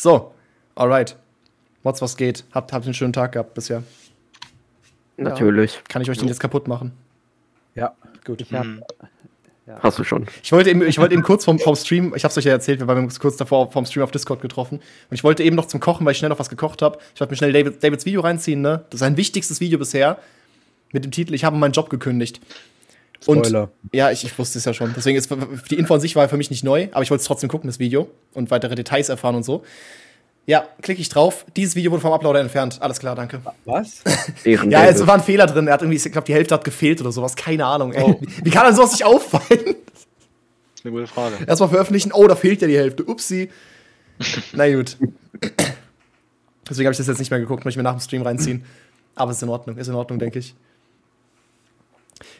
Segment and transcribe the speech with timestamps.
[0.00, 0.32] So,
[0.76, 1.14] alright.
[1.82, 2.44] Mods, was geht?
[2.52, 3.82] Habt, habt einen schönen Tag gehabt bisher.
[5.18, 5.82] Natürlich.
[5.90, 6.92] Kann ich euch den jetzt kaputt machen?
[7.74, 7.94] Ja.
[8.24, 8.40] Gut.
[8.40, 8.82] Ich hab, Mhm.
[9.82, 10.26] Hast du schon.
[10.42, 12.80] Ich wollte eben, ich wollte eben kurz vom, vom Stream, ich hab's euch ja erzählt,
[12.80, 14.78] wir waren uns kurz davor vom Stream auf Discord getroffen.
[14.78, 16.98] Und ich wollte eben noch zum Kochen, weil ich schnell noch was gekocht habe.
[17.14, 18.84] Ich wollte mir schnell David, Davids Video reinziehen, ne?
[18.90, 20.18] Das ist sein wichtigstes Video bisher.
[20.92, 22.40] Mit dem Titel Ich habe meinen Job gekündigt.
[23.22, 23.62] Spoiler.
[23.64, 24.94] Und ja, ich, ich wusste es ja schon.
[24.96, 25.30] Deswegen ist
[25.70, 27.68] die Info an sich war für mich nicht neu, aber ich wollte es trotzdem gucken,
[27.68, 29.62] das Video, und weitere Details erfahren und so.
[30.46, 31.44] Ja, klicke ich drauf.
[31.54, 32.78] Dieses Video wurde vom Uploader entfernt.
[32.80, 33.40] Alles klar, danke.
[33.64, 34.02] Was?
[34.44, 35.66] Ja, es war ein Fehler drin.
[35.66, 37.36] Er hat irgendwie, ich glaube, die Hälfte hat gefehlt oder sowas.
[37.36, 37.92] Keine Ahnung.
[37.92, 38.02] Ey.
[38.02, 38.20] Oh.
[38.42, 39.44] Wie kann denn sowas nicht auffallen?
[39.46, 40.04] Das
[40.74, 41.36] ist eine gute Frage.
[41.46, 42.12] Erstmal veröffentlichen.
[42.12, 43.04] Oh, da fehlt ja die Hälfte.
[43.04, 43.50] Upsi.
[44.52, 44.96] Na gut.
[46.68, 48.64] Deswegen habe ich das jetzt nicht mehr geguckt, möchte ich mir nach dem Stream reinziehen.
[49.14, 50.54] Aber ist in Ordnung, ist in Ordnung, denke ich.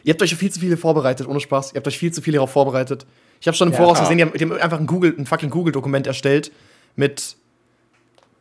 [0.03, 1.71] Ihr habt euch viel zu viele vorbereitet, ohne Spaß.
[1.73, 3.05] Ihr habt euch viel zu viel darauf vorbereitet.
[3.39, 3.79] Ich habe schon im Ja.
[3.79, 6.51] Voraus gesehen, die haben, die haben einfach ein, Google, ein fucking Google-Dokument erstellt
[6.95, 7.35] mit,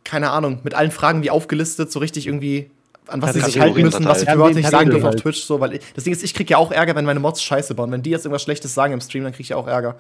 [0.04, 2.70] keine Ahnung, mit allen Fragen wie aufgelistet, so richtig irgendwie,
[3.06, 4.36] an was sie sich halten müssen, was sie verteilt.
[4.36, 5.20] für Wörter nicht sagen dürfen auf halt.
[5.22, 5.42] Twitch.
[5.42, 7.74] So, weil ich, das Ding ist, ich krieg ja auch Ärger, wenn meine Mods Scheiße
[7.74, 7.90] bauen.
[7.90, 9.96] Wenn die jetzt irgendwas Schlechtes sagen im Stream, dann krieg ich ja auch Ärger.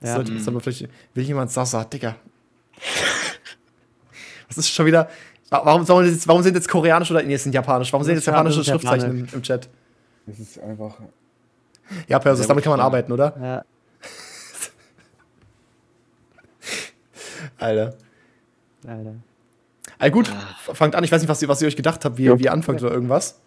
[0.00, 0.16] Das Ja.
[0.16, 2.16] sollte, das soll man vielleicht, will jemand Sasa, Digga.
[4.48, 5.08] Was ist schon wieder.
[5.52, 7.92] Wa- Warum, jetzt, warum sind jetzt koreanisch oder nee, es sind japanisch?
[7.92, 9.34] Warum sind jetzt Ja, japanische Schriftzeichen im, japanisch.
[9.34, 9.68] im Chat?
[10.26, 10.96] Das ist einfach.
[12.08, 13.34] Ja, Persus, damit kann man arbeiten, oder?
[13.40, 13.64] ja,
[17.58, 17.94] Alter.
[18.86, 19.14] Alter.
[19.98, 21.04] All gut, f- fangt an.
[21.04, 22.38] Ich weiß nicht, was ihr, was ihr euch gedacht habt, wie, Ja.
[22.38, 23.38] wie ihr anfangt oder irgendwas.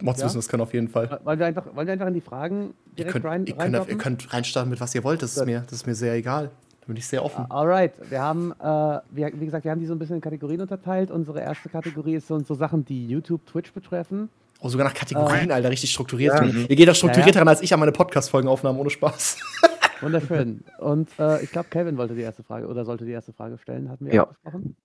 [0.00, 0.26] Mods Ja?
[0.26, 1.20] wissen das können auf jeden Fall.
[1.24, 3.88] Wollen wir einfach, wollen wir einfach in die Fragen Ihr direkt könnt, rein, ihr, könnt,
[3.88, 5.22] ihr könnt reinstarten mit was ihr wollt.
[5.22, 6.50] Das ist, mir, das ist mir sehr egal.
[6.84, 7.46] Da bin ich sehr offen.
[7.50, 8.64] Alright, wir haben, äh,
[9.10, 11.10] wir, wie gesagt, wir haben die so ein bisschen in Kategorien unterteilt.
[11.10, 14.28] Unsere erste Kategorie ist so, so Sachen, die YouTube, Twitch betreffen.
[14.60, 16.34] Oh, sogar nach Kategorien, Alter, richtig strukturiert.
[16.34, 16.44] Ja.
[16.44, 17.40] Ihr geht doch strukturierter Ja, ja.
[17.40, 19.38] ran, als ich an meine Podcast-Folgen aufnahmen, ohne Spaß.
[20.02, 20.62] Wunderschön.
[20.78, 23.88] Und äh, ich glaube, Kevin wollte die erste Frage oder sollte die erste Frage stellen.
[23.90, 24.22] Hatten wir Ja.
[24.24, 24.76] abgesprochen?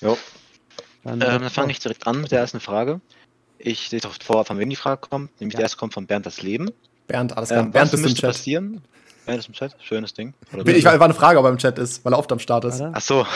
[0.00, 0.16] Jo.
[1.04, 3.00] Dann, Ähm, dann fange ich direkt an mit der ersten Frage.
[3.58, 5.40] Ich sehe doch vor, von wem die Frage kommt.
[5.40, 5.58] Nämlich Ja.
[5.58, 6.70] die erste kommt von Bernd das Leben.
[7.06, 7.64] Bernd, alles klar.
[7.64, 8.80] Ähm, Bernd was müsste passieren?
[9.24, 9.76] Bernd ist im Chat.
[9.82, 10.34] Schönes Ding.
[10.52, 12.38] Oder Ich, war war eine Frage, ob er im Chat ist, weil er oft am
[12.38, 12.80] Start ist.
[12.80, 12.92] Oder?
[12.94, 13.26] Ach so.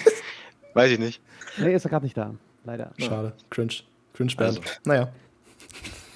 [0.74, 1.20] Weiß ich nicht.
[1.56, 2.34] Nee, ist er gerade nicht da.
[2.64, 2.92] Leider.
[2.98, 3.32] Schade.
[3.50, 3.74] Cringe.
[4.14, 4.58] Cringe Bernd.
[4.58, 4.70] Also.
[4.84, 5.08] Naja.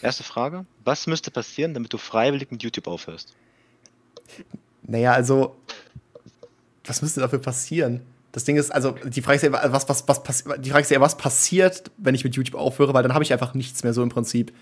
[0.02, 0.66] Erste Frage.
[0.84, 3.34] Was müsste passieren, damit du freiwillig mit YouTube aufhörst?
[4.82, 5.56] Naja, also,
[6.84, 8.02] was müsste dafür passieren?
[8.32, 11.00] Das Ding ist, also, die Frage ist ja, was, was, was, die Frage ist ja,
[11.00, 14.02] was passiert, wenn ich mit YouTube aufhöre, weil dann habe ich einfach nichts mehr so
[14.02, 14.52] im Prinzip.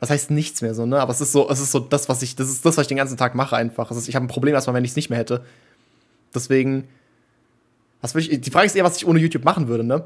[0.00, 1.00] Was heißt nichts mehr so, ne?
[1.00, 2.88] Aber es ist so, es ist so das, was ich, das ist das, was ich
[2.88, 3.90] den ganzen Tag mache einfach.
[3.90, 5.44] Ist, ich habe ein Problem erstmal, wenn ich es nicht mehr hätte.
[6.34, 6.86] Deswegen,
[8.00, 10.04] was würde ich, die Frage ist eher, was ich ohne YouTube machen würde, ne?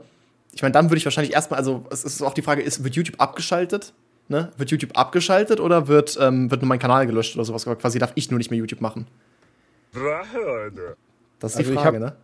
[0.55, 2.95] Ich meine, dann würde ich wahrscheinlich erstmal, also, es ist auch die Frage, ist, wird
[2.95, 3.93] YouTube abgeschaltet?
[4.29, 4.51] Ne?
[4.57, 7.65] Wird YouTube abgeschaltet oder wird, ähm, wird nur mein Kanal gelöscht oder sowas?
[7.65, 9.07] Quasi darf ich nur nicht mehr YouTube machen.
[11.39, 12.17] Das ist die Also ich Frage, hab- ne?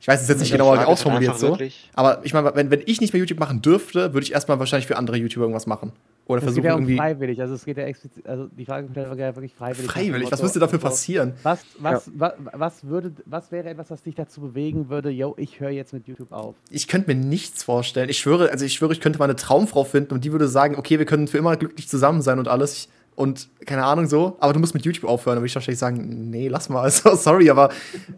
[0.00, 1.48] Ich weiß es jetzt nicht ist ausformuliert so.
[1.48, 4.58] wirklich- Aber ich meine, wenn, wenn ich nicht mehr YouTube machen dürfte, würde ich erstmal
[4.58, 5.92] wahrscheinlich für andere YouTuber irgendwas machen.
[6.26, 6.96] Oder geht versuchen ja um irgendwie.
[6.98, 9.90] freiwillig, also es geht ja explizit, also die Frage stellt ja wirklich freiwillig.
[9.90, 11.32] Freiwillig, was müsste dafür passieren?
[11.42, 15.58] Was, was, wa, was, würde, was wäre etwas, was dich dazu bewegen würde, yo, ich
[15.58, 16.54] höre jetzt mit YouTube auf?
[16.70, 18.10] Ich könnte mir nichts vorstellen.
[18.10, 20.76] Ich schwöre, also ich schwöre, ich könnte mal eine Traumfrau finden und die würde sagen,
[20.76, 22.74] okay, wir können für immer glücklich zusammen sein und alles.
[22.74, 25.34] Ich, und keine Ahnung so, aber du musst mit YouTube aufhören.
[25.36, 26.82] Dann würde ich wahrscheinlich sagen, nee, lass mal.
[26.84, 27.70] Also, sorry, aber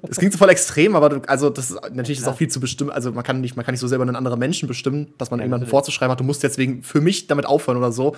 [0.08, 2.32] es klingt so voll extrem, aber du, also das ist, natürlich ist Ja.
[2.32, 2.90] auch viel zu bestimmen.
[2.90, 5.40] Also man kann nicht, man kann nicht so selber einen anderen Menschen bestimmen, dass man
[5.40, 5.70] Ja, natürlich.
[5.70, 8.14] vorzuschreiben hat, du musst deswegen für mich damit aufhören oder so.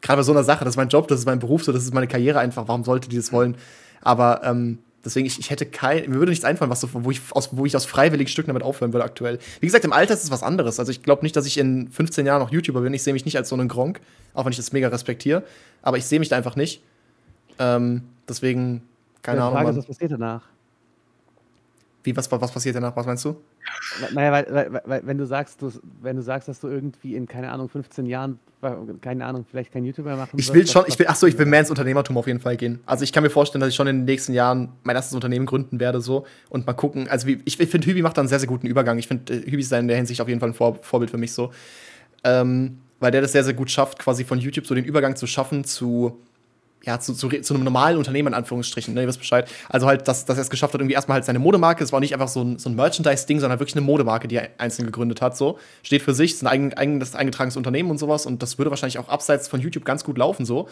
[0.00, 1.82] Gerade bei so einer Sache, das ist mein Job, das ist mein Beruf, so, das
[1.82, 2.68] ist meine Karriere einfach.
[2.68, 3.56] Warum sollte die das wollen?
[4.00, 7.20] Aber ähm, deswegen, ich, ich hätte kein, mir würde nichts einfallen, was so, wo ich
[7.30, 9.38] aus, wo ich aus freiwilligen Stücken damit aufhören würde aktuell.
[9.60, 10.78] Wie gesagt, im Alter ist es was anderes.
[10.78, 12.94] Also ich glaube nicht, dass ich in 15 Jahren noch YouTuber bin.
[12.94, 14.00] Ich sehe mich nicht als so einen Gronk,
[14.34, 15.42] auch wenn ich das mega respektiere.
[15.82, 16.82] Aber ich sehe mich da einfach nicht.
[17.58, 18.82] Ähm, deswegen,
[19.22, 19.78] keine Die Ahnung, Frage ist, Mann.
[19.78, 20.42] was passiert danach?
[22.08, 22.96] Wie, was, was passiert danach?
[22.96, 23.36] Was meinst du?
[24.00, 25.70] Na- Naja, weil, weil, weil wenn du sagst, du,
[26.00, 28.38] wenn du sagst, dass du irgendwie in, keine Ahnung, 15 Jahren,
[29.02, 31.26] keine Ahnung, vielleicht kein YouTuber machen Ich wirst, will was- schon, ich will, ach so,
[31.26, 32.80] ich will mehr ins Unternehmertum auf jeden Fall gehen.
[32.86, 35.46] Also ich kann mir vorstellen, dass ich schon in den nächsten Jahren mein erstes Unternehmen
[35.46, 37.08] gründen werde so und mal gucken.
[37.08, 38.98] Also wie, ich, ich finde, Hübi macht da einen sehr, sehr guten Übergang.
[38.98, 41.18] Ich finde, äh, Hübi ist in der Hinsicht auf jeden Fall ein Vor Vorbild für
[41.18, 41.52] mich so.
[42.24, 45.26] Ähm, weil der das sehr, sehr gut schafft, quasi von YouTube so den Übergang zu
[45.28, 46.18] schaffen zu,
[46.88, 49.48] ja, zu, zu, zu einem normalen Unternehmen in Anführungsstrichen, ne, ihr wisst Bescheid.
[49.68, 52.00] Also halt, dass, dass er es geschafft hat, irgendwie erstmal halt seine Modemarke, es war
[52.00, 55.20] nicht einfach so ein, so ein Merchandise-Ding, sondern wirklich eine Modemarke, die er einzeln gegründet
[55.20, 55.58] hat, so.
[55.82, 58.98] Steht für sich, ist ein eigen, eigenes eingetragenes Unternehmen und sowas und das würde wahrscheinlich
[58.98, 60.68] auch abseits von YouTube ganz gut laufen, so.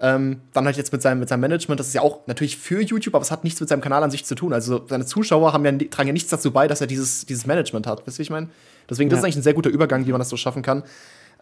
[0.00, 2.82] Ähm, dann halt jetzt mit seinem, mit seinem Management, das ist ja auch natürlich für
[2.82, 4.52] YouTube, aber es hat nichts mit seinem Kanal an sich zu tun.
[4.52, 7.86] Also seine Zuschauer haben ja, tragen ja nichts dazu bei, dass er dieses, dieses Management
[7.86, 8.06] hat.
[8.06, 8.48] Wisst ihr, wie ich meine?
[8.90, 9.20] Deswegen, das Ja.
[9.20, 10.82] ist eigentlich ein sehr guter Übergang, wie man das so schaffen kann.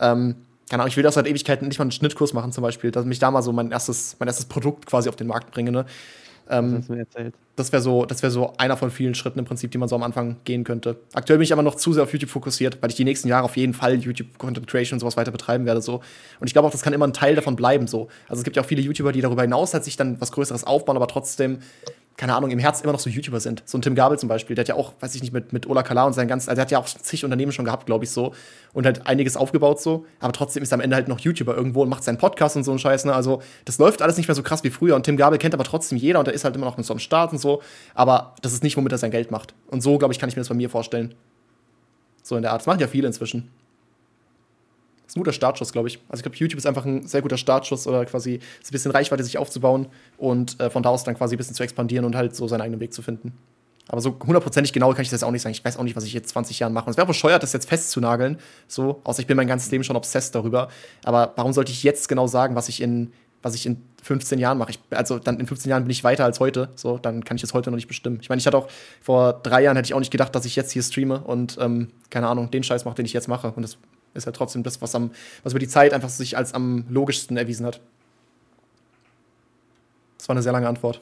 [0.01, 0.37] Ähm,
[0.69, 3.07] keine Ahnung, ich will das seit Ewigkeiten nicht mal einen Schnittkurs machen, zum Beispiel, dass
[3.07, 5.87] ich da mal so mein erstes, mein erstes Produkt quasi auf den Markt bringe, ne?
[6.49, 6.85] Ähm,
[7.57, 9.95] das wäre so, das wäre so einer von vielen Schritten im Prinzip, die man so
[9.95, 10.97] am Anfang gehen könnte.
[11.15, 13.45] Aktuell bin ich aber noch zu sehr auf YouTube fokussiert, weil ich die nächsten Jahre
[13.45, 16.03] auf jeden Fall YouTube Content Creation und sowas weiter betreiben werde so.
[16.41, 18.09] Und ich glaube auch, das kann immer ein Teil davon bleiben so.
[18.29, 20.65] Also es gibt ja auch viele YouTuber, die darüber hinaus halt sich dann was Größeres
[20.65, 21.61] aufbauen, aber trotzdem
[22.17, 23.63] keine Ahnung, im Herz immer noch so YouTuber sind.
[23.67, 25.69] So ein Tim Gabel zum Beispiel, der hat ja auch, weiß ich nicht, mit, mit
[25.69, 28.05] Ola Kala und sein ganz, also der hat ja auch zig Unternehmen schon gehabt, glaube
[28.05, 28.33] ich, so.
[28.73, 30.07] Und halt einiges aufgebaut so.
[30.21, 32.63] Aber trotzdem ist er am Ende halt noch YouTuber irgendwo und macht seinen Podcast und
[32.63, 33.15] so einen Scheiß, ne?
[33.15, 34.95] Also, das läuft alles nicht mehr so krass wie früher.
[34.95, 36.95] Und Tim Gabel kennt aber trotzdem jeder und der ist halt immer noch mit so
[36.95, 37.63] am Start und so.
[37.95, 39.55] Aber das ist nicht, womit er sein Geld macht.
[39.67, 41.15] Und so, glaube ich, kann ich mir das bei mir vorstellen.
[42.23, 42.61] So in der Art.
[42.61, 43.51] Das machen ja viele inzwischen.
[45.05, 46.01] Das ist ein guter Startschuss, glaube ich.
[46.09, 49.23] Also ich glaube, YouTube ist einfach ein sehr guter Startschuss oder quasi ein bisschen Reichweite
[49.23, 49.87] sich aufzubauen
[50.17, 52.63] und äh, von da aus dann quasi ein bisschen zu expandieren und halt so seinen
[52.63, 53.33] eigenen Weg zu finden.
[53.89, 55.53] Aber so hundertprozentig genau kann ich das auch nicht sagen.
[55.53, 56.89] Ich weiß auch nicht, was ich jetzt 20 Jahren mache.
[56.89, 58.39] Es wäre bescheuert, das jetzt festzunageln.
[58.67, 60.69] So, außer ich bin mein ganzes Leben schon obsessed darüber.
[61.05, 63.13] Aber warum sollte ich jetzt genau sagen, was ich in,
[63.43, 64.71] was ich in 15 Jahren mache?
[64.71, 66.71] Ich, also dann in 15 Jahren bin ich weiter als heute.
[66.77, 68.19] So, dann kann ich das heute noch nicht bestimmen.
[68.23, 68.69] Ich meine, ich hatte auch
[69.03, 71.91] vor drei Jahren hätte ich auch nicht gedacht, dass ich jetzt hier streame und ähm,
[72.09, 73.53] keine Ahnung, den Scheiß mache, den ich jetzt mache.
[73.55, 73.77] Und das
[74.15, 75.11] ist ja trotzdem das, was am,
[75.43, 77.81] was über die Zeit einfach sich als am logischsten erwiesen hat.
[80.19, 81.01] Das war eine sehr lange Antwort.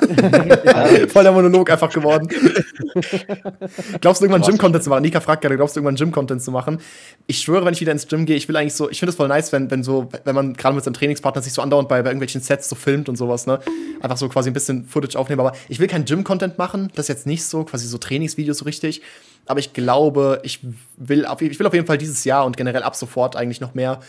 [1.08, 2.28] Voll der Monolog einfach geworden.
[4.00, 5.02] glaubst du irgendwann Gym-Content zu machen?
[5.02, 6.78] Nika fragt gerade, glaubst du irgendwann Gym-Content zu machen?
[7.26, 9.16] Ich schwöre, wenn ich wieder ins Gym gehe, ich will eigentlich so, ich finde es
[9.16, 12.02] voll nice, wenn, wenn so, wenn man gerade mit seinem Trainingspartner sich so andauernd bei,
[12.02, 13.60] bei irgendwelchen Sets so filmt und sowas, ne?
[14.00, 15.40] Einfach so quasi ein bisschen Footage aufnehmen.
[15.40, 18.64] Aber ich will kein Gym-Content machen, das ist jetzt nicht so, quasi so Trainingsvideos so
[18.64, 19.02] richtig.
[19.46, 20.60] Aber ich glaube, ich
[20.96, 23.74] will auf, ich will auf jeden Fall dieses Jahr und generell ab sofort eigentlich noch
[23.74, 24.00] mehr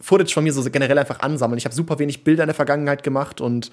[0.00, 1.58] Footage von mir so generell einfach ansammeln.
[1.58, 3.70] Ich habe super wenig Bilder in der Vergangenheit gemacht und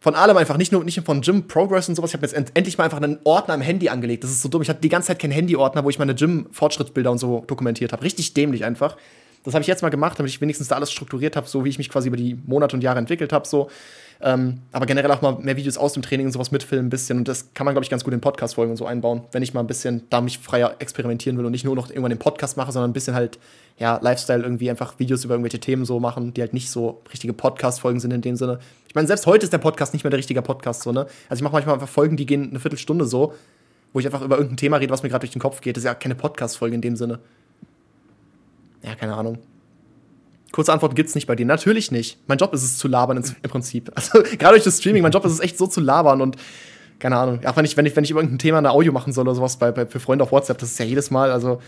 [0.00, 2.10] von allem einfach, nicht nur, nicht von Gym Progress und sowas.
[2.10, 4.22] Ich habe jetzt end endlich mal einfach einen Ordner im Handy angelegt.
[4.22, 4.62] Das ist so dumm.
[4.62, 8.04] Ich hatte die ganze Zeit keinen Handy-Ordner, wo ich meine Gym-Fortschrittsbilder und so dokumentiert habe.
[8.04, 8.96] Richtig dämlich einfach.
[9.44, 11.68] Das habe ich jetzt mal gemacht, damit ich wenigstens da alles strukturiert habe, so wie
[11.68, 13.46] ich mich quasi über die Monate und Jahre entwickelt habe.
[13.48, 13.70] So.
[14.20, 17.18] Ähm, aber generell auch mal mehr Videos aus dem Training und sowas mitfilmen ein bisschen.
[17.18, 19.54] Und das kann man, glaube ich, ganz gut in Podcast-Folgen und so einbauen, wenn ich
[19.54, 22.56] mal ein bisschen da mich freier experimentieren will und nicht nur noch irgendwann den Podcast
[22.56, 23.38] mache, sondern ein bisschen halt,
[23.78, 27.32] ja, Lifestyle irgendwie einfach Videos über irgendwelche Themen so machen, die halt nicht so richtige
[27.32, 28.58] Podcast-Folgen sind in dem Sinne.
[28.88, 31.06] Ich meine, selbst heute ist der Podcast nicht mehr der richtige Podcast, so, ne?
[31.28, 33.34] Also ich mache manchmal einfach Folgen, die gehen eine Viertelstunde so,
[33.92, 35.76] wo ich einfach über irgendein Thema rede, was mir gerade durch den Kopf geht.
[35.76, 37.20] Das ist ja keine Podcast-Folge in dem Sinne.
[38.82, 39.38] Ja, keine Ahnung.
[40.58, 41.46] Kurze Antwort gibt's nicht bei dir.
[41.46, 42.18] Natürlich nicht.
[42.26, 43.92] Mein Job ist es zu labern im Prinzip.
[43.94, 46.36] Also gerade durch das Streaming, mein Job ist es echt so zu labern und
[46.98, 47.38] keine Ahnung.
[47.46, 49.36] Auch wenn ich, wenn ich, wenn ich über irgendein Thema eine Audio machen soll oder
[49.36, 51.60] sowas bei, bei, für Freunde auf WhatsApp, das ist ja jedes Mal, also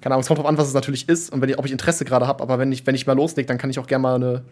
[0.00, 1.70] keine Ahnung, es kommt drauf an, was es natürlich ist und wenn ich, ob ich
[1.70, 4.02] Interesse gerade habe, aber wenn ich, wenn ich mal loslege, dann kann ich auch gerne
[4.02, 4.42] mal eine,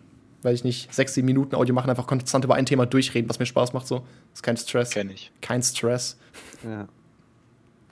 [0.43, 3.41] weiß ich nicht, sechs, sieben Minuten Audio machen, einfach konstant über ein Thema durchreden, was
[3.41, 3.89] mir Spaß macht.
[3.89, 3.97] So.
[3.97, 4.91] Das ist kein Stress.
[4.91, 5.33] Kenn ich.
[5.41, 6.17] Kein Stress.
[6.63, 6.87] Ja.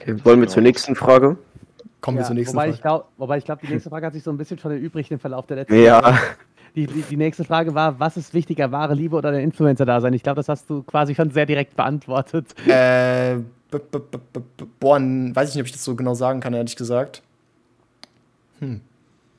[0.00, 1.38] Okay, wollen wir zur nächsten Frage?
[2.00, 2.74] Kommen wir Ja, zur nächsten wobei, Frage.
[2.76, 5.10] ich glaub, wobei ich glaube, die nächste Frage hat sich so ein bisschen schon erübrigt
[5.10, 6.18] im Verlauf der letzten Ja,
[6.76, 10.12] Die, die, die nächste Frage war, was ist wichtiger, wahre Liebe oder der Influencer-Dasein?
[10.12, 12.54] Ich glaube, das hast du quasi schon sehr direkt beantwortet.
[12.68, 13.36] Äh,
[13.70, 16.14] b- b- b- b- b- boah, n- weiß ich nicht, ob ich das so genau
[16.14, 17.22] sagen kann, ehrlich gesagt.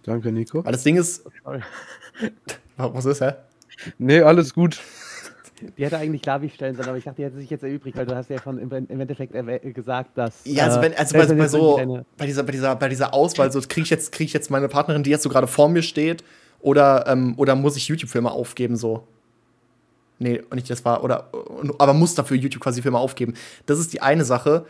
[0.03, 0.65] Danke, Nico.
[0.65, 1.23] Weil das Ding ist.
[1.43, 1.61] Sorry.
[2.77, 3.33] Was ist, hä?
[3.97, 4.81] Nee, alles gut.
[5.77, 8.05] Die hätte eigentlich Lavi stellen sollen, aber ich dachte, die hätte sich jetzt erübrigt, weil
[8.05, 9.33] du hast ja schon im, im Endeffekt
[9.75, 10.41] gesagt, dass.
[10.45, 12.89] Ja, also, äh, wenn, also bei, wenn bei jetzt so, bei dieser, bei dieser, bei
[12.89, 15.69] dieser Auswahl, so kriege ich jetzt, ich jetzt meine Partnerin, die jetzt so gerade vor
[15.69, 16.23] mir steht,
[16.61, 19.07] oder, ähm, oder muss ich YouTube-Filme aufgeben, so?
[20.19, 21.29] Nee, und nicht das war, oder,
[21.77, 23.35] aber muss dafür YouTube quasi Filme aufgeben.
[23.65, 24.65] Das ist die eine Sache.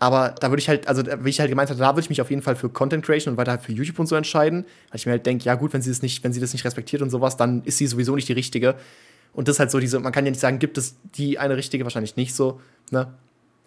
[0.00, 2.20] Aber da würde ich halt, also wie ich halt gemeint hatte, da würde ich mich
[2.20, 4.64] auf jeden Fall für Content Creation und weiter halt für YouTube und so entscheiden.
[4.90, 6.64] Weil ich mir halt denke, ja gut, wenn sie das nicht, wenn sie das nicht
[6.64, 8.76] respektiert und sowas, dann ist sie sowieso nicht die richtige.
[9.32, 11.56] Und das ist halt so diese, man kann ja nicht sagen, gibt es die eine
[11.56, 13.12] richtige, wahrscheinlich nicht so, ne?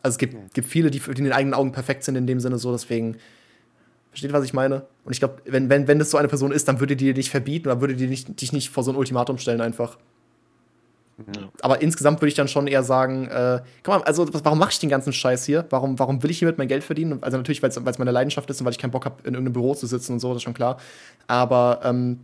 [0.03, 2.39] Also es gibt, gibt viele, die, die in den eigenen Augen perfekt sind in dem
[2.39, 3.17] Sinne so, deswegen,
[4.09, 4.83] versteht, was ich meine?
[5.05, 7.13] Und ich glaube, wenn, wenn, wenn das so eine Person ist, dann würde die dir
[7.13, 9.97] nicht verbieten oder würde die nicht, dich nicht vor so ein Ultimatum stellen einfach.
[11.61, 14.79] Aber insgesamt würde ich dann schon eher sagen, äh, guck mal, also warum mache ich
[14.79, 15.65] den ganzen Scheiß hier?
[15.69, 17.19] Warum, warum will ich hiermit mein Geld verdienen?
[17.21, 19.53] Also natürlich, weil es meine Leidenschaft ist und weil ich keinen Bock habe, in irgendeinem
[19.53, 20.77] Büro zu sitzen und so, das ist schon klar.
[21.27, 22.19] Aber ähm,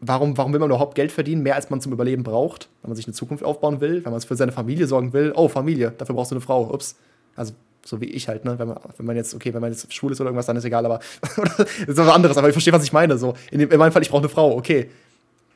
[0.00, 1.42] warum, warum will man überhaupt Geld verdienen?
[1.42, 4.18] Mehr als man zum Überleben braucht, wenn man sich eine Zukunft aufbauen will, wenn man
[4.18, 5.32] es für seine Familie sorgen will.
[5.34, 6.72] Oh, Familie, dafür brauchst du eine Frau.
[6.72, 6.96] Ups.
[7.34, 8.58] Also so wie ich halt, ne?
[8.58, 10.64] Wenn man, wenn man jetzt, okay, wenn man jetzt schwul ist oder irgendwas, dann ist
[10.64, 13.16] egal, aber das ist was anderes, aber ich verstehe, was ich meine.
[13.16, 14.90] So, in, dem, in meinem Fall, ich brauche eine Frau, okay.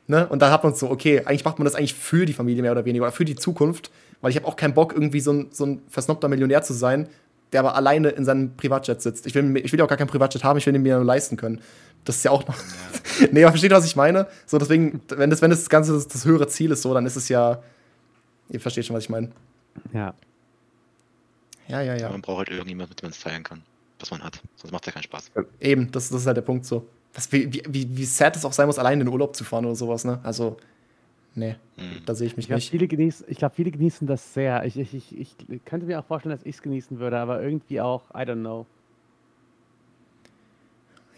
[0.07, 0.27] Ne?
[0.29, 2.63] Und da hat man es so, okay, eigentlich macht man das eigentlich für die Familie
[2.63, 5.33] mehr oder weniger oder für die Zukunft, weil ich habe auch keinen Bock, irgendwie so
[5.33, 7.09] ein, so ein versnobter Millionär zu sein,
[7.53, 9.27] der aber alleine in seinem Privatjet sitzt.
[9.27, 11.05] Ich will, ich will ja auch gar kein Privatjet haben, ich will ihn mir nur
[11.05, 11.61] leisten können.
[12.05, 12.57] Das ist ja auch noch.
[13.33, 14.27] nee, aber versteht, ihr, was ich meine?
[14.47, 17.17] So, deswegen, wenn das, wenn das Ganze das, das höhere Ziel ist, so, dann ist
[17.17, 17.63] es ja.
[18.49, 19.31] Ihr versteht schon, was ich meine.
[19.93, 20.15] Ja.
[21.69, 22.11] Ja, ja, ja.
[22.11, 23.63] Man braucht halt irgendjemand, mit dem man es teilen kann,
[24.01, 24.41] was man hat.
[24.57, 25.31] Sonst macht es ja keinen Spaß.
[25.61, 26.89] Eben, das, das ist halt der Punkt so.
[27.15, 29.67] Was, wie, wie, wie sad es auch sein muss, allein in den Urlaub zu fahren
[29.67, 30.19] oder sowas, ne?
[30.23, 30.57] Also,
[31.35, 32.03] Nee, Hm.
[32.07, 32.71] da sehe ich mich Ich glaube, nicht.
[32.71, 34.65] viele, genieß, ich glaub, viele genießen das sehr.
[34.65, 37.81] Ich, ich, ich, ich könnte mir auch vorstellen, dass ich es genießen würde, aber irgendwie
[37.81, 38.67] auch, I don't know.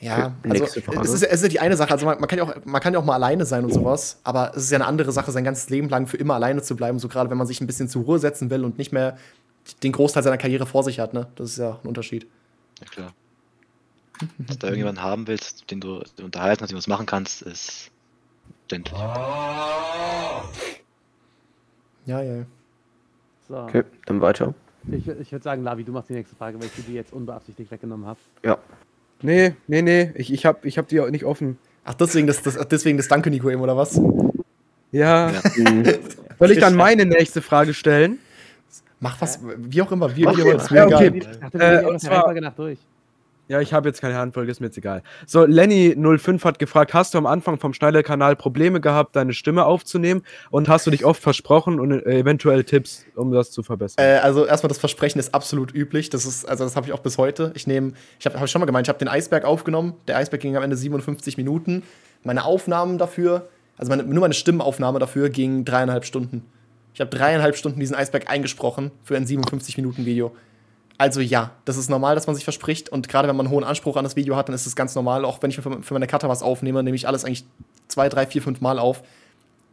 [0.00, 2.44] Ja, also es ist, es ist ja die eine Sache, also man, man, kann ja
[2.44, 4.86] auch, man kann ja auch mal alleine sein und sowas, aber es ist ja eine
[4.86, 7.46] andere Sache, sein ganzes Leben lang für immer alleine zu bleiben, so gerade wenn man
[7.46, 9.16] sich ein bisschen zur Ruhe setzen will und nicht mehr
[9.84, 11.28] den Großteil seiner Karriere vor sich hat, ne?
[11.36, 12.26] Das ist ja ein Unterschied.
[12.80, 13.12] Ja, klar.
[14.38, 17.42] Dass du da irgendjemanden haben willst, den du unterhalten, mit dem du was machen kannst,
[17.42, 17.91] ist
[18.68, 18.98] verständlich.
[22.06, 22.34] Ja, ja.
[22.36, 22.44] ja.
[23.48, 24.54] So, Okay, dann weiter.
[24.90, 27.70] ich, ich würde sagen, Lavi, du machst die nächste Frage, weil ich die jetzt unbeabsichtigt
[27.70, 28.18] weggenommen habe.
[28.44, 28.58] Ja.
[29.20, 30.12] Nee, nee, nee.
[30.16, 31.58] Ich, ich hab, ich hab die auch nicht offen.
[31.84, 34.00] Ach, deswegen das, das, deswegen das Danke, Nico, eben, oder was?
[34.90, 35.30] Ja.
[35.30, 35.40] Ja.
[36.38, 38.18] Soll ich dann meine nächste Frage stellen?
[39.00, 41.08] Mach was, wie auch immer, wie, wie immer, ist mir Ja, egal.
[41.08, 41.18] okay.
[41.18, 42.78] Ich dachte, Äh, und zwar- nach durch.
[43.48, 45.02] Ja, ich habe jetzt keine Handfolge, ist mir jetzt egal.
[45.26, 50.22] So, Lenny05 hat gefragt, hast du am Anfang vom Schneider-Kanal Probleme gehabt, deine Stimme aufzunehmen?
[50.50, 54.04] Und hast du dich oft versprochen und äh, eventuell Tipps, um das zu verbessern?
[54.04, 56.08] Äh, also erstmal das Versprechen ist absolut üblich.
[56.08, 57.52] Das ist, also das habe ich auch bis heute.
[57.54, 59.94] Ich nehme, ich habe hab schon mal gemeint, ich habe den Eisberg aufgenommen.
[60.06, 61.82] Der Eisberg ging am Ende 57 Minuten.
[62.22, 66.44] Meine Aufnahmen dafür, also meine, nur meine Stimmaufnahme dafür ging dreieinhalb Stunden.
[66.94, 70.32] Ich habe dreieinhalb Stunden diesen Eisberg eingesprochen für ein 57 Minuten Video.
[70.98, 73.64] Also ja, das ist normal, dass man sich verspricht und gerade wenn man einen hohen
[73.64, 75.24] Anspruch an das Video hat, dann ist es ganz normal.
[75.24, 77.44] Auch wenn ich für, meine Cutter was aufnehme, nehme ich alles eigentlich
[77.88, 79.02] zwei, drei, vier, fünf Mal auf.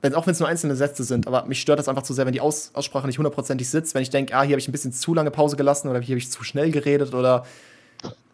[0.02, 2.26] Wenn, auch wenn es nur einzelne Sätze sind, aber mich stört das einfach zu sehr,
[2.26, 4.72] wenn die Aus Aussprache nicht hundertprozentig sitzt, wenn ich denke, ah, hier habe ich ein
[4.72, 7.46] bisschen zu lange Pause gelassen oder hier habe ich zu schnell geredet oder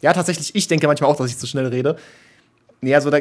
[0.02, 1.98] ja, tatsächlich, ich denke manchmal auch, dass ich zu schnell rede.
[2.82, 3.18] Nee, also da,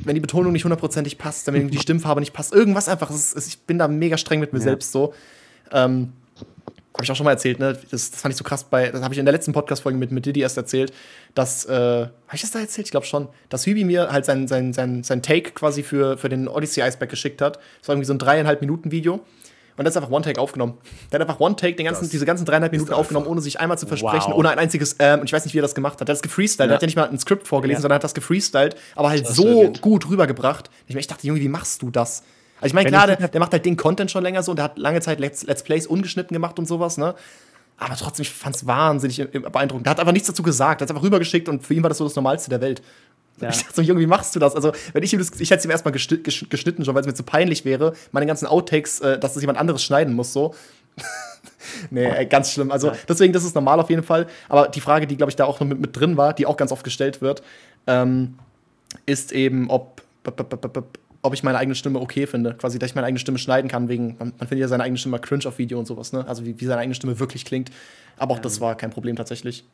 [0.00, 3.46] wenn die Betonung nicht hundertprozentig passt, wenn die Stimmfarbe nicht passt, irgendwas einfach, es ist,
[3.46, 4.64] ich bin da mega streng mit mir Ja.
[4.64, 5.14] selbst so.
[5.70, 6.12] Ähm,
[6.94, 7.76] habe ich auch schon mal erzählt, ne?
[7.90, 10.12] Das, das fand ich so krass bei, das habe ich in der letzten Podcast-Folge mit,
[10.12, 10.92] mit Diddy erst erzählt,
[11.34, 12.86] dass, äh, habe ich das da erzählt?
[12.86, 16.28] Ich glaube schon, dass Hübi mir halt sein, sein, sein, sein Take quasi für, für
[16.28, 17.56] den Odyssey Iceberg geschickt hat.
[17.80, 19.20] Das war irgendwie so ein dreieinhalb Minuten Video.
[19.76, 20.78] Und das ist einfach One-Take aufgenommen.
[21.10, 23.88] Der hat einfach One-Take den ganzen, diese ganzen dreieinhalb Minuten aufgenommen, ohne sich einmal zu
[23.88, 24.38] versprechen, Wow.
[24.38, 26.06] ohne ein einziges, ähm, und ich weiß nicht, wie er das gemacht hat.
[26.06, 26.74] Der hat das gefreestylt, der Ja.
[26.76, 27.82] hat ja nicht mal ein Skript vorgelesen, Ja.
[27.82, 30.70] sondern hat das gefreestylt, aber halt Das so gut rübergebracht.
[30.86, 32.22] Ich, ich dachte, Junge, wie machst du das?
[32.56, 34.64] Also ich meine, klar, der, der macht halt den Content schon länger so und der
[34.64, 37.14] hat lange Zeit Let's, Let's Plays ungeschnitten gemacht und sowas, ne?
[37.76, 39.86] Aber trotzdem, ich fand's wahnsinnig äh, beeindruckend.
[39.86, 41.98] Der hat einfach nichts dazu gesagt, der hat einfach rübergeschickt und für ihn war das
[41.98, 42.82] so das Normalste der Welt.
[43.40, 43.48] Ja.
[43.50, 44.54] Ich dachte so, Junge, wie machst du das?
[44.54, 47.06] Also, wenn ich ihm das, ich hätte es ihm erstmal geschnitten, geschnitten schon, weil es
[47.06, 50.54] mir zu peinlich wäre, meine ganzen Outtakes, äh, dass das jemand anderes schneiden muss, so.
[51.90, 52.70] nee, ey, ganz schlimm.
[52.70, 54.28] Also, deswegen, das ist normal auf jeden Fall.
[54.48, 56.56] Aber die Frage, die, glaube ich, da auch noch mit, mit drin war, die auch
[56.56, 57.42] ganz oft gestellt wird,
[57.88, 58.38] ähm,
[59.04, 60.02] ist eben, ob,
[61.24, 62.54] ob ich meine eigene Stimme okay finde.
[62.54, 64.98] Quasi, dass ich meine eigene Stimme schneiden kann, wegen, man, man findet ja seine eigene
[64.98, 66.26] Stimme cringe auf Video und sowas, ne?
[66.28, 67.70] Also, wie, wie seine eigene Stimme wirklich klingt.
[68.18, 69.64] Aber auch das war kein Problem tatsächlich.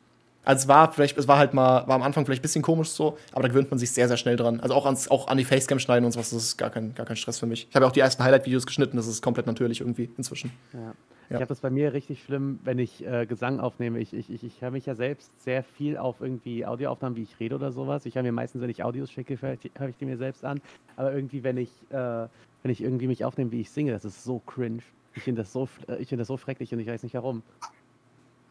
[0.43, 2.89] Also es war vielleicht, es war halt mal, war am Anfang vielleicht ein bisschen komisch
[2.89, 4.59] so, aber da gewöhnt man sich sehr, sehr schnell dran.
[4.59, 7.05] Also auch, ans, auch an die Facecam schneiden und sowas, das ist gar kein, gar
[7.05, 7.67] kein Stress für mich.
[7.69, 10.51] Ich habe ja auch die ersten Highlight-Videos geschnitten, das ist komplett natürlich irgendwie inzwischen.
[10.73, 10.93] Ja.
[11.31, 11.37] Ja.
[11.37, 13.99] Ich habe das bei mir richtig schlimm, wenn ich äh, Gesang aufnehme.
[13.99, 17.39] Ich, ich, ich, ich höre mich ja selbst sehr viel auf irgendwie Audioaufnahmen, wie ich
[17.39, 18.05] rede oder sowas.
[18.05, 20.43] Ich höre mir meistens, wenn ich Audios schicke, höre ich, hör ich die mir selbst
[20.43, 20.59] an.
[20.97, 24.25] Aber irgendwie, wenn ich, äh, wenn ich irgendwie mich aufnehme, wie ich singe, das ist
[24.25, 24.81] so cringe.
[25.15, 27.43] Ich finde das so, äh, ich finde das so schrecklich und ich weiß nicht warum.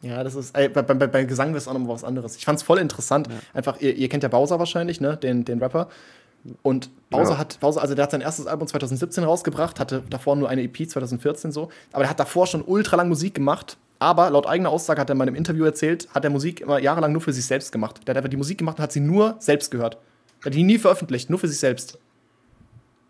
[0.02, 2.36] Ja, das ist, ey, bei, bei, bei Gesang ist auch noch mal was anderes.
[2.36, 3.28] Ich fand's voll interessant.
[3.28, 3.34] Ja.
[3.52, 5.88] Einfach, ihr, ihr kennt ja Bowser wahrscheinlich, ne, den, den Rapper.
[6.62, 7.38] Und Bowser Ja.
[7.38, 10.88] hat, Bowser, also der hat sein erstes Album 2017 rausgebracht, hatte davor nur eine EP
[10.88, 13.76] 2014 so, aber der hat davor schon ultra lang Musik gemacht.
[13.98, 17.12] Aber laut eigener Aussage hat er in meinem Interview erzählt, hat er Musik immer jahrelang
[17.12, 18.00] nur für sich selbst gemacht.
[18.06, 19.98] Der hat einfach die Musik gemacht und hat sie nur selbst gehört.
[20.42, 21.98] Der hat die nie veröffentlicht, nur für sich selbst.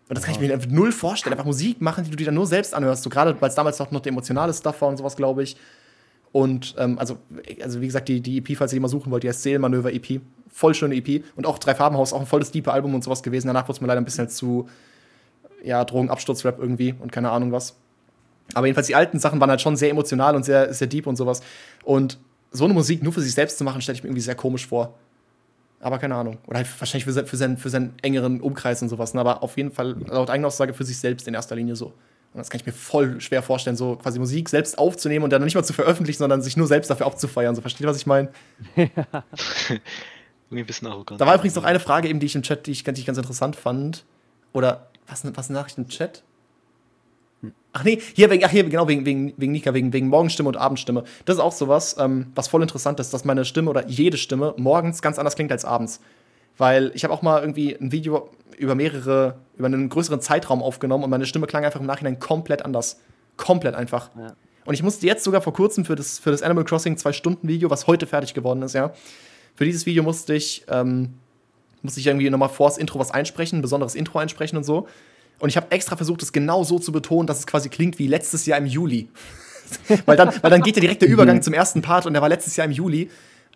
[0.09, 1.31] Und das kann ich mir einfach null vorstellen.
[1.31, 3.03] Einfach Musik machen, die du dir dann nur selbst anhörst.
[3.03, 5.55] So gerade, weil es damals auch noch der emotionale Stuff war und sowas, glaube ich.
[6.31, 7.17] Und ähm, also,
[7.61, 9.91] also wie gesagt, die, die EP, falls ihr die mal suchen wollt, die heißt Seelenmanöver
[9.91, 10.21] EP.
[10.49, 11.23] Voll schöne EP.
[11.35, 13.47] Und auch Drei Farbenhaus, auch ein volles diepe Album und sowas gewesen.
[13.47, 14.69] Danach wurde es mir leider ein bisschen zu,
[15.63, 17.75] ja, Drogenabsturzrap irgendwie und keine Ahnung was.
[18.53, 21.15] Aber jedenfalls die alten Sachen waren halt schon sehr emotional und sehr, sehr deep und
[21.15, 21.41] sowas.
[21.83, 22.17] Und
[22.51, 24.67] so eine Musik nur für sich selbst zu machen, stelle ich mir irgendwie sehr komisch
[24.67, 24.95] vor.
[25.79, 26.37] Aber keine Ahnung.
[26.47, 29.13] Oder halt wahrscheinlich für, für, seinen, für seinen engeren Umkreis und sowas.
[29.13, 29.21] Ne?
[29.21, 31.93] Aber auf jeden Fall laut eigener Aussage für sich selbst in erster Linie so.
[32.33, 35.55] Das kann ich mir voll schwer vorstellen, so quasi Musik selbst aufzunehmen und dann nicht
[35.55, 37.55] mal zu veröffentlichen, sondern sich nur selbst dafür abzufeiern.
[37.55, 38.29] So, versteht ihr, was ich meine?
[38.75, 41.19] Irgendwie ein bisschen arrogant.
[41.19, 43.05] Da war übrigens noch eine Frage, eben, die ich im Chat, die ich, die ich
[43.05, 44.05] ganz interessant fand.
[44.53, 46.23] Oder was, was eine Nachricht im Chat?
[47.73, 50.57] Ach nee, hier wegen, ach hier, genau, wegen, wegen, wegen Nika, wegen, wegen Morgenstimme und
[50.57, 51.03] Abendstimme.
[51.25, 54.53] Das ist auch sowas, ähm, was voll interessant ist, dass meine Stimme oder jede Stimme
[54.57, 56.01] morgens ganz anders klingt als abends.
[56.61, 61.03] Weil ich habe auch mal irgendwie ein Video über mehrere, über einen größeren Zeitraum aufgenommen
[61.03, 62.99] und meine Stimme klang einfach im Nachhinein komplett anders.
[63.35, 64.11] Komplett einfach.
[64.15, 64.35] Ja.
[64.65, 67.87] Und ich musste jetzt sogar vor kurzem für das, für das Animal Crossing 2-Stunden-Video, was
[67.87, 68.93] heute fertig geworden ist, ja,
[69.55, 71.15] für dieses Video musste ich, ähm,
[71.81, 74.87] musste ich irgendwie nochmal vor das Intro was einsprechen, ein besonderes Intro einsprechen und so.
[75.39, 78.05] Und ich habe extra versucht, es genau so zu betonen, dass es quasi klingt wie
[78.05, 79.09] letztes Jahr im Juli.
[80.05, 82.29] weil, dann, weil dann geht ja direkt der Übergang zum ersten Part und der war
[82.29, 83.09] letztes Jahr im Juli.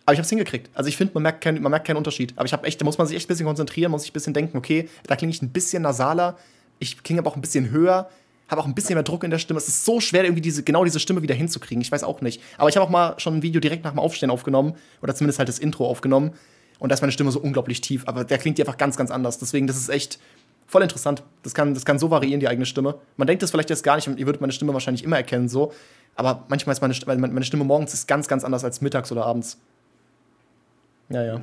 [0.06, 0.70] Aber ich habe es hingekriegt.
[0.74, 2.34] Also ich finde, man, merkt man merkt keinen Unterschied.
[2.36, 4.14] Aber ich habe echt, da muss man sich echt ein bisschen konzentrieren, muss sich ein
[4.14, 6.38] bisschen denken, okay, da klinge ich ein bisschen nasaler,
[6.78, 8.10] ich klinge aber auch ein bisschen höher,
[8.48, 9.58] habe auch ein bisschen mehr Druck in der Stimme.
[9.58, 11.82] Es ist so schwer, irgendwie diese, genau diese Stimme wieder hinzukriegen.
[11.82, 12.42] Ich weiß auch nicht.
[12.58, 14.76] Aber ich habe auch mal schon ein Video direkt nach dem Aufstehen aufgenommen.
[15.02, 16.34] Oder zumindest halt das Intro aufgenommen.
[16.78, 18.04] Und da ist meine Stimme so unglaublich tief.
[18.06, 19.40] Aber der klingt einfach ganz, ganz anders.
[19.40, 20.20] Deswegen, das ist echt
[20.68, 21.24] voll interessant.
[21.42, 23.00] Das kann, das kann so variieren, die eigene Stimme.
[23.18, 24.08] Man denkt das vielleicht jetzt gar nicht.
[24.08, 25.74] Ihr würdet meine Stimme wahrscheinlich immer erkennen, so.
[26.16, 29.26] Aber manchmal ist meine, Stimme, meine Stimme morgens ist ganz, ganz anders als mittags oder
[29.26, 29.58] abends.
[31.10, 31.42] Ja, ja.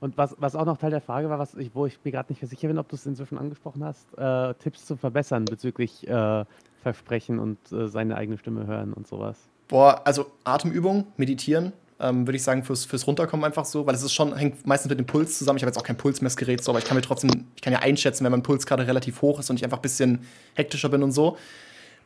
[0.00, 2.32] Und was, was auch noch Teil der Frage war, was ich, wo ich mir gerade
[2.32, 6.44] nicht sicher bin, ob du es inzwischen angesprochen hast, äh, Tipps zu verbessern bezüglich äh,
[6.82, 9.36] Versprechen und äh, seine eigene Stimme hören und sowas.
[9.66, 14.02] Boah, also Atemübung, meditieren, ähm, würde ich sagen, fürs, fürs Runterkommen einfach so, weil es
[14.02, 15.56] ist schon, hängt meistens mit dem Puls zusammen.
[15.56, 17.80] Ich habe jetzt auch kein Pulsmessgerät, so, aber ich kann mir trotzdem, ich kann ja
[17.80, 20.20] einschätzen, wenn mein Puls gerade relativ hoch ist und ich einfach ein bisschen
[20.54, 21.36] hektischer bin und so.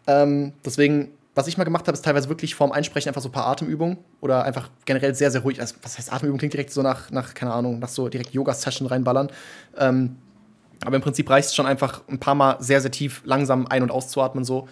[0.07, 3.33] Ähm, deswegen was ich mal gemacht habe, ist teilweise wirklich vorm Einsprechen einfach so ein
[3.33, 5.61] paar Atemübungen oder einfach generell sehr, sehr ruhig.
[5.61, 6.39] Also, was heißt Atemübung?
[6.39, 9.31] Klingt direkt so nach, nach keine Ahnung, nach so direkt Yoga-Session reinballern.
[9.79, 10.17] Ähm,
[10.85, 13.83] aber im Prinzip reicht es schon einfach ein paar Mal sehr, sehr tief langsam ein-
[13.83, 14.69] und auszuatmen so.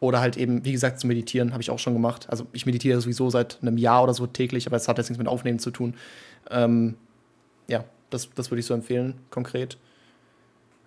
[0.00, 2.26] Oder halt eben, wie gesagt, zu meditieren, habe ich auch schon gemacht.
[2.28, 5.18] Also ich meditiere sowieso seit einem Jahr oder so täglich, aber es hat jetzt nichts
[5.18, 5.94] mit Aufnehmen zu tun.
[6.50, 6.96] Ähm,
[7.68, 9.78] ja, das, das würde ich so empfehlen, konkret.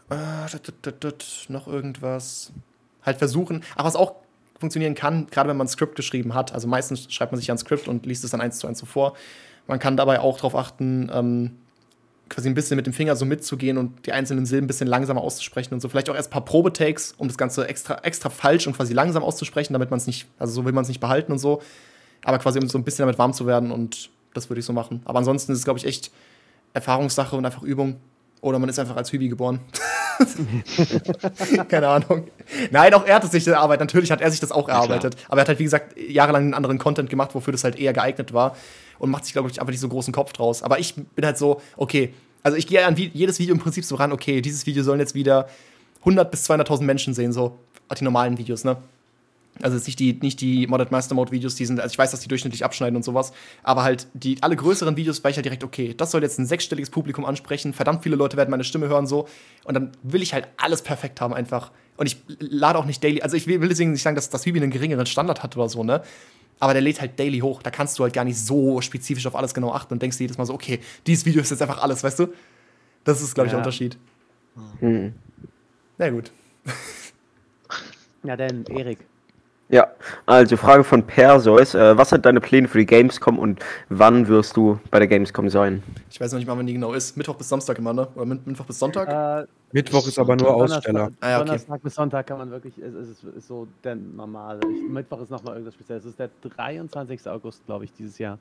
[0.10, 0.16] Äh,
[0.52, 2.52] dat, dat, dat, noch irgendwas.
[3.02, 3.64] Halt versuchen.
[3.76, 4.16] Ach, was auch
[4.60, 6.54] funktionieren kann, gerade wenn man ein Skript geschrieben hat.
[6.54, 8.80] Also meistens schreibt man sich ja ein Skript und liest es dann eins zu eins
[8.80, 9.14] so vor.
[9.68, 11.52] Man kann dabei auch darauf achten, ähm,
[12.30, 15.22] quasi ein bisschen mit dem Finger so mitzugehen und die einzelnen Silben ein bisschen langsamer
[15.22, 15.90] auszusprechen und so.
[15.90, 19.24] Vielleicht auch erst ein paar Probetakes, um das Ganze extra, extra falsch und quasi langsam
[19.24, 21.62] auszusprechen, damit man es nicht, also so will man es nicht behalten und so.
[22.24, 24.74] Aber quasi, um so ein bisschen damit warm zu werden und das würde ich so
[24.74, 25.02] machen.
[25.06, 26.12] Aber ansonsten ist es, glaube ich, echt
[26.74, 27.98] Erfahrungssache und einfach Übung.
[28.42, 29.60] Oder man ist einfach als Hübi geboren.
[31.70, 32.28] Keine Ahnung.
[32.72, 33.82] Nein, auch er hat es sich erarbeitet.
[33.82, 35.16] Natürlich hat er sich das auch erarbeitet.
[35.16, 37.78] Ja, aber er hat halt, wie gesagt, jahrelang einen anderen Content gemacht, wofür das halt
[37.78, 38.56] eher geeignet war.
[39.00, 40.64] Und macht sich, glaube ich, einfach nicht so großen Kopf draus.
[40.64, 43.96] Aber ich bin halt so, okay, also ich gehe an jedes Video im Prinzip so
[43.96, 45.48] ran, okay, dieses Video sollen jetzt wieder
[46.00, 47.58] 100 bis 200.000 Menschen sehen, so
[48.00, 48.78] die normalen Videos, ne?
[49.62, 52.20] Also nicht die, nicht die Modded Master Mode Videos, die sind, also ich weiß, dass
[52.20, 55.64] die durchschnittlich abschneiden und sowas, aber halt die alle größeren Videos war ich halt direkt,
[55.64, 59.08] okay, das soll jetzt ein sechsstelliges Publikum ansprechen, verdammt viele Leute werden meine Stimme hören
[59.08, 59.28] so
[59.66, 61.72] und dann will ich halt alles perfekt haben einfach.
[61.98, 64.60] Und ich lade auch nicht daily, also ich will deswegen nicht sagen, dass das Hübi
[64.62, 66.04] einen geringeren Standard hat oder so, ne?
[66.60, 67.62] Aber der lädt halt daily hoch.
[67.62, 70.24] Da kannst du halt gar nicht so spezifisch auf alles genau achten und denkst dir
[70.24, 72.28] jedes Mal so, okay, dieses Video ist jetzt einfach alles, weißt du?
[73.04, 73.58] Das ist, glaube ich, ja.
[73.58, 73.98] der Unterschied.
[74.82, 75.14] Mhm.
[75.98, 76.32] Na gut.
[78.24, 79.00] Ja, dann Erik.
[79.70, 79.92] Ja,
[80.26, 81.76] also Frage von Perseus.
[81.76, 85.50] Äh, was sind deine Pläne für die Gamescom und wann wirst du bei der Gamescom
[85.50, 85.84] sein?
[86.10, 87.18] Ich weiß noch nicht mal, wann die genau ist.
[87.18, 88.08] Mittwoch bis Samstag immer, ne?
[88.16, 89.10] Oder Mittwoch bis Sonntag?
[89.44, 91.12] Äh, Mittwoch ist aber nur Aussteller.
[91.20, 91.46] Ah, ja, okay.
[91.48, 94.62] Donnerstag bis Sonntag kann man wirklich, es ist, ist, ist, so der normale.
[94.72, 96.06] Ich, Mittwoch ist nochmal irgendwas Spezielles.
[96.06, 97.28] Es ist der 23.
[97.28, 98.40] August, glaube ich, dieses Jahr.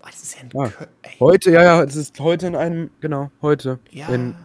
[0.00, 0.86] Oh, das ist ja ein ah,
[1.18, 3.80] Heute, ja, ja, es ist heute in einem, genau, heute.
[3.90, 4.06] Ja.
[4.10, 4.36] In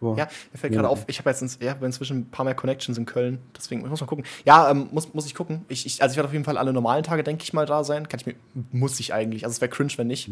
[0.00, 0.16] Boah.
[0.16, 2.96] Ja, mir fällt gerade auf, ich habe jetzt ins, ja, inzwischen ein paar mehr Connections
[2.96, 4.24] in Köln, deswegen muss man gucken.
[4.46, 5.66] Ja, ähm, muss, muss ich gucken.
[5.68, 7.84] Ich, ich, also ich werde auf jeden Fall alle normalen Tage, denke ich mal, da
[7.84, 8.08] sein.
[8.08, 8.34] Kann ich mir,
[8.72, 9.44] muss ich eigentlich.
[9.44, 10.30] Also es wäre cringe, wenn nicht.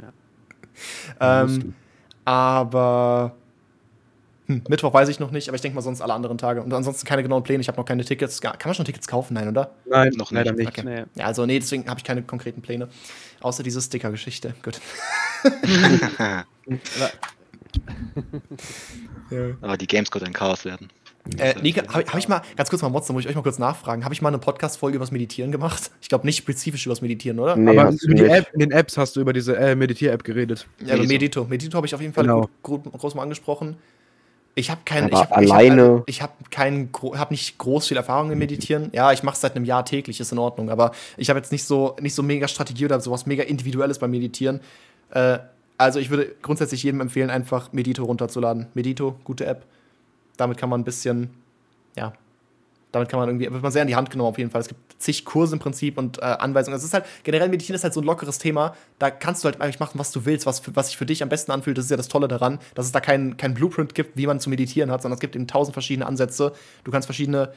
[0.00, 0.12] ja.
[1.42, 1.74] ähm,
[2.24, 3.34] aber
[4.46, 6.62] hm, Mittwoch weiß ich noch nicht, aber ich denke mal sonst alle anderen Tage.
[6.62, 7.60] Und ansonsten keine genauen Pläne.
[7.60, 8.40] Ich habe noch keine Tickets.
[8.40, 9.34] Kann man schon Tickets kaufen?
[9.34, 9.72] Nein, oder?
[9.86, 10.68] Nein, noch leider nicht.
[10.68, 10.82] Okay.
[10.84, 11.04] Nee.
[11.16, 12.88] Ja, also nee, deswegen habe ich keine konkreten Pläne.
[13.40, 14.54] Außer diese Sticker-Geschichte.
[14.62, 14.80] Gut.
[19.30, 19.56] ja.
[19.60, 20.90] Aber die Games könnten ein Chaos werden.
[21.38, 23.58] Äh, Nika, habe hab ich mal, ganz kurz mal Motzen, muss ich euch mal kurz
[23.58, 24.04] nachfragen.
[24.04, 25.92] Habe ich mal eine Podcast-Folge über das Meditieren gemacht?
[26.00, 27.54] Ich glaube nicht spezifisch über das Meditieren, oder?
[27.54, 30.66] Nee, Aber über die App, in den Apps hast du über diese äh, Meditier-App geredet.
[30.80, 31.06] Ja, Medito.
[31.06, 32.48] Medito, Medito habe ich auf jeden Fall genau.
[32.62, 33.76] gut, gut, groß mal angesprochen.
[34.54, 36.02] Ich habe keinen, ich hab, alleine.
[36.06, 38.90] Ich habe hab keinen, habe nicht groß viel Erfahrung im Meditieren.
[38.92, 40.70] Ja, ich mache es seit einem Jahr täglich, ist in Ordnung.
[40.70, 44.10] Aber ich habe jetzt nicht so, nicht so mega Strategie oder sowas mega Individuelles beim
[44.10, 44.60] Meditieren.
[45.10, 45.38] Äh,
[45.78, 48.66] also ich würde grundsätzlich jedem empfehlen, einfach Medito runterzuladen.
[48.74, 49.66] Medito, gute App.
[50.36, 51.30] Damit kann man ein bisschen,
[51.96, 52.12] ja,
[52.92, 54.60] damit kann man irgendwie, wird man sehr in die Hand genommen auf jeden Fall.
[54.60, 56.76] Es gibt zig Kurse im Prinzip und äh, Anweisungen.
[56.76, 58.76] Es ist halt, generell Meditieren ist halt so ein lockeres Thema.
[58.98, 61.30] Da kannst du halt eigentlich machen, was du willst, was, was sich für dich am
[61.30, 61.78] besten anfühlt.
[61.78, 64.40] Das ist ja das Tolle daran, dass es da keinen kein Blueprint gibt, wie man
[64.40, 66.52] zu meditieren hat, sondern es gibt eben tausend verschiedene Ansätze.
[66.84, 67.52] Du kannst verschiedene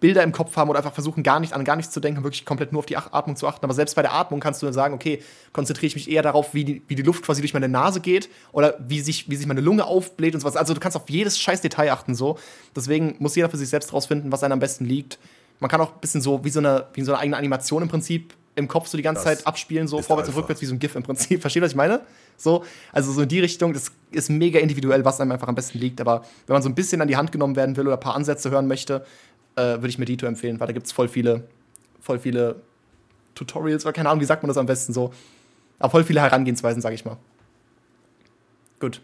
[0.00, 2.44] Bilder im Kopf haben oder einfach versuchen, gar nicht an gar nichts zu denken, wirklich
[2.44, 3.64] komplett nur auf die Atmung zu achten.
[3.64, 6.52] Aber selbst bei der Atmung kannst du dann sagen, okay, konzentriere ich mich eher darauf,
[6.52, 9.46] wie die, wie die Luft quasi durch meine Nase geht oder wie sich, wie sich
[9.46, 10.56] meine Lunge aufbläht und sowas.
[10.56, 12.38] Also du kannst auf jedes scheiß Detail achten so.
[12.74, 15.18] Deswegen muss jeder für sich selbst rausfinden, was einem am besten liegt.
[15.60, 17.88] Man kann auch ein bisschen so wie so eine, wie so eine eigene Animation im
[17.88, 20.42] Prinzip im Kopf so die ganze Das Zeit abspielen, so vorwärts und einfach.
[20.42, 21.40] rückwärts wie so ein GIF im Prinzip.
[21.42, 22.00] Versteht, was ich meine?
[22.38, 25.78] So, also so in die Richtung, das ist mega individuell, was einem einfach am besten
[25.78, 26.00] liegt.
[26.00, 28.14] Aber wenn man so ein bisschen an die Hand genommen werden will oder ein paar
[28.14, 29.04] Ansätze hören möchte,
[29.56, 31.48] äh, würde ich mir Dito empfehlen, weil da gibt es voll viele,
[32.00, 32.62] voll viele
[33.34, 35.12] Tutorials oder keine Ahnung, wie sagt man das am besten so.
[35.78, 37.16] Aber voll viele Herangehensweisen, sag ich mal.
[38.80, 39.00] Gut.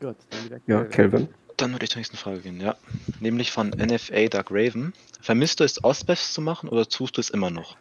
[0.00, 1.28] Gut, dann wieder Ja, Kelvin.
[1.58, 2.74] Dann würde ich zur nächsten Frage gehen, ja.
[3.20, 4.94] Nämlich von NFA Dark Raven.
[5.20, 7.76] Vermisst du es, Ostbest zu machen oder tust du es immer noch?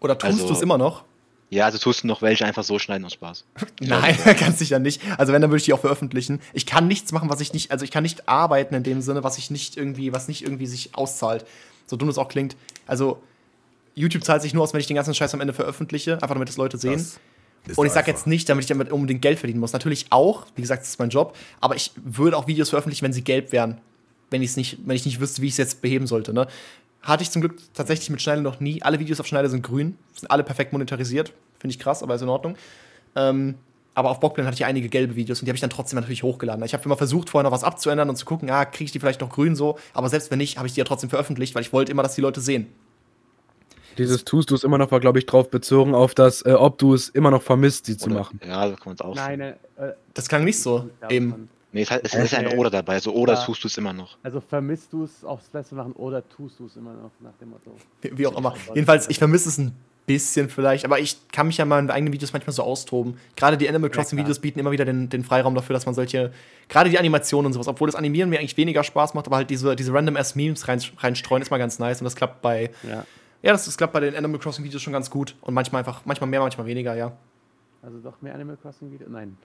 [0.00, 1.04] Oder tust Also- du es immer noch?
[1.48, 3.44] Ja, also tust du noch welche einfach so schneiden aus Spaß.
[3.80, 5.00] Nein, ganz sicher nicht.
[5.16, 6.40] Also wenn, dann würde ich die auch veröffentlichen.
[6.52, 9.22] Ich kann nichts machen, was ich nicht, also ich kann nicht arbeiten in dem Sinne,
[9.22, 11.46] was ich nicht irgendwie, was nicht irgendwie sich auszahlt.
[11.86, 12.56] So dumm es auch klingt.
[12.86, 13.22] Also
[13.94, 16.48] YouTube zahlt sich nur aus, wenn ich den ganzen Scheiß am Ende veröffentliche, einfach damit
[16.48, 17.04] es Leute sehen.
[17.66, 19.72] Das Und ich sage jetzt nicht, damit ich damit unbedingt Geld verdienen muss.
[19.72, 23.12] Natürlich auch, wie gesagt, das ist mein Job, aber ich würde auch Videos veröffentlichen, wenn
[23.12, 23.78] sie gelb wären.
[24.30, 26.32] Wenn, ich's nicht, wenn ich nicht wüsste, wie ich es jetzt beheben sollte.
[26.32, 26.46] Ne?
[27.06, 28.82] Hatte ich zum Glück tatsächlich mit Schneider noch nie.
[28.82, 31.32] Alle Videos auf Schneider sind grün, sind alle perfekt monetarisiert.
[31.58, 32.56] Finde ich krass, aber ist in Ordnung.
[33.14, 33.54] Ähm,
[33.94, 36.22] aber auf Bockplan hatte ich einige gelbe Videos und die habe ich dann trotzdem natürlich
[36.22, 36.62] hochgeladen.
[36.64, 38.98] Ich habe immer versucht, vorher noch was abzuändern und zu gucken, ah, kriege ich die
[38.98, 39.78] vielleicht noch grün so.
[39.94, 42.14] Aber selbst wenn nicht, habe ich die ja trotzdem veröffentlicht, weil ich wollte immer, dass
[42.16, 42.66] die Leute sehen.
[43.96, 46.76] Dieses tust du es immer noch war, glaube ich, drauf bezogen auf das, äh, ob
[46.78, 48.40] du es immer noch vermisst, sie zu machen.
[48.46, 49.14] Ja, da kann man es auch.
[49.14, 50.90] Nein, äh, äh, Das klang nicht so.
[51.08, 51.48] Eben.
[51.72, 52.56] Nee, es, es ist ja ein Okay.
[52.56, 52.98] Oder dabei.
[53.00, 53.44] So, oder Ja.
[53.44, 54.16] tust du es immer noch.
[54.22, 57.50] Also vermisst du es aufs Letzte machen oder tust du es immer noch nach dem
[57.50, 57.76] Motto?
[58.02, 58.54] Wie, wie auch immer.
[58.74, 59.76] Jedenfalls, ich vermisse es ein
[60.06, 63.18] bisschen vielleicht, aber ich kann mich ja mal in eigenen Videos manchmal so austoben.
[63.34, 63.90] Gerade die Animal.
[63.90, 66.32] Crossing Videos bieten immer wieder den, den Freiraum dafür, dass man solche,
[66.68, 69.50] gerade die Animationen und sowas, obwohl das Animieren mir eigentlich weniger Spaß macht, aber halt
[69.50, 72.70] diese, diese random ass Memes rein, reinstreuen ist mal ganz nice und das klappt bei,
[72.88, 73.04] Ja.
[73.42, 76.02] ja, das, das klappt bei den Animal Crossing Videos schon ganz gut und manchmal einfach,
[76.04, 77.10] manchmal mehr, manchmal weniger, ja.
[77.82, 79.08] Also doch mehr Animal Crossing Video?
[79.10, 79.36] Nein.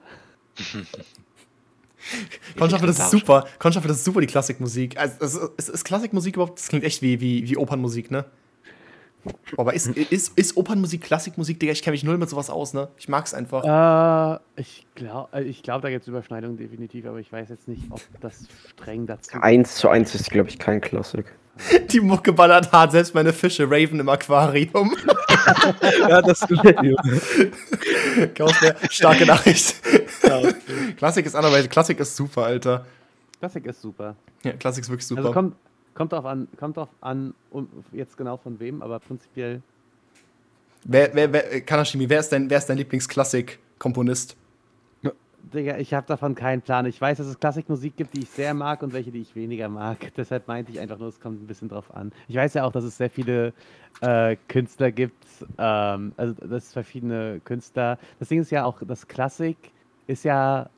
[2.57, 3.45] Konschaffe, das ist super.
[3.59, 4.97] Konschaffe, das ist super, die Klassikmusik.
[4.97, 6.59] Also, es ist, ist, ist Klassikmusik überhaupt?
[6.59, 8.25] Das klingt echt wie, wie, wie Opernmusik, ne?
[9.23, 11.71] Boah, Aber ist, ist, ist Opernmusik Klassikmusik, Digga?
[11.73, 12.87] Ich kenne mich null mit sowas aus, ne?
[12.97, 13.63] Ich mag's einfach.
[13.63, 17.83] Äh, ich glaube, ich glaub, da gibt es Überschneidungen definitiv, aber ich weiß jetzt nicht,
[17.91, 21.25] ob das streng dazu Eins zu eins ist, glaube ich, kein Klassik.
[21.91, 24.95] Die Mucke ballert hart, selbst meine Fische Raven im Aquarium.
[26.09, 26.39] ja, das
[28.35, 29.75] Chaos Bär, starke Nachricht.
[30.97, 31.69] Klassik ist anderweitig.
[31.69, 32.85] Klassik ist super, Alter.
[33.39, 34.15] Klassik ist super.
[34.43, 35.21] Ja, Klassik ist wirklich super.
[35.21, 35.55] Also kommt,
[35.93, 39.61] kommt drauf an, kommt drauf an, um, jetzt genau von wem, aber prinzipiell
[40.83, 44.35] wer, wer, wer, Kanashimi, wer ist dein, wer ist dein Lieblings-Klassik-Komponist?
[45.53, 46.85] Digga, ich habe davon keinen Plan.
[46.85, 49.69] Ich weiß, dass es Klassikmusik gibt, die ich sehr mag und welche, die ich weniger
[49.69, 49.97] mag.
[50.17, 52.11] Deshalb meinte ich einfach nur, es kommt ein bisschen drauf an.
[52.27, 53.53] Ich weiß ja auch, dass es sehr viele
[54.01, 55.25] äh, Künstler gibt,
[55.57, 57.97] ähm, also dass es verschiedene Künstler.
[58.19, 59.57] Das Ding ist ja auch, das Klassik
[60.11, 60.69] ist ja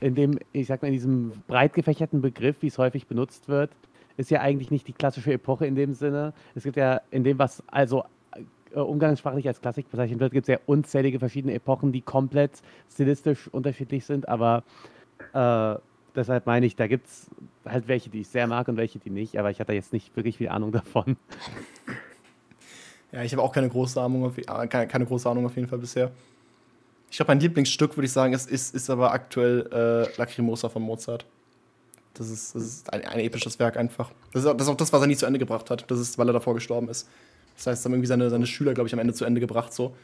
[0.00, 3.70] in dem, ich sag mal, in diesem breit gefächerten Begriff, wie es häufig benutzt wird,
[4.16, 6.32] ist ja eigentlich nicht die klassische Epoche in dem Sinne.
[6.54, 8.04] Es gibt ja in dem, was also
[8.74, 13.48] äh, umgangssprachlich als Klassik bezeichnet wird, gibt es ja unzählige verschiedene Epochen, die komplett stilistisch
[13.48, 14.64] unterschiedlich sind, aber
[15.32, 15.76] äh,
[16.14, 17.30] deshalb meine ich, da gibt es
[17.64, 20.14] halt welche, die ich sehr mag und welche, die nicht, aber ich hatte jetzt nicht
[20.16, 21.16] wirklich viel Ahnung davon.
[23.12, 25.66] Ja, ich habe auch keine große Ahnung, auf, äh, keine, keine große Ahnung auf jeden
[25.66, 26.12] Fall bisher.
[27.10, 30.82] Ich glaube, mein Lieblingsstück, würde ich sagen, ist, ist, ist aber aktuell äh, Lacrimosa von
[30.82, 31.26] Mozart.
[32.14, 34.12] Das ist, das ist ein, ein episches Werk einfach.
[34.32, 35.90] Das ist, auch, das ist auch das, was er nie zu Ende gebracht hat.
[35.90, 37.08] Das ist, weil er davor gestorben ist.
[37.56, 39.72] Das heißt, haben irgendwie seine, seine Schüler, glaube ich, am Ende zu Ende gebracht.
[39.72, 39.94] So.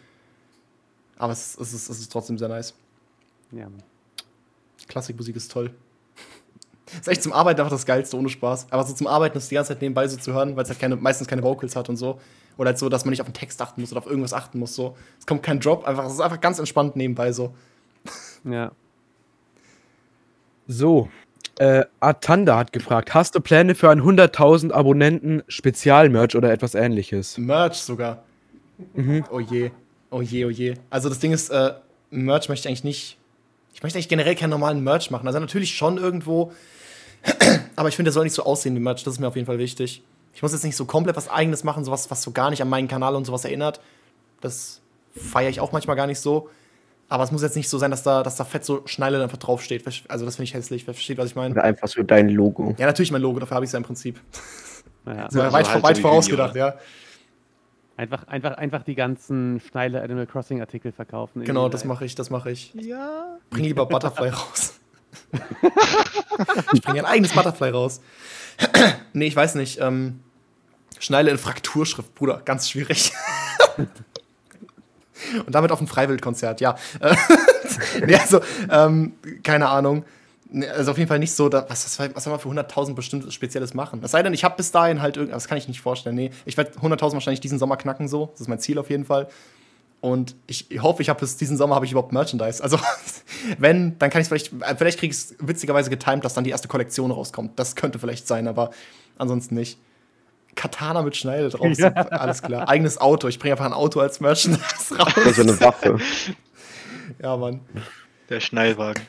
[1.17, 2.75] Aber es, es, ist, es ist trotzdem sehr nice.
[3.53, 3.69] Ja.
[4.89, 5.71] Klassikmusik ist toll.
[7.01, 8.67] ist echt zum Arbeiten einfach das Geilste, ohne Spaß.
[8.71, 10.81] Aber so zum Arbeiten ist die ganze Zeit nebenbei so zu hören, weil es halt
[10.81, 12.21] keine, meistens keine Vocals hat und so.
[12.57, 14.59] Oder halt so, dass man nicht auf den Text achten muss oder auf irgendwas achten
[14.59, 14.75] muss.
[14.75, 14.97] So.
[15.19, 17.55] Es kommt kein Drop, einfach, es ist einfach ganz entspannt nebenbei so.
[18.45, 18.73] ja.
[20.69, 21.09] So,
[21.59, 27.39] äh, Atanda hat gefragt, hast du Pläne für ein 100.000 Abonnenten Spezialmerch oder etwas ähnliches?
[27.39, 28.25] Merch sogar.
[29.31, 29.71] Oh je.
[30.11, 30.75] Oh je, oh je.
[30.91, 31.73] Also das Ding ist, äh,
[32.11, 33.19] Merch möchte ich eigentlich nicht.
[33.75, 35.27] Ich möchte eigentlich generell keinen normalen Merch machen.
[35.27, 36.53] Also natürlich schon irgendwo.
[37.77, 39.03] aber ich finde, der soll nicht so aussehen wie Merch.
[39.05, 40.03] Das ist mir auf jeden Fall wichtig.
[40.37, 42.69] Ich muss jetzt nicht so komplett was Eigenes machen, sowas, was so gar nicht an
[42.69, 43.81] meinen Kanal und sowas erinnert.
[44.43, 44.83] Das
[45.17, 46.51] feiere ich auch manchmal gar nicht so.
[47.09, 49.39] Aber es muss jetzt nicht so sein, dass da, dass da fett so Schneile einfach
[49.39, 49.87] draufsteht.
[50.09, 50.87] Also das finde ich hässlich.
[50.87, 51.55] Wer versteht, was ich meine?
[51.55, 52.75] Oder einfach so dein Logo.
[52.77, 54.21] Ja, natürlich mein Logo, dafür habe ich es ja im Prinzip.
[55.07, 55.27] ja.
[55.31, 56.75] So, also weit, halt weit so vorausgedacht, Video, ja.
[57.97, 61.45] Einfach, einfach, einfach die ganzen Schneile Animal Crossing Artikel verkaufen.
[61.45, 61.89] Genau, das Live.
[61.89, 62.75] mache ich, das mache ich.
[62.75, 63.39] Ja.
[63.49, 64.79] Bring lieber Butterfly raus.
[66.75, 68.03] ich bringe ein eigenes Butterfly raus.
[69.15, 69.81] nee, ich weiß nicht.
[69.81, 70.21] Ähm,
[70.99, 73.13] Schneile in Frakturschrift, Bruder, ganz schwierig.
[75.47, 76.77] Und damit auf ein Freiwildkonzert, ja.
[78.07, 80.05] Nee, also, ähm, keine Ahnung.
[80.75, 83.33] Also auf jeden Fall nicht so, da, was, was, was soll man für 100.000 bestimmt
[83.33, 84.01] Spezielles machen?
[84.03, 86.15] Es sei denn, ich habe bis dahin halt irgendwas, das kann ich nicht vorstellen.
[86.15, 88.27] Nee, ich werde 100.000 wahrscheinlich diesen Sommer knacken so.
[88.33, 89.29] Das ist mein Ziel auf jeden Fall.
[90.01, 92.63] Und ich hoffe, ich habe bis diesen Sommer ich überhaupt Merchandise.
[92.63, 92.79] Also
[93.59, 96.69] wenn, dann kann ich vielleicht, vielleicht kriege ich es witzigerweise getimed, dass dann die erste
[96.69, 97.59] Kollektion rauskommt.
[97.59, 98.71] Das könnte vielleicht sein, aber
[99.19, 99.79] ansonsten nicht.
[100.57, 101.91] Katana mit Schneide drauf, Ja.
[101.91, 102.69] alles klar.
[102.69, 105.13] Eigenes Auto, ich bringe einfach ein Auto als Merchandise raus.
[105.25, 105.99] Also eine Waffe.
[107.23, 107.61] Ja, Mann.
[108.29, 109.03] Der Schnellwagen.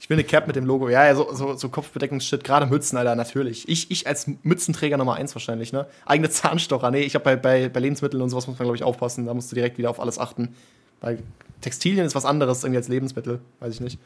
[0.00, 0.90] Ich will eine Cap mit dem Logo.
[0.90, 3.66] Ja, ja, so, so, so Kopfbedeckungsshit, gerade Mützen, Alter, natürlich.
[3.68, 5.86] Ich, ich als Mützenträger Nummer eins wahrscheinlich, ne?
[6.04, 6.90] Eigene Zahnstocher.
[6.90, 9.24] Nee, ich habe bei, bei, bei Lebensmitteln und sowas muss man, glaube ich, aufpassen.
[9.24, 10.54] Da musst du direkt wieder auf alles achten.
[11.00, 11.20] Weil
[11.62, 13.40] Textilien ist was anderes irgendwie als Lebensmittel.
[13.60, 13.98] Weiß ich nicht.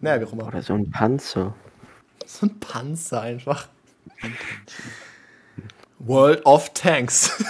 [0.00, 0.48] Naja, wie auch immer.
[0.48, 1.54] Oder so ein Panzer.
[2.26, 3.68] So ein Panzer einfach.
[6.00, 7.30] World of Tanks.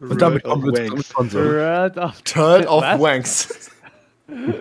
[0.00, 1.08] Und damit World kommen wir zum Wanks.
[1.08, 1.44] Sponsor.
[1.44, 2.82] Word of Turd of?
[2.82, 3.70] Wanks.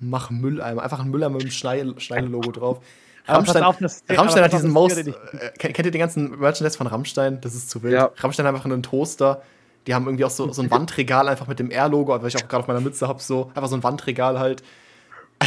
[0.00, 0.82] Mach Mülleimer.
[0.82, 2.80] Einfach ein Mülleimer mit dem Schneide- Schneide-Logo drauf.
[3.26, 4.98] Rammstein, auf, das- Rammstein hat diesen Most.
[4.98, 5.12] Äh,
[5.58, 7.40] kennt, ihr den ganzen Merchandise von Rammstein?
[7.40, 7.94] Das ist zu wild.
[7.94, 8.10] Ja.
[8.18, 9.42] Rammstein hat einfach einen Toaster.
[9.86, 12.48] Die haben irgendwie auch so, so ein Wandregal einfach mit dem R-Logo, weil ich auch
[12.48, 13.50] gerade auf meiner Mütze habe, so.
[13.54, 14.62] Einfach so ein Wandregal halt.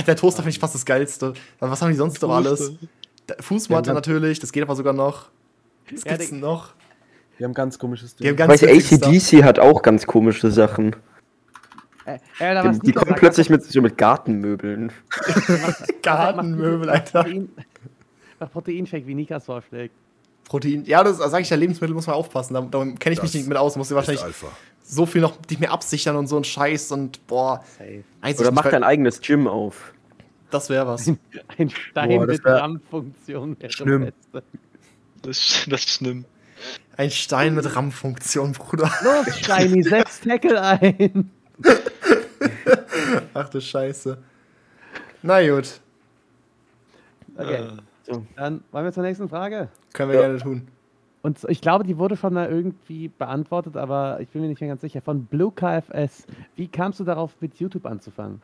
[0.08, 1.34] Der Toaster finde ich fast das Geilste.
[1.60, 2.72] Was haben die sonst noch alles?
[3.40, 5.30] Fußmatte Ja, natürlich, das geht aber sogar noch.
[5.92, 6.74] Was Ja, gibt's denn noch?
[7.40, 8.48] Die haben ganz komisches Die haben Ding.
[8.48, 9.02] ganz Stuff.
[9.04, 10.96] ACDC hat auch ganz komische Sachen.
[12.06, 14.92] Äh, was Die, die kommen plötzlich mit, so mit Gartenmöbeln.
[16.02, 17.24] Gartenmöbel, Alter.
[17.24, 17.50] Protein,
[18.52, 19.94] Proteinshake, wie Nikas vorschlägt.
[20.46, 20.84] Protein.
[20.86, 22.54] Ja, das sage ich ja, Lebensmittel muss man aufpassen.
[22.56, 23.76] Da, da kenne ich mich Das nicht mit aus.
[23.76, 24.48] Muss ich wahrscheinlich Alpha.
[24.84, 27.64] so viel noch nicht mehr absichern und so ein Scheiß und boah.
[28.40, 29.94] Oder mach weil- dein eigenes Gym auf.
[30.52, 31.08] Das wäre was.
[31.58, 34.06] Ein Stein Boah, mit RAM-Funktion wäre Schlimm.
[34.06, 34.58] das Beste.
[35.22, 36.26] Das, ist- das ist schlimm.
[36.98, 38.92] Ein Stein mit RAM-Funktion, Bruder.
[39.04, 41.30] Los, Steini, setz Tackle ein.
[43.34, 44.18] Ach du Scheiße.
[45.22, 45.80] Na gut,
[47.38, 47.68] Okay,
[48.04, 48.26] So.
[48.36, 49.70] dann wollen wir zur nächsten Frage.
[49.94, 50.28] können wir Ja.
[50.28, 50.68] gerne tun.
[51.22, 54.70] Und ich glaube, die wurde schon mal irgendwie beantwortet, aber ich bin mir nicht mehr
[54.70, 55.02] ganz sicher.
[55.02, 56.26] Von Blue KFS.
[56.56, 58.42] Wie kamst du darauf, mit YouTube anzufangen?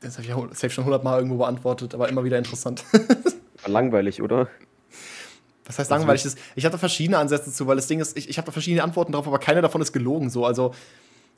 [0.00, 2.84] Das habe ich ja safe schon hundertmal irgendwo beantwortet, aber immer wieder interessant.
[3.62, 4.48] War langweilig, oder?
[5.66, 6.22] Was heißt langweilig?
[6.22, 8.82] Das- Ich hatte verschiedene Ansätze zu, weil das Ding ist, ich, ich habe da verschiedene
[8.84, 10.30] Antworten drauf, aber keine davon ist gelogen.
[10.30, 10.46] So.
[10.46, 10.72] Also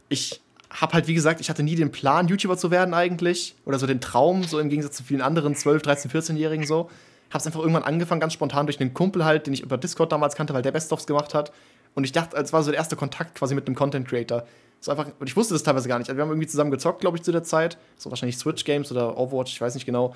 [0.08, 3.54] ich habe halt, wie gesagt, ich hatte nie den Plan, YouTuber zu werden eigentlich.
[3.64, 6.90] Oder so den Traum, so im Gegensatz zu vielen anderen 12, 13, 14-Jährigen so.
[7.32, 10.34] Hab's einfach irgendwann angefangen, ganz spontan durch einen Kumpel halt, den ich über Discord damals
[10.36, 11.52] kannte, weil der Best-ofs gemacht hat.
[11.94, 14.44] Und ich dachte, es war so der erste Kontakt quasi mit einem Content-Creator.
[14.80, 16.08] So einfach, und ich wusste das teilweise gar nicht.
[16.08, 17.76] Also wir haben irgendwie zusammen gezockt, glaube ich, zu der Zeit.
[17.98, 20.14] So wahrscheinlich Switch-Games oder Overwatch, ich weiß nicht genau.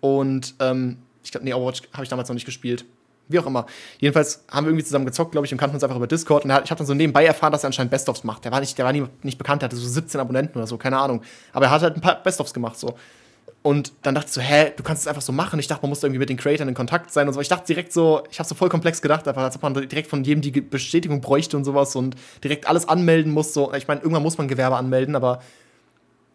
[0.00, 2.84] Und ähm, ich glaube, nee, Overwatch habe ich damals noch nicht gespielt.
[3.28, 3.66] Wie auch immer.
[3.98, 6.44] Jedenfalls haben wir irgendwie zusammen gezockt, glaube ich, und kannten uns einfach über Discord.
[6.44, 8.44] Und ich habe dann so nebenbei erfahren, dass er anscheinend Best-ofs macht.
[8.44, 10.76] Der war nicht, der war nie, nicht bekannt, der hatte so 17 Abonnenten oder so,
[10.76, 11.22] keine Ahnung.
[11.52, 12.94] Aber er hat halt ein paar Best-ofs gemacht, so.
[13.66, 15.58] Und dann dachte ich so, hä, du kannst es einfach so machen.
[15.58, 17.40] Ich dachte, man muss irgendwie mit den Creatoren in Kontakt sein und so.
[17.40, 20.10] Ich dachte direkt so, ich habe so voll komplex gedacht, einfach, als ob man direkt
[20.10, 23.54] von jedem die Bestätigung bräuchte und sowas und direkt alles anmelden muss.
[23.54, 23.72] So.
[23.72, 25.40] Ich meine, irgendwann muss man Gewerbe anmelden, aber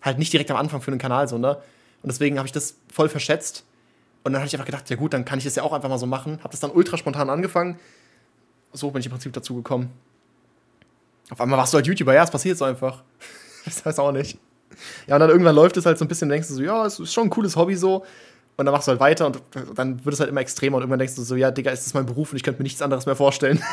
[0.01, 1.57] halt nicht direkt am Anfang für einen Kanal, so, ne?
[2.01, 3.63] Und deswegen habe ich das voll verschätzt.
[4.23, 5.89] Und dann habe ich einfach gedacht, ja gut, dann kann ich das ja auch einfach
[5.89, 6.39] mal so machen.
[6.39, 7.79] Habe das dann ultra spontan angefangen.
[8.73, 9.91] So bin ich im Prinzip dazu gekommen.
[11.29, 13.03] Auf einmal warst du halt YouTuber, ja, es passiert so einfach.
[13.65, 14.39] Das weiß auch nicht.
[15.07, 16.99] Ja, und dann irgendwann läuft es halt so ein bisschen, denkst du so, ja, es
[16.99, 18.05] ist schon ein cooles Hobby so.
[18.57, 19.41] Und dann machst du halt weiter und
[19.75, 21.93] dann wird es halt immer extremer und irgendwann denkst du so, ja, Digga, ist das
[21.93, 23.61] mein Beruf und ich könnte mir nichts anderes mehr vorstellen.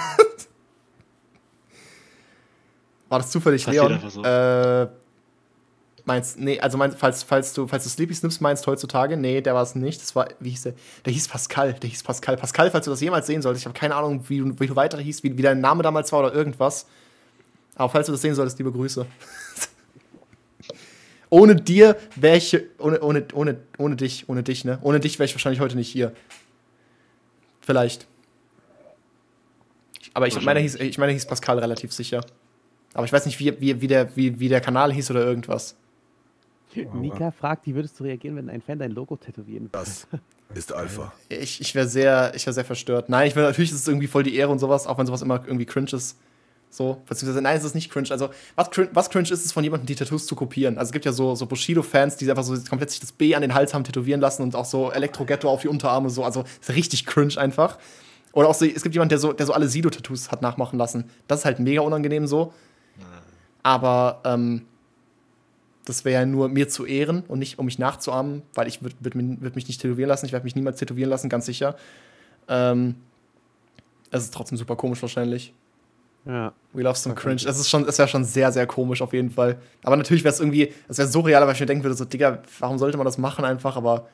[3.09, 4.11] War das zufällig, Passiert Leon?
[4.11, 4.23] so.
[4.23, 4.89] Äh,
[6.05, 9.55] meinst, nee, also meinst, falls, falls du, falls du Sleepy Snips meinst heutzutage, nee, der
[9.55, 10.01] war es nicht.
[10.03, 10.75] Das war, wie hieß der?
[11.05, 12.37] Der hieß Pascal, der hieß Pascal.
[12.37, 14.75] Pascal, falls du das jemals sehen solltest, ich habe keine Ahnung, wie, du- wie du
[14.77, 16.87] weiter hieß, wie, wie dein Name damals war oder irgendwas.
[17.77, 19.07] Aber falls du das sehen solltest, liebe Grüße.
[21.31, 24.79] Ohne dir wäre ich, ohne, ohne, ohne, ohne dich, ohne dich, ne?
[24.83, 26.13] Ohne dich wäre ich wahrscheinlich heute nicht hier.
[27.61, 28.07] Vielleicht.
[30.15, 32.25] Aber ich meine, hieß, ich meine, hieß Pascal relativ sicher.
[32.95, 35.77] Aber ich weiß nicht, wie, wie, wie, der, wie, wie der Kanal hieß oder irgendwas.
[36.75, 39.73] Nika fragt, wie würdest du reagieren, wenn ein Fan dein Logo tätowieren würde?
[39.73, 40.07] Das
[40.55, 41.13] ist Alpha.
[41.29, 43.09] Ich, ich wäre sehr, ich wär sehr verstört.
[43.09, 45.23] Nein, ich will natürlich ist es irgendwie voll die Ehre und sowas, auch wenn sowas
[45.23, 46.19] immer irgendwie cringe ist.
[46.77, 48.11] So, beziehungsweise nein, es ist nicht cringe.
[48.11, 50.77] Also, was cringe, was cringe ist, ist von jemandem die Tattoos zu kopieren.
[50.77, 53.41] Also es gibt ja so, so Bushido-Fans, die einfach so komplett sich das B an
[53.41, 56.23] den Hals haben tätowieren lassen und auch so Elektro-Ghetto auf die Unterarme so.
[56.23, 57.79] Also ist richtig cringe einfach.
[58.35, 61.09] Oder auch so, es gibt jemanden, der so, der so alle Sido-Tattoos hat nachmachen lassen.
[61.29, 62.53] Das ist halt mega unangenehm so.
[63.63, 64.67] Aber ähm,
[65.87, 68.97] das wäre ja nur mir zu ehren und nicht, um mich nachzuahmen, weil ich würde
[69.01, 70.27] würd, würd mich nicht tätowieren lassen.
[70.27, 71.75] Ich werde mich niemals tätowieren lassen, ganz sicher.
[72.49, 72.97] Ähm,
[74.11, 75.55] es ist trotzdem super komisch wahrscheinlich.
[76.27, 76.53] Ja.
[76.73, 77.43] We love some cringe.
[77.45, 79.59] Das ist schon, das wäre schon sehr, sehr komisch auf jeden Fall.
[79.83, 82.05] Aber natürlich wäre es irgendwie, es wäre so real, weil ich mir denken würde, so,
[82.05, 83.77] Digga, warum sollte man das machen einfach?
[83.77, 84.09] Aber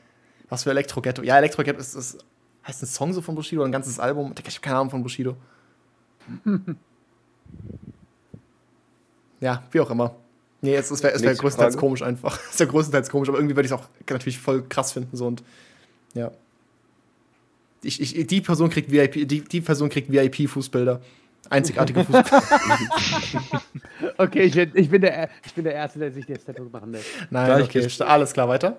[0.48, 1.22] was für Elektro-Ghetto?
[1.22, 2.18] Ja, Elektro-Ghetto ist, ist,
[2.66, 4.35] heißt ein Song so von Bushido oder ein ganzes Album?
[4.35, 5.37] Digga, ich habe keine Ahnung von Bushido.
[9.40, 10.14] ja, wie auch immer.
[10.61, 11.87] Nee, es, es wäre wär größtenteils Frage.
[11.87, 12.38] komisch einfach.
[12.53, 15.16] Es wäre größtenteils komisch, aber irgendwie würde ich es auch natürlich voll krass finden.
[15.16, 15.42] So und
[16.14, 16.31] ja.
[17.83, 21.01] Ich, ich, die Person kriegt VIP, die, die Person kriegt VIP-Fußbilder.
[21.51, 22.43] Einzigartige Fußbilder.
[24.19, 26.91] Okay, ich bin, ich, bin der, ich bin der Erste, der sich jetzt Tattoo machen
[26.93, 27.07] lässt.
[27.31, 28.77] Nein, okay, alles klar, weiter.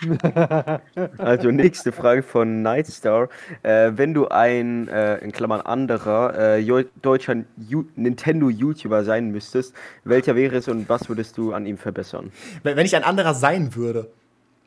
[1.18, 3.28] Also nächste Frage von Nightstar.
[3.62, 7.36] Äh, wenn du ein, äh, in Klammern anderer, äh, deutscher
[7.68, 12.30] Ju Nintendo-YouTuber sein müsstest, welcher wäre es und was würdest du an ihm verbessern?
[12.62, 14.10] Wenn wenn ich ein anderer sein würde,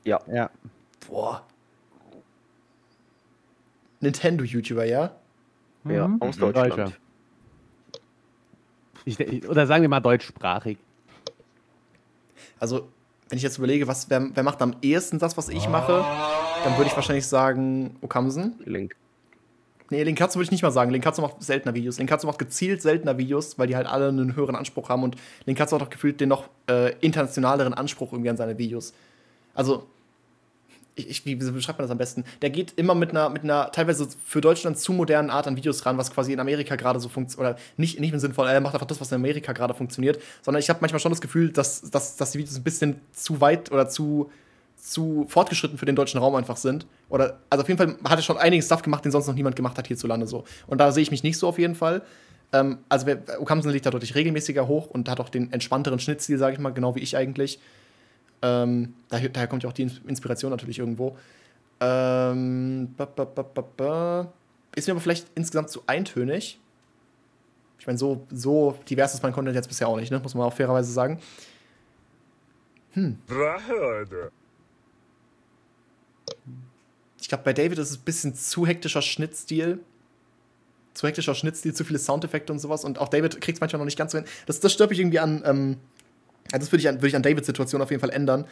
[0.03, 0.49] Ja, Ja.
[1.09, 1.43] boah.
[4.01, 5.11] Nintendo-YouTuber, ja?
[5.85, 6.21] ja Mhm.
[6.21, 6.63] aus Deutscher.
[6.67, 6.89] Deutschland.
[6.91, 7.02] Ich,
[9.05, 10.77] ich, oder sagen wir mal deutschsprachig.
[12.59, 12.87] Also,
[13.29, 16.05] wenn ich jetzt überlege, was, wer, wer macht am ehesten das, was ich mache,
[16.63, 18.55] dann würde ich wahrscheinlich sagen Okamsen.
[18.65, 18.95] Link.
[19.89, 20.91] Nee, Linkatsu würde ich nicht mal sagen.
[20.91, 21.97] Linkatsu macht seltener Videos.
[21.97, 25.75] Linkatsu macht gezielt seltener Videos, weil die halt alle einen höheren Anspruch haben und Linkatsu
[25.75, 28.93] hat auch gefühlt den noch äh, internationaleren Anspruch irgendwie an seine Videos.
[29.53, 29.87] Also,
[30.95, 32.23] ich, ich, wie beschreibt man das am besten?
[32.41, 35.85] Der geht immer mit einer, mit einer teilweise für Deutschland zu modernen Art an Videos
[35.85, 37.55] ran, was quasi in Amerika gerade so funktioniert.
[37.55, 40.21] Oder nicht, nicht im Sinne von, er macht einfach das, was in Amerika gerade funktioniert,
[40.41, 43.41] sondern ich habe manchmal schon das Gefühl, dass, dass, dass die Videos ein bisschen zu
[43.41, 44.29] weit oder zu,
[44.75, 46.85] zu fortgeschritten für den deutschen Raum einfach sind.
[47.09, 49.55] Oder, also auf jeden Fall hat er schon einiges Stuff gemacht, den sonst noch niemand
[49.55, 50.43] gemacht hat hierzulande so.
[50.67, 52.03] Und da sehe ich mich nicht so auf jeden Fall.
[52.51, 53.07] Ähm, also
[53.39, 56.69] Okamsen liegt da deutlich regelmäßiger hoch und hat auch den entspannteren Schnittstil, sage ich mal,
[56.69, 57.59] genau wie ich eigentlich.
[58.43, 61.17] Ähm, daher, daher kommt ja auch die Ins- Inspiration natürlich irgendwo.
[61.79, 64.33] Ähm, ba, ba, ba.
[64.75, 66.59] Ist mir aber vielleicht insgesamt zu eintönig.
[67.79, 70.19] Ich meine, so, so divers ist mein Content jetzt bisher auch nicht, ne?
[70.19, 71.19] muss man auch fairerweise sagen.
[77.19, 79.79] Ich glaube, bei David ist es ein bisschen zu hektischer Schnittstil.
[80.93, 82.83] Zu hektischer Schnittstil, zu viele Soundeffekte und sowas.
[82.85, 84.27] Und auch David kriegt es manchmal noch nicht ganz so hin.
[84.45, 85.41] Das, das stört mich irgendwie an.
[85.45, 85.77] Ähm,
[86.51, 88.45] ja, das würde ich an, würde ich an Davids Situation auf jeden Fall ändern.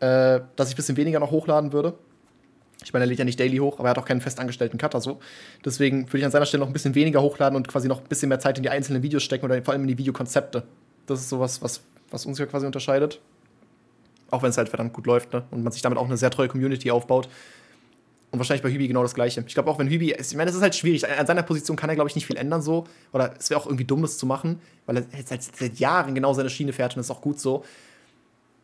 [0.00, 1.94] Äh, dass ich ein bisschen weniger noch hochladen würde.
[2.82, 5.00] Ich meine, er lädt ja nicht daily hoch, aber er hat auch keinen festangestellten Cutter
[5.00, 5.20] so.
[5.64, 8.08] Deswegen würde ich an seiner Stelle noch ein bisschen weniger hochladen und quasi noch ein
[8.08, 10.64] bisschen mehr Zeit in die einzelnen Videos stecken oder vor allem in die Videokonzepte.
[11.06, 13.20] Das ist sowas, was, was uns ja quasi unterscheidet.
[14.30, 15.44] Auch wenn es halt verdammt gut läuft, ne?
[15.52, 17.28] Und man sich damit auch eine sehr treue Community aufbaut.
[18.32, 19.44] Und wahrscheinlich bei Hübi genau das Gleiche.
[19.46, 21.06] Ich glaube auch, wenn Hübi, ich meine, das ist halt schwierig.
[21.06, 22.84] An seiner Position kann er, glaube ich, nicht viel ändern so.
[23.12, 26.14] Oder es wäre auch irgendwie dumm, das zu machen, weil er jetzt halt seit Jahren
[26.14, 27.62] genau seine Schiene fährt und das ist auch gut so.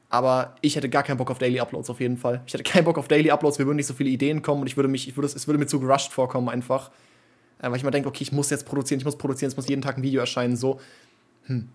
[0.09, 2.41] Aber ich hätte gar keinen Bock auf Daily Uploads auf jeden Fall.
[2.47, 4.67] Ich hätte keinen Bock auf Daily Uploads, mir würden nicht so viele Ideen kommen und
[4.69, 6.91] ich würde mich, ich würde, es würde mir zu gerusht vorkommen einfach.
[7.61, 9.69] Äh, weil ich mir denke, okay, ich muss jetzt produzieren, ich muss produzieren, es muss
[9.69, 10.81] jeden Tag ein Video erscheinen, so.
[11.45, 11.69] Hm.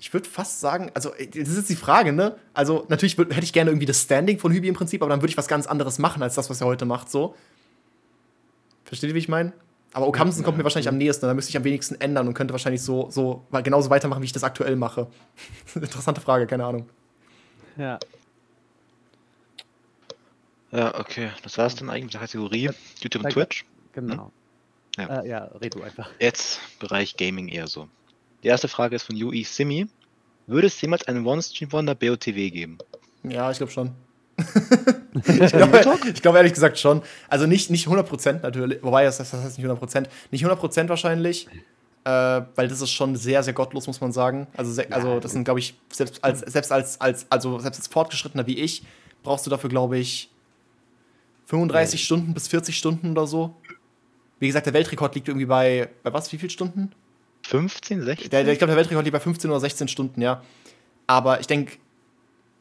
[0.00, 2.36] Ich würde fast sagen, also äh, das ist jetzt die Frage, ne?
[2.54, 5.20] Also natürlich würd, hätte ich gerne irgendwie das Standing von Hübi im Prinzip, aber dann
[5.20, 7.34] würde ich was ganz anderes machen als das, was er heute macht, so.
[8.84, 9.52] Versteht ihr, wie ich meine?
[9.92, 12.52] Aber Okamsen kommt mir wahrscheinlich am nächsten, da müsste ich am wenigsten ändern und könnte
[12.52, 15.08] wahrscheinlich so, so genauso weitermachen, wie ich das aktuell mache.
[15.74, 16.88] Interessante Frage, keine Ahnung.
[17.76, 17.98] Ja.
[20.70, 21.30] Ja, okay.
[21.42, 23.32] Das war's dann eigentlich mit der Kategorie YouTube und.
[23.32, 23.64] Twitch.
[23.92, 24.30] Genau.
[24.96, 25.22] Ja.
[25.22, 26.10] Äh, ja, red du einfach.
[26.18, 27.88] Jetzt Bereich Gaming eher so.
[28.42, 29.86] Die erste Frage ist von Yui Simi.
[30.46, 32.78] Würde es jemals einen One-Stream-Wonder BOTW geben?
[33.22, 33.90] Ja, ich glaube schon.
[35.14, 35.80] ich glaube
[36.22, 37.02] glaub ehrlich gesagt schon.
[37.28, 40.06] Also nicht, nicht 100% natürlich, wobei das, das heißt nicht 100%.
[40.30, 41.48] Nicht 100% wahrscheinlich,
[42.04, 42.10] äh,
[42.54, 44.46] weil das ist schon sehr, sehr gottlos, muss man sagen.
[44.56, 48.46] Also, also das sind, glaube ich, selbst als, selbst als, als, also selbst als Fortgeschrittener
[48.46, 48.84] wie ich,
[49.22, 50.30] brauchst du dafür, glaube ich,
[51.46, 53.54] 35 Stunden bis 40 Stunden oder so.
[54.38, 56.92] Wie gesagt, der Weltrekord liegt irgendwie bei, bei was, wie viel Stunden?
[57.48, 58.30] 15, 16?
[58.30, 60.42] Der, der, ich glaube, der Weltrekord liegt bei 15 oder 16 Stunden, ja.
[61.06, 61.78] Aber ich denke,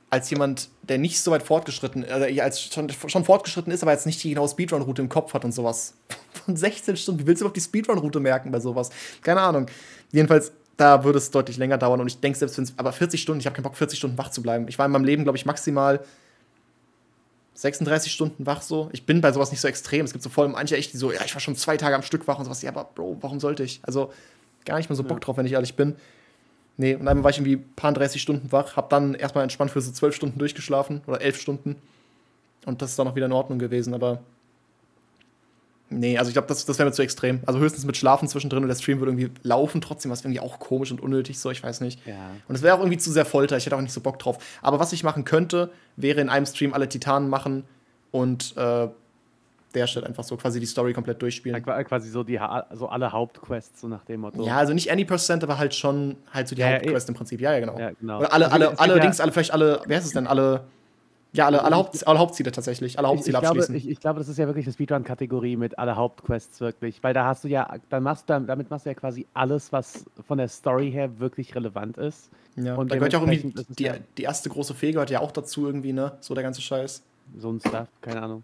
[0.10, 4.06] als jemand, der nicht so weit fortgeschritten, also als schon, schon fortgeschritten ist, aber jetzt
[4.06, 5.93] nicht die genaue Speedrun-Route im Kopf hat und sowas.
[6.45, 8.89] Von 16 Stunden, wie willst du überhaupt die Speedrun-Route merken bei sowas?
[9.21, 9.65] Keine Ahnung.
[10.13, 13.21] Jedenfalls, da würde es deutlich länger dauern und ich denke, selbst wenn es, aber 40
[13.21, 14.69] Stunden, ich habe keinen Bock, 40 Stunden wach zu bleiben.
[14.69, 16.00] Ich war in meinem Leben, glaube ich, maximal
[17.56, 18.88] 36 Stunden wach so.
[18.93, 20.06] Ich bin bei sowas nicht so extrem.
[20.06, 22.04] Es gibt so voll manche echt, die so, ja, ich war schon zwei Tage am
[22.04, 22.62] Stück wach und sowas.
[22.62, 23.82] Ja, aber Bro, warum sollte ich?
[23.84, 24.13] Also
[24.67, 25.95] gar nicht mehr so Bock drauf, wenn ich ehrlich bin.
[26.77, 29.72] Nee, und einmal war ich irgendwie ein paar 30 Stunden wach, hab dann erstmal entspannt
[29.72, 31.76] für so 12 Stunden durchgeschlafen oder 11 Stunden.
[32.65, 34.20] Und das ist dann auch wieder in Ordnung gewesen, aber.
[35.89, 37.39] Nee, also ich glaube, das, das wäre mir zu extrem.
[37.45, 40.59] Also höchstens mit Schlafen zwischendrin und der Stream würde irgendwie laufen trotzdem, was irgendwie auch
[40.59, 42.05] komisch und unnötig so, ich weiß nicht.
[42.05, 42.32] Ja.
[42.49, 44.38] Und es wäre auch irgendwie zu sehr Folter, ich hätte auch nicht so Bock drauf.
[44.61, 47.63] Aber was ich machen könnte, wäre in einem Stream alle Titanen machen
[48.11, 48.89] und äh,
[49.78, 51.63] der Shit einfach so, quasi die Story komplett Ja, durchspielen.
[51.63, 52.39] qua- quasi so die
[52.73, 54.45] so alle Hauptquests, so nach dem Motto.
[54.45, 57.15] Ja, also nicht any percent, aber halt schon halt so die Ja, ja, Hauptquest im
[57.15, 57.39] Prinzip.
[57.41, 57.78] Ja, ja, genau.
[57.80, 58.19] Ja, genau.
[58.19, 60.28] Oder alle, Es alle, gibt alle ja- Dings, alle, vielleicht alle, wer ist es denn?
[60.28, 60.63] Alle,
[61.34, 62.97] ja, alle, alle, Haupt, alle Hauptziele tatsächlich.
[62.97, 63.75] Alle Ich, ich, Hauptziele glaube, abschließen.
[63.75, 67.25] ich, ich glaube, das ist ja wirklich eine Speedrun-Kategorie mit alle Hauptquests wirklich, weil da
[67.25, 70.47] hast du ja, dann machst du, damit machst du ja quasi alles, was von der
[70.47, 72.30] Story her wirklich relevant ist.
[72.55, 75.19] ja, und da gehört ja auch irgendwie, die, ja- die erste große Fee gehört ja
[75.19, 76.13] auch dazu irgendwie, ne?
[76.21, 77.03] So der ganze Scheiß.
[77.38, 78.43] So ein Stuff, keine Ahnung.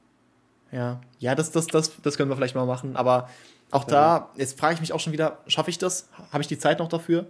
[0.74, 2.96] Ja, ja, das, das, das, das können wir vielleicht mal machen.
[2.96, 3.30] Aber
[3.72, 6.10] auch da, jetzt frage ich mich auch schon wieder, schaffe ich das?
[6.32, 7.28] Habe ich die Zeit noch dafür?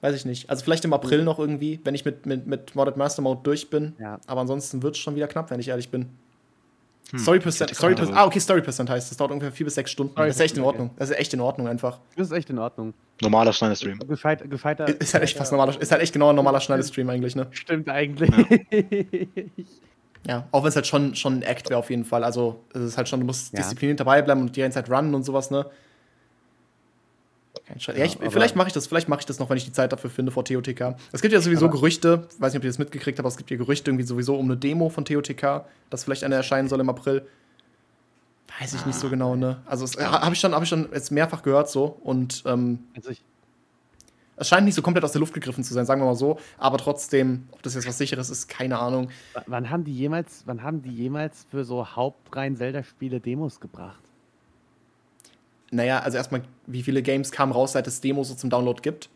[0.00, 0.50] Weiß ich nicht.
[0.50, 3.70] Also vielleicht im April noch irgendwie, wenn ich mit, mit, mit Modded Master Mode durch
[3.70, 3.94] bin.
[3.98, 4.18] Ja.
[4.26, 6.08] Aber ansonsten wird es schon wieder knapp, wenn ich ehrlich bin.
[7.10, 9.74] Hm, Story Percent, Story Percent, ah, okay, Story Percent heißt, das dauert ungefähr vier bis
[9.74, 10.12] sechs Stunden.
[10.12, 10.90] Story das ist echt in Ordnung.
[10.96, 12.00] Das ist echt in Ordnung einfach.
[12.16, 12.94] Das ist echt in Ordnung.
[13.20, 13.98] Normaler schneller Stream.
[14.08, 14.88] Gescheit, gescheiter.
[15.00, 17.46] Ist halt echt fast normaler, ist halt echt genau ein normaler schnelles Stream eigentlich, ne?
[17.50, 18.30] Stimmt eigentlich.
[18.30, 18.44] Ja,
[20.52, 22.24] auch wenn es halt schon, schon ein Act wäre auf jeden Fall.
[22.24, 23.58] Also es ist halt schon, du musst Ja.
[23.60, 25.66] diszipliniert dabei bleiben und die ganze Zeit runnen und sowas, ne?
[27.66, 27.96] Kein Scheiß.
[27.96, 29.92] Ja, ich, vielleicht mache ich das, vielleicht mache ich das noch, wenn ich die Zeit
[29.92, 30.96] dafür finde vor TOTK.
[31.12, 33.50] Es gibt ja sowieso Gerüchte, weiß nicht, ob ihr das mitgekriegt habt, aber es gibt
[33.50, 36.88] ja Gerüchte irgendwie sowieso um eine Demo von TOTK, dass vielleicht eine erscheinen soll im
[36.88, 37.26] April.
[38.60, 39.62] Weiß ich nicht so genau, ne?
[39.66, 43.22] Also habe ich schon, habe ich schon jetzt mehrfach gehört so und ähm, also ich,
[44.42, 46.38] es scheint nicht so komplett aus der Luft gegriffen zu sein, sagen wir mal so.
[46.58, 49.08] Aber trotzdem, ob das jetzt was sicheres ist, keine Ahnung.
[49.08, 54.02] w- wann haben die jemals, wann haben die jemals für so hauptrein Zelda-Spiele Demos gebracht?
[55.70, 59.08] Naja, also erstmal, wie viele Games kamen raus, seit es Demos so zum Download gibt?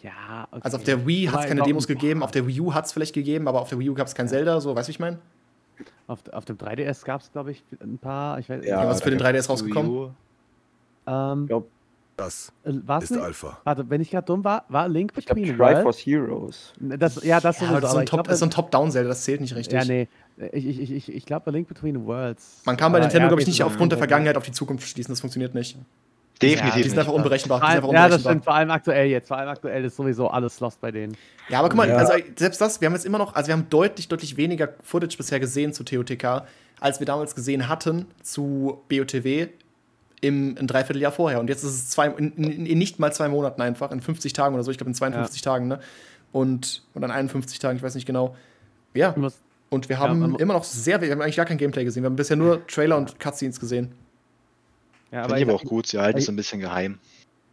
[0.00, 0.60] Ja, okay.
[0.62, 2.92] Also auf der Wii hat es keine Demos gegeben, auf der Wii U hat es
[2.92, 4.92] vielleicht gegeben, aber auf der Wii U gab es kein Zelda, so, weißt du, wie
[4.94, 5.18] ich meine?
[6.06, 8.38] Auf, auf dem 3DS gab es, glaube ich, ein paar.
[8.38, 10.14] Ich weiß, Ja, was da für den gab's 3DS rausgekommen?
[11.06, 11.68] Ähm, glaub,
[12.16, 13.20] Das äh, war's ist nicht?
[13.22, 13.58] Alpha.
[13.64, 16.06] Warte, wenn ich gerade dumm war, war Link ich glaube, Between Triforce Worlds?
[16.06, 16.72] Heroes.
[16.78, 17.80] Das, ja, das Ja, sowieso.
[17.80, 19.74] das ist ein ich Top- glaub, das ist so ein Top-Down-Zelda, das zählt nicht richtig.
[19.78, 20.08] Ja, nee.
[20.52, 22.62] Ich, ich, ich, ich, ich glaube, Link Between Worlds.
[22.64, 24.86] Man kann bei Aber Nintendo, ja, glaube ich, nicht aufgrund der Vergangenheit auf die Zukunft
[24.88, 25.76] schließen, das funktioniert nicht.
[26.40, 27.58] Definitiv Die sind einfach unberechenbar.
[27.60, 28.32] Sind allem, einfach ja, das unberechenbar.
[28.32, 28.44] stimmt.
[28.44, 29.28] Vor allem aktuell jetzt.
[29.28, 31.16] Vor allem aktuell ist sowieso alles lost bei denen.
[31.48, 31.96] Ja, aber guck mal, Ja.
[31.96, 35.16] also selbst das, wir haben jetzt immer noch, also wir haben deutlich, deutlich weniger Footage
[35.16, 36.42] bisher gesehen zu TOTK,
[36.80, 39.48] als wir damals gesehen hatten zu BOTW
[40.22, 41.40] im ein Dreivierteljahr vorher.
[41.40, 44.32] Und jetzt ist es zwei, in, in, in nicht mal zwei Monaten einfach, in 50
[44.32, 45.80] Tagen oder so, ich glaube in 52 Tagen, ne?
[46.32, 48.34] Und, und an 51 Tagen, ich weiß nicht genau.
[48.94, 49.14] Ja,
[49.68, 52.02] und wir Ja, haben mu- immer noch sehr, wir haben eigentlich gar kein Gameplay gesehen.
[52.02, 53.92] Wir haben bisher nur Trailer und Cutscenes gesehen.
[55.10, 56.98] ja, Finde aber ich aber auch gut, sie halten es ein bisschen geheim.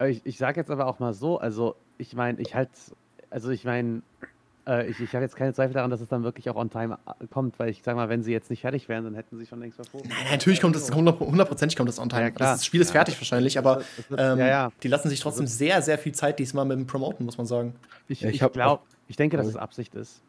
[0.07, 2.70] ich, ich sage jetzt aber auch mal so, also ich meine, ich halt,
[3.32, 4.01] also ich meine,
[4.68, 6.97] äh, ich, ich habe jetzt keine Zweifel daran, dass es dann wirklich auch on time
[7.20, 9.45] äh, kommt, weil ich sag mal, wenn sie jetzt nicht fertig wären, dann hätten sie
[9.45, 10.07] schon längst verfolgt.
[10.07, 12.22] Nein, natürlich kommt das, 100 hundertprozentig kommt das on time.
[12.24, 12.53] Ja, klar.
[12.53, 12.93] das Spiel ist Ja.
[12.93, 13.82] fertig wahrscheinlich, aber
[14.12, 14.72] ähm, ja, ja.
[14.84, 17.74] die lassen sich trotzdem sehr, sehr viel Zeit diesmal mit dem Promoten, muss man sagen.
[18.07, 20.22] Ich, Ja, ich ich, glaube, ich denke, dass es Absicht ist.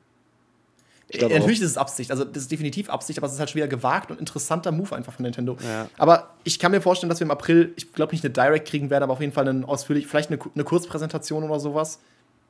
[1.13, 1.65] Äh, Natürlich auch.
[1.65, 4.13] ist es Absicht, also das ist definitiv Absicht, aber es ist halt schon wieder gewagt
[4.13, 5.57] und interessanter Move einfach von Nintendo.
[5.67, 5.89] Ja.
[5.99, 8.91] Aber ich kann mir vorstellen, dass wir im April, ich glaube nicht eine Direct kriegen
[8.91, 11.99] werden, aber auf jeden Fall einen ausführlich, vielleicht eine, eine Kurzpräsentation oder sowas.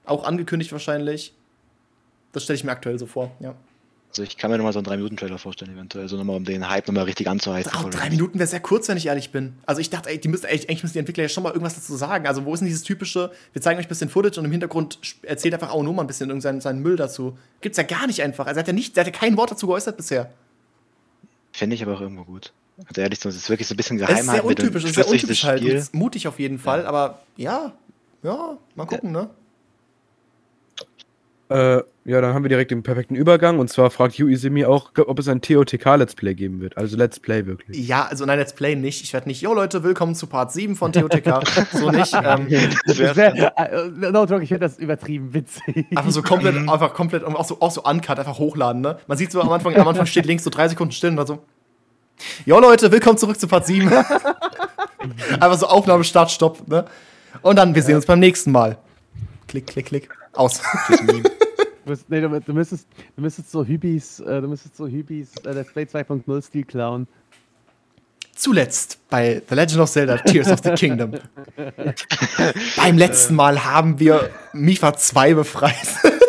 [0.05, 1.33] Auch angekündigt wahrscheinlich.
[2.33, 3.55] Das stelle ich mir aktuell so vor, ja.
[4.11, 6.09] Also ich kann mir nochmal so einen 3-Minuten-Trailer vorstellen, eventuell.
[6.09, 7.73] So nochmal, um den Hype nochmal richtig anzuheizen.
[7.73, 8.11] Auch drei.
[8.11, 9.55] Minuten wäre sehr kurz, wenn ich ehrlich bin.
[9.67, 11.95] Also ich dachte, ey, die müssen, eigentlich müssen die Entwickler ja schon mal irgendwas dazu
[11.95, 12.27] sagen.
[12.27, 14.99] Also wo ist denn dieses typische, wir zeigen euch ein bisschen Footage und im Hintergrund
[15.23, 17.39] erzählt einfach auch nur mal ein bisschen irgendeinen seinen Müll dazu.
[17.61, 18.49] Gibt's ja gar nicht einfach.
[18.49, 20.33] Also er hat ja nicht, er hat ja kein Wort dazu geäußert bisher.
[21.53, 22.53] Finde ich aber auch irgendwo gut.
[22.89, 24.97] Also ehrlich, das ist wirklich so ein bisschen Es geheim ist sehr untypisch, es ist
[24.97, 25.63] sehr untypisch halt.
[25.63, 27.73] Es mutig auf jeden Fall, aber ja,
[28.25, 29.31] ja, mal gucken, ne?
[31.51, 33.59] Äh, ja, dann haben wir direkt den perfekten Übergang.
[33.59, 36.77] Und zwar fragt Yu Izumi auch, ob es ein TOTK-Let's Play geben wird.
[36.77, 37.89] Also Let's Play wirklich.
[37.89, 39.03] Ja, also nein, Let's Play nicht.
[39.03, 41.43] Ich werde nicht, yo Leute, willkommen zu Part 7 von TOTK.
[41.73, 42.15] so nicht.
[42.15, 42.47] Ähm,
[42.87, 45.87] Das wär, äh, no joke, ich finde das übertrieben witzig.
[45.91, 48.99] einfach so komplett, einfach komplett, und auch so, auch so uncut, einfach hochladen, ne?
[49.09, 51.27] Man sieht so am Anfang, am Anfang steht links so drei Sekunden still und dann
[51.27, 51.41] so,
[52.47, 53.89] yo Leute, willkommen zurück zu Part 7.
[55.41, 56.85] einfach so Aufnahme, Start, Stopp, ne?
[57.43, 58.79] Und dann, wir sehen uns beim nächsten Mal.
[59.49, 60.09] Klick, klick, klick.
[60.33, 60.63] Aus.
[61.91, 62.87] Müsst, nee, du, du, müsstest,
[63.17, 67.09] du müsstest so Hübis, äh, du müsstest so Hübis äh, Let's Play 2.0 Stil klauen.
[68.33, 71.15] Zuletzt bei The Legend of Zelda Tears of the Kingdom.
[72.77, 76.20] Beim letzten Mal haben wir Mifa 2 befreit.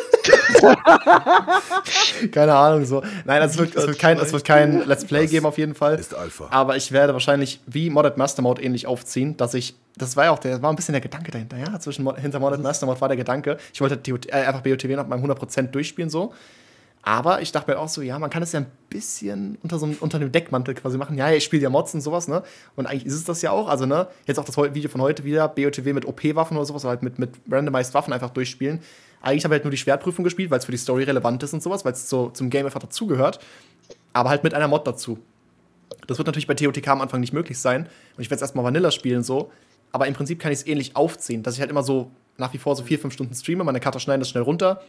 [2.32, 3.04] Keine Ahnung, so.
[3.26, 5.96] Nein, es wird, es, wird kein, es wird kein Let's Play geben auf jeden Fall.
[5.96, 6.48] Ist Alpha.
[6.52, 10.32] Aber ich werde wahrscheinlich wie Modded Master Mode ähnlich aufziehen, dass ich, das war ja
[10.32, 13.08] auch der, war ein bisschen der Gedanke dahinter, ja, zwischen hinter Modded Master Mode war
[13.08, 16.34] der Gedanke, ich wollte TOT, äh, einfach BOTW noch beim 100% durchspielen so.
[17.04, 19.88] Aber ich dachte mir auch so, ja, man kann es ja ein bisschen unter so
[19.88, 21.18] einem, unter dem Deckmantel quasi machen.
[21.18, 22.44] Ja, ich spiele ja Mods und sowas, ne?
[22.76, 23.68] Und eigentlich ist es das ja auch.
[23.68, 26.92] Also, ne, jetzt auch das Video von heute wieder, BOTW mit OP-Waffen oder sowas, oder
[26.92, 28.82] halt mit, mit randomized Waffen einfach durchspielen.
[29.22, 31.54] Eigentlich habe ich halt nur die Schwertprüfung gespielt, weil es für die Story relevant ist
[31.54, 33.40] und sowas, weil es so, zum Game einfach dazugehört.
[34.14, 35.20] Aber halt mit einer Mod dazu.
[36.08, 37.84] Das wird natürlich bei TOTK am Anfang nicht möglich sein.
[38.18, 39.52] Und ich werde es erstmal Vanilla spielen so.
[39.92, 42.58] Aber im Prinzip kann ich es ähnlich aufziehen, dass ich halt immer so nach wie
[42.58, 44.82] vor so vier, fünf Stunden streame, meine Karte schneiden das schnell runter,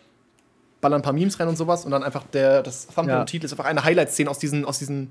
[0.80, 3.44] ballern ein paar Memes rein und sowas und dann einfach der, das Thumbnail Ja.
[3.44, 5.10] ist einfach eine Highlight-Szene aus diesen, aus diesen,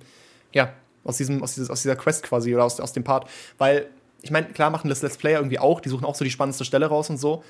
[0.53, 3.27] ja, aus diesem, aus, dieses, aus dieser Quest quasi oder aus, aus dem Part.
[3.57, 3.87] Weil,
[4.21, 6.65] ich meine, klar machen das Let's Player irgendwie auch, die suchen auch so die spannendste
[6.65, 7.43] Stelle raus und so,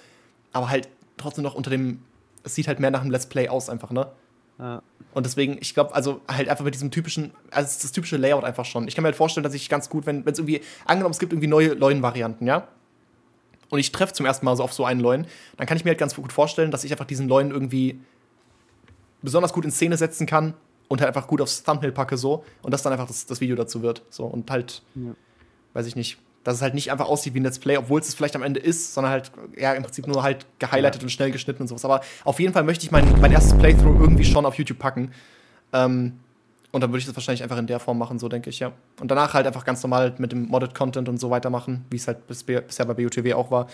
[0.51, 0.89] aber halt
[1.22, 2.01] trotzdem noch unter dem,
[2.43, 4.11] es sieht halt mehr nach einem Let's Play aus einfach, ne?
[4.59, 4.82] Ja.
[5.13, 8.17] Und deswegen, ich glaube, also halt einfach mit diesem typischen, also es ist das typische
[8.17, 8.88] Layout einfach schon.
[8.88, 11.34] Ich kann mir halt vorstellen, dass ich ganz gut, wenn es irgendwie, angenommen, es gibt
[11.34, 12.67] irgendwie neue Leuen-Varianten, ja?
[13.69, 15.26] Und ich treffe zum ersten Mal so auf so einen Leuen,
[15.57, 17.99] dann kann ich mir halt ganz gut vorstellen, dass ich einfach diesen Leuen irgendwie
[19.22, 20.53] besonders gut in Szene setzen kann
[20.88, 23.55] und halt einfach gut aufs Thumbnail packe so und das dann einfach das, das Video
[23.55, 24.03] dazu wird.
[24.09, 25.15] So und halt, Ja.
[25.74, 28.08] weiß ich nicht, dass es halt nicht einfach aussieht wie ein Let's Play, obwohl es
[28.08, 31.32] es vielleicht am Ende ist, sondern halt, ja, im Prinzip nur halt gehighlightet und schnell
[31.32, 31.86] geschnitten und sowas.
[31.86, 35.12] Aber auf jeden Fall möchte ich mein, mein erstes Playthrough irgendwie schon auf YouTube packen.
[35.74, 36.20] Ähm,
[36.72, 38.72] und dann würde ich das wahrscheinlich einfach in der Form machen, so denke ich, ja.
[39.00, 42.08] Und danach halt einfach ganz normal mit dem Modded Content und so weitermachen, wie es
[42.08, 43.68] halt bis, bisher bei BOTW auch war.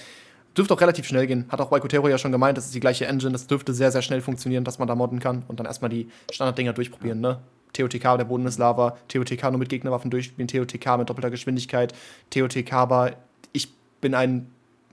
[0.57, 1.45] Dürfte auch relativ schnell gehen.
[1.49, 4.01] Hat auch Waikotero ja schon gemeint, das ist die gleiche Engine, das dürfte sehr, sehr
[4.01, 7.39] schnell funktionieren, dass man da modden kann und dann erstmal die Standarddinger durchprobieren, ne?
[7.77, 11.93] TOTK, der Boden ist Lava, TOTK nur mit Gegnerwaffen durchspielen, TOTK mit doppelter Geschwindigkeit,
[12.29, 13.11] TOTK war,
[13.53, 13.69] ich
[14.01, 14.47] bin ein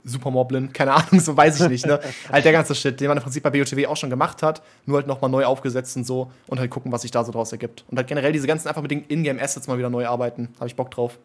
[0.05, 1.99] Supermoblin, keine Ahnung, so weiß ich nicht, ne?
[2.31, 4.99] halt der ganze Shit, den man im Prinzip bei BOTW auch schon gemacht hat, nur
[4.99, 7.85] halt nochmal neu aufgesetzt und so und halt gucken, was sich da so draus ergibt.
[7.91, 10.51] Und halt generell diese ganzen einfach mit den Ingame-Assets mal wieder neu arbeiten.
[10.57, 11.19] Habe ich Bock drauf.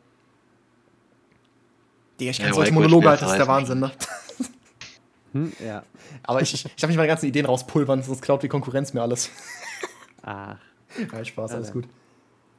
[2.20, 3.92] Digga, ich kann Ja, solche Monologe halt, das ist der Wahnsinn, ne?
[5.32, 5.84] Hm, ja.
[6.24, 9.04] Aber ich, ich, ich darf nicht meine ganzen Ideen rauspulvern, sonst klaut die Konkurrenz mir
[9.04, 9.30] alles.
[10.24, 10.58] Ach,
[11.14, 11.86] Ja, Spaß, alles gut.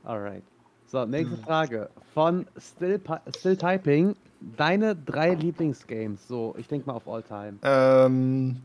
[0.04, 0.42] alright.
[0.86, 1.88] So, nächste Frage.
[2.14, 3.00] Von Still,
[3.36, 4.16] Still Typing.
[4.56, 6.26] Deine drei Lieblingsgames.
[6.26, 7.58] So, ich denke mal auf All Time.
[7.62, 8.60] Ähm,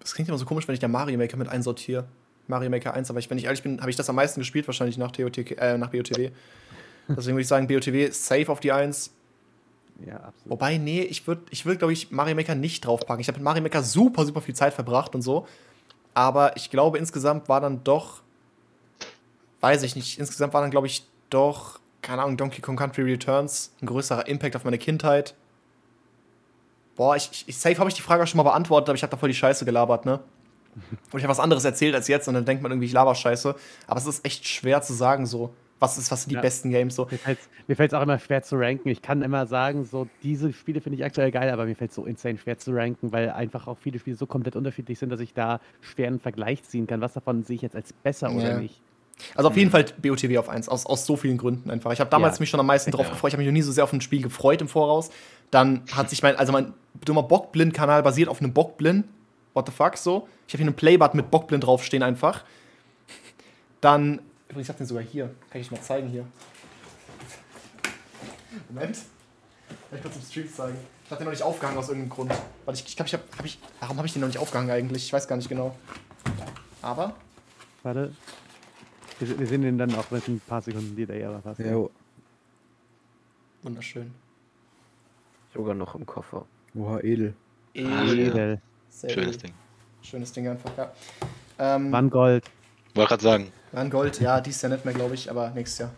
[0.00, 2.04] das klingt immer so komisch, wenn ich der Mario Maker mit einsortiere.
[2.46, 4.66] Mario Maker 1, aber ich, wenn ich ehrlich bin, habe ich das am meisten gespielt,
[4.66, 6.30] wahrscheinlich nach, TOTK, äh, nach BOTW.
[7.08, 9.12] Deswegen würde ich sagen, BOTW safe auf die 1.
[10.04, 10.50] Ja, absolut.
[10.50, 13.20] Wobei, nee, ich würde, ich würd, glaube ich, Mario Maker nicht draufpacken.
[13.20, 15.46] Ich habe mit Mario Maker super, super viel Zeit verbracht und so.
[16.12, 18.22] Aber ich glaube, insgesamt war dann doch,
[19.64, 23.72] weiß ich nicht, insgesamt war dann, glaube ich, doch, keine Ahnung, Donkey Kong Country Returns
[23.80, 25.34] ein größerer Impact auf meine Kindheit.
[26.96, 29.10] Boah, ich, ich safe habe ich die Frage auch schon mal beantwortet, aber ich habe
[29.10, 30.20] da voll die Scheiße gelabert, ne?
[31.12, 33.14] Und ich habe was anderes erzählt als jetzt und dann denkt man irgendwie, ich laber
[33.14, 33.54] Scheiße.
[33.86, 36.40] Aber es ist echt schwer zu sagen, so, was, ist, was sind die Ja.
[36.40, 37.08] besten Games so.
[37.68, 38.88] Mir fällt es auch immer schwer zu ranken.
[38.88, 41.94] Ich kann immer sagen, so diese Spiele finde ich aktuell geil, aber mir fällt es
[41.94, 45.20] so insane schwer zu ranken, weil einfach auch viele Spiele so komplett unterschiedlich sind, dass
[45.20, 47.00] ich da schwer einen Vergleich ziehen kann.
[47.00, 48.36] Was davon sehe ich jetzt als besser Ja.
[48.36, 48.80] oder nicht?
[49.34, 51.92] Also auf jeden Fall BOTW auf 1, aus, aus so vielen Gründen einfach.
[51.92, 52.42] Ich habe damals Ja.
[52.42, 53.12] mich schon am meisten drauf Ja.
[53.12, 53.30] gefreut.
[53.30, 55.10] Ich habe mich noch nie so sehr auf ein Spiel gefreut im Voraus.
[55.50, 59.06] Dann hat sich mein, also mein dummer Bockblind-Kanal basiert auf einem Bockblind.
[59.54, 60.28] What the fuck, so.
[60.48, 62.44] Ich habe hier einen Playbutton mit Bockblind draufstehen einfach.
[63.80, 65.30] Dann, übrigens, ich habe den sogar hier.
[65.50, 66.26] Kann ich mal zeigen hier.
[68.68, 68.96] Moment.
[69.90, 70.76] Kann ich kurz im Stream zeigen.
[71.04, 72.32] Ich habe den noch nicht aufgehangen aus irgendeinem Grund.
[72.64, 74.70] Weil ich, ich glaube, ich habe, hab ich, warum habe ich den noch nicht aufgehangen
[74.70, 75.04] eigentlich?
[75.04, 75.76] Ich weiß gar nicht genau.
[76.82, 77.14] Aber
[77.82, 78.12] Warte.
[79.20, 81.60] Wir, wir sehen den dann auch mit ein paar Sekunden Delay, aber fast.
[81.60, 81.90] Jo.
[83.62, 84.12] wunderschön.
[85.54, 86.46] Sogar noch im Koffer.
[86.74, 87.34] Oha, edel.
[87.76, 88.12] Ach, ja.
[88.12, 88.60] Edel.
[88.90, 89.38] Sehr Schönes.
[89.38, 89.52] Ding.
[90.02, 90.92] Schönes Ding einfach, ja.
[91.58, 92.44] Ähm, Wann Gold.
[92.94, 93.52] Wollte gerade sagen.
[93.72, 94.20] Wann Gold?
[94.20, 95.90] Ja, dies Jahr nicht mehr, glaube ich, aber nächstes Jahr.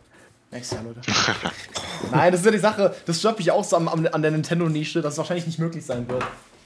[0.50, 1.00] Nächstes Jahr, Leute.
[2.10, 2.94] Nein, das ist ja die Sache.
[3.04, 5.84] Das stört mich auch so am, am, an der Nintendo-Nische, dass es wahrscheinlich nicht möglich
[5.84, 6.24] sein wird.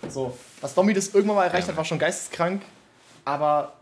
[0.08, 2.62] So, dass Domi das irgendwann mal erreicht hat, war schon geisteskrank.
[3.24, 3.72] Aber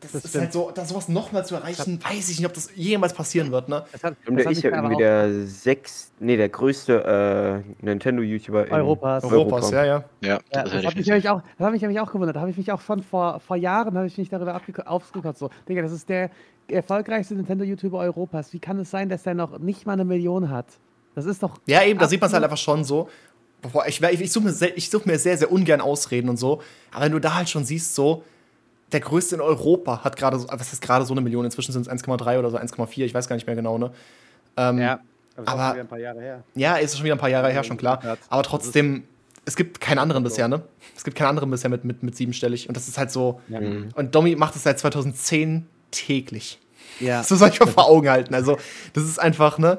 [0.00, 0.42] das, Das ist stimmt.
[0.44, 3.68] halt so, da sowas nochmal zu erreichen, weiß ich nicht, ob das jemals passieren wird,
[3.68, 3.84] ne?
[3.92, 7.84] Das hat, Und das der hat ist ja irgendwie der sechs, nee, der größte äh,
[7.84, 9.24] Nintendo-YouTuber in Europas.
[9.24, 10.04] Europas, ja, ja.
[10.22, 12.36] Ja, Ja, das das, hat ich mich nämlich auch, das hat mich nämlich auch gewundert.
[12.36, 15.38] Da habe ich mich auch schon vor, vor Jahren habe ich mich darüber aufgekotzt.
[15.38, 16.30] So, Digga, das ist der
[16.68, 18.52] erfolgreichste Nintendo-YouTuber Europas.
[18.52, 20.66] Wie kann es sein, dass der noch nicht mal eine Million hat?
[21.14, 21.56] Das ist doch.
[21.66, 23.08] Ja, eben, da sieht man es halt einfach schon so.
[23.86, 26.60] Ich ich, ich suche mir, such mir sehr, sehr ungern Ausreden und so.
[26.92, 28.22] Aber wenn du da halt schon siehst, so,
[28.92, 31.44] der größte in Europa hat gerade, so- was ist gerade so eine Million?
[31.44, 33.90] Inzwischen sind es 1,3 oder so 1,4, ich weiß gar nicht mehr genau, ne?
[34.56, 35.00] Ähm, Ja,
[35.36, 36.44] aber, aber- wieder ein paar Jahre her.
[36.54, 38.00] Ja, ist schon wieder ein paar Jahre her, schon klar.
[38.28, 39.04] Aber trotzdem,
[39.44, 40.62] es gibt keinen anderen bisher, ne?
[40.96, 42.68] Es gibt keinen anderen bisher mit, mit, mit siebenstellig.
[42.68, 43.40] Und das ist halt so.
[43.48, 43.60] Ja.
[43.60, 43.88] Mhm.
[43.94, 46.58] Und Domi macht es seit 2010 täglich.
[47.00, 47.18] ja.
[47.18, 48.34] Das soll ich mal vor Augen halten.
[48.34, 48.56] Also,
[48.92, 49.78] das ist einfach, ne?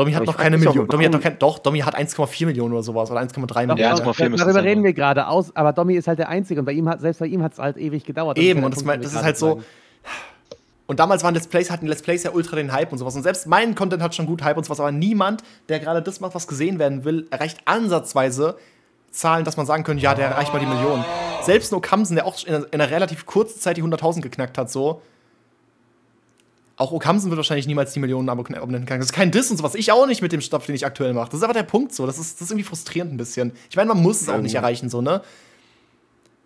[0.00, 0.88] Domi hat ich noch keine Million.
[0.88, 3.10] Domi hat noch kein, doch, Domi hat 1,4 Millionen oder sowas.
[3.10, 3.78] Oder 1,3 Doch, Millionen.
[3.78, 6.18] Ja, doch, 1,4 müsste es darüber sein, reden wir gerade aus, aber Domi ist halt
[6.18, 8.38] der Einzige und bei ihm hat, selbst bei ihm hat es halt ewig gedauert.
[8.38, 9.60] Eben, und der das, Punkt, das ist halt so.
[10.86, 13.14] Und damals waren Let's Plays, hatten Let's Plays ja ultra den Hype und sowas.
[13.14, 16.20] Und selbst mein Content hat schon gut Hype und sowas, aber niemand, der gerade das
[16.20, 18.56] macht, was gesehen werden will, erreicht ansatzweise
[19.10, 21.04] Zahlen, dass man sagen könnte, ja, der erreicht mal die Million.
[21.42, 24.56] Selbst No Kamsen, der auch in einer, in einer relativ kurzen Zeit die 100.000 geknackt
[24.56, 25.02] hat, so.
[26.80, 29.00] Auch Okamsen wird wahrscheinlich niemals die Millionen abonnenten können.
[29.00, 29.74] Das ist kein Diss und sowas.
[29.74, 31.26] Ich auch nicht mit dem Stuff, den ich aktuell mache.
[31.30, 32.06] Das ist aber der Punkt so.
[32.06, 33.52] Das ist, das ist irgendwie frustrierend ein bisschen.
[33.68, 35.20] Ich meine, man muss es auch nicht erreichen, so, ne?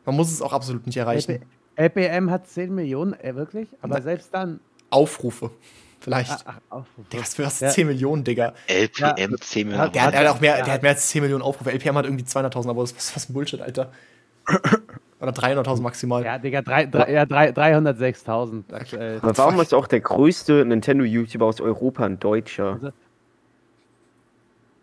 [0.05, 1.41] Man muss es auch absolut nicht erreichen.
[1.77, 3.69] LP LPM hat 10 Millionen, äh, wirklich?
[3.81, 4.61] Aber Na- selbst dann.
[4.91, 5.51] Aufrufe.
[6.01, 6.31] Vielleicht.
[6.33, 7.09] Ach, ach, Aufrufe.
[7.13, 7.61] Digga, was für was?
[7.61, 7.71] Ja.
[7.71, 8.53] 10 Millionen, Digga.
[8.67, 9.93] LPM 10 Millionen.
[9.93, 10.65] Der, hat- der, hat auch mehr, Ja.
[10.65, 11.71] der hat mehr als 10 Millionen Aufrufe.
[11.73, 13.91] LPM hat irgendwie 200.000, aber das ist was ein Bullshit, Alter.
[15.25, 16.23] Oder 300.000 maximal.
[16.25, 19.19] Ja, Digga, drei, drei, ja, drei, 306.000 aktuell.
[19.23, 22.93] Aber warum ist auch der größte Nintendo-YouTuber aus Europa ein Deutscher?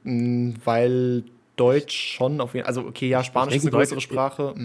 [0.03, 1.23] Mm, Weil
[1.55, 2.75] Deutsch schon auf jeden Fall.
[2.75, 4.55] Also, okay, ja, Spanisch ist eine größere Deutsch- Sprache.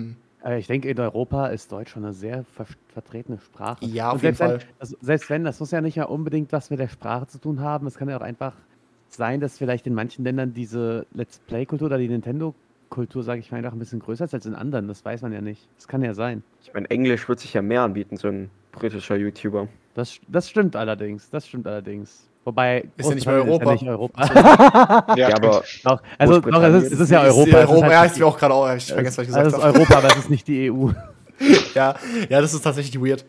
[0.43, 3.85] Aber ich denke, in Europa ist Deutsch schon eine sehr ver vertretene Sprache.
[3.85, 4.59] Ja, auf jeden wenn, Fall.
[4.79, 7.61] Also, selbst wenn, das muss ja nicht mal unbedingt was mit der Sprache zu tun
[7.61, 7.87] haben.
[7.87, 8.55] Es kann ja auch einfach
[9.09, 12.63] sein, dass vielleicht in manchen Ländern diese Let's Play-Kultur oder die Nintendo-Kultur,
[13.21, 14.89] sage ich mal, einfach ein bisschen größer ist als in anderen.
[14.89, 15.69] Das weiß man ja nicht.
[15.77, 16.43] Das kann ja sein.
[16.63, 19.69] Ich meine, Englisch wird sich ja mehr anbieten, so ein britischer YouTuber.
[19.95, 21.31] Das, das stimmt allerdings.
[21.31, 22.29] Das stimmt allerdings.
[22.45, 22.89] Wobei.
[22.97, 23.73] Ist ja nicht mehr Europa.
[23.73, 25.15] Ist ja nicht Europa.
[25.17, 27.59] Ja, aber doch, also, doch, es ist, es ist ja Europa.
[27.59, 28.75] es ist Europa halt ja, ist mir auch gerade auch.
[28.75, 29.79] Ich vergesse, was ich also gesagt es ist habe.
[29.79, 30.91] Europa, aber es ist nicht die EU.
[31.75, 31.97] Ja,
[32.31, 33.27] ja, das ist tatsächlich weird.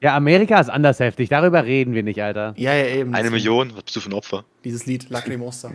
[0.00, 1.28] Ja, Amerika ist anders heftig.
[1.28, 2.54] Darüber reden wir nicht, Alter.
[2.56, 3.14] Ja, ja, eben.
[3.14, 3.30] Eine.
[3.30, 4.44] Million, was bist du für ein Opfer?
[4.64, 5.70] Dieses Lied, Lacrimosa.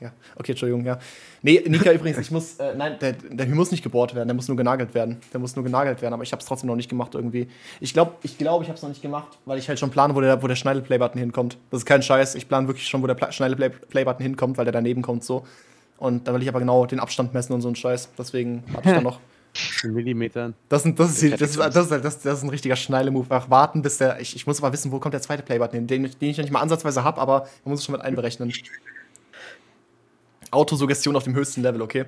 [0.00, 0.98] Ja, okay, Entschuldigung, ja.
[1.42, 4.48] Nee, Nika übrigens, ich muss, äh, nein, der, der muss nicht gebohrt werden, der muss
[4.48, 5.18] nur genagelt werden.
[5.32, 7.48] Der muss nur genagelt werden, aber ich habe es trotzdem noch nicht gemacht irgendwie.
[7.80, 10.14] Ich glaube, ich, glaub, ich habe es noch nicht gemacht, weil ich halt schon plane,
[10.14, 11.58] wo der, wo der Schneidel-Play-Button hinkommt.
[11.70, 14.72] Das ist kein Scheiß, ich plane wirklich schon, wo der Pla- Schneidel-Play-Button hinkommt, weil der
[14.72, 15.44] daneben kommt so.
[15.98, 18.08] Und da will ich aber genau den Abstand messen und so ein Scheiß.
[18.18, 19.20] Deswegen warte ich da noch.
[19.82, 20.54] In Millimetern.
[20.68, 23.34] Das, sind, das, ist, das, ist, das, ist, das, das ist ein richtiger Schneide-Move.
[23.34, 24.20] Einfach warten, bis der.
[24.20, 26.44] Ich, ich muss aber wissen, wo kommt der zweite Playbutton hin, den, den ich noch
[26.44, 28.52] nicht mal ansatzweise habe, aber man muss es schon mit einberechnen.
[30.50, 32.06] Autosuggestion auf dem höchsten Level, okay?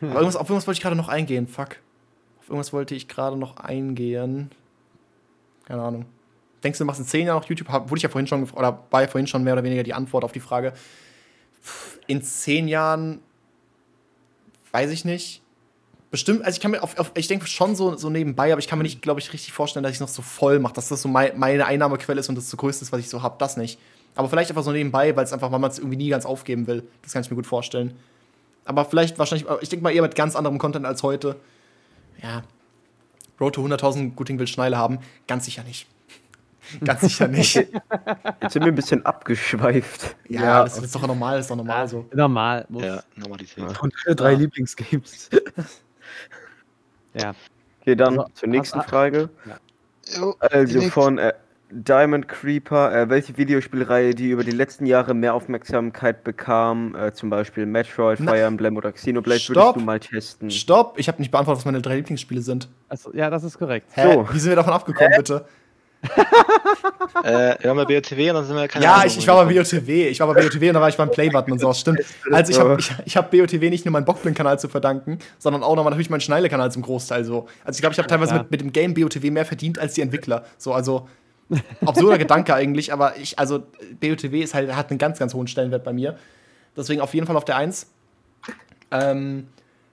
[0.00, 1.76] Aber irgendwas, auf irgendwas wollte ich gerade noch eingehen, fuck.
[2.40, 4.50] Auf irgendwas wollte ich gerade noch eingehen.
[5.66, 6.04] Keine Ahnung.
[6.62, 7.68] Denkst du, du machst in zehn Jahren noch YouTube?
[7.68, 9.94] Hab- Wurde ich ja vorhin schon, oder war ja vorhin schon mehr oder weniger die
[9.94, 10.72] Antwort auf die Frage.
[12.06, 13.20] In zehn Jahren
[14.72, 15.40] weiß ich nicht.
[16.10, 18.68] Bestimmt, also ich kann mir auf, auf ich denke schon so, so nebenbei, aber ich
[18.68, 20.88] kann mir nicht, glaube ich, richtig vorstellen, dass ich es noch so voll mache, dass
[20.88, 23.36] das so mei meine Einnahmequelle ist und das so größte ist, was ich so habe,
[23.38, 23.78] das nicht.
[24.14, 26.66] Aber vielleicht einfach so nebenbei, weil es einfach, weil man es irgendwie nie ganz aufgeben
[26.66, 26.84] will.
[27.02, 27.96] Das kann ich mir gut vorstellen.
[28.64, 31.36] Aber vielleicht wahrscheinlich, ich denke mal eher mit ganz anderem Content als heute.
[32.22, 32.42] Ja.
[33.40, 35.00] Road to 100.000 Guting will Schneile haben.
[35.26, 35.88] Ganz sicher nicht.
[36.84, 37.56] ganz sicher nicht.
[37.56, 40.16] Jetzt sind wir ein bisschen abgeschweift.
[40.28, 42.06] Ja, das ist doch normal, das ist doch normal so.
[42.14, 42.64] Normal.
[42.68, 43.70] Muss, Ja, Normalität.
[43.76, 44.38] Von drei Ja.
[44.38, 45.28] Lieblingsgames.
[47.14, 47.34] ja.
[47.80, 49.28] Okay, dann Also, zur nächsten ab- Frage.
[50.16, 51.32] Jo, Also von äh,
[51.70, 57.30] Diamond Creeper, äh, welche Videospielreihe, die über die letzten Jahre mehr Aufmerksamkeit bekam, äh, zum
[57.30, 59.56] Beispiel Metroid, Na- Fire Emblem oder Xenoblade, Stopp.
[59.56, 60.50] würdest du mal testen?
[60.50, 62.68] Stopp, ich habe nicht beantwortet, was meine drei Lieblingsspiele sind.
[62.88, 63.88] Also, ja, das ist korrekt.
[63.94, 64.12] Hä?
[64.12, 64.28] So.
[64.32, 65.46] Wie sind wir davon abgekommen, bitte?
[67.22, 69.42] Äh, wir waren bei BOTW und dann sind wir keine ja, Ahnung, ich, ich war
[69.42, 70.08] bei BOTW.
[70.08, 71.80] Ich war bei BOTW und da war ich beim Playbutton und sowas.
[71.80, 72.00] Stimmt.
[72.30, 75.76] Also ich habe ich, ich hab BOTW nicht nur meinen Bockblin-Kanal zu verdanken, sondern auch
[75.76, 77.46] nochmal natürlich meinen Schneile-Kanal zum Großteil so.
[77.64, 78.42] Also ich glaube, ich habe teilweise klar.
[78.42, 80.44] mit, mit dem Game BOTW mehr verdient als die Entwickler.
[80.58, 81.08] So, also
[81.84, 83.64] absurder Gedanke eigentlich, aber ich, also
[84.00, 86.18] BOTW ist halt, hat einen ganz, ganz hohen Stellenwert bei mir.
[86.76, 87.86] Deswegen auf jeden Fall auf der 1.
[88.90, 89.48] Ähm,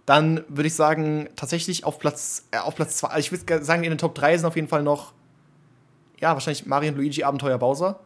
[0.06, 3.84] dann würde ich sagen, tatsächlich auf Platz, äh, auf Platz 2, also ich würde sagen,
[3.84, 5.14] in den Top 3 sind auf jeden Fall noch,
[6.20, 8.00] ja, wahrscheinlich Mario und Luigi Abenteuer Bowser.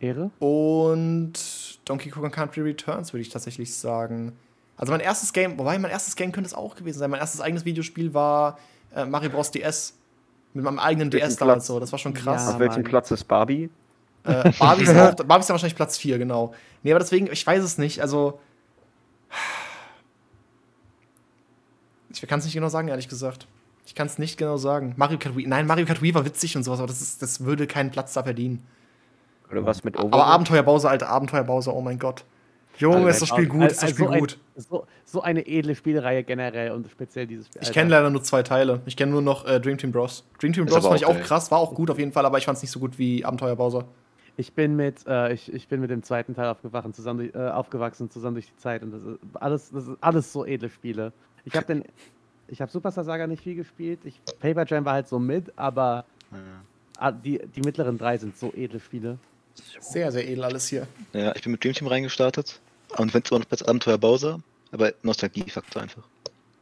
[0.00, 0.30] Ehre?
[0.38, 1.32] Und
[1.84, 4.32] Donkey Kong Country Returns, würde ich tatsächlich sagen.
[4.76, 7.10] Also mein erstes Game, wobei mein erstes Game könnte es auch gewesen sein.
[7.10, 8.58] Mein erstes eigenes Videospiel war
[8.94, 9.50] äh, Mario Bros.
[9.50, 9.94] DS.
[10.54, 11.80] Mit meinem eigenen DS damals so.
[11.80, 12.48] Das war schon krass.
[12.48, 12.84] Auf welchem Mann.
[12.84, 13.70] Platz ist Barbie?
[14.22, 16.54] Äh, Barbie, ist auch, Barbie ist ja wahrscheinlich Platz 4, genau.
[16.82, 18.00] Nee, aber deswegen, ich weiß es nicht.
[18.00, 18.40] Also.
[22.10, 23.48] Ich kann es nicht genau sagen, ehrlich gesagt.
[23.84, 24.94] Ich kann es nicht genau sagen.
[24.96, 25.46] Mario Kart Wii.
[25.46, 28.12] Nein, Mario Kart Wii war witzig und sowas, aber das, ist, das würde keinen Platz
[28.12, 28.64] da verdienen.
[29.50, 32.24] Oder was mit Aber Abenteuer Bowser, alter Abenteuer Bowser, oh mein Gott.
[32.78, 34.38] Junge, ist das Spiel gut, ist das Spiel Also ein, gut.
[34.56, 37.62] So, so eine edle Spielreihe generell und speziell dieses Spiel.
[37.62, 38.80] Ich kenne leider nur zwei Teile.
[38.86, 40.24] Ich kenne nur noch äh, Dream Team Bros.
[40.40, 42.44] Dream Team Bros fand ich auch krass, war auch gut auf jeden Fall, aber ich
[42.44, 43.84] fand es nicht so gut wie Abenteuer Bowser.
[44.36, 47.50] Ich bin mit, äh, ich, ich bin mit dem zweiten Teil aufgewachen, zusammen durch, äh,
[47.50, 51.12] aufgewachsen, zusammen durch die Zeit und das ist alles, das ist alles so edle Spiele.
[51.44, 51.84] Ich habe den,
[52.48, 54.00] ich habe Superstar Saga nicht viel gespielt.
[54.04, 56.38] Ich, Paper Jam war halt so mit, aber Ja.
[56.98, 59.18] ah, die, die mittleren drei sind so edle Spiele.
[59.78, 60.88] Sehr, sehr edel alles hier.
[61.12, 62.60] Ja, ich bin mit Dream Team reingestartet.
[62.98, 64.40] Und wenn es noch als Abenteuer Bowser,
[64.72, 66.02] aber Nostalgiefaktor einfach.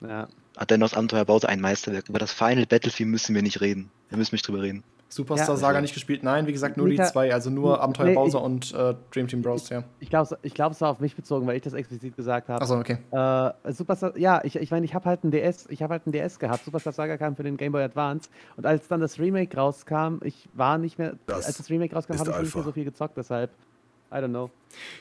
[0.00, 0.28] Ja.
[0.56, 2.08] Hat dennoch das Abenteuer Bowser ein Meisterwerk.
[2.08, 3.90] Über das Final Battlefield müssen wir nicht reden.
[4.08, 4.82] Wir müssen nicht drüber reden.
[5.08, 6.22] Superstar Ja, Saga nicht gespielt.
[6.22, 7.34] Nein, wie gesagt, nur die Mika- zwei.
[7.34, 9.84] Also nur Nee, Abenteuer ich- Bowser und äh, Dream Team Bros, ja.
[10.00, 12.62] Ich glaube, ich glaub, es war auf mich bezogen, weil ich das explizit gesagt habe.
[12.62, 12.96] Achso, okay.
[13.10, 16.12] Äh, Superstar, ja, ich ich, mein, ich habe halt einen DS, ich habe halt einen
[16.12, 16.64] DS gehabt.
[16.64, 20.48] Superstar Saga kam für den Game Boy Advance und als dann das Remake rauskam, ich
[20.54, 23.18] war nicht mehr, Das als das Remake rauskam, habe ich nicht mehr so viel gezockt,
[23.18, 23.50] deshalb,
[24.12, 24.50] I don't know.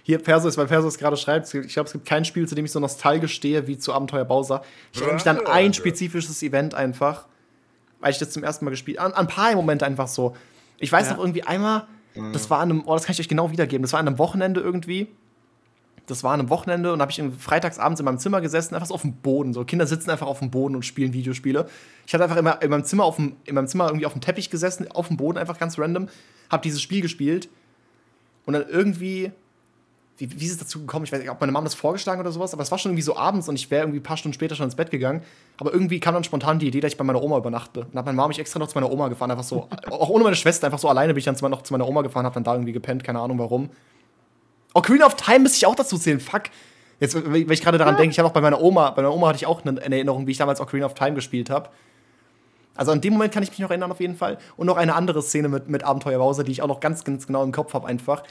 [0.03, 2.71] Hier, Persus, weil Persus gerade schreibt, ich glaube, es gibt kein Spiel, zu dem ich
[2.71, 4.63] so nostalgisch stehe wie zu Abenteuer Bowser.
[4.93, 7.25] Ich erinnere mich an ein spezifisches Event einfach,
[7.99, 9.15] weil ich das zum ersten Mal gespielt habe.
[9.15, 10.35] An, ein paar Momente einfach so.
[10.79, 11.13] Ich weiß Ja.
[11.13, 11.87] noch irgendwie einmal,
[12.33, 14.17] das war an einem, oh, das kann ich euch genau wiedergeben, das war an einem
[14.17, 15.07] Wochenende irgendwie.
[16.07, 18.87] Das war an einem Wochenende und da habe ich freitagsabends in meinem Zimmer gesessen, einfach
[18.87, 19.53] so auf dem Boden.
[19.53, 21.69] So Kinder sitzen einfach auf dem Boden und spielen Videospiele.
[22.05, 24.19] Ich hatte einfach immer in meinem Zimmer, auf dem, in meinem Zimmer irgendwie auf dem
[24.19, 26.09] Teppich gesessen, auf dem Boden einfach ganz random,
[26.49, 27.47] habe dieses Spiel gespielt
[28.45, 29.31] und dann irgendwie
[30.21, 31.03] wie, wie ist es dazu gekommen?
[31.05, 33.01] Ich weiß nicht, ob meine Mom das vorgeschlagen oder sowas, aber es war schon irgendwie
[33.01, 35.23] so abends und ich wäre irgendwie ein paar Stunden später schon ins Bett gegangen.
[35.57, 37.81] Aber irgendwie kam dann spontan die Idee, dass ich bei meiner Oma übernachte.
[37.81, 40.23] Und hat meine Mom mich extra noch zu meiner Oma gefahren, einfach so, auch ohne
[40.23, 42.43] meine Schwester, einfach so alleine bin ich dann noch zu meiner Oma gefahren, hab dann
[42.43, 43.71] da irgendwie gepennt, keine Ahnung warum.
[44.73, 46.43] Ocarina of Time müsste ich auch dazu zählen, fuck.
[46.99, 49.29] Jetzt, wenn ich gerade daran denke, ich habe auch bei meiner Oma, bei meiner Oma
[49.29, 51.69] hatte ich auch eine, eine Erinnerung, wie ich damals Ocarina of Time gespielt habe.
[52.75, 54.37] Also an dem Moment kann ich mich noch erinnern, auf jeden Fall.
[54.57, 57.27] Und noch eine andere Szene mit, mit Abenteuer Bowser, die ich auch noch ganz, ganz
[57.27, 58.23] genau im Kopf habe, einfach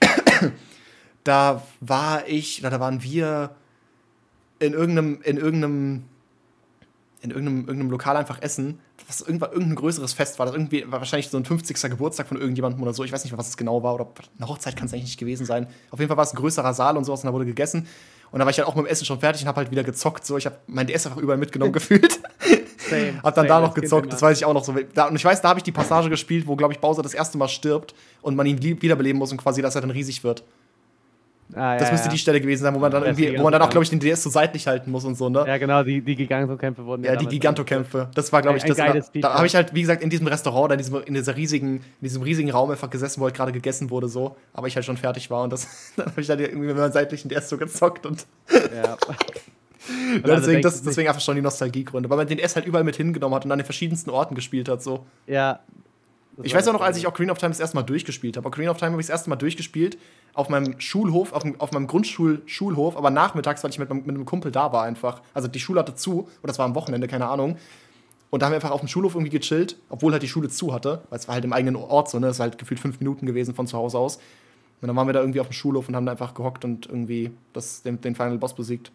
[1.24, 3.50] da war ich, oder da waren wir
[4.58, 6.04] in irgendeinem, in irgendeinem,
[7.22, 10.46] in irgendeinem, irgendeinem Lokal einfach essen, was irgendwann irgendein größeres Fest war.
[10.46, 11.80] Das irgendwie war wahrscheinlich so ein 50.
[11.90, 13.04] Geburtstag von irgendjemandem oder so.
[13.04, 13.94] Ich weiß nicht mehr, was es genau war.
[13.94, 14.08] Oder
[14.38, 15.66] eine Hochzeit kann es eigentlich nicht gewesen sein.
[15.90, 17.86] Auf jeden Fall war es ein größerer Saal und sowas und da wurde gegessen.
[18.30, 19.84] Und da war ich halt auch mit dem Essen schon fertig und habe halt wieder
[19.84, 20.24] gezockt.
[20.24, 22.20] So, ich habe mein DS einfach überall mitgenommen gefühlt.
[22.88, 24.74] Same, Hab dann same, da noch das gezockt, das weiß ich auch noch so.
[24.94, 27.14] Da, und ich weiß, da habe ich die Passage gespielt, wo, glaube ich, Bowser das
[27.14, 30.42] erste Mal stirbt und man ihn wiederbeleben muss und quasi, dass er dann riesig wird.
[31.54, 32.12] Ah, Das ja, müsste ja.
[32.12, 33.84] die Stelle gewesen sein, wo man dann Ja, das irgendwie, wo man dann auch, glaube
[33.84, 35.44] ich, den DS so seitlich halten muss und so, ne?
[35.46, 38.10] Ja, genau, die, die Gigantokämpfe wurden Ja, die damals Gigantokämpfe.
[38.14, 38.76] Das war, glaube ich, das.
[38.76, 41.76] Da, da habe ich halt, wie gesagt, in diesem Restaurant, in diesem, in dieser riesigen,
[41.76, 44.36] in diesem riesigen Raum einfach gesessen, wo halt gerade gegessen wurde, so.
[44.54, 46.92] Aber ich halt schon fertig war und das, dann habe ich halt irgendwie mit meinem
[46.92, 48.96] seitlichen DS so gezockt und Ja.
[50.14, 52.96] ja, deswegen, das, deswegen einfach schon die Nostalgiegründe, weil man den DS halt überall mit
[52.96, 55.06] hingenommen hat und an den verschiedensten Orten gespielt hat, so.
[55.26, 55.60] ja.
[56.42, 57.14] Ich weiß auch noch, als ich Geile.
[57.14, 58.46] Ocarina of Time das erste Mal durchgespielt habe.
[58.46, 59.96] Ocarina of Time habe ich das erste Mal durchgespielt
[60.34, 64.52] auf meinem Schulhof, auf, auf meinem Grundschulschulhof, aber nachmittags, weil ich mit, mit einem Kumpel
[64.52, 65.22] da war einfach.
[65.32, 67.56] Also die Schule hatte zu, und das war am Wochenende, keine Ahnung.
[68.28, 70.74] Und da haben wir einfach auf dem Schulhof irgendwie gechillt, obwohl halt die Schule zu
[70.74, 72.26] hatte, weil es war halt im eigenen Ort so, ne?
[72.26, 74.18] Es war halt gefühlt fünf Minuten gewesen von zu Hause aus.
[74.82, 76.84] Und dann waren wir da irgendwie auf dem Schulhof und haben da einfach gehockt und
[76.84, 78.92] irgendwie das, den, den Final Boss besiegt.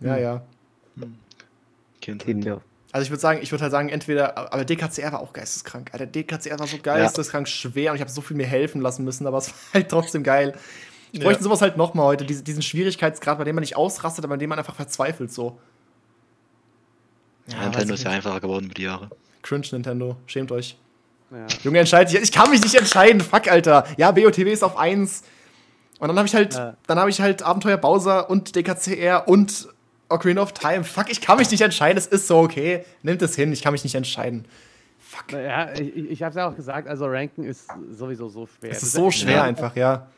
[0.00, 0.42] Ja, ja.
[2.00, 2.24] Kind.
[2.24, 2.60] Kinder.
[2.92, 5.90] Also ich würde sagen, ich würde halt sagen, entweder, aber DKCR war auch geisteskrank.
[5.92, 9.26] Alter, DKCR war so geisteskrank schwer und ich habe so viel mir helfen lassen müssen,
[9.26, 10.54] aber es war halt trotzdem geil.
[11.12, 14.34] Ich bräuchte sowas halt nochmal heute, diese, diesen Schwierigkeitsgrad, bei dem man nicht ausrastet, aber
[14.34, 15.58] bei dem man einfach verzweifelt so.
[17.46, 19.10] Ja, Nintendo ist ja einfacher geworden über die Jahre.
[19.42, 20.76] Cringe Nintendo, schämt euch.
[21.30, 21.46] Ja.
[21.62, 22.20] Junge, entscheidet sich.
[22.20, 23.86] Ich kann mich nicht entscheiden, fuck, Alter.
[23.96, 25.22] Ja, BOTW ist auf 1.
[25.98, 26.76] Und dann habe ich halt, Ja.
[26.86, 29.68] dann habe ich halt Abenteuer Bowser und DKCR und
[30.08, 30.84] Ocarina of Time.
[30.84, 32.84] Fuck, ich kann mich nicht entscheiden, es ist so okay.
[33.02, 34.46] Nimmt es hin, ich kann mich nicht entscheiden.
[34.98, 35.32] Fuck.
[35.32, 38.70] Ja, ich, ich habe es ja auch gesagt, also Ranken ist sowieso so schwer.
[38.70, 39.42] Es ist so schwer Ja.
[39.44, 40.08] einfach, ja.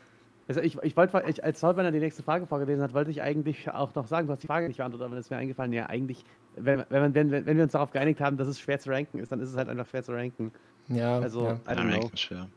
[0.47, 3.69] Also ich, ich wollte, ich, als Holbeiner die nächste Frage vorgelesen hat, wollte ich eigentlich
[3.69, 5.85] auch noch sagen, du hast die Frage nicht beantwortet, aber es ist mir eingefallen, ja,
[5.85, 6.25] eigentlich,
[6.57, 9.31] wenn, wenn, wenn, wenn wir uns darauf geeinigt haben, dass es schwer zu ranken ist,
[9.31, 10.51] dann ist es halt einfach schwer zu ranken.
[10.89, 11.53] Ja, Also, ja.
[11.53, 12.11] I Ja, don't know.
[12.15, 12.47] schwer.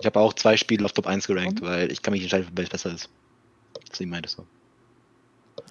[0.00, 2.56] Ich habe auch zwei Spiele auf Top 1 gerankt, weil ich kann mich nicht entscheiden,
[2.56, 3.08] welches besser ist.
[3.88, 4.44] Deswegen meinte ich so.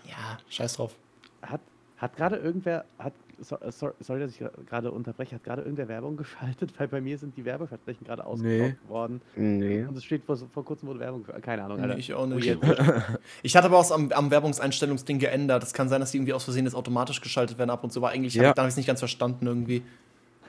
[0.07, 0.95] ja, scheiß drauf.
[1.43, 1.61] Hat,
[1.97, 3.57] hat gerade irgendwer, hat, so,
[3.99, 7.45] sorry, dass ich gerade unterbreche, hat gerade irgendwer Werbung geschaltet, weil bei mir sind die
[7.45, 9.21] Werbeversprechen gerade ausgeblockt worden.
[9.35, 9.83] Nee.
[9.85, 11.93] Und es steht vor, vor kurzem wurde Werbung, keine Ahnung, Alter.
[11.95, 12.57] Nee, ich auch nicht.
[13.43, 15.61] Ich hatte aber auch am, am Werbungseinstellungsding geändert.
[15.63, 17.99] Das kann sein, dass die irgendwie aus Versehen jetzt automatisch geschaltet werden ab und so,
[17.99, 18.43] aber eigentlich Ja.
[18.43, 19.83] hab ich, dann hab ich es nicht ganz verstanden irgendwie.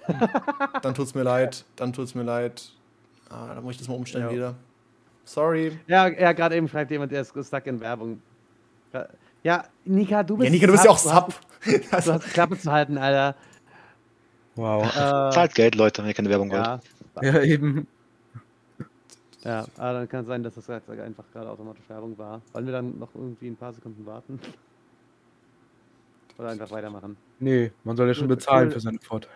[0.83, 2.71] dann tut's mir leid, dann tut's mir leid.
[3.31, 4.33] Ah, dann muss ich das mal umstellen Ja.
[4.33, 4.55] wieder.
[5.25, 5.79] Sorry.
[5.87, 8.21] Ja, ja gerade eben schreibt jemand, der ist stuck in Werbung.
[9.45, 11.35] Ja, Nika, du bist Ja, Nika, du bist ja auch Sub.
[11.65, 13.37] Du hast, du hast Klappe zu halten, Alter.
[14.57, 14.85] Wow.
[14.87, 16.65] Äh, Zahlt Geld, Leute, wenn ihr keine Werbung wollt.
[16.65, 16.81] ja,
[17.23, 17.87] Ja, eben.
[19.43, 22.41] ja, aber dann kann es sein, dass das jetzt einfach gerade automatisch Werbung war.
[22.53, 24.41] Wollen wir dann noch irgendwie ein paar Sekunden warten?
[26.39, 27.17] Oder einfach weitermachen?
[27.39, 29.35] Nee, man soll ja schon bezahlen für seine Vorteile.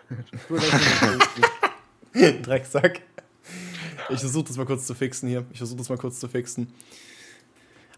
[2.41, 3.01] Drecksack.
[4.09, 5.45] Ich versuche das mal kurz zu fixen hier.
[5.51, 6.73] Ich versuche das mal kurz zu fixen.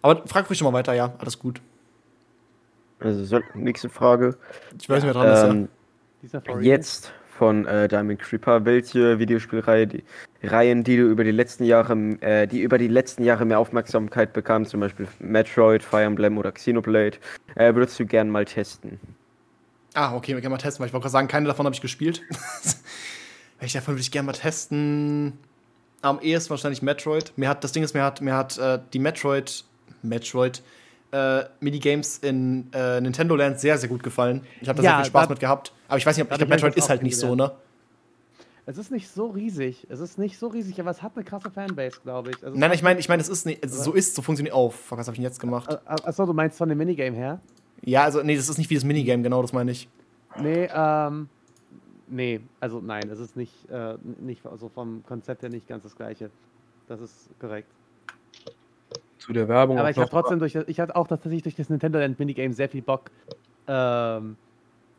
[0.01, 1.13] Aber frag ruhig schon mal weiter, ja.
[1.17, 1.61] Alles gut.
[3.01, 4.37] Also so, nächste Frage.
[4.79, 5.43] Ich weiß nicht, wer dran ist.
[5.43, 5.69] Ähm,
[6.21, 6.65] Dieser For Real?
[6.65, 8.65] jetzt von äh, Diamond Creeper.
[8.65, 10.03] Welche Videospielreihe, die,
[10.43, 14.33] Reihen, die du über die letzten Jahre, äh, die über die letzten Jahre mehr Aufmerksamkeit
[14.33, 17.17] bekamen, zum Beispiel Metroid, Fire Emblem oder Xenoblade,
[17.55, 18.99] äh, würdest du gern mal testen?
[19.95, 21.81] Ah, okay, wir können mal testen, weil ich wollte gerade sagen, keine davon habe ich
[21.81, 22.21] gespielt.
[23.59, 25.33] Welche davon würde ich gerne mal testen?
[26.03, 27.33] Am ehesten wahrscheinlich Metroid.
[27.37, 29.65] Mir hat, das Ding ist, mir hat, mir hat äh, die Metroid,
[30.03, 30.61] Metroid,
[31.11, 34.41] äh, Minigames in äh, Nintendo Land sehr, sehr gut gefallen.
[34.61, 35.73] Ich habe da Ja, sehr viel Spaß mit gehabt.
[35.87, 37.51] Aber ich weiß nicht, ob ich glaube, Metroid ist halt nicht so, ne?
[38.65, 39.87] Es ist nicht so riesig.
[39.89, 42.43] Es ist nicht so riesig, aber es hat eine krasse Fanbase, glaube ich.
[42.43, 44.55] Also, Nein, ich meine, ich meine, es ist nicht, also so ist, so funktioniert.
[44.55, 45.77] Oh, fuck, was habe ich denn jetzt gemacht?
[45.85, 47.41] Achso, du meinst von dem Minigame her?
[47.83, 49.89] Ja, also, nee, das ist nicht wie das Minigame, genau, das meine ich.
[50.39, 51.27] Nee, ähm.
[52.07, 55.95] Nee, also nein, es ist nicht, äh, nicht, also vom Konzept her nicht ganz das
[55.95, 56.29] gleiche.
[56.87, 57.69] Das ist korrekt.
[59.21, 59.77] Zu der Werbung.
[59.77, 62.17] Aber ich habe noch- trotzdem durch, das- ich hatte auch tatsächlich durch das Nintendo Land
[62.17, 63.11] Minigame sehr viel Bock
[63.67, 64.35] ähm,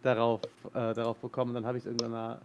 [0.02, 0.40] darauf,
[0.74, 1.54] äh, darauf bekommen.
[1.54, 2.40] Dann habe ich irgendwann mal,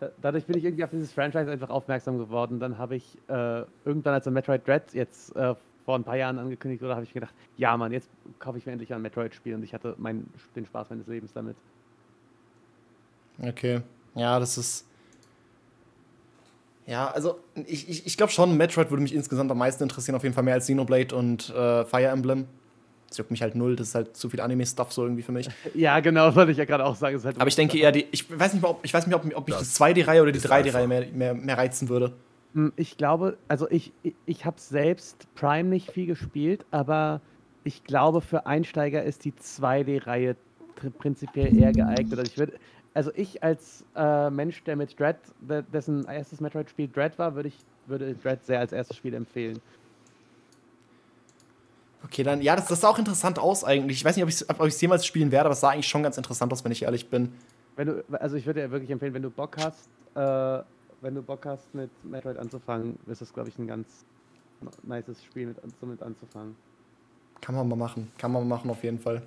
[0.00, 2.58] da, dadurch bin ich irgendwie auf dieses Franchise einfach aufmerksam geworden.
[2.58, 5.54] Dann habe ich äh, irgendwann, als ein Metroid Dread jetzt äh,
[5.84, 8.10] vor ein paar Jahren angekündigt wurde, habe ich gedacht, ja Mann, jetzt
[8.40, 10.26] kaufe ich mir endlich ein Metroid-Spiel und ich hatte mein,
[10.56, 11.56] den Spaß meines Lebens damit.
[13.40, 13.82] Okay.
[14.16, 14.86] Ja, das ist.
[16.90, 20.24] Ja, also ich, ich, ich glaube schon, Metroid würde mich insgesamt am meisten interessieren, auf
[20.24, 22.46] jeden Fall mehr als Xenoblade und äh, Fire Emblem.
[23.08, 25.48] Das juckt mich halt null, das ist halt zu viel Anime-Stuff so irgendwie für mich.
[25.74, 27.22] Ja, genau, wollte ich ja gerade auch sagen.
[27.22, 29.24] halt Aber ich denke eher, die, ich weiß nicht, mal, ob, ich weiß nicht, ob,
[29.36, 32.12] ob mich die 2D-Reihe oder die 3D-Reihe mehr, mehr, mehr reizen würde.
[32.54, 37.20] Hm, Ich glaube, also ich, ich, ich habe selbst Prime nicht viel gespielt, aber
[37.62, 40.36] ich glaube, für Einsteiger ist die 2D-Reihe
[40.80, 42.18] tr- prinzipiell eher geeignet.
[42.18, 42.54] Also ich würde,
[42.94, 47.48] also ich als äh, Mensch, der mit Dread, de- dessen erstes Metroid-Spiel Dread war, würde
[47.48, 49.60] ich würde Dread sehr als erstes Spiel empfehlen.
[52.04, 53.98] Okay, dann, ja, das, das sah auch interessant aus eigentlich.
[53.98, 55.88] Ich weiß nicht, ob ich es ob ich's jemals spielen werde, aber es sah eigentlich
[55.88, 57.32] schon ganz interessant aus, wenn ich ehrlich bin.
[57.76, 60.62] Wenn du, also ich würde dir wirklich empfehlen, wenn du Bock hast, äh,
[61.02, 64.04] wenn du Bock hast, mit Metroid anzufangen, ist das, glaube ich, ein ganz
[64.82, 66.56] nices Spiel, mit, so mit anzufangen.
[67.40, 68.10] Kann man mal machen.
[68.18, 69.22] Kann man mal machen, auf jeden Fall.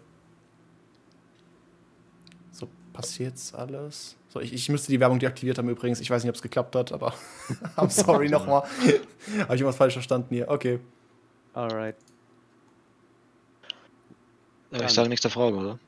[2.94, 4.16] Passiert's alles?
[4.30, 6.00] So, ich, ich müsste die Werbung deaktiviert haben übrigens.
[6.00, 7.14] Ich weiß nicht, ob es geklappt hat, aber
[7.76, 8.62] I'm sorry nochmal.
[8.62, 10.48] Habe ich irgendwas falsch verstanden hier?
[10.50, 10.80] Okay.
[11.54, 11.96] Alright.
[14.72, 15.80] Ich sage nächste Frage, oder?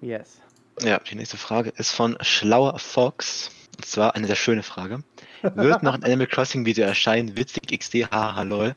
[0.00, 0.40] Yes.
[0.80, 3.50] Ja, die nächste Frage ist von Schlauer Fox.
[3.76, 5.02] Und zwar eine sehr schöne Frage.
[5.42, 7.36] Wird noch ein Animal Crossing Video erscheinen?
[7.36, 8.74] Witzig XD, haha, lol.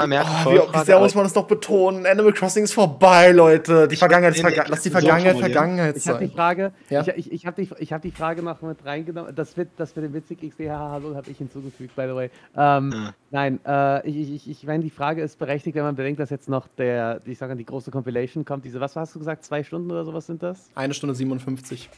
[0.00, 2.04] Ja, merkt, Oh, wie, wie sehr muss man das noch betonen?
[2.06, 3.86] Animal Crossing ist vorbei, Leute.
[3.88, 5.38] Die Vergangenheit ist Nee, nee, verga Lass die so Vergangenheit.
[5.38, 6.34] Vergangenheit Ich habe die sein.
[6.34, 7.00] Frage, Ja?
[7.02, 9.34] ich, ich, ich habe die, ich hab die Frage noch mit reingenommen.
[9.34, 12.30] Das wird, das dem witzig XDH Hallo habe ich hinzugefügt, by the way.
[12.56, 13.14] Ähm, Ah.
[13.30, 16.48] Nein, äh, ich, ich, ich meine, die Frage ist berechtigt, wenn man bedenkt, dass jetzt
[16.48, 18.64] noch der, ich sage die große Compilation kommt.
[18.64, 20.70] Diese, was hast du gesagt, zwei Stunden oder sowas sind das?
[20.74, 21.88] Eine Stunde 57.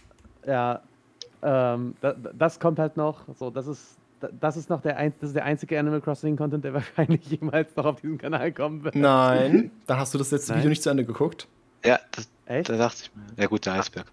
[0.47, 0.81] Ja,
[1.43, 3.21] ähm, da, da- das kommt halt noch.
[3.39, 3.97] So, das ist,
[4.41, 7.75] das ist noch der, ein, das ist der einzige Animal Crossing Content, der wahrscheinlich jemals
[7.77, 8.95] noch auf diesem Kanal kommen wird.
[8.95, 9.71] Nein.
[9.87, 10.61] Dann hast du das letzte Nein.
[10.61, 11.47] Video nicht zu Ende geguckt.
[11.85, 12.69] Ja, das, Echt?
[12.69, 13.43] da dachte ich mir.
[13.43, 14.07] Ja, gut, der Eisberg.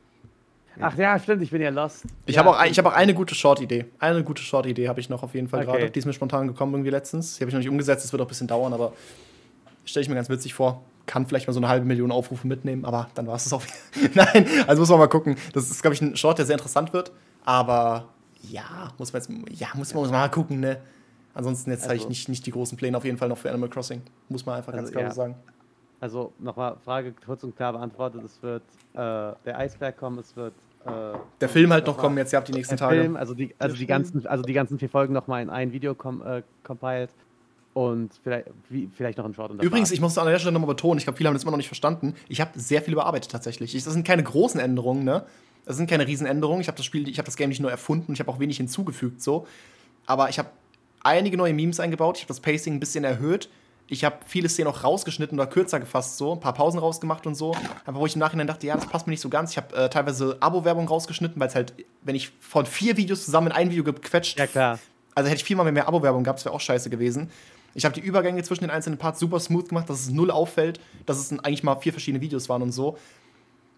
[0.79, 2.03] Ach ja, stimmt, ich bin ja lost.
[2.25, 3.85] Ich ja, habe auch, ein- ich hab auch eine gute Short-Idee.
[3.99, 5.71] Eine gute Short-Idee habe ich noch auf jeden Fall Okay.
[5.79, 5.91] gerade.
[5.91, 7.35] Die ist mir spontan gekommen irgendwie letztens.
[7.35, 8.03] Die habe ich noch nicht umgesetzt.
[8.03, 8.93] Das wird auch ein bisschen dauern, aber
[9.85, 10.81] stelle ich mir ganz witzig vor.
[11.05, 13.61] Kann vielleicht mal so eine halbe Million Aufrufe mitnehmen, aber dann war es das auch.
[14.15, 15.35] Nein, also muss man mal gucken.
[15.53, 17.11] Das ist, glaube ich, ein Short, der sehr interessant wird.
[17.45, 18.07] Aber
[18.49, 20.79] ja, muss man jetzt ja, muss man muss man mal gucken, ne?
[21.33, 23.49] Ansonsten jetzt habe ich Also- nicht, nicht die großen Pläne auf jeden Fall noch für
[23.49, 24.01] Animal Crossing.
[24.29, 25.09] Muss man einfach ganz Also, klar ja.
[25.09, 25.35] so sagen.
[25.99, 28.21] Also nochmal Frage kurz und klar beantwortet.
[28.25, 28.63] Es wird
[28.93, 30.53] äh, der Eisberg kommen, es wird
[30.85, 30.89] äh,
[31.39, 32.99] Der Film halt noch kommen jetzt ja ab die nächsten Tage.
[32.99, 35.95] Film, also die, also die ganzen, also die ganzen vier Folgen nochmal in ein Video
[35.95, 37.09] kom äh, compiled
[37.73, 40.97] und vielleicht, wie, vielleicht noch ein Short Übrigens, ich muss an der Stelle nochmal betonen,
[40.99, 42.13] ich glaube, viele haben das immer noch nicht verstanden.
[42.27, 43.73] Ich habe sehr viel überarbeitet tatsächlich.
[43.73, 45.23] Ich, das sind keine großen Änderungen, ne?
[45.65, 46.61] Das sind keine Riesenänderungen.
[46.61, 48.57] Ich habe das Spiel, ich habe das Game nicht nur erfunden, ich habe auch wenig
[48.57, 49.47] hinzugefügt so.
[50.05, 50.49] Aber ich habe
[51.03, 53.49] einige neue Memes eingebaut, ich habe das Pacing ein bisschen erhöht.
[53.87, 57.35] Ich habe viele Szenen auch rausgeschnitten oder kürzer gefasst, so ein paar Pausen rausgemacht und
[57.35, 57.53] so.
[57.85, 59.51] Aber wo ich im Nachhinein dachte, ja, das passt mir nicht so ganz.
[59.51, 63.47] Ich habe äh, teilweise Abo-Werbung rausgeschnitten, weil es halt, wenn ich von vier Videos zusammen
[63.47, 64.79] in ein Video gequetscht ja klar.
[65.13, 67.29] also hätte ich viermal mehr Abo-Werbung gehabt, das wäre auch scheiße gewesen.
[67.75, 70.79] Ich habe die Übergänge zwischen den einzelnen Parts super smooth gemacht, dass es null auffällt,
[71.05, 72.97] dass es eigentlich mal vier verschiedene Videos waren und so.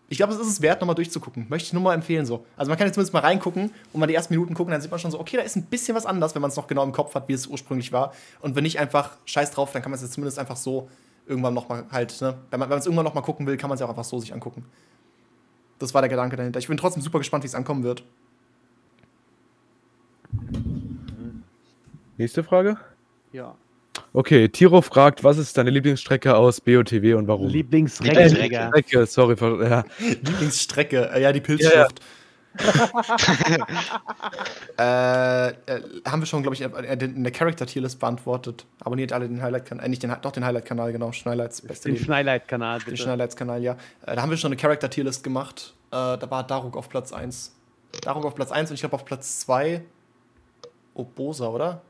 [0.07, 1.47] Ich glaube, es ist es wert, nochmal durchzugucken.
[1.49, 2.45] Möchte ich nur mal empfehlen so.
[2.55, 4.91] Also man kann jetzt zumindest mal reingucken und mal die ersten Minuten gucken, dann sieht
[4.91, 6.83] man schon so, okay, da ist ein bisschen was anders, wenn man es noch genau
[6.83, 8.13] im Kopf hat, wie es ursprünglich war.
[8.41, 10.89] Und wenn nicht einfach scheiß drauf, dann kann man es jetzt zumindest einfach so
[11.25, 12.37] irgendwann nochmal halt, ne?
[12.51, 14.31] Wenn man es irgendwann nochmal gucken will, kann man es ja auch einfach so sich
[14.31, 14.65] angucken.
[15.79, 16.59] Das war der Gedanke dahinter.
[16.59, 18.03] Ich bin trotzdem super gespannt, wie es ankommen wird.
[22.17, 22.77] Nächste Frage.
[23.31, 23.55] Ja.
[24.15, 27.49] Okay, Tiro fragt, was ist deine Lieblingsstrecke aus BOTW und warum?
[27.49, 28.69] Lieblingsregelträger.
[28.69, 29.35] Strecke, sorry,
[29.69, 29.83] ja.
[29.99, 31.99] Lieblingsstrecke, äh, ja, die Pilzschrift.
[34.79, 35.53] äh, äh,
[36.05, 38.65] haben wir schon, glaube ich, äh, in der Character-Tierlist beantwortet.
[38.79, 41.97] Abonniert alle den Highlight-Kanal, äh, nicht den, doch den Highlight-Kanal, genau, Schneilights, beste Den.
[41.97, 42.95] Schneilight-Kanal, Den.
[42.95, 43.73] Schneilights-Kanal, ja.
[44.05, 45.73] Äh, da haben wir schon eine Character-Tierlist gemacht.
[45.91, 47.53] Äh, da war Daruk auf Platz 1.
[48.01, 49.81] Daruk auf Platz 1 und ich glaube auf Platz 2
[50.93, 51.81] Obosa, oder?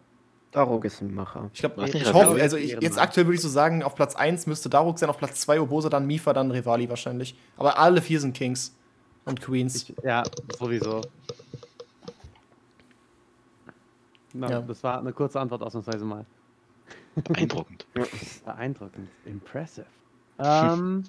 [0.56, 1.50] Daruk ist ein Macher.
[1.54, 2.14] Ich glaube, ich Rivali?
[2.14, 5.10] hoffe, also ich, jetzt aktuell würde ich so sagen, auf Platz 1 müsste Daruk sein,
[5.10, 7.38] auf Platz 2 Obosa, dann Mifa, dann Rivali wahrscheinlich.
[7.58, 8.74] Aber alle vier sind Kings
[9.26, 9.76] und Queens.
[9.76, 10.24] Ich, ja,
[10.58, 11.02] sowieso.
[14.34, 14.62] Na, Ja.
[14.62, 16.26] Das war eine kurze Antwort ausnahmsweise mal.
[17.16, 17.86] Beeindruckend.
[18.46, 19.10] Beeindruckend.
[19.26, 19.86] Impressive.
[20.40, 21.04] Ähm,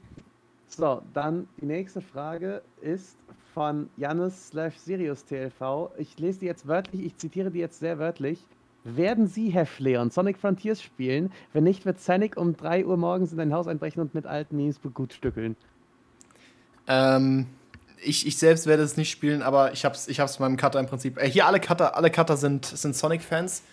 [0.67, 3.17] so, dann die nächste Frage ist
[3.55, 5.91] von Jannis slash Sirius TLV.
[5.99, 8.45] Ich lese die jetzt wörtlich, ich zitiere die jetzt sehr wörtlich.
[8.89, 11.33] Werden Sie, Herr Fleon, Sonic Frontiers spielen?
[11.53, 14.57] Wenn nicht, wird Sonic um 3 Uhr morgens in dein Haus einbrechen und mit alten
[14.57, 15.57] Memes begutstückeln.
[16.87, 17.47] Ähm,
[18.01, 20.87] ich, ich selbst werde es nicht spielen, aber ich hab's, ich hab's meinem Cutter im
[20.87, 21.19] Prinzip.
[21.21, 23.65] Äh, hier alle Cutter, alle Cutter sind, sind Sonic-Fans.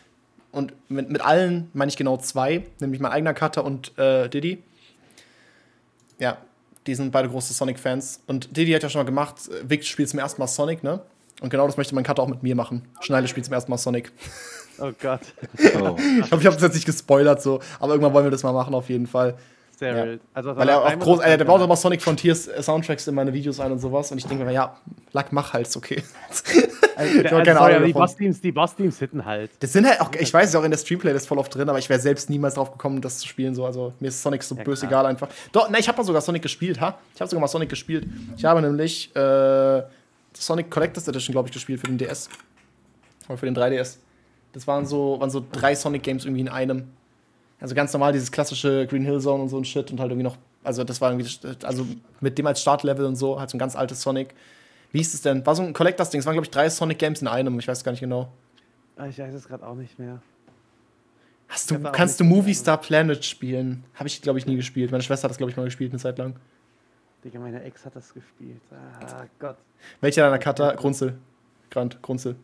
[0.52, 4.64] Und mit, mit allen meine ich genau zwei, nämlich mein eigener Cutter und äh, Diddy.
[6.18, 6.40] Ja,
[6.88, 8.22] die sind beide große Sonic-Fans.
[8.26, 11.04] Und Diddy hat ja schon mal gemacht, Vic spielt zum ersten Mal Sonic, ne?
[11.42, 12.88] Und genau das möchte mein Cutter auch mit mir machen.
[13.02, 14.12] Schneide spielt zum ersten Mal Sonic.
[14.80, 15.22] Oh Gott.
[15.80, 15.96] Oh.
[16.20, 17.60] Ich glaube, ich habe es jetzt nicht gespoilert, so.
[17.80, 19.36] Aber irgendwann wollen wir das mal machen, auf jeden Fall.
[19.78, 20.06] Sehr Ja.
[20.06, 20.22] wild.
[20.34, 23.08] Also, Weil er auch groß, das äh, der baut Ganze- aber Sonic Frontiers äh, Soundtracks
[23.08, 24.12] in meine Videos ein und sowas.
[24.12, 24.78] Und ich denke mir, ja,
[25.14, 26.04] Lack, mach halt, ist okay.
[26.96, 27.94] Also, Ich der, also, keine sorry, Ahnung die.
[27.94, 29.50] Boss-Teams, die Boss-Teams hitten halt.
[29.62, 31.80] Das sind halt auch, ich weiß, ist auch in der Stream-Playlist voll oft drin, aber
[31.80, 33.56] ich wäre selbst niemals drauf gekommen, das zu spielen.
[33.56, 33.66] So.
[33.66, 35.02] Also mir ist Sonic so Ja, böse klar.
[35.02, 35.28] egal einfach.
[35.52, 37.00] Doch, nein, ich habe mal sogar Sonic gespielt, ha?
[37.16, 38.06] Ich habe sogar mal Sonic gespielt.
[38.38, 39.82] Ich habe nämlich äh,
[40.34, 42.30] Sonic Collectors Edition, glaube ich, gespielt für den DS.
[43.28, 43.98] Oder für den 3DS.
[44.54, 46.90] Das waren so, waren so drei Sonic-Games irgendwie in einem.
[47.60, 50.24] Also ganz normal dieses klassische Green Hill Zone und so ein Shit und halt irgendwie
[50.26, 51.86] noch, also das war irgendwie, also
[52.20, 54.34] mit dem als Startlevel und so, halt so ein ganz altes Sonic.
[54.92, 55.46] Wie hieß es denn?
[55.46, 56.20] War so ein Collectors-Ding.
[56.20, 57.58] Es waren, glaube ich, drei Sonic-Games in einem.
[57.60, 58.32] Ich weiß gar nicht genau.
[58.96, 60.22] Ah, Ich weiß es gerade auch nicht mehr.
[61.48, 63.84] Hast du, kannst du Movie Star Planet spielen?
[63.96, 64.92] Habe ich, glaube ich, nie gespielt.
[64.92, 66.36] Meine Schwester hat das, glaube ich, mal gespielt eine Zeit lang.
[67.24, 68.62] Digga, meine Ex hat das gespielt.
[68.72, 69.58] Ah, Gott.
[70.02, 70.76] Welcher deiner Cutter?
[70.76, 71.18] Grunzel.
[71.70, 72.36] Grant, Grunzel.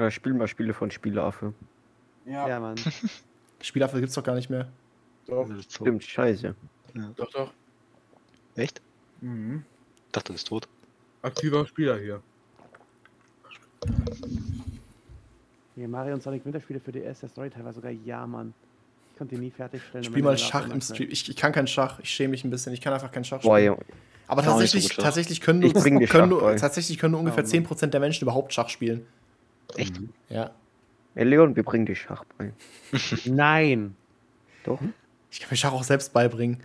[0.00, 1.52] Ja, spiel mal Spiele von Spielaffe.
[2.24, 2.76] Ja, Mann.
[3.60, 4.66] Spielaffe gibt's doch gar nicht mehr.
[5.26, 6.54] Doch, Stimmt, scheiße.
[7.16, 7.52] doch, doch.
[8.56, 8.80] Echt?
[9.20, 9.62] Mhm.
[10.06, 10.66] Ich dachte, du bist tot.
[11.20, 12.22] Aktiver Spieler hier.
[15.74, 18.54] Hier, Mario und Sonic Winterspiele für DS, der Storyteil war sogar ja, Mann.
[19.12, 20.02] Ich konnte die nie fertigstellen.
[20.02, 21.10] Spiel mal Schach im Stream.
[21.10, 22.00] Ich, ich kann kein Schach.
[22.00, 22.72] Ich schäme mich ein bisschen.
[22.72, 23.74] Ich kann einfach kein Schach Boah, spielen.
[23.74, 23.84] Junge.
[24.28, 27.66] Aber nicht so tatsächlich, tatsächlich können, nur, können, Schach tatsächlich können nur ungefähr Oh, Mann.
[27.66, 29.06] 10% der Menschen überhaupt Schach spielen.
[29.76, 30.00] Echt?
[30.28, 30.50] Ja.
[31.14, 32.52] Ey, Leon, wir bringen dich Schach bei.
[33.24, 33.96] Nein.
[34.64, 34.80] Doch?
[35.30, 36.58] Ich kann mir Schach auch selbst beibringen.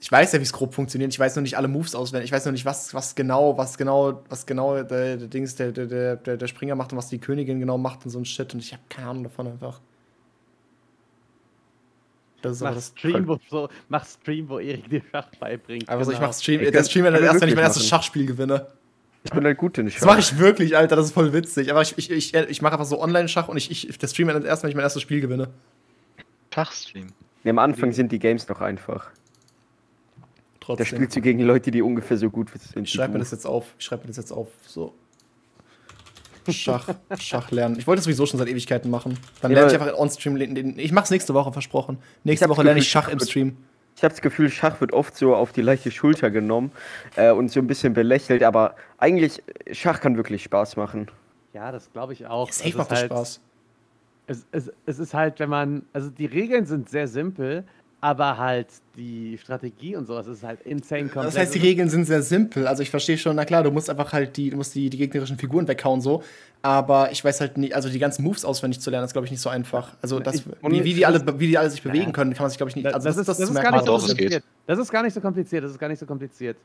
[0.00, 1.12] Ich weiß ja, wie es grob funktioniert.
[1.12, 2.28] Ich weiß noch nicht alle Moves auswendig.
[2.28, 5.72] Ich weiß noch nicht, was, was genau, was genau, was genau der, der Dings, der,
[5.72, 8.52] der, der, der Springer macht und was die Königin genau macht und so ein Shit.
[8.52, 9.80] Und ich habe keine Ahnung davon einfach.
[12.42, 12.88] Das ist Mach das.
[12.96, 15.88] Stream, wo, so, mach Stream, wo Erik dir Schach beibringt.
[15.88, 16.28] Aber so, ich Genau.
[16.28, 17.86] mach Stream, Ich der kann- Stream erst, wenn ich mein erstes.
[17.88, 18.66] Schachspiel gewinne.
[19.26, 19.98] Ich bin halt gut in Schach.
[20.00, 20.96] Das mache ich wirklich, Alter.
[20.96, 21.70] Das ist voll witzig.
[21.70, 24.62] Aber ich, ich, ich, ich mache einfach so Online-Schach und ich, ich der Stream erst,
[24.62, 25.48] wenn ich mein erstes Spiel gewinne.
[26.54, 27.08] Schachstream.
[27.44, 29.10] Nee, am Anfang sind die Games noch einfach.
[29.10, 30.26] Da
[30.60, 30.86] Trotzdem.
[30.86, 32.84] spielst du gegen Leute, die ungefähr so gut sind.
[32.84, 33.66] Ich schreibe mir das jetzt auf.
[33.78, 34.48] Ich schreibe mir das jetzt auf.
[34.66, 34.94] So.
[36.48, 37.76] Schach, Schach lernen.
[37.78, 39.18] Ich wollte das sowieso schon seit Ewigkeiten machen.
[39.42, 40.76] Dann Ja, lerne ich aber- einfach on-stream.
[40.78, 41.98] Ich mach's nächste Woche, versprochen.
[42.24, 43.56] Nächste Woche das lerne ich Schach im Stream.
[43.96, 46.70] Ich habe das Gefühl, Schach wird oft so auf die leichte Schulter genommen
[47.16, 49.42] äh, und so ein bisschen belächelt, aber eigentlich,
[49.72, 51.10] Schach kann wirklich Spaß machen.
[51.54, 52.52] Ja, das glaube ich auch.
[52.52, 53.40] Safe Es macht halt, Spaß.
[54.26, 57.64] Es, es, es ist halt, wenn man, also die Regeln sind sehr simpel,
[58.06, 61.34] aber halt die Strategie und sowas ist halt insane komplex.
[61.34, 62.68] Das heißt, die Regeln sind sehr simpel.
[62.68, 64.96] Also ich verstehe schon, na klar, du musst einfach halt die, du musst die, die
[64.96, 66.22] gegnerischen Figuren weghauen so.
[66.62, 69.32] Aber ich weiß halt nicht, also die ganzen Moves auswendig zu lernen, ist glaube ich
[69.32, 69.96] nicht so einfach.
[70.02, 72.12] Also das, Ich- wie, wie die alle, wie die alle sich bewegen Ja.
[72.12, 72.86] können, kann man sich glaube ich nicht.
[72.86, 73.76] Das, Also das, ist, das, ist zu gar merken.
[73.78, 74.16] nicht so Doch, geht.
[74.16, 74.44] kompliziert.
[74.68, 75.64] Das ist gar nicht so kompliziert.
[75.64, 76.56] Das ist gar nicht so kompliziert.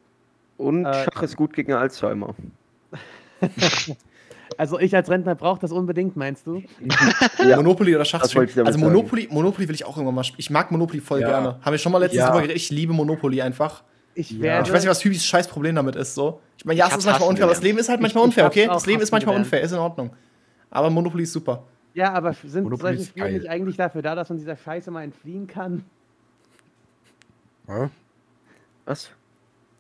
[0.58, 2.36] Und Äh, Schach ist gut gegen Alzheimer.
[4.62, 6.62] Also ich als Rentner brauche das unbedingt, meinst du?
[7.44, 7.56] Ja.
[7.56, 8.94] Monopoly oder damit Also sagen.
[8.94, 10.40] Monopoly, Monopoly will ich auch irgendwann mal spielen.
[10.40, 11.30] Ich mag Monopoly voll Ja.
[11.30, 11.58] gerne.
[11.64, 12.28] Haben wir schon mal letztens Ja.
[12.28, 12.58] drüber geredet.
[12.58, 13.82] Ich liebe Monopoly einfach.
[14.14, 14.40] Ich Ja.
[14.44, 14.68] werde.
[14.68, 16.14] Ich weiß nicht, was Hübis scheiß Problem damit ist.
[16.14, 16.42] So.
[16.60, 17.64] Ich meine, ja, Ich es ist manchmal unfair, aber das.
[17.64, 18.68] Leben ist halt manchmal unfair, okay?
[18.68, 20.12] Das Leben ist manchmal unfair, ist in Ordnung.
[20.70, 21.64] Aber Monopoly ist super.
[21.96, 25.02] Ja, aber sind Monopoly solche Spiele nicht eigentlich dafür da, dass man dieser Scheiße mal
[25.02, 25.84] entfliehen kann?
[28.86, 29.10] Was?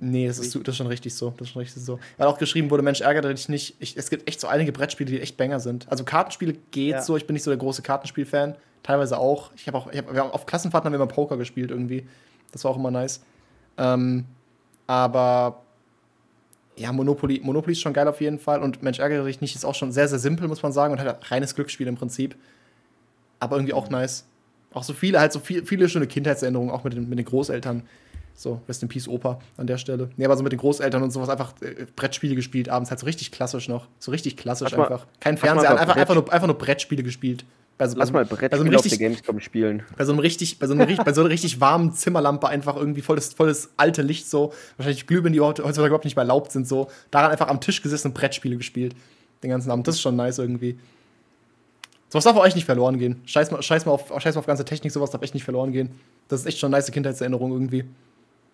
[0.03, 1.29] Nee, das ist, das ist schon richtig so.
[1.37, 1.99] Das ist schon richtig so.
[2.17, 3.75] Weil auch geschrieben wurde, Mensch, ärgere dich nicht.
[3.79, 5.87] Ich, es gibt echt so einige Brettspiele, die echt Banger sind.
[5.91, 7.01] Also Kartenspiele geht Ja.
[7.03, 7.15] so.
[7.17, 8.55] Ich bin nicht so der große Kartenspiel-Fan.
[8.81, 9.51] Teilweise auch.
[9.55, 12.07] Ich habe auch, ich hab, wir haben auf Klassenfahrten haben wir immer Poker gespielt irgendwie.
[12.51, 13.21] Das war auch immer nice.
[13.77, 14.25] Ähm,
[14.87, 15.61] aber
[16.77, 18.63] ja, Monopoly, Monopoly ist schon geil auf jeden Fall.
[18.63, 20.93] Und Mensch, ärgere dich nicht ist auch schon sehr, sehr simpel, muss man sagen.
[20.93, 22.35] Und halt reines Glücksspiel im Prinzip.
[23.39, 24.25] Aber irgendwie auch nice.
[24.73, 27.83] Auch so viele, halt so viel, viele schöne Kindheitserinnerungen, auch mit den, mit den Großeltern.
[28.33, 30.09] So, Rest in Peace Opa an der Stelle.
[30.17, 33.05] Nee, aber so mit den Großeltern und sowas einfach äh, Brettspiele gespielt abends, halt so
[33.05, 33.87] richtig klassisch noch.
[33.99, 35.05] So richtig klassisch mal- einfach.
[35.19, 37.45] Kein Fernseher, einfach, einfach, nur, einfach nur Brettspiele gespielt.
[37.77, 39.83] Bei so, bei Lass so, mal bei so, einem Brettspiele auf der richtig, Gamescom spielen.
[39.97, 42.75] bei so einem richtig, bei so, einem, richtig- bei so einer richtig warmen Zimmerlampe einfach
[42.75, 44.53] irgendwie volles, volles alte Licht so.
[44.77, 46.89] Wahrscheinlich Glühbirnen, die heutzutage überhaupt nicht mehr erlaubt sind, so.
[47.11, 48.95] Daran einfach am Tisch gesessen und Brettspiele gespielt.
[49.43, 49.87] Den ganzen Abend.
[49.87, 50.77] Das ist schon nice irgendwie.
[52.09, 53.21] Sowas darf auch echt nicht verloren gehen.
[53.25, 55.71] Scheiß mal, scheiß mal, auf, scheiß mal auf ganze Technik, sowas darf echt nicht verloren
[55.71, 55.91] gehen.
[56.27, 57.85] Das ist echt schon eine nice Kindheitserinnerung irgendwie.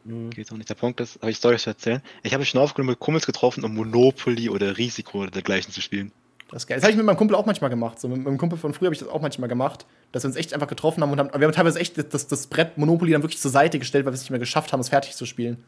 [0.07, 0.69] Geht auch nicht.
[0.69, 2.01] Der Punkt ist, habe ich Storys zu erzählen.
[2.23, 5.81] Ich habe mich schon aufgenommen mit Kumpels getroffen, um Monopoly oder Risiko oder dergleichen zu
[5.81, 6.11] spielen.
[6.49, 6.77] Das ist geil.
[6.77, 7.99] Das habe ich mit meinem Kumpel auch manchmal gemacht.
[7.99, 10.37] So, mit meinem Kumpel von früher habe ich das auch manchmal gemacht, dass wir uns
[10.37, 13.21] echt einfach getroffen haben und haben, wir haben teilweise echt das, das Brett Monopoly dann
[13.21, 15.61] wirklich zur Seite gestellt, weil wir es nicht mehr geschafft haben, es fertig zu spielen.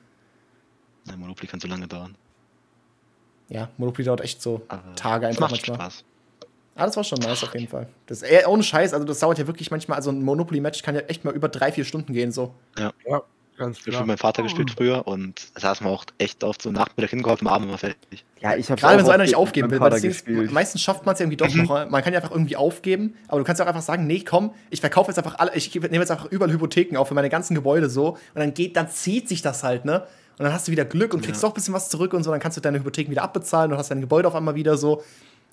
[1.06, 2.16] Nein, Monopoly kann so lange dauern.
[3.50, 5.76] Ja, Monopoly dauert echt so Aber Tage einfach macht manchmal.
[5.76, 6.06] Spaß.
[6.76, 7.90] Ah, das war schon nice auf jeden Fall.
[8.06, 10.96] Das ist eher ohne Scheiß, also das dauert ja wirklich manchmal, also ein Monopoly-Match kann
[10.96, 12.54] ja echt mal über drei, vier Stunden gehen, so.
[12.76, 13.12] Ganz Ich
[13.60, 14.00] habe klar.
[14.02, 17.42] mit meinem Vater gespielt früher und da saßen wir auch echt oft so Nachmittag hingehockt,
[17.42, 18.26] am Abend immer fertig.
[18.42, 21.06] Ja, ich habe Gerade wenn so einer nicht aufgeben will, weil das Ding meistens schafft
[21.06, 21.90] man es ja irgendwie doch noch.
[21.90, 24.54] Man kann ja einfach irgendwie aufgeben, aber du kannst ja auch einfach sagen, nee, komm,
[24.70, 27.54] ich verkaufe jetzt einfach alle, ich nehme jetzt einfach überall Hypotheken auf für meine ganzen
[27.56, 30.06] Gebäude so und dann geht, dann zieht sich das halt, ne?
[30.38, 31.50] Und dann hast du wieder Glück und kriegst Ja.
[31.50, 33.78] doch ein bisschen was zurück und so, dann kannst du deine Hypotheken wieder abbezahlen und
[33.78, 35.04] hast dein Gebäude auf einmal wieder so.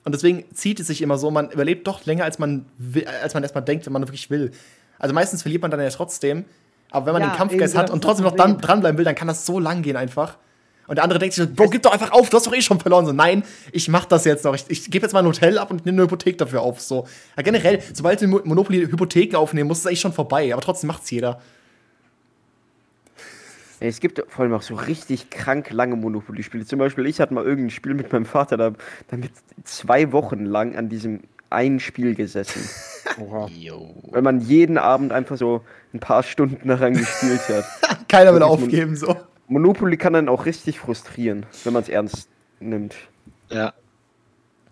[0.05, 3.35] Und deswegen zieht es sich immer so, man überlebt doch länger, als man, will, als
[3.35, 4.53] man erstmal denkt, wenn man wirklich will.
[5.01, 6.45] Also meistens verliert man dann ja trotzdem,
[6.91, 9.29] aber wenn man Ja, den Kampfgeist hat und trotzdem noch dann dranbleiben will, dann kann
[9.29, 10.37] das so lang gehen einfach.
[10.87, 12.63] Und der andere denkt sich so, Bro, gib doch einfach auf, du hast doch eh
[12.63, 13.07] schon verloren.
[13.07, 14.55] So, nein, ich mach das jetzt noch.
[14.55, 16.81] Ich, ich gebe jetzt mal ein Hotel ab und nehme eine Hypothek dafür auf.
[16.81, 17.07] So.
[17.37, 20.53] Ja, generell, sobald du Monopoly Hypotheken aufnehmen musst, ist es eigentlich schon vorbei.
[20.53, 21.41] Aber trotzdem macht's jeder.
[23.81, 26.65] Es gibt vor allem auch so richtig krank lange Monopoly-Spiele.
[26.65, 28.73] Zum Beispiel, ich hatte mal irgendein Spiel mit meinem Vater, da
[29.09, 29.33] damit
[29.65, 31.21] zwei Wochen lang an diesem
[31.51, 32.69] einen Spiel gesessen.
[33.21, 33.49] Oha.
[34.11, 35.63] Weil man jeden Abend einfach so
[35.95, 37.65] ein paar Stunden daran gespielt hat.
[38.09, 39.17] Keiner will ist Mon- aufgeben, so.
[39.49, 42.29] Monopoly kann dann auch richtig frustrieren, wenn man es ernst
[42.59, 42.95] nimmt.
[43.49, 43.75] Ja.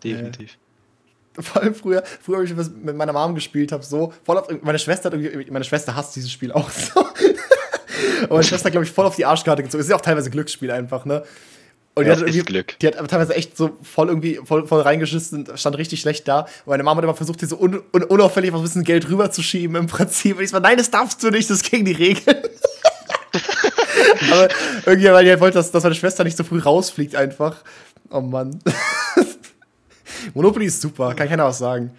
[0.03, 0.59] Definitiv.
[1.39, 4.49] Vor allem früher, früher, als ich was mit meiner Mom gespielt habe, so, voll auf,
[4.63, 7.01] meine Schwester hat irgendwie, meine Schwester hasst dieses Spiel auch so.
[8.23, 9.81] Und meine Schwester, glaube ich, voll auf die Arschkarte gezogen.
[9.81, 11.25] Es ist ja auch teilweise Glücksspiel einfach, ne?
[11.97, 12.79] Und die Ja, hat irgendwie, Glück.
[12.81, 16.27] die hat aber teilweise echt so voll irgendwie voll, voll reingeschissen und stand richtig schlecht
[16.27, 16.41] da.
[16.41, 19.09] Und meine Mama hat immer versucht, die so un, un, unauffällig was ein bisschen Geld
[19.09, 20.37] rüberzuschieben im Prinzip.
[20.39, 22.37] Und ich so, nein, das darfst du nicht, das ist gegen die Regeln.
[24.33, 24.49] aber
[24.87, 27.63] irgendwie, weil die halt wollte, dass, dass meine Schwester nicht so früh rausfliegt einfach.
[28.11, 28.59] Oh Mann.
[30.35, 31.93] Monopoly ist super, kann keiner was sagen.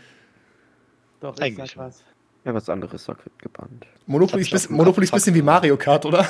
[1.21, 2.03] Doch, ich Eigentlich sag was.
[2.43, 3.85] Ja, was anderes sagt wird gebannt.
[4.07, 6.27] Monopoly ist, ein bisschen wie Mario Kart, oder?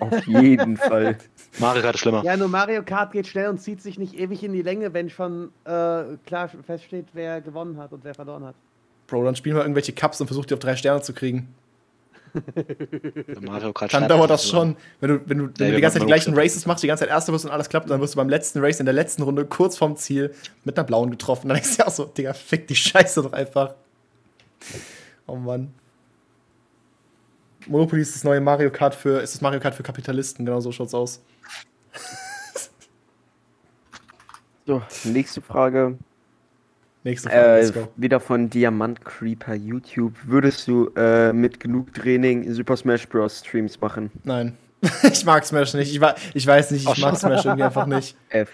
[0.00, 1.18] Auf jeden Fall.
[1.58, 2.22] Mario Kart ist schlimmer.
[2.24, 5.10] Ja, nur Mario Kart geht schnell und zieht sich nicht ewig in die Länge, wenn
[5.10, 8.54] schon äh, klar feststeht, wer gewonnen hat und wer verloren hat.
[9.06, 11.54] Bro, dann spielen wir irgendwelche Cups und versuch die auf drei Sterne zu kriegen.
[13.40, 14.76] Mario Kart Dann dauert das schon.
[15.00, 16.34] Wenn du, wenn du, wenn du wir die ganze Zeit die gleichen.
[16.34, 18.60] Races machst, die ganze Zeit Erster wirst und alles klappt, dann wirst du beim letzten
[18.60, 20.34] Race in der letzten Runde kurz vorm Ziel
[20.64, 21.48] mit einer blauen getroffen.
[21.48, 23.74] Dann denkst du dir auch so, Digga, fick die Scheiße doch einfach.
[25.26, 25.72] Oh Mann.
[27.66, 30.70] Monopoly ist das neue Mario Kart für, ist das Mario Kart für Kapitalisten, genau so
[30.70, 31.20] schaut's aus.
[34.66, 35.96] So, nächste Frage.
[37.04, 37.88] Nächste Frage, Äh, let's go.
[37.96, 40.14] wieder von Diamant Creeper YouTube.
[40.24, 43.38] Würdest du äh, mit genug Training Super Smash Bros.
[43.40, 44.10] Streams machen?
[44.24, 44.56] Nein.
[45.04, 45.94] ich mag Smash nicht.
[45.94, 46.00] Ich,
[46.34, 48.16] ich weiß nicht, ich Ach, mag Smash irgendwie einfach nicht.
[48.28, 48.50] F.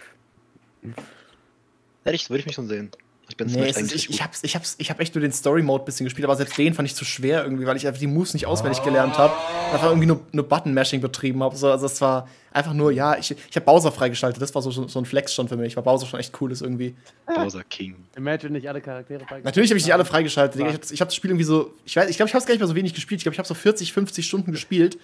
[2.05, 2.90] Ehrlich, würde ich mich schon sehen.
[3.33, 5.85] Ich bin Nee, ist, ich, ich, hab's, ich, hab's, ich hab echt nur den Story-Mode
[5.85, 8.07] ein bisschen gespielt, aber selbst den fand ich zu schwer irgendwie, weil ich einfach die
[8.07, 9.33] Moves nicht auswendig gelernt habe.
[9.72, 11.57] Einfach irgendwie nur, nur Button-Mashing betrieben habe.
[11.57, 14.43] So, also es war einfach nur, ja, ich, ich habe Bowser freigeschaltet.
[14.43, 16.53] Das war so, so so ein Flex schon für mich, weil Bowser schon echt cool
[16.53, 16.95] ist irgendwie.
[17.24, 17.97] Bowser King.
[18.16, 20.61] Imagine nicht alle Charaktere freigeschaltet Natürlich habe ich nicht alle freigeschaltet.
[20.61, 22.47] Ich habe ich hab das Spiel irgendwie so, ich weiß, ich glaube, ich habe es
[22.47, 23.20] gar nicht mehr so wenig gespielt.
[23.20, 24.99] Ich glaube, ich habe so 40, 50 Stunden gespielt.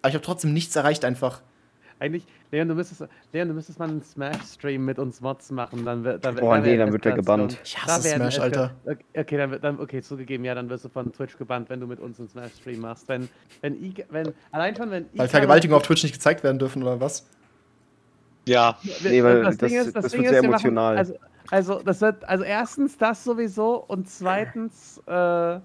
[0.00, 1.42] Aber ich habe trotzdem nichts erreicht einfach.
[2.00, 6.04] Eigentlich, Leon, du müsstest, Leon, du müsstest mal einen Smash-Stream mit uns Mods machen, dann
[6.04, 7.58] wird dann, Boah, da nee, dann wird er gebannt.
[7.64, 8.70] Ich hasse Smash, Alter.
[9.16, 11.86] Okay, dann, wird- dann, okay, zugegeben, ja, dann wirst du von Twitch gebannt, wenn du
[11.88, 13.08] mit uns einen Smash-Stream machst.
[13.08, 13.28] Wenn,
[13.62, 17.00] wenn, I, wenn, allein schon, wenn Weil Vergewaltigungen auf Twitch nicht gezeigt werden dürfen oder
[17.00, 17.26] was?
[18.46, 20.96] Ja, Nee, weil das- Ding das wird sehr wir machen- emotional.
[20.96, 21.14] also,
[21.50, 25.58] also, das wird, also erstens das sowieso und zweitens, äh,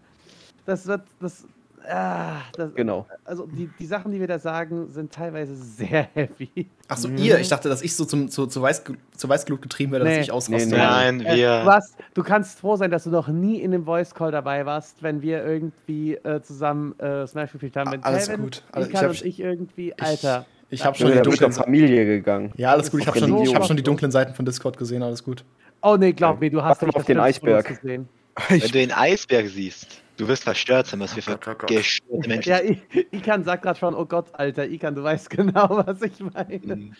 [0.65, 1.45] das wird, das,
[1.89, 3.05] ah, das, Genau.
[3.25, 6.69] also die, die Sachen, die wir da sagen, sind teilweise sehr heavy.
[6.87, 7.17] Achso, Mhm.
[7.17, 8.83] ihr, ich dachte, dass ich so zum, zu, zu, Weiß,
[9.15, 10.21] zu Weißglut getrieben werde, dass Nee.
[10.21, 10.69] ich ausraste.
[10.69, 10.77] Nee, nee.
[10.81, 11.63] nein, Äh, wir.
[11.63, 14.65] Du, hast, du kannst froh sein, dass du noch nie in dem Voice Call dabei
[14.65, 17.91] warst, wenn wir irgendwie äh, zusammen äh, Smash gespielt haben.
[17.91, 18.63] Wenn alles Kevin, gut.
[18.71, 20.45] Alles- Ika ich hab- und ich irgendwie, Alter.
[20.69, 22.51] Ich habe Schon die wieder mit der dunklen Familie gegangen.
[22.57, 23.01] Ja, alles gut.
[23.01, 25.03] Ich habe schon, ich hab schon die dunklen Seiten von Discord gesehen.
[25.03, 25.43] Alles gut.
[25.83, 27.67] Oh nee, glaub mir, du hast nicht auf den Eisberg.
[27.67, 28.07] gesehen.
[28.49, 31.67] Wenn du den Eisberg siehst, Du wirst verstört sein, was wir für oh Gott.
[31.67, 32.81] gestörte Menschen Ja, I-
[33.11, 36.59] Ikan sagt gerade schon, oh Gott, Alter, Ikan, du weißt genau, was ich meine.
[36.59, 36.95] sind.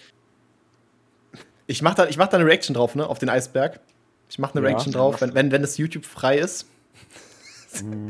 [1.68, 3.08] Ich mach da, ich mach da eine Reaction drauf, ne?
[3.08, 3.80] Auf den Eisberg.
[4.30, 4.68] Ich mach eine Ja.
[4.70, 6.68] Reaction drauf, wenn, wenn, wenn das YouTube frei ist.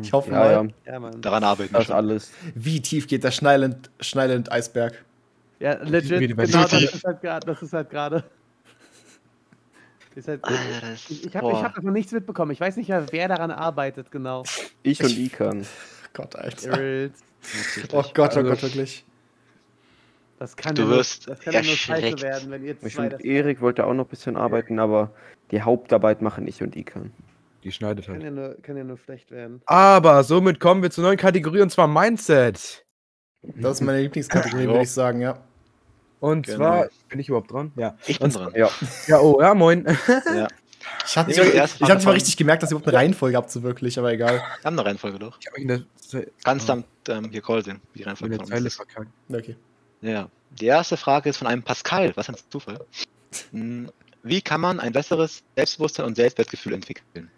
[0.01, 0.69] Ich hoffe Ja, mal.
[0.85, 1.09] ja.
[1.21, 1.95] Daran arbeiten wir das schon.
[1.95, 2.31] alles.
[2.55, 5.03] Wie tief geht der Schneilend, Schneilend Eisberg?
[5.59, 6.93] Ja, legit, genau, das Welt-
[7.61, 8.23] ist halt gerade.
[10.15, 10.57] Halt Alter,
[10.91, 12.51] das- ich ich habe ich hab davon nichts mitbekommen.
[12.51, 14.43] Ich weiß nicht mehr, wer daran arbeitet, genau.
[14.83, 15.65] Ich und Ikan.
[16.13, 16.77] Gott, Alter.
[17.91, 19.05] Oh Gott, oh Also- Gott, wirklich.
[20.39, 22.93] Das kann Du ja nur, wirst das kann ja nur scheiße werden, wenn ihr Ich
[22.95, 25.11] zwei und das Erik wollte auch noch ein bisschen arbeiten, aber
[25.51, 27.11] die Hauptarbeit machen ich und Ikan.
[27.63, 28.23] Die schneidet kann halt.
[28.25, 29.61] ja, nur, kann ja nur schlecht werden.
[29.67, 32.85] Aber somit kommen wir zur neuen Kategorie und zwar Mindset.
[33.41, 35.37] Das ist meine Lieblingskategorie, würde ich sagen, ja.
[36.23, 36.57] Und Genau.
[36.57, 37.73] zwar, bin ich überhaupt dran?
[37.75, 37.97] Ja.
[38.07, 38.53] Ich bin Und- dran.
[38.55, 38.69] Ja,
[39.07, 39.85] Ja, oh, ja, moin.
[40.33, 40.47] Ja.
[41.05, 43.61] Ich habe nicht, hab nicht mal richtig gemerkt, dass ihr überhaupt eine Reihenfolge habt, so
[43.61, 44.35] wirklich, aber egal.
[44.35, 45.37] Wir haben eine Reihenfolge doch.
[45.39, 46.81] Ich habe mich in der, Ze- Kannst Ah.
[47.07, 49.07] dann ähm, hier Call sehen, wie die Reihenfolge von Zeile verkackt.
[49.29, 49.57] Okay.
[50.01, 50.29] Ja.
[50.51, 52.13] Die erste Frage ist von einem Pascal.
[52.15, 52.79] Was ein Zufall.
[53.51, 53.89] Hm,
[54.23, 57.29] Wie kann man ein besseres Selbstbewusstsein und Selbstwertgefühl entwickeln?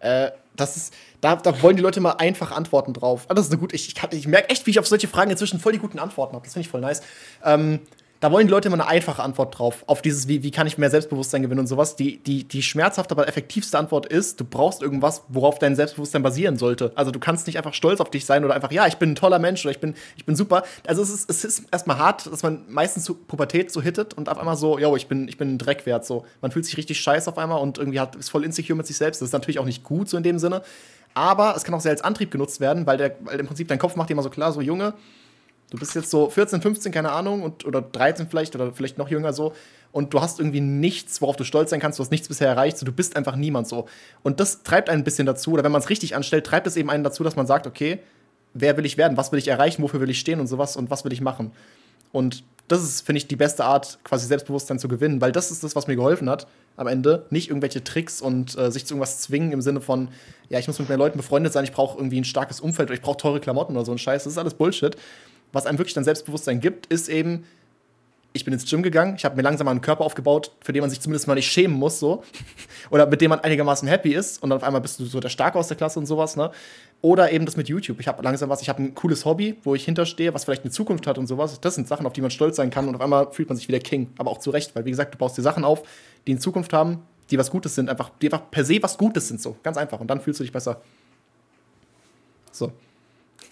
[0.00, 3.26] Äh, das ist, da, da wollen die Leute mal einfach Antworten drauf.
[3.28, 5.30] Ah, das ist eine gute, ich, ich, ich merke echt, wie ich auf solche Fragen
[5.30, 6.44] inzwischen voll die guten Antworten habe.
[6.44, 7.02] Das finde ich voll nice.
[7.44, 7.80] Ähm,
[8.20, 9.82] da wollen die Leute immer eine einfache Antwort drauf.
[9.86, 11.96] Auf dieses, wie, wie kann ich mehr Selbstbewusstsein gewinnen und sowas.
[11.96, 16.58] Die, die, die schmerzhafte, aber effektivste Antwort ist, du brauchst irgendwas, worauf dein Selbstbewusstsein basieren
[16.58, 16.92] sollte.
[16.96, 19.14] Also du kannst nicht einfach stolz auf dich sein oder einfach, ja, ich bin ein
[19.14, 20.64] toller Mensch oder ich bin, ich bin super.
[20.86, 24.28] Also es ist, es ist erstmal hart, dass man meistens zu Pubertät so hittet und
[24.28, 26.04] auf einmal so, yo, ich bin, ich bin ein Dreckwert.
[26.04, 26.26] So.
[26.42, 28.98] Man fühlt sich richtig scheiße auf einmal und irgendwie hat, ist voll insecure mit sich
[28.98, 29.22] selbst.
[29.22, 30.62] Das ist natürlich auch nicht gut so in dem Sinne.
[31.14, 33.78] Aber es kann auch sehr als Antrieb genutzt werden, weil, der, weil im Prinzip dein
[33.78, 34.94] Kopf macht dir immer so klar, so Junge,
[35.70, 39.08] du bist jetzt so 14, 15, keine Ahnung, und, oder 13 vielleicht oder vielleicht noch
[39.08, 39.54] jünger so.
[39.92, 42.78] Und du hast irgendwie nichts, worauf du stolz sein kannst, du hast nichts bisher erreicht,
[42.78, 43.86] so, du bist einfach niemand so.
[44.22, 46.76] Und das treibt einen ein bisschen dazu, oder wenn man es richtig anstellt, treibt es
[46.76, 48.00] eben einen dazu, dass man sagt, okay,
[48.54, 50.90] wer will ich werden, was will ich erreichen, wofür will ich stehen und sowas und
[50.90, 51.52] was will ich machen.
[52.12, 55.64] Und das ist, finde ich, die beste Art, quasi Selbstbewusstsein zu gewinnen, weil das ist
[55.64, 57.26] das, was mir geholfen hat am Ende.
[57.30, 60.08] Nicht irgendwelche Tricks und äh, sich zu irgendwas zwingen im Sinne von,
[60.48, 62.94] ja, ich muss mit mehr Leuten befreundet sein, ich brauche irgendwie ein starkes Umfeld oder
[62.94, 64.22] ich brauche teure Klamotten oder so ein Scheiß.
[64.22, 64.96] Das ist alles Bullshit.
[65.52, 67.44] Was einem wirklich dann Selbstbewusstsein gibt, ist eben,
[68.32, 70.82] ich bin ins Gym gegangen, ich habe mir langsam mal einen Körper aufgebaut, für den
[70.82, 72.22] man sich zumindest mal nicht schämen muss, so.
[72.90, 75.28] Oder mit dem man einigermaßen happy ist und dann auf einmal bist du so der
[75.28, 76.50] Starke aus der Klasse und sowas, ne?
[77.02, 77.98] Oder eben das mit YouTube.
[77.98, 80.70] Ich habe langsam was, ich habe ein cooles Hobby, wo ich hinterstehe, was vielleicht eine
[80.70, 81.60] Zukunft hat und sowas.
[81.60, 83.66] Das sind Sachen, auf die man stolz sein kann und auf einmal fühlt man sich
[83.68, 84.12] wie der King.
[84.18, 85.82] Aber auch zu Recht, weil wie gesagt, du baust dir Sachen auf,
[86.26, 89.28] die in Zukunft haben, die was Gutes sind, einfach, die einfach per se was Gutes
[89.28, 89.56] sind, so.
[89.62, 90.00] Ganz einfach.
[90.00, 90.80] Und dann fühlst du dich besser.
[92.52, 92.72] So.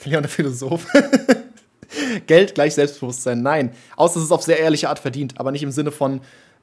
[0.05, 0.87] Leon der Philosoph.
[2.27, 3.43] Geld gleich Selbstbewusstsein.
[3.43, 3.73] Nein.
[3.97, 6.20] Außer es ist auf sehr ehrliche Art verdient, aber nicht im Sinne von,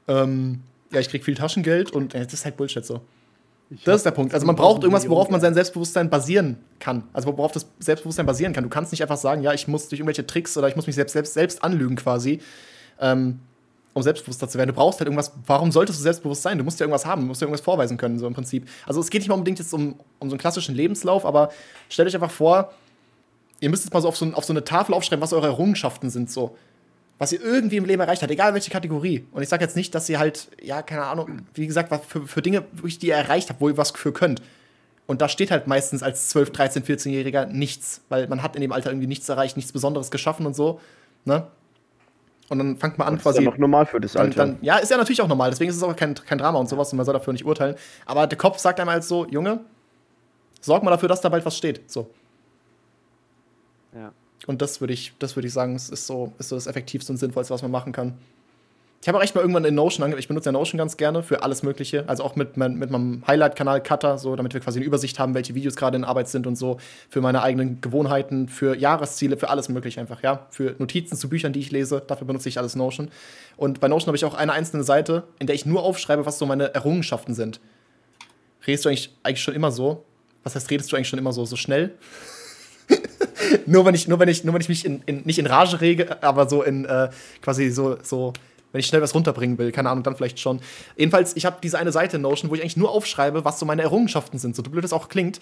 [0.07, 0.61] ähm,
[0.91, 3.01] ja, ich krieg viel Taschengeld und äh, das ist halt Bullshit so.
[3.83, 4.33] Das ist der Punkt.
[4.33, 7.03] Also man braucht irgendwas, worauf man sein Selbstbewusstsein basieren kann.
[7.13, 8.63] Also worauf das Selbstbewusstsein basieren kann.
[8.63, 10.95] Du kannst nicht einfach sagen, ja, ich muss durch irgendwelche Tricks oder ich muss mich
[10.95, 12.41] selbst, selbst, selbst anlügen quasi,
[12.99, 13.39] ähm,
[13.93, 14.69] um selbstbewusster zu werden.
[14.69, 16.59] Du brauchst halt irgendwas, warum solltest du selbstbewusst sein?
[16.59, 18.67] Du musst ja irgendwas haben, du musst ja irgendwas vorweisen können, so im Prinzip.
[18.85, 21.49] Also es geht nicht mal unbedingt jetzt um, um so einen klassischen Lebenslauf, aber
[21.89, 22.71] stellt euch einfach vor,
[23.65, 26.11] ihr müsst jetzt mal so auf so, auf so eine Tafel aufschreiben, was eure Errungenschaften
[26.11, 26.55] sind, so.
[27.17, 29.25] Was ihr irgendwie im Leben erreicht habt, egal welche Kategorie.
[29.31, 32.27] Und ich sage jetzt nicht, dass ihr halt, ja, keine Ahnung, wie gesagt, was für,
[32.27, 34.39] für Dinge, die ihr erreicht habt, wo ihr was für könnt.
[35.07, 38.71] Und da steht halt meistens als 12, 13, 14-Jähriger nichts, weil man hat in dem
[38.71, 40.79] Alter irgendwie nichts erreicht, nichts Besonderes geschaffen und so.
[41.23, 41.47] Ne?
[42.49, 43.45] Und dann fangt man an, Das ist ja quasi.
[43.45, 44.45] noch normal für das Alter.
[44.45, 46.69] dann, ja, ist ja natürlich auch normal, deswegen ist es auch kein, kein Drama und
[46.69, 47.75] sowas und man soll dafür nicht urteilen.
[48.05, 49.61] Aber der Kopf sagt einem halt so, Junge,
[50.61, 51.89] sorg mal dafür, dass da bald was steht.
[51.89, 52.11] So.
[53.95, 54.11] Ja.
[54.47, 57.17] Und das würde ich, das würde ich sagen, ist so, ist so das effektivste und
[57.17, 58.13] sinnvollste, was man machen kann.
[59.05, 61.21] Ich habe auch echt mal irgendwann in Notion ange Ich benutze ja Notion ganz gerne
[61.21, 62.09] für alles Mögliche.
[62.09, 65.35] Also auch mit, mein, mit meinem Highlight-Kanal Cutter, so, damit wir quasi eine Übersicht haben,
[65.35, 66.77] welche Videos gerade in Arbeit sind und so.
[67.07, 70.47] Für meine eigenen Gewohnheiten, für Jahresziele, für alles Mögliche einfach, ja.
[70.49, 72.01] Für Notizen zu Büchern, die ich lese.
[72.07, 73.09] Dafür benutze ich alles Notion.
[73.57, 76.39] Und bei Notion habe ich auch eine einzelne Seite, in der ich nur aufschreibe, was
[76.39, 77.59] so meine Errungenschaften sind.
[78.65, 80.03] Redest du eigentlich, eigentlich schon immer so?
[80.43, 81.91] Was heißt, redest du eigentlich schon immer so, so schnell?
[83.65, 85.81] nur wenn ich, nur wenn ich, nur wenn ich mich in, in, nicht in Rage
[85.81, 87.09] rege, aber so in äh,
[87.41, 88.33] quasi so, so,
[88.71, 90.59] wenn ich schnell was runterbringen will, keine Ahnung, dann vielleicht schon.
[90.97, 93.65] Jedenfalls, ich habe diese eine Seite in Notion, wo ich eigentlich nur aufschreibe, was so
[93.65, 95.39] meine Errungenschaften sind, so blöd es auch klingt.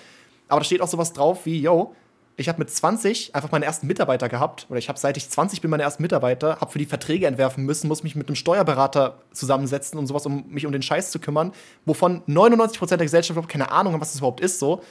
[0.48, 1.96] Aber da steht auch sowas drauf wie, yo,
[2.36, 5.62] ich habe mit 20 einfach meine ersten Mitarbeiter gehabt, oder ich habe seit ich 20
[5.62, 9.20] bin meine ersten Mitarbeiter, habe für die Verträge entwerfen müssen, muss mich mit einem Steuerberater
[9.32, 11.54] zusammensetzen und sowas, um mich um den Scheiß zu kümmern,
[11.86, 14.82] wovon 99% der Gesellschaft überhaupt keine Ahnung haben, was das überhaupt ist, so.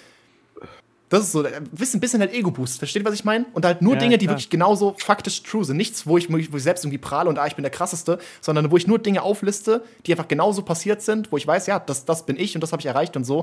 [1.12, 2.78] Das ist so, ein bisschen halt Ego-Boost.
[2.78, 3.44] Versteht ihr, was ich meine?
[3.52, 4.32] Und halt nur Ja, Dinge, die klar.
[4.34, 5.76] wirklich genauso faktisch true sind.
[5.76, 7.70] Nichts, wo ich, wo ich wo ich selbst irgendwie prahle und ah, ich bin der
[7.70, 11.66] krasseste, sondern wo ich nur Dinge aufliste, die einfach genauso passiert sind, wo ich weiß,
[11.66, 13.40] ja, das, das bin ich und das habe ich erreicht und so.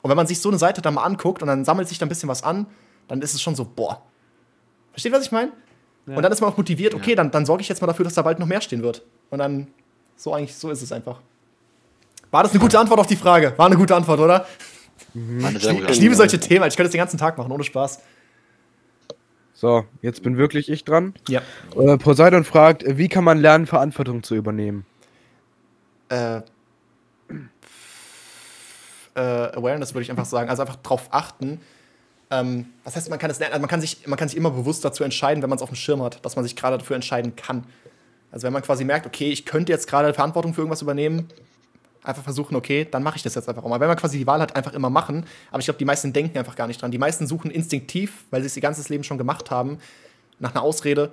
[0.00, 2.06] Und wenn man sich so eine Seite dann mal anguckt und dann sammelt sich da
[2.06, 2.64] ein bisschen was an,
[3.08, 4.00] dann ist es schon so, boah.
[4.92, 5.52] Versteht, was ich meine?
[6.06, 6.16] Ja.
[6.16, 7.16] Und dann ist man auch motiviert, okay, Ja.
[7.16, 9.02] dann, dann sorge ich jetzt mal dafür, dass da bald noch mehr stehen wird.
[9.28, 9.66] Und dann,
[10.16, 11.20] so eigentlich, so ist es einfach.
[12.30, 13.52] War das eine gute Antwort auf die Frage?
[13.58, 14.46] War eine gute Antwort, oder?
[15.14, 18.00] Sehr Ich, ich liebe solche Themen, ich könnte das den ganzen Tag machen, ohne Spaß.
[19.54, 21.14] So, jetzt bin wirklich ich dran.
[21.28, 21.42] Ja.
[21.76, 24.86] Äh, Poseidon fragt, wie kann man lernen, Verantwortung zu übernehmen?
[26.08, 26.40] Äh,
[29.14, 30.48] äh, Awareness würde ich einfach sagen.
[30.48, 31.60] Also einfach drauf achten.
[32.30, 33.52] Ähm, was heißt, man kann es lernen?
[33.52, 35.68] Also man kann, sich, man kann sich immer bewusst dazu entscheiden, wenn man es auf
[35.68, 37.64] dem Schirm hat, dass man sich gerade dafür entscheiden kann.
[38.32, 41.28] Also wenn man quasi merkt, okay, ich könnte jetzt gerade Verantwortung für irgendwas übernehmen,
[42.02, 43.80] einfach versuchen, okay, dann mache ich das jetzt einfach auch mal.
[43.80, 45.26] Wenn man quasi die Wahl hat, einfach immer machen.
[45.50, 46.90] Aber ich glaube, die meisten denken einfach gar nicht dran.
[46.90, 49.78] Die meisten suchen instinktiv, weil sie es ihr ganzes Leben schon gemacht haben,
[50.38, 51.12] nach einer Ausrede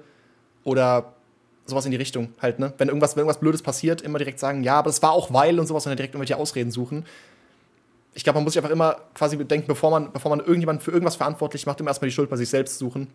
[0.64, 1.14] oder
[1.66, 2.74] sowas in die Richtung halt, ne?
[2.78, 5.60] Wenn irgendwas, wenn irgendwas Blödes passiert, immer direkt sagen, ja, aber es war auch weil
[5.60, 7.06] und sowas und dann direkt irgendwelche Ausreden suchen.
[8.14, 10.92] Ich glaube, man muss sich einfach immer quasi bedenken, bevor man, bevor man irgendjemanden für
[10.92, 13.08] irgendwas verantwortlich macht, immer erstmal die Schuld bei sich selbst suchen.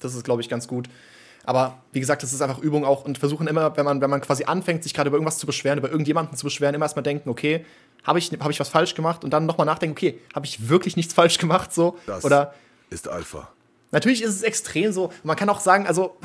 [0.00, 0.88] Das ist, glaube ich, ganz gut.
[1.44, 4.20] Aber wie gesagt, das ist einfach Übung auch und versuchen immer, wenn man, wenn man
[4.20, 7.28] quasi anfängt, sich gerade über irgendwas zu beschweren, über irgendjemanden zu beschweren, immer erstmal denken,
[7.28, 7.64] okay,
[8.02, 10.96] habe ich, hab ich was falsch gemacht und dann nochmal nachdenken, okay, habe ich wirklich
[10.96, 11.98] nichts falsch gemacht so?
[12.06, 12.54] Das Oder
[12.90, 13.48] ist Alpha.
[13.90, 15.12] Natürlich ist es extrem so.
[15.22, 16.16] Man kann auch sagen, also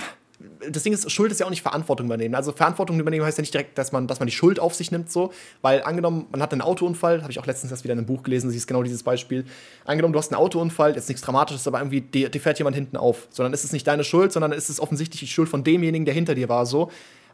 [0.71, 2.35] das Ding ist, Schuld ist ja auch nicht Verantwortung übernehmen.
[2.35, 4.91] Also Verantwortung übernehmen heißt ja nicht direkt, dass man, dass man die Schuld auf sich
[4.91, 5.31] nimmt, so.
[5.61, 8.23] Weil angenommen, man hat einen Autounfall, habe ich auch letztens erst wieder in einem Buch
[8.23, 9.45] gelesen, ist genau dieses Beispiel.
[9.85, 13.27] Angenommen, du hast einen Autounfall, jetzt nichts Dramatisches, aber irgendwie dir, fährt jemand hinten auf.
[13.31, 16.13] Sondern ist es nicht deine Schuld, sondern ist es offensichtlich die Schuld von demjenigen, der
[16.13, 16.89] hinter dir war, so.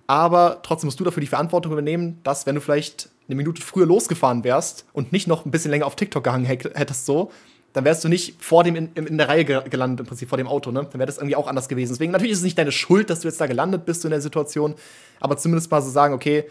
[0.08, 3.88] Aber trotzdem musst du dafür die Verantwortung übernehmen, dass, wenn du vielleicht eine Minute früher
[3.88, 7.32] losgefahren wärst und nicht noch ein bisschen länger auf TikTok gehangen hätt- hättest, so,
[7.76, 10.38] dann wärst du nicht vor dem in, in der Reihe ge- gelandet, im Prinzip vor
[10.38, 10.88] dem Auto, ne?
[10.90, 11.92] Dann wäre das irgendwie auch anders gewesen.
[11.92, 14.22] Deswegen, natürlich ist es nicht deine Schuld, dass du jetzt da gelandet bist in der
[14.22, 14.76] Situation,
[15.20, 16.46] aber zumindest mal so sagen, okay,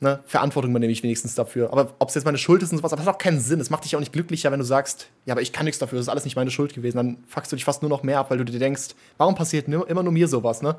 [0.00, 1.70] ne, Verantwortung übernehme ich wenigstens dafür.
[1.70, 3.60] Aber ob es jetzt meine Schuld ist und sowas, aber das hat auch keinen Sinn.
[3.60, 5.98] Es macht dich auch nicht glücklicher, wenn du sagst, ja, aber ich kann nichts dafür,
[5.98, 6.96] das ist alles nicht meine Schuld gewesen.
[6.96, 9.68] Dann fuckst du dich fast nur noch mehr ab, weil du dir denkst, warum passiert
[9.68, 10.76] nur, immer nur mir sowas, ne?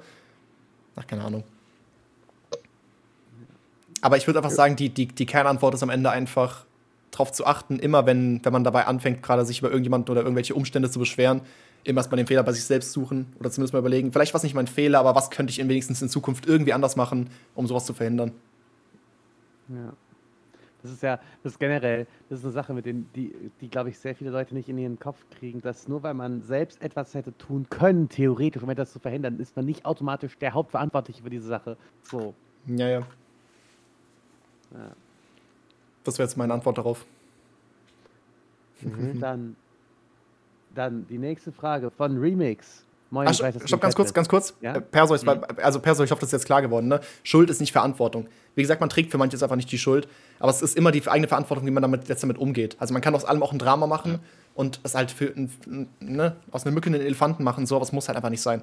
[0.95, 1.43] Ach, keine Ahnung.
[4.01, 6.65] Aber ich würde einfach sagen, die, die, die Kernantwort ist am Ende einfach
[7.11, 10.55] darauf zu achten, immer wenn, wenn man dabei anfängt, gerade sich über irgendjemanden oder irgendwelche
[10.55, 11.41] Umstände zu beschweren,
[11.83, 14.43] immer erstmal den Fehler bei sich selbst suchen oder zumindest mal überlegen, vielleicht war es
[14.43, 17.67] nicht mein Fehler, aber was könnte ich in wenigstens in Zukunft irgendwie anders machen, um
[17.67, 18.31] sowas zu verhindern.
[19.69, 19.93] Ja.
[20.81, 23.89] Das ist ja, das ist generell, das ist eine Sache, mit denen, die, die glaube
[23.89, 27.13] ich, sehr viele Leute nicht in ihren Kopf kriegen, dass nur weil man selbst etwas
[27.13, 31.29] hätte tun können, theoretisch, um etwas zu verhindern, ist man nicht automatisch der Hauptverantwortliche für
[31.29, 31.77] diese Sache.
[32.01, 32.33] So.
[32.65, 32.99] Ja, ja.
[34.71, 34.91] Ja.
[36.03, 37.05] Das wäre jetzt meine Antwort darauf.
[39.19, 39.55] Dann,
[40.73, 42.83] dann die nächste Frage von Remix.
[43.11, 44.53] Moin, Ach, ich weiß, stopp, ganz kurz, ganz kurz.
[44.61, 44.75] Ja?
[44.75, 46.87] Äh, Perso, ich, also Perso, ich hoffe, das ist jetzt klar geworden.
[46.87, 47.01] Ne?
[47.23, 48.27] Schuld ist nicht Verantwortung.
[48.55, 50.07] Wie gesagt, man trägt für manches einfach nicht die Schuld,
[50.39, 52.77] aber es ist immer die eigene Verantwortung, wie man damit jetzt damit umgeht.
[52.79, 54.19] Also man kann aus allem auch ein Drama machen
[54.55, 55.33] und es halt für
[55.99, 58.61] ne, aus einer Mücke einen Elefanten machen, so, aber es muss halt einfach nicht sein.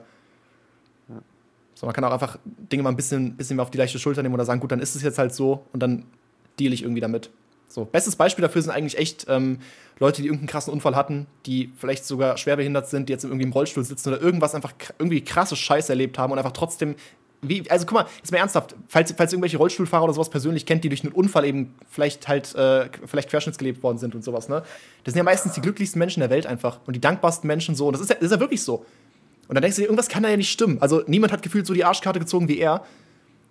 [1.75, 4.23] So, man kann auch einfach Dinge mal ein bisschen, bisschen mehr auf die leichte Schulter
[4.23, 6.05] nehmen oder sagen, gut, dann ist es jetzt halt so und dann
[6.59, 7.31] deal ich irgendwie damit.
[7.69, 9.59] So, bestes Beispiel dafür sind eigentlich echt ähm,
[9.99, 13.53] Leute, die irgendeinen krassen Unfall hatten, die vielleicht sogar schwerbehindert sind, die jetzt irgendwie im
[13.53, 16.95] Rollstuhl sitzen oder irgendwas einfach irgendwie krasse Scheiße erlebt haben und einfach trotzdem.
[17.41, 20.67] Wie, also guck mal, jetzt mal ernsthaft, falls, falls ihr irgendwelche Rollstuhlfahrer oder sowas persönlich
[20.67, 24.49] kennt, die durch einen Unfall eben vielleicht halt, äh, vielleicht querschnittsgelebt worden sind und sowas,
[24.49, 24.65] ne?
[25.05, 27.87] Das sind ja meistens die glücklichsten Menschen der Welt einfach und die dankbarsten Menschen so.
[27.87, 28.85] Und das ist ja, das ist ja wirklich so.
[29.47, 30.79] Und dann denkst du dir, irgendwas kann da ja nicht stimmen.
[30.81, 32.85] Also niemand hat gefühlt so die Arschkarte gezogen wie er.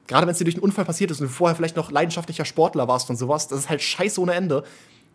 [0.08, 2.46] Gerade wenn es dir durch einen Unfall passiert ist und du vorher vielleicht noch leidenschaftlicher
[2.46, 4.64] Sportler warst und sowas, das ist halt scheiße ohne Ende.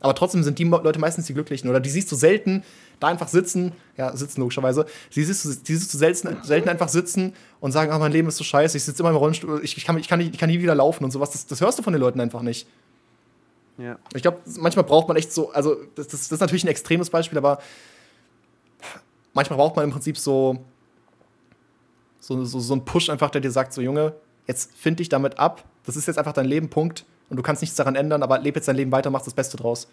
[0.00, 1.70] Aber trotzdem sind die Leute meistens die Glücklichen.
[1.70, 2.64] Oder die siehst du selten
[2.98, 6.88] da einfach sitzen, ja, sitzen logischerweise, die siehst du, die siehst du selten, selten einfach
[6.88, 9.76] sitzen und sagen, ah, mein Leben ist so scheiße, ich sitze immer im Rollstuhl, ich,
[9.76, 11.30] ich, kann, ich, kann nicht, ich kann nie wieder laufen und sowas.
[11.30, 12.66] Das, das hörst du von den Leuten einfach nicht.
[13.78, 13.98] Ja.
[14.14, 17.10] Ich glaube, manchmal braucht man echt so, also das, das, das ist natürlich ein extremes
[17.10, 17.58] Beispiel, aber
[19.32, 20.64] manchmal braucht man im Prinzip so,
[22.20, 24.14] so, so, so einen Push einfach, der dir sagt, so Junge,
[24.46, 27.04] jetzt find dich damit ab, das ist jetzt einfach dein Leben, Punkt.
[27.28, 29.56] Und du kannst nichts daran ändern, aber leb jetzt dein Leben weiter, mach das Beste
[29.56, 29.88] draus.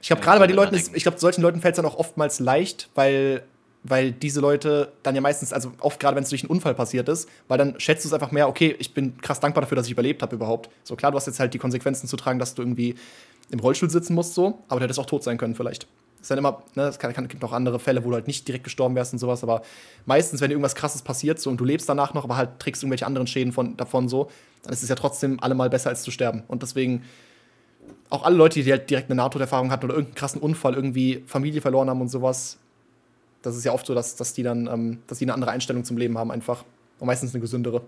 [0.00, 1.96] Ich glaube, gerade bei den Leuten, ist, ich glaube, solchen Leuten fällt es dann auch
[1.96, 3.44] oftmals leicht, weil,
[3.82, 7.08] weil diese Leute dann ja meistens, also oft gerade wenn es durch einen Unfall passiert
[7.08, 9.86] ist, weil dann schätzt du es einfach mehr, okay, ich bin krass dankbar dafür, dass
[9.86, 10.70] ich überlebt habe überhaupt.
[10.82, 12.96] So klar, du hast jetzt halt die Konsequenzen zu tragen, dass du irgendwie
[13.50, 15.86] im Rollstuhl sitzen musst, so, aber du hättest auch tot sein können vielleicht.
[16.24, 18.48] Ist dann immer, ne, es kann, kann, gibt noch andere Fälle, wo du halt nicht
[18.48, 19.60] direkt gestorben wärst und sowas, aber
[20.06, 22.82] meistens, wenn dir irgendwas krasses passiert so, und du lebst danach noch, aber halt trägst
[22.82, 24.30] irgendwelche anderen Schäden von, davon so,
[24.62, 26.42] dann ist es ja trotzdem allemal besser, als zu sterben.
[26.48, 27.04] Und deswegen,
[28.08, 31.60] auch alle Leute, die halt direkt eine Nahtoderfahrung hatten oder irgendeinen krassen Unfall, irgendwie Familie
[31.60, 32.58] verloren haben und sowas,
[33.42, 35.84] das ist ja oft so, dass, dass die dann, ähm, dass die eine andere Einstellung
[35.84, 36.64] zum Leben haben einfach.
[37.00, 37.82] Und meistens eine gesündere.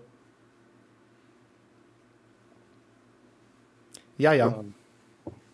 [4.19, 4.63] Ja, ja.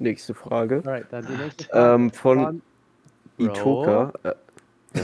[0.00, 0.82] Nächste Frage.
[0.84, 2.62] Alright, dann die nächste Frage Ähm, von.
[3.38, 4.12] Itoka.
[4.22, 4.32] Äh,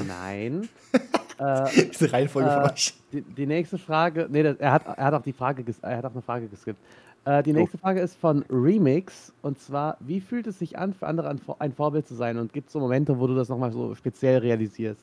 [0.06, 0.68] Nein.
[1.38, 2.94] äh, Diese Reihenfolge von Äh, euch.
[3.12, 6.04] die, die nächste Frage, nee, das, er, hat, er hat auch die Frage, er hat
[6.04, 6.78] auch eine Frage geskippt.
[7.24, 11.06] Äh, die nächste Frage ist von Remix und zwar, wie fühlt es sich an, für
[11.06, 13.72] andere ein, ein Vorbild zu sein und gibt es so Momente, wo du das nochmal
[13.72, 15.00] so speziell realisierst?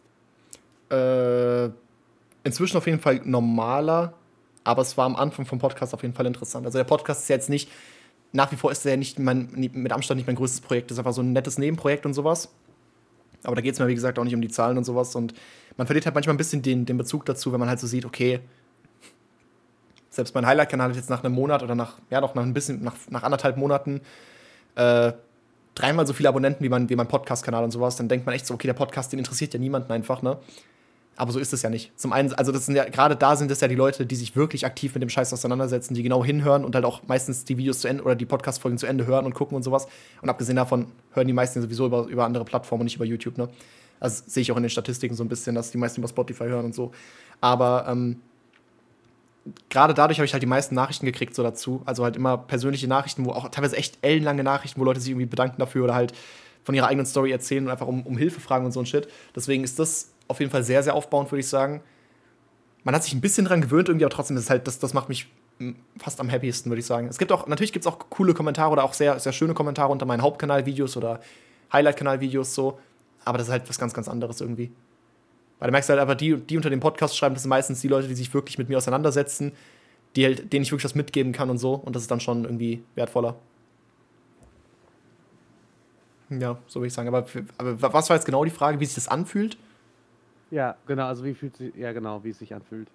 [0.89, 1.65] Äh,
[2.43, 4.13] inzwischen auf jeden Fall normaler,
[4.63, 6.65] aber es war am Anfang vom Podcast auf jeden Fall interessant.
[6.65, 7.69] Also der Podcast ist ja jetzt nicht,
[8.33, 10.91] nach wie vor ist er ja nicht mein, mit Abstand nicht mein größtes Projekt.
[10.91, 12.49] Das ist einfach so ein nettes Nebenprojekt und sowas.
[13.45, 15.15] Aber da geht es mir, wie gesagt, auch nicht um die Zahlen und sowas.
[15.15, 15.33] Und
[15.77, 18.05] man verliert halt manchmal ein bisschen den, den Bezug dazu, wenn man halt so sieht,
[18.05, 18.39] okay,
[20.09, 22.83] selbst mein Highlight-Kanal hat jetzt nach einem Monat oder nach, ja doch, nach ein bisschen,
[22.83, 24.01] nach, nach anderthalb Monaten
[24.75, 25.11] äh,
[25.75, 28.47] dreimal so viele Abonnenten wie mein, wie mein Podcast-Kanal und sowas, dann denkt man echt
[28.47, 30.37] so, okay, der Podcast, den interessiert ja niemanden einfach, ne?
[31.17, 31.97] Aber so ist es ja nicht.
[31.97, 34.35] Zum einen, also das sind ja, gerade da sind es ja die Leute, die sich
[34.35, 37.79] wirklich aktiv mit dem Scheiß auseinandersetzen, die genau hinhören und halt auch meistens die Videos
[37.79, 39.87] zu Ende oder die Podcast-Folgen zu Ende hören und gucken und sowas.
[40.21, 43.37] Und abgesehen davon hören die meisten sowieso über, über andere Plattformen und nicht über YouTube,
[43.37, 43.47] ne?
[43.99, 46.45] Also sehe ich auch in den Statistiken so ein bisschen, dass die meisten über Spotify
[46.45, 46.91] hören und so.
[47.39, 48.19] Aber ähm,
[49.69, 51.81] gerade dadurch habe ich halt die meisten Nachrichten gekriegt so dazu.
[51.85, 55.27] Also halt immer persönliche Nachrichten, wo auch teilweise echt ellenlange Nachrichten, wo Leute sich irgendwie
[55.27, 56.13] bedanken dafür oder halt
[56.63, 59.07] von ihrer eigenen Story erzählen und einfach um, um Hilfe fragen und so ein Shit.
[59.35, 61.81] Deswegen ist das auf jeden Fall sehr, sehr aufbauend, würde ich sagen.
[62.83, 65.09] Man hat sich ein bisschen dran gewöhnt irgendwie, aber trotzdem ist halt, das, das macht
[65.09, 65.27] mich
[65.59, 67.07] mm, fast am happiesten, würde ich sagen.
[67.07, 69.91] Es gibt auch, natürlich gibt es auch coole Kommentare oder auch sehr, sehr schöne Kommentare
[69.91, 71.19] unter meinen Hauptkanal-Videos oder
[71.73, 72.79] Highlight-Kanal-Videos so.
[73.23, 74.71] Aber das ist halt was ganz, ganz anderes irgendwie.
[75.59, 77.87] Weil du merkst halt einfach, die, die unter dem Podcast schreiben, das sind meistens die
[77.87, 79.53] Leute, die sich wirklich mit mir auseinandersetzen,
[80.15, 81.73] die halt, denen ich wirklich was mitgeben kann und so.
[81.73, 83.35] Und das ist dann schon irgendwie wertvoller.
[86.29, 87.07] Ja, so würde ich sagen.
[87.07, 87.25] Aber,
[87.57, 89.57] aber was war jetzt genau die Frage, wie sich das anfühlt?
[90.51, 92.87] Ja, genau, also wie fühlt sich, ja genau, wie es sich anfühlt.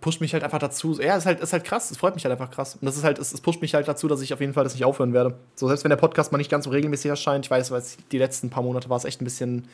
[0.00, 0.98] Pusht mich halt einfach dazu.
[1.00, 1.90] Ja, ist halt, ist halt krass.
[1.90, 2.76] Es freut mich halt einfach krass.
[2.76, 4.64] Und das ist halt, es, es pusht mich halt dazu, dass ich auf jeden Fall
[4.64, 5.36] das nicht aufhören werde.
[5.54, 8.18] So, selbst wenn der Podcast mal nicht ganz so regelmäßig erscheint, ich weiß, weil die
[8.18, 9.68] letzten paar Monate war es echt ein bisschen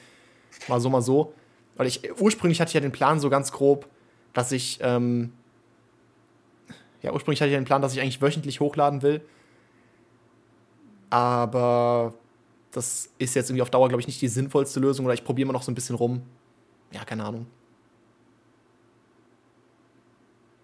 [0.66, 1.32] mal so, mal so.
[1.76, 3.86] Weil ich, ursprünglich hatte ich ja den Plan so ganz grob,
[4.32, 5.32] dass ich, ähm,
[7.02, 9.20] ja, ursprünglich hatte ich den Plan, dass ich eigentlich wöchentlich hochladen will.
[11.10, 12.14] Aber
[12.72, 15.46] das ist jetzt irgendwie auf Dauer, glaube ich, nicht die sinnvollste Lösung oder ich probiere
[15.46, 16.22] immer noch so ein bisschen rum.
[16.92, 17.46] Ja, keine Ahnung.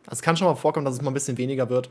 [0.06, 1.90] Also es kann schon mal vorkommen, dass es mal ein bisschen weniger wird.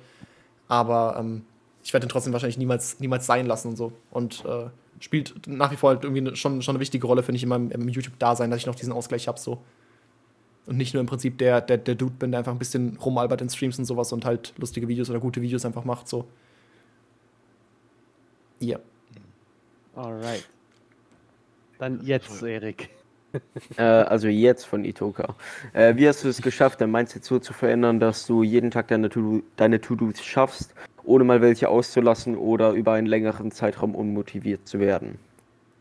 [0.68, 1.46] Aber ähm,
[1.84, 3.92] ich werde den trotzdem wahrscheinlich niemals, niemals sein lassen und so.
[4.12, 4.70] Und äh,
[5.00, 7.72] spielt nach wie vor halt irgendwie schon, schon eine wichtige Rolle, finde ich, in meinem,
[7.72, 9.40] im YouTube-Dasein, dass ich noch diesen Ausgleich habe.
[9.40, 9.62] So.
[10.66, 13.42] Und nicht nur im Prinzip der, der, der Dude bin, der einfach ein bisschen rumalbert
[13.42, 16.08] in Streams und sowas und halt lustige Videos oder gute Videos einfach macht.
[16.08, 16.26] So.
[18.60, 18.80] Ja.
[19.96, 20.48] Alright.
[21.80, 22.90] Dann jetzt, Erik.
[23.78, 25.36] Äh, also jetzt von Itoka.
[25.74, 28.88] Äh, wie hast du es geschafft, dein Mindset so zu verändern, dass du jeden Tag
[28.90, 30.74] deine To- To-Dos schaffst,
[31.04, 35.18] ohne mal welche auszulassen oder über einen längeren Zeitraum unmotiviert zu werden?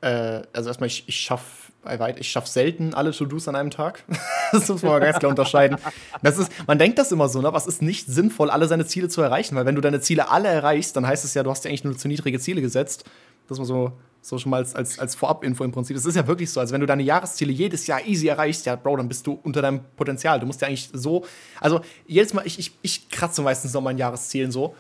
[0.01, 1.73] Äh, also erstmal, ich, ich schaffe
[2.17, 4.05] ich schaff selten alle To-Dos an einem Tag.
[4.53, 5.79] das muss man mal ganz klar unterscheiden.
[6.23, 7.49] Das ist, man denkt das immer so, ne?
[7.49, 10.49] aber ist nicht sinnvoll, alle seine Ziele zu erreichen, weil wenn du deine Ziele alle
[10.49, 13.05] erreichst, dann heißt es ja, du hast ja eigentlich nur zu niedrige Ziele gesetzt.
[13.49, 13.93] Das war so,
[14.23, 15.97] so schon mal als, als, als Vorab-Info im Prinzip.
[15.97, 16.61] Das ist ja wirklich so.
[16.61, 19.61] Also, wenn du deine Jahresziele jedes Jahr easy erreichst, ja, Bro, dann bist du unter
[19.61, 20.39] deinem Potenzial.
[20.39, 21.25] Du musst ja eigentlich so.
[21.61, 24.75] Also, jedes Mal, ich, ich, ich kratze meistens noch meinen Jahreszielen so.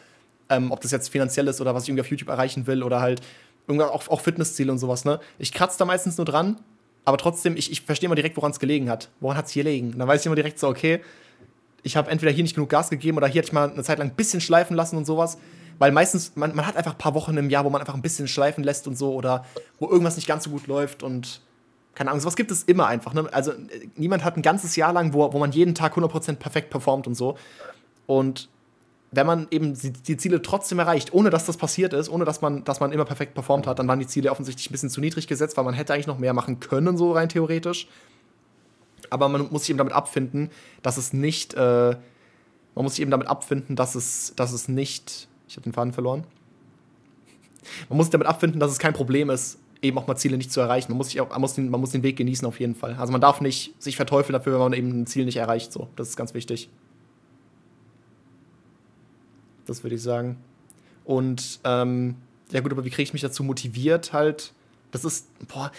[0.48, 3.00] Ähm, ob das jetzt finanziell ist oder was ich irgendwie auf YouTube erreichen will oder
[3.00, 3.20] halt
[3.66, 5.20] irgendwann auch, auch Fitnessziele und sowas, ne?
[5.38, 6.58] Ich kratze da meistens nur dran,
[7.04, 9.08] aber trotzdem, ich, ich verstehe immer direkt, woran es gelegen hat.
[9.20, 9.92] Woran hat es hier gelegen?
[9.92, 11.00] Und dann weiß ich immer direkt so, okay,
[11.82, 13.98] ich habe entweder hier nicht genug Gas gegeben oder hier hatte ich mal eine Zeit
[13.98, 15.38] lang ein bisschen schleifen lassen und sowas.
[15.78, 18.02] Weil meistens, man, man hat einfach ein paar Wochen im Jahr, wo man einfach ein
[18.02, 19.44] bisschen schleifen lässt und so oder
[19.78, 21.40] wo irgendwas nicht ganz so gut läuft und
[21.94, 23.12] keine Ahnung, sowas gibt es immer einfach.
[23.12, 23.28] Ne?
[23.32, 26.70] Also äh, niemand hat ein ganzes Jahr lang, wo, wo man jeden Tag 100% perfekt
[26.70, 27.36] performt und so.
[28.06, 28.48] Und
[29.10, 32.40] wenn man eben die, die Ziele trotzdem erreicht, ohne dass das passiert ist, ohne dass
[32.40, 35.00] man, dass man immer perfekt performt hat, dann waren die Ziele offensichtlich ein bisschen zu
[35.00, 37.88] niedrig gesetzt, weil man hätte eigentlich noch mehr machen können, so rein theoretisch.
[39.10, 40.50] Aber man muss sich eben damit abfinden,
[40.82, 41.58] dass es nicht, äh,
[42.74, 45.92] man muss sich eben damit abfinden, dass es, dass es nicht, ich habe den Faden
[45.92, 46.24] verloren.
[47.90, 50.50] Man muss sich damit abfinden, dass es kein Problem ist, eben auch mal Ziele nicht
[50.50, 50.90] zu erreichen.
[50.90, 52.94] Man muss, sich auch, man muss, den, man muss den Weg genießen auf jeden Fall.
[52.94, 55.70] Also man darf nicht sich verteufeln dafür, wenn man eben ein Ziel nicht erreicht.
[55.70, 56.70] So, das ist ganz wichtig.
[59.66, 60.38] Das würde ich sagen.
[61.04, 62.16] Und ähm,
[62.50, 64.54] ja gut, aber wie kriege ich mich dazu motiviert halt?
[64.90, 65.70] Das ist, boah,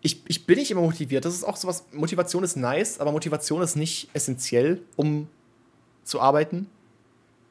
[0.00, 1.26] ich, ich bin nicht immer motiviert.
[1.26, 5.28] Das ist auch sowas, Motivation ist nice, aber Motivation ist nicht essentiell, um
[6.04, 6.66] zu arbeiten.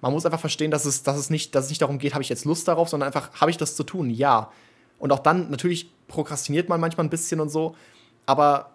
[0.02, 2.22] Man muss einfach verstehen, dass es, dass es, nicht, dass es nicht darum geht, habe
[2.22, 4.10] ich jetzt Lust darauf, sondern einfach, habe ich das zu tun?
[4.10, 4.52] Ja.
[5.00, 7.76] Und auch dann, natürlich prokrastiniert man manchmal ein bisschen und so,
[8.26, 8.72] aber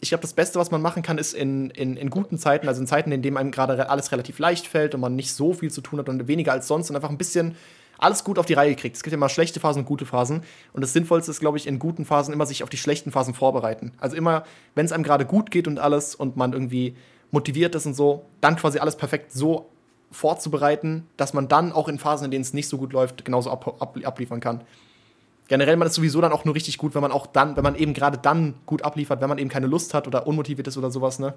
[0.00, 2.80] ich glaube, das Beste, was man machen kann, ist in, in, in guten Zeiten, also
[2.80, 5.70] in Zeiten, in denen einem gerade alles relativ leicht fällt und man nicht so viel
[5.70, 7.56] zu tun hat und weniger als sonst und einfach ein bisschen,
[7.98, 8.96] alles gut auf die Reihe kriegt.
[8.96, 10.42] Es gibt ja immer schlechte Phasen und gute Phasen.
[10.72, 13.34] Und das Sinnvollste ist, glaube ich, in guten Phasen immer sich auf die schlechten Phasen
[13.34, 13.92] vorbereiten.
[13.98, 16.94] Also immer, wenn es einem gerade gut geht und alles und man irgendwie
[17.30, 19.70] motiviert ist und so, dann quasi alles perfekt so
[20.10, 23.50] vorzubereiten, dass man dann auch in Phasen, in denen es nicht so gut läuft, genauso
[23.50, 24.62] ab, ab, abliefern kann.
[25.48, 27.76] Generell, man ist sowieso dann auch nur richtig gut, wenn man auch dann, wenn man
[27.76, 30.90] eben gerade dann gut abliefert, wenn man eben keine Lust hat oder unmotiviert ist oder
[30.90, 31.34] sowas, ne?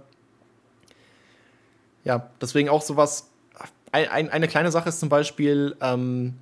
[2.04, 3.30] Ja, deswegen auch sowas.
[3.92, 6.36] Ein, ein, eine kleine Sache ist zum Beispiel, ähm,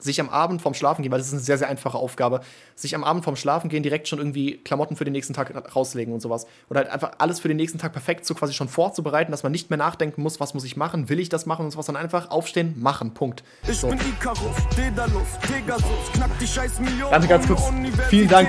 [0.00, 2.40] sich am Abend vorm Schlafen gehen, weil das ist eine sehr, sehr einfache Aufgabe,
[2.74, 6.12] sich am Abend vorm Schlafen gehen direkt schon irgendwie Klamotten für den nächsten Tag rauslegen
[6.12, 6.46] und sowas.
[6.68, 9.52] Oder halt einfach alles für den nächsten Tag perfekt so quasi schon vorzubereiten, dass man
[9.52, 12.02] nicht mehr nachdenken muss, was muss ich machen, will ich das machen und sowas, sondern
[12.02, 13.44] einfach aufstehen, machen, Punkt.
[13.68, 13.88] Ich So.
[13.88, 17.12] bin Icarus, Daedalus, Pegasus, knack die scheiß Millionen.
[17.12, 17.62] Ganz, ganz kurz.
[18.08, 18.48] Vielen Dank.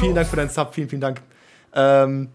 [0.00, 1.20] Vielen Dank für deinen Sub, vielen, vielen Dank.
[1.74, 2.28] Ähm,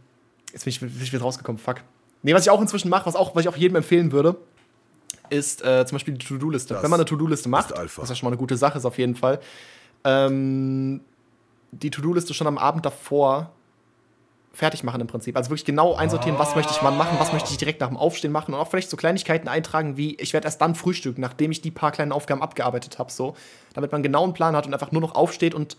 [0.52, 1.78] jetzt bin ich, bin ich wieder rausgekommen, fuck.
[2.24, 4.36] Nee, was ich auch inzwischen mache, was, auch, was ich auch jedem empfehlen würde,
[5.32, 6.74] ist äh, zum Beispiel die To-Do-Liste.
[6.74, 8.86] Das Wenn man eine To-Do-Liste macht, ist was ja schon mal eine gute Sache ist
[8.86, 9.40] auf jeden Fall,
[10.04, 11.02] ähm,
[11.72, 13.52] die To-Do-Liste schon am Abend davor
[14.54, 15.38] fertig machen im Prinzip.
[15.38, 17.96] Also wirklich genau einsortieren, was möchte ich wann machen, was möchte ich direkt nach dem
[17.96, 21.52] Aufstehen machen und auch vielleicht so Kleinigkeiten eintragen, wie ich werde erst dann frühstücken, nachdem
[21.52, 23.36] ich die paar kleinen Aufgaben abgearbeitet habe, so,
[23.74, 25.78] damit man genau einen Plan hat und einfach nur noch aufsteht und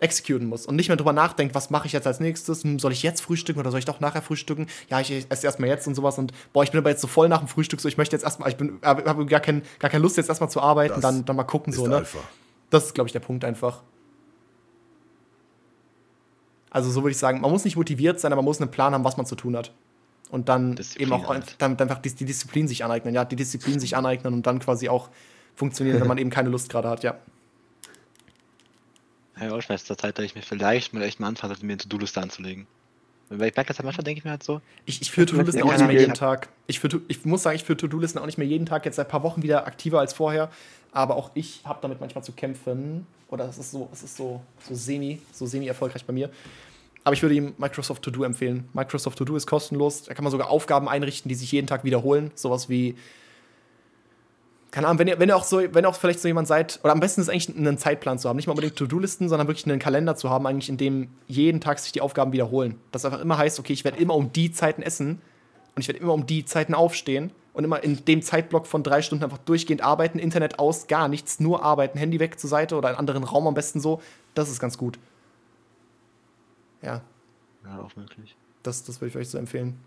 [0.00, 2.92] exekutieren muss und nicht mehr drüber nachdenkt, was mache ich jetzt als nächstes, Hm, soll
[2.92, 4.66] ich jetzt frühstücken oder soll ich doch nachher frühstücken?
[4.88, 7.28] Ja, ich esse erstmal jetzt und sowas und boah, ich bin aber jetzt so voll
[7.28, 9.90] nach dem Frühstück, so ich möchte jetzt erstmal, ich bin habe hab gar, kein, gar
[9.90, 11.96] keine Lust jetzt erstmal zu arbeiten, Das dann, dann mal gucken so, ne?
[11.96, 12.18] Alpha.
[12.70, 13.82] Das ist glaube ich der Punkt einfach.
[16.70, 18.94] Also so würde ich sagen, man muss nicht motiviert sein, aber man muss einen Plan
[18.94, 19.72] haben, was man zu tun hat.
[20.30, 21.54] Und dann Disziplin eben auch halt.
[21.58, 24.58] dann, dann einfach die, die Disziplin sich aneignen, ja, die Disziplin sich aneignen und dann
[24.58, 25.10] quasi auch
[25.54, 27.16] funktionieren, wenn man eben keine Lust gerade hat, ja.
[29.40, 31.72] Ja, ich weiß, zur Zeit, da ich mir vielleicht mal echt mal anfangen sollte, mir
[31.72, 32.66] eine To-Do-Liste anzulegen.
[33.30, 35.58] Weil ich merke das halt manchmal, denke ich mir halt so, Ich, ich führe To-Do-Listen
[35.58, 36.00] Ja, auch nicht mehr ja.
[36.00, 36.48] jeden Tag.
[36.66, 39.06] Ich, To- ich muss sagen, ich führe To-Do-Listen auch nicht mehr jeden Tag, jetzt seit
[39.06, 40.50] ein paar Wochen wieder aktiver als vorher.
[40.92, 43.06] Aber auch ich habe damit manchmal zu kämpfen.
[43.28, 46.30] Oder es ist so, es ist so, so semi, so semi-erfolgreich bei mir.
[47.02, 48.68] Aber ich würde ihm Microsoft To-Do empfehlen.
[48.72, 50.04] Microsoft To-Do ist kostenlos.
[50.04, 52.30] Da kann man sogar Aufgaben einrichten, die sich jeden Tag wiederholen.
[52.34, 52.94] Sowas wie,
[54.74, 56.80] keine Ahnung, wenn ihr, wenn ihr auch so, wenn ihr auch vielleicht so jemand seid,
[56.82, 58.34] oder am besten ist eigentlich einen Zeitplan zu haben.
[58.34, 61.78] Nicht mal unbedingt To-Do-Listen, sondern wirklich einen Kalender zu haben, eigentlich in dem jeden Tag
[61.78, 62.74] sich die Aufgaben wiederholen.
[62.90, 65.22] Das einfach immer heißt, okay, ich werde immer um die Zeiten essen
[65.76, 69.00] und ich werde immer um die Zeiten aufstehen und immer in dem Zeitblock von drei
[69.00, 72.88] Stunden einfach durchgehend arbeiten, Internet aus, gar nichts, nur arbeiten, Handy weg zur Seite oder
[72.88, 74.02] in einen anderen Raum am besten so.
[74.34, 74.98] Das ist ganz gut.
[76.82, 77.00] Ja,
[77.64, 78.34] ja, auch möglich.
[78.64, 79.78] das, das würde ich euch so empfehlen.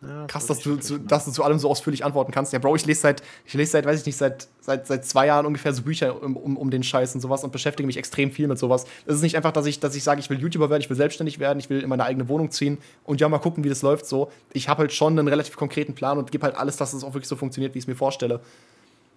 [0.00, 2.52] Ja, Krass, dass du, zu, dass du zu allem so ausführlich antworten kannst.
[2.52, 5.26] Ja, Bro, ich lese seit, ich lese seit, weiß ich nicht, seit, seit, seit zwei
[5.26, 8.30] Jahren ungefähr so Bücher um, um, um den Scheiß und sowas und beschäftige mich extrem
[8.30, 8.86] viel mit sowas.
[9.06, 10.96] Es ist nicht einfach, dass ich, dass ich sage, ich will YouTuber werden, ich will
[10.96, 13.82] selbstständig werden, ich will in meine eigene Wohnung ziehen und ja, mal gucken, wie das
[13.82, 14.30] läuft so.
[14.52, 17.14] Ich habe halt schon einen relativ konkreten Plan und gebe halt alles, dass es auch
[17.14, 18.40] wirklich so funktioniert, wie ich es mir vorstelle.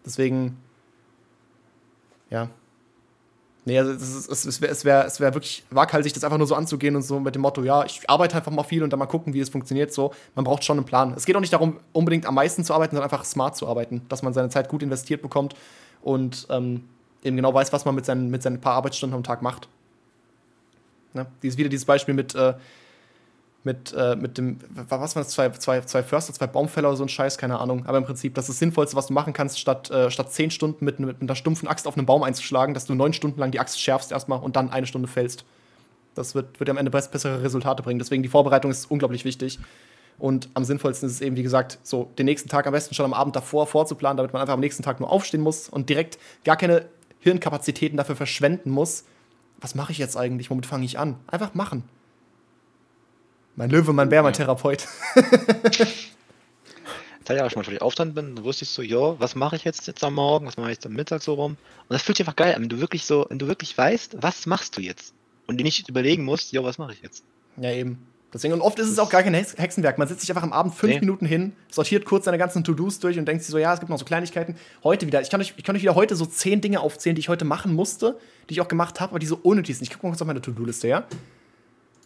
[0.03, 0.57] Deswegen,
[2.31, 2.49] ja.
[3.63, 6.47] Nee, also es, es, es wäre es wär, es wär wirklich waghalsig, das einfach nur
[6.47, 8.97] so anzugehen und so mit dem Motto, ja, ich arbeite einfach mal viel und dann
[8.97, 9.93] mal gucken, wie es funktioniert.
[9.93, 11.13] So, man braucht schon einen Plan.
[11.15, 14.01] Es geht auch nicht darum, unbedingt am meisten zu arbeiten, sondern einfach smart zu arbeiten,
[14.09, 15.53] dass man seine Zeit gut investiert bekommt
[16.01, 16.85] und ähm,
[17.23, 19.67] eben genau weiß, was man mit seinen, mit seinen paar Arbeitsstunden am Tag macht.
[21.13, 21.27] Ne?
[21.43, 22.55] Dieses, wieder dieses Beispiel mit, äh,
[23.63, 27.03] mit, äh, mit dem, was waren das, zwei, zwei, zwei Förster, zwei Baumfäller oder so
[27.03, 27.85] ein Scheiß, keine Ahnung.
[27.85, 30.49] Aber im Prinzip, das ist das Sinnvollste, was du machen kannst, statt, äh, statt zehn
[30.49, 33.51] Stunden mit, mit einer stumpfen Axt auf einen Baum einzuschlagen, dass du neun Stunden lang
[33.51, 35.45] die Axt schärfst erstmal und dann eine Stunde fällst.
[36.15, 37.99] Das wird, wird am Ende bessere Resultate bringen.
[37.99, 39.59] Deswegen die Vorbereitung ist unglaublich wichtig.
[40.17, 43.05] Und am sinnvollsten ist es eben, wie gesagt, so den nächsten Tag am besten schon
[43.05, 46.19] am Abend davor vorzuplanen, damit man einfach am nächsten Tag nur aufstehen muss und direkt
[46.43, 46.85] gar keine
[47.19, 49.05] Hirnkapazitäten dafür verschwenden muss.
[49.59, 50.49] Was mache ich jetzt eigentlich?
[50.49, 51.15] Womit fange ich an?
[51.27, 51.83] Einfach machen.
[53.55, 54.37] Mein Löwe, mein Bär, mein Ja.
[54.37, 54.87] Therapeut.
[57.23, 59.15] Das hatte ich auch schon mal, wenn ich aufstand bin, dann wusste ich so, jo,
[59.19, 61.51] was mache ich jetzt, jetzt am Morgen, was mache ich jetzt am Mittag so rum.
[61.51, 61.57] Und
[61.89, 64.45] das fühlt sich einfach geil an, wenn du wirklich so, wenn du wirklich weißt, was
[64.47, 65.13] machst du jetzt?
[65.47, 67.23] Und dir nicht überlegen musst, jo, was mache ich jetzt?
[67.57, 68.05] Ja, eben.
[68.33, 69.97] Deswegen, und oft ist es auch gar kein Hex- Hexenwerk.
[69.97, 70.99] Man setzt sich einfach am Abend fünf Nee.
[71.01, 73.89] Minuten hin, sortiert kurz seine ganzen To-Dos durch und denkt sich so, ja, es gibt
[73.89, 74.55] noch so Kleinigkeiten.
[74.83, 77.19] Heute wieder, ich kann, euch, ich kann euch wieder heute so zehn Dinge aufzählen, die
[77.19, 78.17] ich heute machen musste,
[78.49, 79.83] die ich auch gemacht habe, aber die so unnötig sind.
[79.83, 81.03] Ich gucke mal kurz auf meine To-Do-Liste, ja?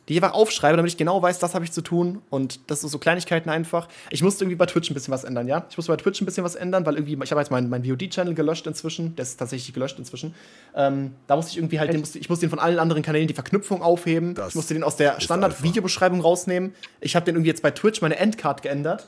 [0.07, 2.21] Die einfach aufschreibe, damit ich genau weiß, das habe ich zu tun.
[2.29, 3.87] Und das ist so Kleinigkeiten einfach.
[4.11, 5.65] Ich musste irgendwie bei Twitch ein bisschen was ändern, ja?
[5.69, 7.83] Ich musste bei Twitch ein bisschen was ändern, weil irgendwie, ich habe jetzt meinen mein
[7.83, 9.15] VOD-Channel gelöscht inzwischen.
[9.15, 10.35] Der ist tatsächlich gelöscht inzwischen.
[10.75, 13.27] Ähm, da musste ich irgendwie halt, den musste, ich musste den von allen anderen Kanälen
[13.27, 14.35] die Verknüpfung aufheben.
[14.35, 16.75] Das ich musste den aus der Standard-Videobeschreibung rausnehmen.
[17.01, 19.07] Ich habe den irgendwie jetzt bei Twitch meine Endcard geändert.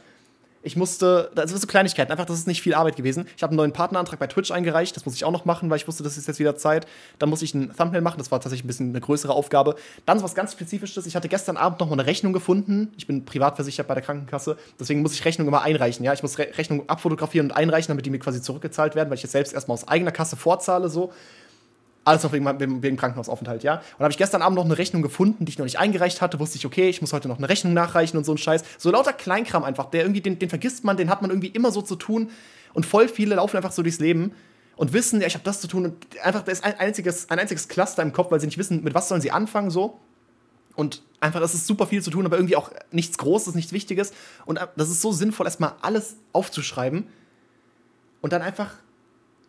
[0.63, 3.27] Ich musste, das sind so Kleinigkeiten, einfach, das ist nicht viel Arbeit gewesen.
[3.35, 5.77] Ich habe einen neuen Partnerantrag bei Twitch eingereicht, das muss ich auch noch machen, weil
[5.77, 6.87] ich wusste, das ist jetzt wieder Zeit.
[7.19, 9.75] Dann muss ich ein Thumbnail machen, das war tatsächlich ein bisschen eine größere Aufgabe.
[10.05, 12.91] Dann so was ganz Spezifisches, ich hatte gestern Abend noch mal eine Rechnung gefunden.
[12.97, 16.13] Ich bin privat versichert bei der Krankenkasse, deswegen muss ich Rechnung immer einreichen, ja.
[16.13, 19.23] Ich muss Re Rechnung abfotografieren und einreichen, damit die mir quasi zurückgezahlt werden, weil ich
[19.23, 21.13] jetzt selbst erstmal aus eigener Kasse vorzahle, so.
[22.07, 23.81] Alles noch wegen, wegen, Krankenhausaufenthalt, ja.
[23.97, 26.39] Und habe ich gestern Abend noch eine Rechnung gefunden, die ich noch nicht eingereicht hatte.
[26.39, 28.63] Wusste ich, okay, ich muss heute noch eine Rechnung nachreichen und so ein Scheiß.
[28.77, 31.69] So lauter Kleinkram einfach, der irgendwie, den, den vergisst man, den hat man irgendwie immer
[31.69, 32.29] so zu tun.
[32.73, 34.31] Und voll viele laufen einfach so durchs Leben
[34.77, 35.83] und wissen, ja, ich habe das zu tun.
[35.83, 38.85] Und einfach, da ist ein einziges, ein einziges Cluster im Kopf, weil sie nicht wissen,
[38.85, 39.99] mit was sollen sie anfangen, so.
[40.75, 44.13] Und einfach, es ist super viel zu tun, aber irgendwie auch nichts Großes, nichts Wichtiges.
[44.45, 47.07] Und das ist so sinnvoll, erstmal alles aufzuschreiben
[48.21, 48.75] und dann einfach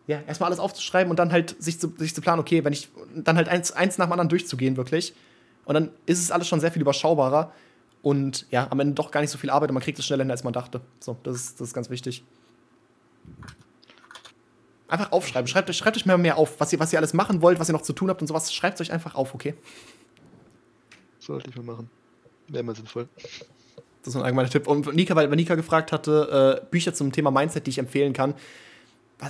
[0.09, 2.89] ja, erstmal alles aufzuschreiben und dann halt sich zu, sich zu planen, okay, wenn ich
[3.13, 5.13] dann halt eins, eins nach dem anderen durchzugehen, wirklich.
[5.65, 7.53] Und dann ist es alles schon sehr viel überschaubarer
[8.01, 10.23] und ja, am Ende doch gar nicht so viel Arbeit und man kriegt es schneller
[10.23, 10.81] hin, als man dachte.
[10.99, 12.23] So, das ist, das ist ganz wichtig.
[14.87, 15.47] Einfach aufschreiben.
[15.47, 17.69] Schreibt euch, schreibt euch mehr mehr auf, was ihr, was ihr alles machen wollt, was
[17.69, 18.51] ihr noch zu tun habt und sowas.
[18.51, 19.53] Schreibt es euch einfach auf, okay?
[21.19, 21.87] Sollte ich mal machen.
[22.47, 23.07] Wäre mal sinnvoll.
[24.01, 24.65] Das ist ein allgemeiner Tipp.
[24.65, 28.33] Und Nika, weil Nika gefragt hatte, äh, Bücher zum Thema Mindset, die ich empfehlen kann.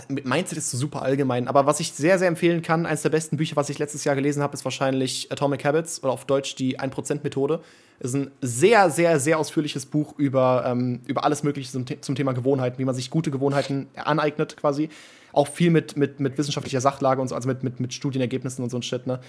[0.08, 3.38] Mindset ist so super allgemein, aber was ich sehr, sehr empfehlen kann, eines der besten
[3.38, 6.80] Bücher, was ich letztes Jahr gelesen habe, ist wahrscheinlich Atomic Habits oder auf Deutsch die
[6.80, 7.60] 1%-Methode.
[8.00, 12.34] Ist ein sehr, sehr, sehr ausführliches Buch über, ähm, über alles Mögliche zum, zum, Thema
[12.34, 14.90] Gewohnheiten, wie man sich gute Gewohnheiten aneignet quasi.
[15.34, 18.70] Auch viel mit, mit, mit wissenschaftlicher Sachlage und so, also mit, mit, mit Studienergebnissen und
[18.70, 19.20] so ein Shit, ne?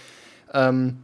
[0.53, 0.99] Ähm,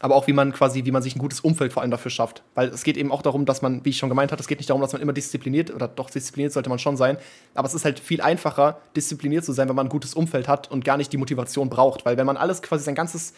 [0.00, 2.42] aber auch wie man quasi, wie man sich ein gutes Umfeld vor allem dafür schafft.
[2.54, 4.58] Weil es geht eben auch darum, dass man, wie ich schon gemeint habe, es geht
[4.58, 7.16] nicht darum, dass man immer diszipliniert, oder doch diszipliniert sollte man schon sein,
[7.54, 10.70] aber es ist halt viel einfacher, diszipliniert zu sein, wenn man ein gutes Umfeld hat
[10.70, 12.04] und gar nicht die Motivation braucht.
[12.04, 13.32] Weil wenn man alles quasi sein ganzes,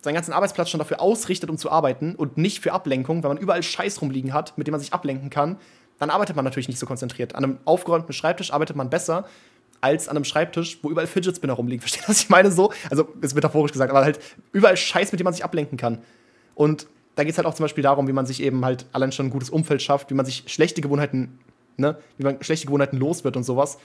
[0.00, 3.38] seinen ganzen Arbeitsplatz schon dafür ausrichtet, um zu arbeiten und nicht für Ablenkung, wenn man
[3.38, 5.56] überall Scheiß rumliegen hat, mit dem man sich ablenken kann,
[5.98, 7.34] dann arbeitet man natürlich nicht so konzentriert.
[7.34, 9.26] An einem aufgeräumten Schreibtisch arbeitet man besser,
[9.80, 11.80] als an einem Schreibtisch, wo überall Fidget Spinner rumliegen.
[11.82, 12.50] Versteht ihr, was ich meine?
[12.50, 14.18] So, also ist metaphorisch gesagt, aber halt
[14.52, 15.98] überall Scheiß, mit dem man sich ablenken kann.
[16.54, 19.12] Und da geht es halt auch zum Beispiel darum, wie man sich eben halt allein
[19.12, 21.38] schon ein gutes Umfeld schafft, wie man sich schlechte Gewohnheiten,
[21.76, 23.78] ne, wie man schlechte Gewohnheiten los wird und sowas.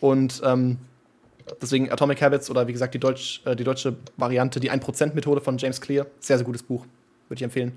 [0.00, 0.78] Und ähm,
[1.60, 5.58] deswegen Atomic Habits oder wie gesagt die, Deutsch, äh, die deutsche Variante, die 1%-Methode von
[5.58, 6.84] James Clear, sehr, sehr gutes Buch.
[7.28, 7.72] Würde ich empfehlen.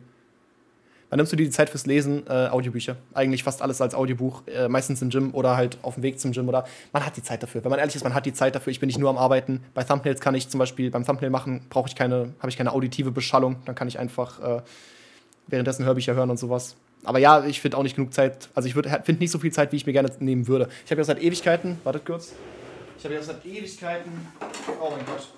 [1.09, 2.23] Wann nimmst du dir die Zeit fürs Lesen?
[2.27, 2.95] Äh, Audiobücher.
[3.13, 6.31] Eigentlich fast alles als Audiobuch, äh, meistens im Gym oder halt auf dem Weg zum
[6.31, 7.63] Gym oder man hat die Zeit dafür.
[7.63, 8.69] Wenn man ehrlich ist, man hat die Zeit dafür.
[8.71, 9.63] Ich bin nicht nur am Arbeiten.
[9.73, 12.71] Bei Thumbnails kann ich zum Beispiel beim Thumbnail machen, brauche ich keine, habe ich keine
[12.73, 13.55] auditive Beschallung.
[13.65, 14.61] Dann kann ich einfach äh,
[15.47, 16.75] währenddessen Hörbücher hören und sowas.
[17.03, 18.49] Aber ja, ich finde auch nicht genug Zeit.
[18.53, 20.69] Also ich finde nicht so viel Zeit, wie ich mir gerne nehmen würde.
[20.85, 22.33] Ich habe ja seit Ewigkeiten, wartet kurz.
[22.99, 24.11] Ich habe ja seit Ewigkeiten.
[24.79, 25.29] Oh mein Gott.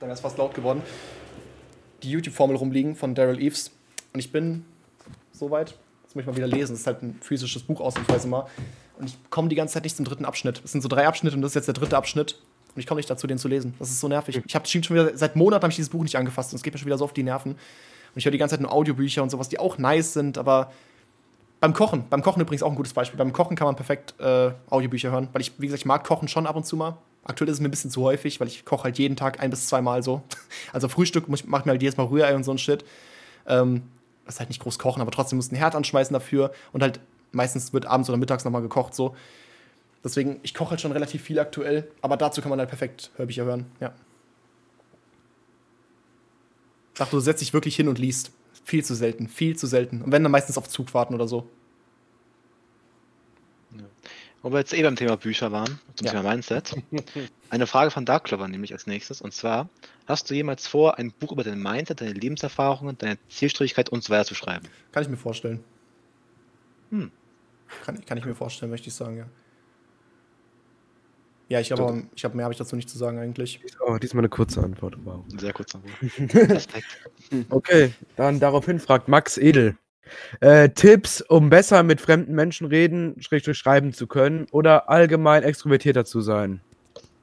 [0.00, 0.82] Da wäre es fast laut geworden.
[2.02, 3.70] Die YouTube-Formel rumliegen von Daryl Eves.
[4.16, 4.64] Und ich bin
[5.30, 5.74] soweit.
[6.04, 6.72] Das muss ich mal wieder lesen.
[6.72, 8.46] Das ist halt ein physisches Buch ausnahmsweise mal.
[8.98, 10.62] Und ich komme die ganze Zeit nicht zum dritten Abschnitt.
[10.64, 12.40] Es sind so drei Abschnitte und das ist jetzt der dritte Abschnitt.
[12.74, 13.74] Und ich komme nicht dazu, den zu lesen.
[13.78, 14.40] Das ist so nervig.
[14.46, 16.72] Ich habe schon wieder, seit Monaten habe ich dieses Buch nicht angefasst und es geht
[16.72, 17.52] mir schon wieder so auf die Nerven.
[17.52, 17.58] Und
[18.14, 20.72] ich höre die ganze Zeit nur Audiobücher und sowas, die auch nice sind, aber
[21.60, 23.18] beim Kochen, beim Kochen übrigens auch ein gutes Beispiel.
[23.18, 26.28] Beim Kochen kann man perfekt äh, Audiobücher hören, weil ich, wie gesagt, ich mag Kochen
[26.28, 26.96] schon ab und zu mal.
[27.22, 29.50] Aktuell ist es mir ein bisschen zu häufig, weil ich koche halt jeden Tag ein
[29.50, 30.22] bis zweimal so.
[30.72, 32.82] Also Frühstück mache ich mir halt jedes Mal Rührei und so ein Shit.
[33.46, 33.82] Ähm,
[34.26, 37.00] das ist halt nicht groß kochen, aber trotzdem musst du Herd anschmeißen dafür und halt
[37.32, 39.16] meistens wird abends oder mittags nochmal gekocht so.
[40.04, 43.44] Deswegen, ich koche halt schon relativ viel aktuell, aber dazu kann man halt perfekt Hörbücher
[43.44, 43.94] hören, ja.
[46.92, 48.32] Ich dachte, du setzt dich wirklich hin und liest.
[48.64, 50.02] Viel zu selten, viel zu selten.
[50.02, 51.46] Und wenn, dann meistens auf Zug warten oder so.
[54.46, 56.12] Wo wir jetzt eh beim Thema Bücher waren, zum Ja.
[56.12, 56.72] Thema Mindset.
[57.50, 59.20] Eine Frage von Dark Clover nämlich als nächstes.
[59.20, 59.68] Und zwar,
[60.06, 64.12] hast du jemals vor, ein Buch über dein Mindset, deine Lebenserfahrungen, deine Zielstrebigkeit und so
[64.12, 64.68] weiter zu schreiben?
[64.92, 65.64] Kann ich mir vorstellen.
[66.90, 67.10] Hm.
[67.84, 69.26] Kann, kann ich mir vorstellen, möchte ich sagen, ja.
[71.48, 73.58] Ja, ich glaube, ich habe mehr habe ich dazu nicht zu sagen eigentlich.
[73.84, 74.96] Oh, diesmal eine kurze Antwort.
[75.02, 75.24] Wow.
[75.28, 75.74] Ein sehr Buch.
[76.34, 76.86] Respekt.
[77.50, 79.76] Okay, dann daraufhin fragt Max Edel.
[80.40, 86.04] Äh, Tipps, um besser mit fremden Menschen reden, schrägstrich schreiben zu können oder allgemein extrovertierter
[86.04, 86.60] zu sein.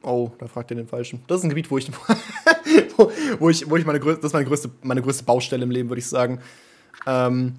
[0.02, 1.24] Oh, da fragt ihr den Falschen.
[1.28, 1.90] Das ist ein Gebiet, wo ich,
[2.98, 5.72] wo, wo ich, wo ich meine größte, das ist meine größte, meine größte Baustelle im
[5.72, 6.40] Leben, würde ich sagen.
[7.08, 7.56] Ähm,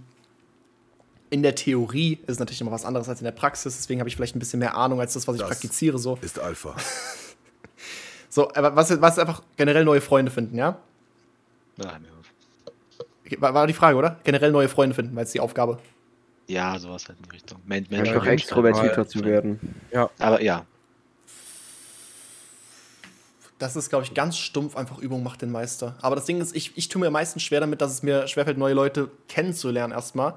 [1.30, 4.08] in der Theorie ist es natürlich immer was anderes als in der Praxis, deswegen habe
[4.08, 5.98] ich vielleicht ein bisschen mehr Ahnung als das, was ich Das- praktiziere.
[5.98, 6.76] So, Ist Alpha.
[8.28, 10.78] so aber was, was einfach generell neue Freunde finden, ja?
[11.78, 12.26] Ja, hör mir auf.
[12.98, 13.06] Okay,
[13.38, 14.18] War, die Frage, oder?
[14.24, 15.78] Generell neue Freunde finden, weil es die Aufgabe.
[16.46, 17.58] ja, sowas halt in die Richtung.
[17.64, 19.74] Men Einfach Menschen- extrovertierter zu werden.
[20.18, 20.66] Aber ja,
[23.58, 25.96] Das ist, glaube ich, ganz stumpf einfach Übung macht den Meister.
[26.02, 28.58] Aber das Ding ist, ich, ich tue mir meistens schwer damit, dass es mir schwerfällt,
[28.58, 30.34] neue Leute kennenzulernen erstmal.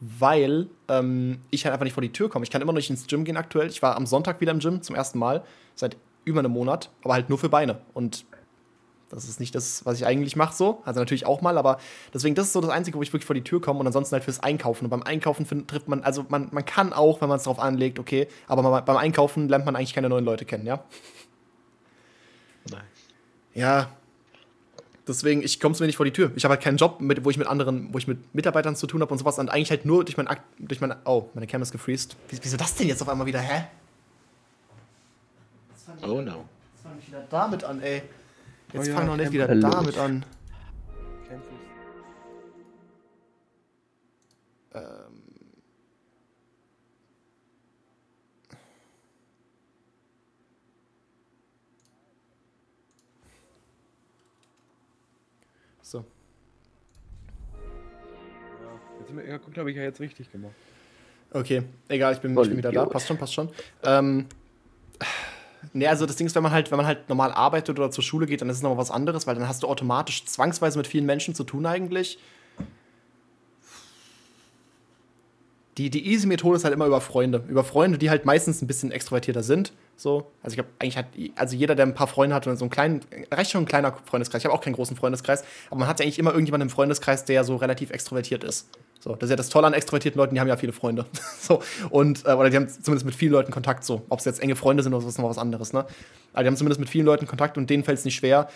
[0.00, 2.44] weil ähm, ich halt einfach nicht vor die Tür komme.
[2.44, 3.68] Ich kann immer noch nicht ins Gym gehen aktuell.
[3.68, 5.42] Ich war am Sonntag wieder im Gym zum ersten Mal
[5.74, 7.80] seit über einem Monat, aber halt nur für Beine.
[7.94, 8.24] Und
[9.08, 10.82] das ist nicht das, was ich eigentlich mache so.
[10.84, 11.78] Also natürlich auch mal, aber
[12.12, 14.14] deswegen, das ist so das Einzige, wo ich wirklich vor die Tür komme und ansonsten
[14.14, 14.84] halt fürs Einkaufen.
[14.86, 17.58] Und beim Einkaufen find, trifft man, also man, man kann auch, wenn man es drauf
[17.60, 20.82] anlegt, okay, aber man, beim Einkaufen lernt man eigentlich keine neuen Leute kennen, ja?
[22.70, 22.80] Nein.
[23.54, 23.90] Ja.
[25.08, 26.32] Deswegen, ich komme zu mir nicht vor die Tür.
[26.34, 28.88] Ich habe halt keinen Job, mit, wo ich mit anderen, wo ich mit Mitarbeitern zu
[28.88, 29.38] tun habe und sowas.
[29.38, 30.96] Und eigentlich halt nur durch mein Akt, durch mein.
[31.04, 32.16] Oh, meine Cam ist gefreezed.
[32.28, 33.66] Wie- Wieso das denn jetzt auf einmal wieder, hä?
[36.02, 36.44] Oh no.
[36.72, 38.02] Jetzt fange ich wieder damit an, ey.
[38.76, 39.72] Jetzt Oh ja, fang doch nicht wieder erlöst.
[39.74, 40.24] damit an.
[44.74, 44.82] Ähm.
[55.80, 56.04] So.
[58.98, 60.52] Jetzt sind wir, ja, guck, habe ich ja jetzt richtig gemacht.
[61.32, 62.84] Okay, egal, ich bin, ich bin wieder da.
[62.84, 63.48] Passt schon, passt schon.
[63.84, 64.26] Ähm,
[65.72, 68.04] nee, also das Ding ist, wenn man halt, wenn man halt normal arbeitet oder zur
[68.04, 70.86] Schule geht, dann ist es nochmal was anderes, weil dann hast du automatisch zwangsweise mit
[70.86, 72.18] vielen Menschen zu tun eigentlich.
[75.78, 77.44] Die, die easy Methode ist halt immer über Freunde.
[77.48, 79.72] Über Freunde, die halt meistens ein bisschen extrovertierter sind.
[79.96, 80.30] So.
[80.42, 81.06] Also ich glaube, eigentlich hat,
[81.36, 83.00] also jeder, der ein paar Freunde hat und so einen kleinen,
[83.30, 84.42] reicht schon ein kleiner Freundeskreis.
[84.42, 87.24] Ich habe auch keinen großen Freundeskreis, aber man hat ja eigentlich immer irgendjemanden im Freundeskreis,
[87.24, 88.68] der so relativ extrovertiert ist.
[89.00, 91.06] So, das ist ja das Tolle an extrovertierten Leuten, die haben ja viele Freunde.
[91.40, 94.02] so, und, äh, oder die haben zumindest mit vielen Leuten Kontakt, so.
[94.10, 95.86] Ob es jetzt enge Freunde sind oder so, ist noch was anderes, ne?
[96.32, 98.48] Aber die haben zumindest mit vielen Leuten Kontakt und denen fällt es nicht schwer.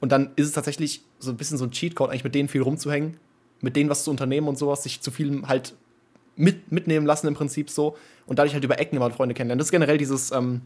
[0.00, 2.62] Und dann ist es tatsächlich so ein bisschen so ein Cheatcode, eigentlich mit denen viel
[2.62, 3.16] rumzuhängen,
[3.60, 5.74] mit denen was zu unternehmen und sowas, sich zu viel halt
[6.36, 7.96] mit, mitnehmen lassen im Prinzip so.
[8.26, 9.58] Und dadurch halt über Ecken immer Freunde kennenlernen.
[9.58, 10.62] Das ist generell dieses, ähm,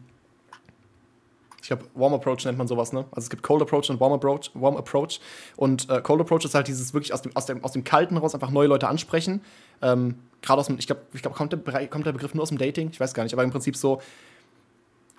[1.69, 3.05] ich glaube, Warm Approach nennt man sowas, ne?
[3.11, 4.49] Also es gibt Cold Approach und Warm Approach.
[4.55, 5.19] Warm Approach.
[5.55, 8.17] Und äh, Cold Approach ist halt dieses wirklich aus dem, aus, dem, aus dem Kalten
[8.17, 9.41] raus einfach neue Leute ansprechen.
[9.83, 12.49] Ähm, Gerade aus dem, ich glaube, ich glaub, kommt, der kommt der Begriff nur aus
[12.49, 12.89] dem Dating?
[12.91, 14.01] Ich weiß gar nicht, aber im Prinzip so,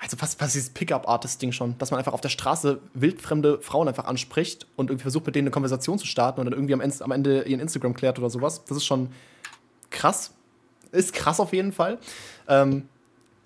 [0.01, 4.07] also fast, fast dieses Pickup-Artist-Ding schon, dass man einfach auf der Straße wildfremde Frauen einfach
[4.07, 7.05] anspricht und irgendwie versucht, mit denen eine Konversation zu starten und dann irgendwie am Ende,
[7.05, 8.65] am Ende ihren Instagram klärt oder sowas.
[8.65, 9.11] Das ist schon
[9.91, 10.35] krass.
[10.91, 11.99] Ist krass auf jeden Fall.
[12.49, 12.89] Ähm,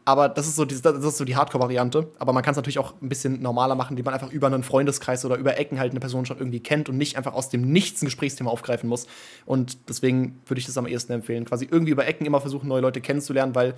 [0.07, 2.09] aber das ist so, das ist so die Hardcore-Variante.
[2.19, 4.63] Aber man kann es natürlich auch ein bisschen normaler machen, indem man einfach über einen
[4.63, 7.73] Freundeskreis oder über Ecken halt eine Person schon irgendwie kennt und nicht einfach aus dem
[7.73, 9.07] Nichts ein Gesprächsthema aufgreifen muss.
[9.47, 11.47] Und deswegen würde ich das am ehesten empfehlen.
[11.47, 13.75] Quasi irgendwie über Ecken immer versuchen, neue Leute kennenzulernen, weil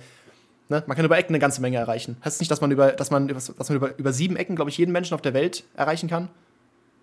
[0.67, 2.17] ne, man kann über Ecken eine ganze Menge erreichen.
[2.25, 4.77] Heißt nicht, dass man über, dass man, dass man über, über sieben Ecken, glaube ich,
[4.77, 6.27] jeden Menschen auf der Welt erreichen kann?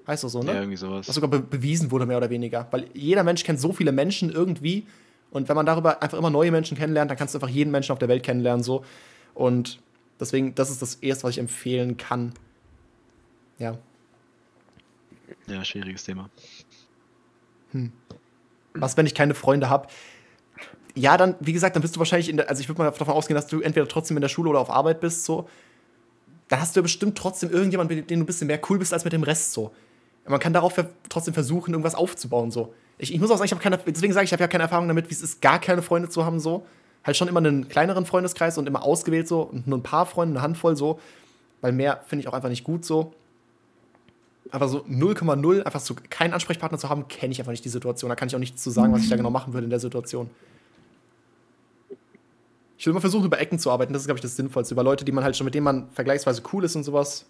[0.07, 0.53] Heißt das so, ne?
[0.53, 1.09] Ja, irgendwie sowas.
[1.09, 2.67] was sogar be bewiesen wurde, mehr oder weniger.
[2.71, 4.87] Weil jeder Mensch kennt so viele Menschen irgendwie.
[5.31, 7.93] Und wenn man darüber einfach immer neue Menschen kennenlernt, dann kannst du einfach jeden Menschen
[7.93, 8.63] auf der Welt kennenlernen.
[8.63, 8.85] So.
[9.35, 9.81] Und
[10.21, 12.33] deswegen, das ist das Erste, was ich empfehlen kann.
[13.59, 13.79] Ja.
[15.47, 16.31] Ja, schwieriges Thema.
[18.75, 19.89] Was, wenn ich keine Freunde habe?
[20.95, 23.09] Ja, dann, wie gesagt, dann bist du wahrscheinlich in der, also ich würde mal davon
[23.09, 25.49] ausgehen, dass du entweder trotzdem in der Schule oder auf Arbeit bist, so.
[26.49, 28.93] Dann hast du ja bestimmt trotzdem irgendjemanden, mit dem du ein bisschen mehr cool bist
[28.93, 29.75] als mit dem Rest, so.
[30.27, 30.75] Man kann darauf
[31.09, 32.75] trotzdem versuchen, irgendwas aufzubauen, so.
[32.97, 34.65] Ich, ich muss auch sagen, ich habe keine, deswegen sage ich, ich habe ja keine
[34.65, 36.65] Erfahrung damit, wie es ist, gar keine Freunde zu haben, so.
[37.05, 39.43] Halt schon immer einen kleineren Freundeskreis und immer ausgewählt, so.
[39.43, 40.99] Und nur ein paar Freunde, eine Handvoll, so.
[41.61, 43.13] Weil mehr finde ich auch einfach nicht gut, so.
[44.51, 48.09] Aber so 0,0, einfach so keinen Ansprechpartner zu haben, kenne ich einfach nicht die Situation.
[48.09, 49.81] Da kann ich auch nichts zu sagen, was ich da genau machen würde in der
[49.81, 50.31] Situation.
[52.79, 53.93] Ich würde mal versuchen, über Ecken zu arbeiten.
[53.93, 54.75] Das ist, glaube ich, das Sinnvollste.
[54.75, 57.25] Über Leute, die man halt schon, mit denen man vergleichsweise cool ist und sowas.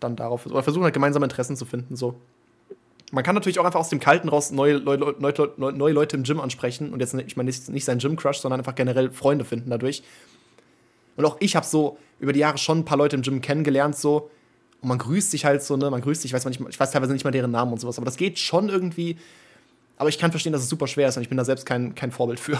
[0.00, 0.46] Dann darauf.
[0.46, 1.96] Oder versuchen halt gemeinsame Interessen zu finden.
[1.96, 2.14] So.
[3.14, 5.92] Man kann natürlich auch einfach aus dem Kalten raus neue, Leu Leu Leu Leu neue
[5.92, 6.92] Leute im Gym ansprechen.
[6.92, 10.02] Und jetzt, ich meine, nicht, nicht seinen Gym-Crush, sondern einfach generell Freunde finden dadurch.
[11.16, 13.96] Und auch ich habe so über die Jahre schon ein paar Leute im Gym kennengelernt,
[13.96, 14.30] so.
[14.80, 15.90] Und man grüßt sich halt so, ne?
[15.90, 17.98] Man grüßt sich, ich weiß, manchmal, ich weiß teilweise nicht mal deren Namen und sowas.
[17.98, 19.16] Aber das geht schon irgendwie.
[19.96, 21.94] Aber ich kann verstehen, dass es super schwer ist und ich bin da selbst kein,
[21.94, 22.58] kein Vorbild für.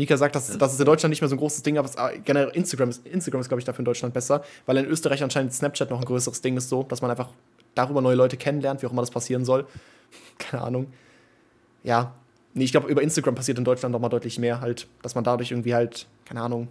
[0.00, 2.16] Nika sagt, dass, dass es in Deutschland nicht mehr so ein großes Ding ist, aber
[2.18, 5.52] generell Instagram ist, Instagram ist glaube ich, dafür in Deutschland besser, weil in Österreich anscheinend
[5.52, 7.28] Snapchat noch ein größeres Ding ist, so, dass man einfach
[7.74, 9.66] darüber neue Leute kennenlernt, wie auch immer das passieren soll.
[10.38, 10.86] Keine Ahnung.
[11.84, 12.14] Ja,
[12.54, 15.24] nee, ich glaube, über Instagram passiert in Deutschland noch mal deutlich mehr, halt, dass man
[15.24, 16.68] dadurch irgendwie halt, keine Ahnung,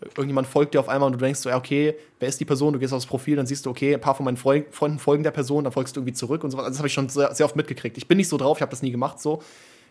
[0.00, 2.72] irgendjemand folgt dir auf einmal und du denkst so, ja, okay, wer ist die Person?
[2.72, 5.22] Du gehst aufs Profil, dann siehst du, okay, ein paar von meinen Freu Freunden folgen
[5.22, 6.58] der Person, dann folgst du irgendwie zurück und so.
[6.58, 7.96] Also das habe ich schon sehr, sehr oft mitgekriegt.
[7.98, 9.42] Ich bin nicht so drauf, ich habe das nie gemacht so.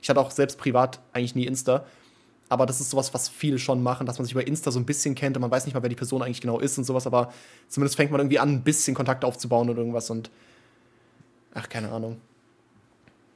[0.02, 1.86] Ich hatte auch selbst privat eigentlich nie Insta.
[2.50, 4.86] Aber das ist sowas, was viele schon machen, dass man sich über Insta so ein
[4.86, 7.06] bisschen kennt und man weiß nicht mal, wer die Person eigentlich genau ist und sowas,
[7.06, 7.32] aber
[7.68, 10.32] zumindest fängt man irgendwie an, ein bisschen Kontakt aufzubauen oder irgendwas und
[11.54, 12.20] ach, keine Ahnung.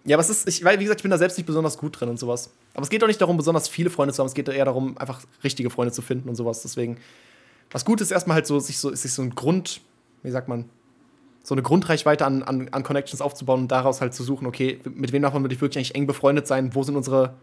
[0.05, 2.09] Ja, es ist, ich, weil, wie gesagt, ich bin da selbst nicht besonders gut drin
[2.09, 2.49] und sowas.
[2.73, 4.97] Aber es geht doch nicht darum, besonders viele Freunde zu haben, es geht eher darum,
[4.97, 6.61] einfach richtige Freunde zu finden und sowas.
[6.61, 6.97] Deswegen,
[7.71, 9.79] was gut ist, erstmal halt so, sich so, sich so ein Grund,
[10.23, 10.65] wie sagt man,
[11.43, 15.11] so eine Grundreichweite an, an, an Connections aufzubauen und daraus halt zu suchen, okay, mit
[15.11, 17.35] wem davon würde ich wirklich eigentlich eng befreundet sein, wo sind unsere,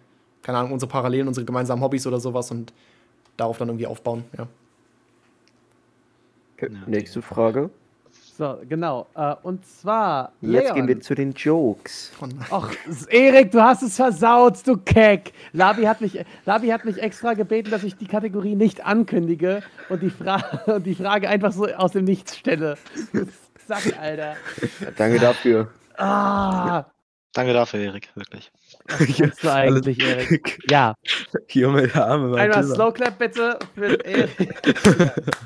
[0.43, 2.73] keine Ahnung, unsere Parallelen, unsere gemeinsamen Hobbys oder sowas und
[3.37, 4.47] darauf dann irgendwie aufbauen, ja.
[6.57, 7.71] Okay, nächste Frage.
[8.41, 9.07] So, genau.
[9.15, 10.33] Äh, und zwar.
[10.41, 10.75] Jetzt Leon.
[10.75, 12.11] gehen wir zu den Jokes.
[12.23, 12.27] Oh.
[12.51, 12.73] Ach,
[13.11, 15.33] Erik, du hast es versaut, du Keck.
[15.53, 20.03] Labi hat, mich, Labi hat mich extra gebeten, dass ich die Kategorie nicht ankündige und
[20.03, 22.79] die, Fra und die Frage einfach so aus dem Nichts stelle.
[23.67, 24.37] Sack, Alter.
[24.97, 25.69] Danke dafür.
[25.99, 26.87] Ah,
[27.33, 28.51] Danke dafür, Erik, wirklich.
[28.89, 30.59] was willst du eigentlich, Erik?
[30.69, 30.95] Ja,
[31.51, 32.29] Junge, der Arme.
[32.29, 32.65] mein einmal.
[32.65, 34.55] Slow Clap bitte für Erik.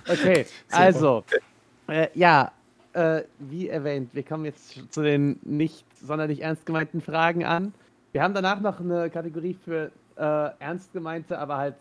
[0.09, 1.25] Okay, also,
[1.89, 2.53] äh, ja,
[2.95, 7.75] äh, wie erwähnt, wir kommen jetzt zu den nicht sonderlich ernst gemeinten Fragen an.
[8.13, 11.75] Wir haben danach noch eine Kategorie für äh, ernst gemeinte, aber halt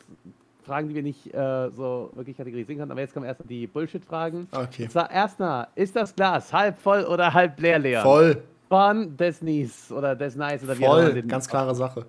[0.65, 2.91] Fragen, die wir nicht äh, so wirklich kategorisieren können.
[2.91, 4.47] Aber jetzt kommen erst die Bullshit-Fragen.
[4.51, 4.83] Okay.
[4.83, 8.01] Und zwar erstmal, ist das Glas halb voll oder halb leer, Leon?
[8.01, 8.43] Voll,
[8.73, 12.07] Von Desnies oder Desnice oder wie auch immer ganz klare Sache.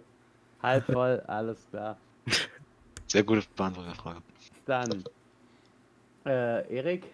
[0.62, 1.98] Halb voll, alles klar.
[3.06, 4.22] Sehr gute Beantwortungsfrage.
[4.64, 5.04] Dann,
[6.24, 7.04] äh, Erik,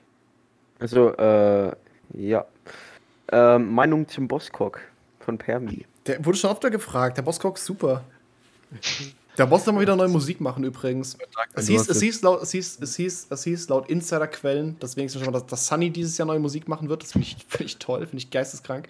[0.78, 1.72] Also, äh,
[2.14, 2.46] ja.
[3.32, 4.82] Ähm, Meinung zum Bosscock
[5.18, 5.84] von Permi.
[6.06, 8.04] Der wurde schon öfter gefragt, der Bosscock ist super.
[9.36, 11.18] Der Boss soll mal wieder neue Musik machen übrigens.
[11.54, 15.14] Es hieß, es, hieß laut, es, hieß, es, hieß, es hieß laut Insider-Quellen, deswegen ist
[15.14, 17.02] schon mal, dass, dass Sunny dieses Jahr neue Musik machen wird.
[17.02, 18.86] Das finde ich, find ich toll, finde ich geisteskrank.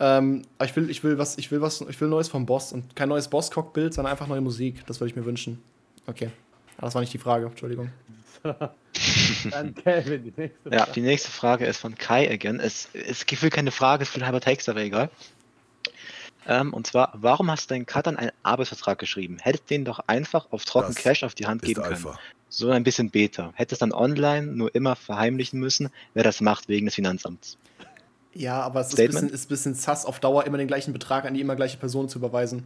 [0.00, 2.94] Ähm, ich will, ich will was, ich will was, ich will Neues vom Boss und
[2.94, 4.86] kein neues Bosscock-Bild, sondern einfach neue Musik.
[4.86, 5.60] Das würde ich mir wünschen.
[6.06, 6.30] Okay.
[6.76, 7.90] Aber das war nicht die Frage, Entschuldigung.
[9.50, 10.92] dann Kevin, die nächste Ja, Frage.
[10.92, 12.60] die nächste Frage ist von Kai again.
[12.60, 15.10] Es ist gefühlt keine Frage, es ist ein halber Text, aber egal.
[16.46, 19.38] Ähm, und zwar, warum hast du deinen Cuttern einen Arbeitsvertrag geschrieben?
[19.40, 21.94] Hättest den doch einfach auf trocken Das Cash auf die Hand geben können.
[21.94, 22.18] Alpha.
[22.48, 23.52] So ein bisschen Beta.
[23.54, 27.58] Hättest dann online nur immer verheimlichen müssen, wer das macht wegen des Finanzamts.
[28.38, 30.92] Ja, aber es ist ein bisschen, ist ein bisschen sass, auf Dauer immer den gleichen
[30.92, 32.64] Betrag an die immer gleiche Person zu überweisen.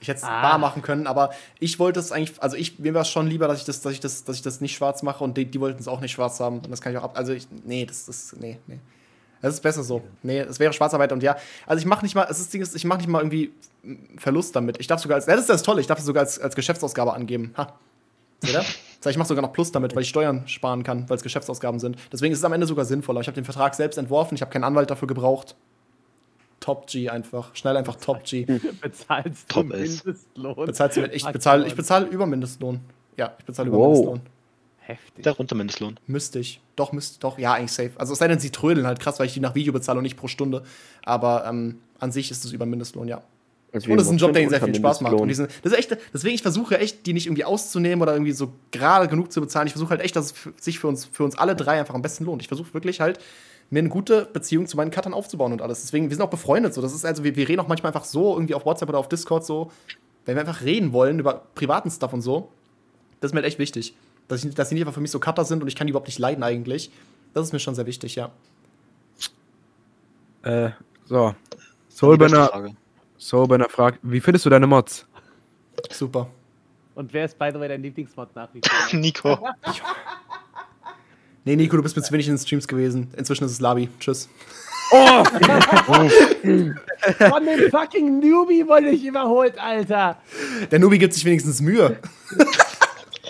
[0.00, 0.42] Ich hätte es Ah.
[0.42, 1.30] bar machen können, aber
[1.60, 3.92] ich wollte es eigentlich, also ich, mir war es schon lieber, dass ich das, dass
[3.92, 6.12] ich das, dass ich das nicht schwarz mache und die, die wollten es auch nicht
[6.12, 6.58] schwarz haben.
[6.58, 7.12] Und das kann ich auch ab.
[7.16, 8.78] Also ich, nee, das ist, nee, nee.
[9.40, 10.02] Das ist besser so.
[10.24, 11.36] Nee, es wäre Schwarzarbeit und ja.
[11.66, 13.52] Also ich mache nicht mal, es ist das Ding ist, ich mache nicht mal irgendwie
[14.16, 14.78] Verlust damit.
[14.80, 17.12] Ich darf sogar als, das ist das Tolle, ich darf es sogar als, als Geschäftsausgabe
[17.12, 17.52] angeben.
[17.56, 17.72] Ha.
[18.42, 18.64] Seht ihr?
[19.10, 21.96] Ich mache sogar noch Plus damit, weil ich Steuern sparen kann, weil es Geschäftsausgaben sind.
[22.12, 23.20] Deswegen ist es am Ende sogar sinnvoller.
[23.20, 25.56] Ich habe den Vertrag selbst entworfen, ich habe keinen Anwalt dafür gebraucht.
[26.60, 27.54] Top G einfach.
[27.54, 28.44] Schnell einfach Top G.
[28.82, 29.66] Bezahlst du Top.
[29.68, 30.66] Mindestlohn?
[30.66, 32.80] Bezahlst du ich bezahle ich bezahl über Mindestlohn.
[33.16, 33.86] Ja, ich bezahle über Wow.
[33.88, 34.20] Mindestlohn.
[34.80, 35.22] Heftig.
[35.22, 36.00] Der Runtermindestlohn.
[36.06, 36.60] Müsste ich.
[36.74, 37.92] Doch, müsste, doch, ja, eigentlich safe.
[37.96, 40.02] Also es sei denn, sie trödeln halt krass, weil ich die nach Video bezahle und
[40.02, 40.62] nicht pro Stunde.
[41.04, 43.22] Aber ähm, an sich ist es über Mindestlohn, ja.
[43.72, 45.14] Also Und es ist ein Job, der ihnen sehr viel Spaß macht.
[45.14, 48.32] Und diesen, das ist echt, deswegen, ich versuche echt, die nicht irgendwie auszunehmen oder irgendwie
[48.32, 49.66] so gerade genug zu bezahlen.
[49.66, 51.94] Ich versuche halt echt, dass es für, sich für uns, für uns alle drei einfach
[51.94, 52.40] am besten lohnt.
[52.40, 53.18] Ich versuche wirklich halt,
[53.70, 55.82] mir eine gute Beziehung zu meinen Cuttern aufzubauen und alles.
[55.82, 56.72] Deswegen, wir sind auch befreundet.
[56.72, 56.80] So.
[56.80, 59.08] Das ist also, wir, wir reden auch manchmal einfach so, irgendwie auf WhatsApp oder auf
[59.08, 59.70] Discord so,
[60.24, 62.48] wenn wir einfach reden wollen über privaten Stuff und so.
[63.20, 63.94] Das ist mir halt echt wichtig.
[64.28, 65.90] Dass, ich, dass sie nicht einfach für mich so Cutter sind und ich kann die
[65.90, 66.90] überhaupt nicht leiden eigentlich.
[67.34, 68.30] Das ist mir schon sehr wichtig, ja.
[70.42, 70.70] Äh,
[71.04, 71.34] so.
[73.18, 73.98] Die beste Soulbanner, Frage.
[74.02, 75.06] Wie findest du deine Mods?
[75.90, 76.28] Super.
[76.94, 78.72] Und wer ist, by the way, dein Lieblingsmod nach wie vor?
[78.98, 79.38] Nico.
[81.44, 83.12] Nee, Nico, du bist mir zu wenig in den Streams gewesen.
[83.16, 83.88] Inzwischen ist es Labi.
[84.00, 84.28] Tschüss.
[84.90, 85.24] Von
[87.44, 90.16] dem fucking Newbie wurde ich überholt, Alter.
[90.70, 91.98] Der Nubi gibt sich wenigstens Mühe.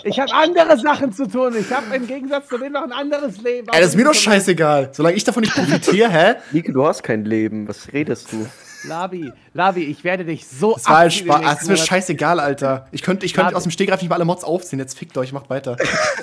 [0.05, 1.53] Ich habe andere Sachen zu tun.
[1.59, 3.67] Ich habe im Gegensatz zu dem noch ein anderes Leben.
[3.73, 4.91] Ey, das ist mir doch scheißegal.
[4.93, 6.35] Solange ich davon nicht profitiere, hä?
[6.53, 7.67] Nico, du hast kein Leben.
[7.67, 8.47] Was redest du?
[8.83, 11.41] Labi, Labi, ich werde dich so Das war im Spaß.
[11.41, 12.87] Das ist mir scheißegal, Alter.
[12.91, 13.57] Ich könnte ich könnte Labi.
[13.57, 14.79] aus dem Stegreif nicht mal alle Mods aufziehen.
[14.79, 15.77] Jetzt fickt euch, macht weiter.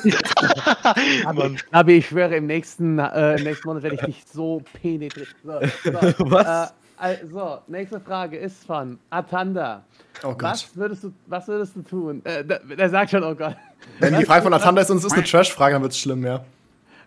[1.24, 5.28] Labi, Labi, ich schwöre, im nächsten, äh, im nächsten Monat werde ich dich so penetrieren.
[5.44, 5.92] So, so,
[6.30, 6.70] Was?
[6.70, 9.84] Äh, also, nächste Frage ist von Atanda.
[10.22, 10.42] Oh Gott.
[10.42, 12.22] Was würdest du, was würdest du tun?
[12.24, 13.56] Äh, der, der sagt schon, oh Gott.
[13.98, 16.44] Wenn die Frage von Atanda ist und es ist eine Trash-Frage, dann wird's schlimm, ja.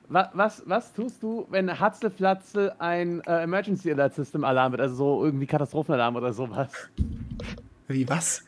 [0.09, 4.81] Was, was, was tust du, wenn Hatzelflatzel ein äh, Emergency Alert System Alarm wird?
[4.81, 6.69] Also so irgendwie Katastrophenalarm oder sowas.
[7.87, 8.43] Wie, was?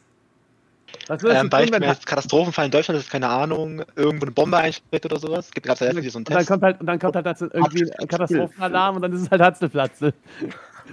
[1.08, 4.26] Was Ähm, du tun, Beispiel wenn jetzt Katastrophenfall in Deutschland, das ist keine Ahnung, irgendwo
[4.26, 5.46] eine Bombe einschlägt oder sowas.
[5.46, 6.50] Es gibt gerade letztens so einen und dann Test.
[6.50, 9.42] kommt halt, und dann kommt halt dazu irgendwie ein Katastrophenalarm und dann ist es halt
[9.42, 10.14] Hatzelflatzel.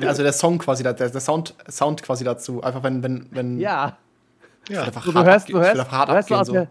[0.03, 2.63] Also der Song quasi, der, der Sound, Sound quasi dazu.
[2.63, 3.59] Einfach wenn, wenn, wenn.
[3.59, 3.97] Ja.
[4.69, 4.85] Ja.
[4.91, 6.69] Du hörst, du hörst, einfach hart du hörst, so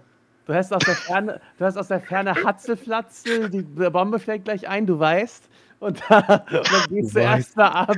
[0.48, 4.68] du hörst aus der Ferne, du hörst aus der Ferne Hatzelflatzel, die Bombe schlägt gleich
[4.68, 5.44] ein, du weißt.
[5.80, 7.96] Und, da, und dann gehst du Du erst mal ab.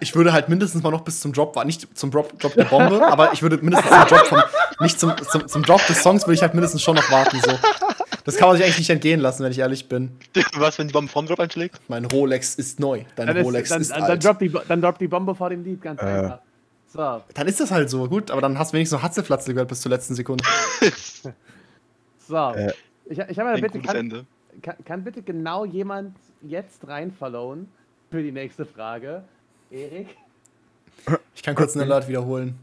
[0.00, 2.64] Ich würde halt mindestens mal noch bis zum Drop, war nicht zum Drop, Drop der
[2.64, 4.42] Bombe, aber ich würde mindestens zum Drop vom,
[4.80, 7.52] nicht zum, zum, zum Drop des Songs würde ich halt mindestens schon noch warten, so.
[8.24, 10.16] Das kann man sich eigentlich nicht entgehen lassen, wenn ich ehrlich bin.
[10.56, 11.78] Was, wenn die Bombe vorm Drop einschlägt?
[11.88, 13.02] Mein Rolex ist neu.
[13.16, 14.10] Dein Dann, ist, Rolex dann, ist dann, alt.
[14.10, 16.06] dann, droppt die, dann droppt die Bombe vor dem Lied, ganz Äh.
[16.06, 16.38] einfach.
[16.86, 19.68] So, Dann ist das halt so, gut, aber dann hast du wenigstens noch Hatzelflatze gehört
[19.68, 20.44] bis zur letzten Sekunde.
[22.26, 22.36] so.
[22.36, 22.72] Äh.
[23.06, 24.26] Ich, ich habe ja Ein bitte, kann, Ende.
[24.62, 27.68] kann, kann bitte genau jemand jetzt reinfollowen
[28.10, 29.24] für die nächste Frage?
[29.70, 30.16] Erik?
[31.34, 32.58] Ich kann kurz einen Alert wiederholen.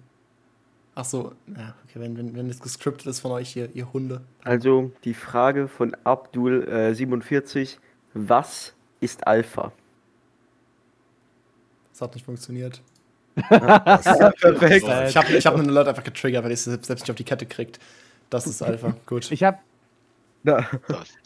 [0.96, 4.22] Ach so, ja, okay, wenn, wenn, wenn das gescriptet ist von euch hier, ihr Hunde.
[4.44, 7.78] Also die Frage von Abdul47,
[8.14, 9.72] was ist Alpha?
[11.92, 12.82] Das hat nicht funktioniert.
[13.48, 14.88] Perfekt.
[14.88, 17.16] Äh, Ich habe ich hab einen Alert einfach getriggert, weil ich es selbst nicht auf
[17.16, 17.80] die Kette kriegt.
[18.32, 18.96] Das ist Alpha.
[19.06, 19.32] Gut.
[19.32, 19.60] Ich habe.
[20.44, 20.66] Das.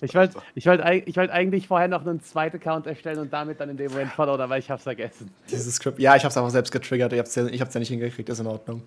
[0.01, 3.61] Ich wollte ich wollt, ich wollt eigentlich vorher noch einen zweiten Account erstellen und damit
[3.61, 5.31] dann in dem Moment followen, aber ich hab's vergessen.
[5.49, 5.99] Dieses Skript.
[5.99, 7.13] Ja, ich habe es einfach selbst getriggert.
[7.13, 8.27] Ich habe es ja, ich hab's ja nicht hingekriegt.
[8.27, 8.85] Ist in Ordnung.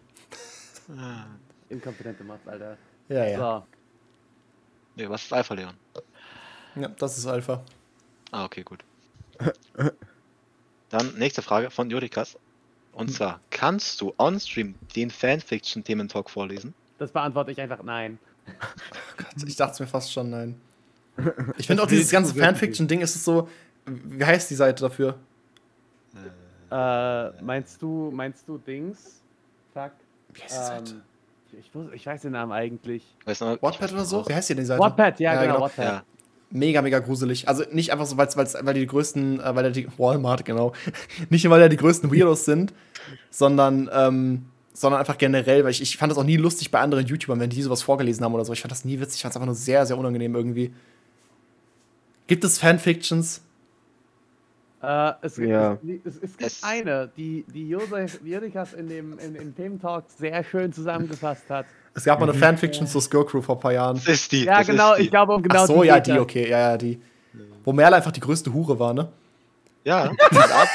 [0.94, 1.24] Ah.
[1.70, 2.76] Inkompetente Mods, Alter.
[3.08, 3.38] Ja, ja.
[3.38, 3.66] So.
[4.96, 5.74] Nee, was ist Alpha, Leon?
[6.76, 7.62] Ja, das ist Alpha.
[8.30, 8.84] Ah, okay, gut.
[10.90, 12.36] Dann nächste Frage von Jurikas.
[12.92, 16.74] Und zwar, kannst du on-stream den Fanfiction-Thementalk vorlesen?
[16.98, 18.18] Das beantworte ich einfach nein.
[19.16, 20.60] Gott, ich dachte mir fast schon, nein.
[21.56, 23.48] Ich finde auch dieses ganze Fanfiction-Ding ist es so.
[23.86, 25.16] Wie heißt die Seite dafür?
[26.70, 29.20] Äh, meinst du, meinst du Dings?
[29.72, 29.92] Fuck.
[30.34, 30.90] Wie heißt die Seite?
[30.92, 31.02] Ähm,
[31.60, 33.02] ich, wus- ich weiß den Namen eigentlich.
[33.24, 34.28] Weißt du, Wattpad oder so?
[34.28, 34.80] Wie heißt die denn die Seite?
[34.80, 35.64] Wattpad, ja, Ja, genau, genau.
[35.66, 35.84] Wattpad.
[35.84, 36.02] Ja,
[36.50, 37.46] Mega, mega gruselig.
[37.48, 40.72] Also nicht einfach so, weil's, weil's, weil die größten, äh, weil er die Walmart, genau.
[41.30, 42.72] nicht nur, weil er die größten Weirdos sind,
[43.30, 44.46] sondern, ähm,
[44.78, 47.50] sondern einfach generell, weil ich, ich fand das auch nie lustig bei anderen YouTubern, wenn
[47.50, 48.52] die sowas vorgelesen haben oder so.
[48.52, 50.72] Ich fand das nie witzig, ich fand es einfach nur sehr, sehr unangenehm irgendwie.
[52.26, 53.40] Gibt es Fanfictions?
[54.82, 55.78] Äh, es, gibt- Ja.
[56.04, 60.44] es, es, es gibt eine, die, die Josef Jurikas in dem in, im Thementalk sehr
[60.44, 61.66] schön zusammengefasst hat.
[61.94, 63.96] Es gab mal eine Fanfiction zur Skirl Crew vor ein paar Jahren.
[63.96, 64.44] das ist die.
[64.44, 65.04] Ja, das genau, ist die.
[65.04, 66.20] ich glaube, um genau Ach so, die ja, die, das.
[66.20, 67.00] okay, ja, ja, die.
[67.64, 69.08] Wo Merle einfach die größte Hure war, ne?
[69.82, 70.68] Ja, der hat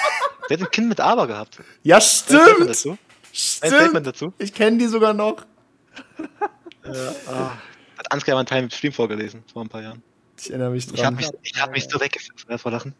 [0.50, 1.60] ein Kind mit Aber gehabt.
[1.84, 2.86] Ja, Ein Statement
[3.34, 3.74] stimmt!
[3.74, 4.34] Ein Statement dazu.
[4.38, 5.46] Ich kenne die sogar noch.
[6.86, 7.52] Ah,
[7.98, 10.04] hat Ansgar mal einen Teil im Stream vorgelesen, vor ein paar Jahren.
[10.38, 11.16] Ich erinnere mich Ich habe dran.
[11.16, 12.94] mich, ich hab mich so weggepfiffen vor Lachen.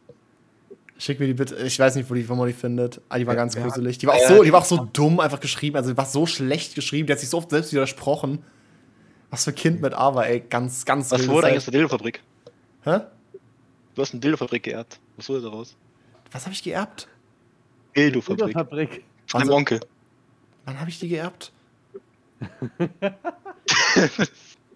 [0.98, 1.56] Schick mir die bitte.
[1.58, 3.02] Ich weiß nicht, wo, die, wo man die findet.
[3.10, 3.62] Ah, die war Ja, ganz ja.
[3.64, 3.98] gruselig.
[3.98, 5.76] Die war auch Ja, so, die war auch so dumm einfach geschrieben.
[5.76, 7.08] Also die war so schlecht geschrieben.
[7.08, 8.44] Die hat sich so oft selbst widersprochen.
[9.32, 10.40] Was für ein Kind mit A war, ey.
[10.50, 12.22] Ganz, ganz Was wurde eigentlich aus der Dildo-Fabrik?
[12.84, 13.00] Hä?
[13.96, 15.00] Du hast eine Dildo-Fabrik geerbt.
[15.18, 15.76] Was wurde daraus?
[16.32, 17.10] Was habe ich geerbt?
[17.98, 18.54] Dildo-Fabrik.
[18.54, 19.04] Fabrik.
[19.28, 19.80] Von deinem Also- Onkel.
[20.66, 21.52] Wann habe ich die geerbt?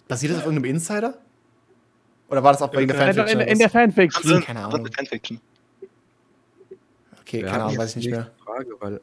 [0.07, 1.17] Basiert das auf irgendeinem Insider?
[2.29, 3.39] Oder war das auch wegen der Fanfiction?
[3.39, 4.31] in, in der Fanfiction.
[4.39, 4.87] Du- keine Ahnung.
[4.93, 5.39] Fanfiction?
[7.21, 8.31] okay, Wir keine Ahnung, weiß ich nicht mehr.
[8.43, 9.01] Frage, weil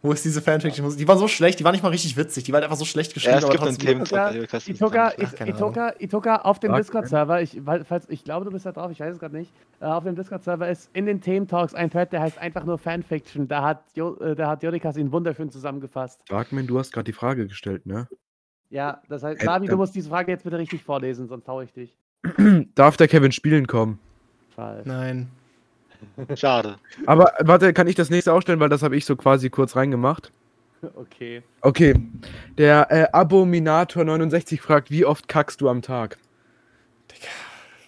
[0.00, 0.96] Wo ist diese Fanfiction?
[0.96, 2.44] Die war so schlecht, die war nicht mal richtig witzig.
[2.44, 3.78] Die war halt einfach so schlecht geschrieben, Ja, es aber gibt einen.
[3.78, 4.68] Thementalk.
[4.68, 5.12] Itoka.
[5.18, 9.00] Itoka, Itoka, Itoka auf dem Discord-Server, ich, falls, ich glaube, du bist da drauf, ich
[9.00, 9.52] weiß es gerade nicht.
[9.80, 13.48] Äh, auf dem Discord-Server ist in den Thementalks ein Thread, der heißt einfach nur Fanfiction.
[13.48, 16.20] Da hat, jo, äh, da hat Jodikas ihn wunderschön zusammengefasst.
[16.28, 18.06] Darkman, du hast gerade die Frage gestellt, ne?
[18.70, 19.76] Ja, das heißt, Äh, Fabi, du äh.
[19.76, 21.96] musst diese Frage jetzt bitte richtig vorlesen, sonst hau ich dich.
[22.76, 23.98] Darf der Kevin spielen kommen?
[24.54, 24.86] Falsch.
[24.86, 25.28] Nein.
[26.36, 26.76] Schade.
[27.06, 29.76] Aber warte, kann ich das nächste auch stellen, weil das habe ich so quasi kurz
[29.76, 30.32] reingemacht.
[30.94, 31.42] Okay.
[31.60, 31.94] Okay.
[32.56, 36.18] Der äh, Abominator69 fragt, wie oft kackst du am Tag?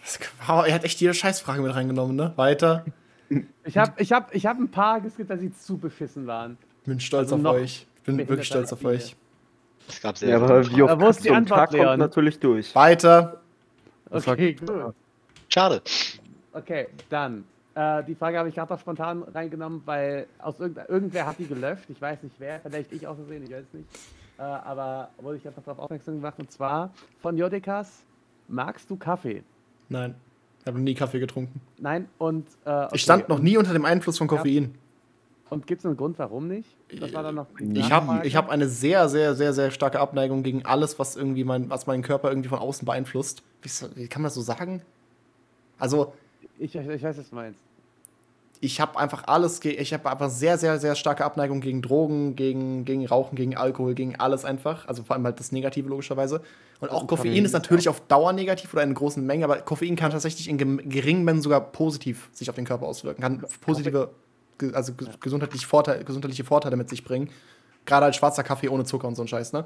[0.03, 2.33] Das, wow, er hat echt jede Scheißfrage mit reingenommen, ne?
[2.37, 2.85] Weiter.
[3.65, 6.59] Ich habe ich hab, ich hab ein paar geskippt, weil sie zu beschissen waren.
[6.83, 7.87] Ich bin stolz Also auf euch.
[7.99, 9.15] Ich bin wirklich stolz auf euch.
[9.89, 11.59] Es gab sehr Ja, viele aber wie oft wo ist kannst die du am Antwort,
[11.59, 11.99] Tag kommt Leon?
[12.01, 12.75] natürlich durch.
[12.75, 13.41] Weiter.
[14.11, 14.95] Das Okay, gut.
[15.49, 15.83] Schade.
[16.53, 17.45] Okay, dann.
[17.75, 21.47] Äh, die Frage habe ich gerade noch spontan reingenommen, weil aus irgend irgendwer hat die
[21.47, 21.85] gelöscht.
[21.89, 23.89] Ich weiß nicht wer, vielleicht ich aus Versehen, ich weiß nicht.
[24.39, 28.03] Äh, aber wurde ich einfach darauf aufmerksam gemacht und zwar von Jodekas.
[28.49, 29.45] Magst du Kaffee?
[29.89, 30.15] Nein.
[30.61, 31.61] Ich habe nie Kaffee getrunken.
[31.79, 32.47] Nein, und.
[32.65, 32.89] Äh, okay.
[32.95, 34.75] Ich stand noch nie unter dem Einfluss von Koffein.
[35.49, 36.69] Und gibt es einen Grund, warum nicht?
[37.01, 37.47] Das war dann noch.
[37.59, 41.45] Ich habe ich hab eine sehr, sehr, sehr, sehr starke Abneigung gegen alles, was irgendwie
[41.45, 43.43] mein, was meinen Körper irgendwie von außen beeinflusst.
[43.95, 44.83] Wie kann man das so sagen?
[45.79, 46.13] Also,
[46.63, 47.59] Ich, ich, weiß, was du meinst.
[48.61, 52.85] ich habe einfach alles, ich habe einfach sehr, sehr, sehr starke Abneigung gegen Drogen, gegen,
[52.85, 54.87] gegen Rauchen, gegen Alkohol, gegen alles einfach.
[54.87, 56.43] Also vor allem halt das Negative logischerweise.
[56.81, 59.57] Und auch Und Koffein Koffein ist natürlich auf Dauer negativ oder in großen Mengen, aber
[59.63, 60.59] Koffein kann tatsächlich in
[60.89, 63.23] geringen Mengen sogar positiv sich auf den Körper auswirken.
[63.23, 64.11] Kann positive,
[64.75, 67.31] also ge- gesundheitliche, Vorteile, gesundheitliche Vorteile mit sich bringen.
[67.87, 69.65] Gerade als schwarzer Kaffee ohne Zucker und so ein Scheiß, ne?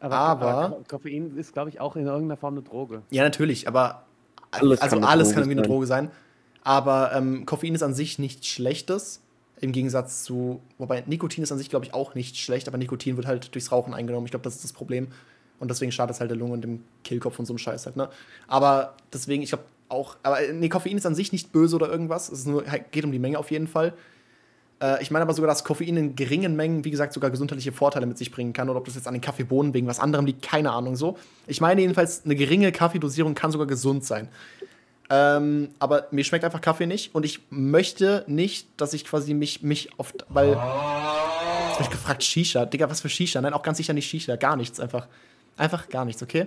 [0.00, 3.02] Aber- Ko- Koffein ist, glaube ich, auch in irgendeiner Form eine Droge.
[3.10, 4.04] Ja, natürlich, aber
[4.50, 5.66] Alles also kann alles kann irgendwie eine.
[5.66, 6.10] Droge sein.
[6.64, 9.20] Aber ähm, Koffein ist an sich nichts Schlechtes.
[9.60, 13.16] Im Gegensatz zu, wobei Nikotin ist an sich, glaube ich, auch nicht schlecht, aber Nikotin
[13.16, 14.26] wird halt durchs Rauchen eingenommen.
[14.26, 15.08] Ich glaube, das ist das Problem.
[15.58, 17.96] Und deswegen schadet es halt der Lunge und dem Kehlkopf und so einem Scheiß halt,
[17.96, 18.08] ne?
[18.46, 21.88] Aber deswegen, ich glaube auch, aber äh, nee, Koffein ist an sich nicht böse oder
[21.88, 22.28] irgendwas.
[22.28, 23.94] Es nur, halt, geht um die Menge auf jeden Fall.
[24.80, 28.06] Äh, ich meine aber sogar, dass Koffein in geringen Mengen, wie gesagt, sogar gesundheitliche Vorteile
[28.06, 28.68] mit sich bringen kann.
[28.68, 31.18] Oder ob das jetzt an den Kaffeebohnen wegen was anderem liegt, keine Ahnung so.
[31.46, 34.28] Ich meine jedenfalls, eine geringe Kaffeedosierung kann sogar gesund sein.
[35.10, 39.62] Ähm, aber mir schmeckt einfach Kaffee nicht und ich möchte nicht, dass ich quasi mich,
[39.62, 40.50] mich oft, weil.
[40.50, 42.66] Jetzt hab ich gefragt, Shisha.
[42.66, 43.40] Digga, was für Shisha?
[43.40, 44.36] Nein, auch ganz sicher nicht Shisha.
[44.36, 45.06] Gar nichts einfach.
[45.56, 46.46] Einfach gar nichts, okay?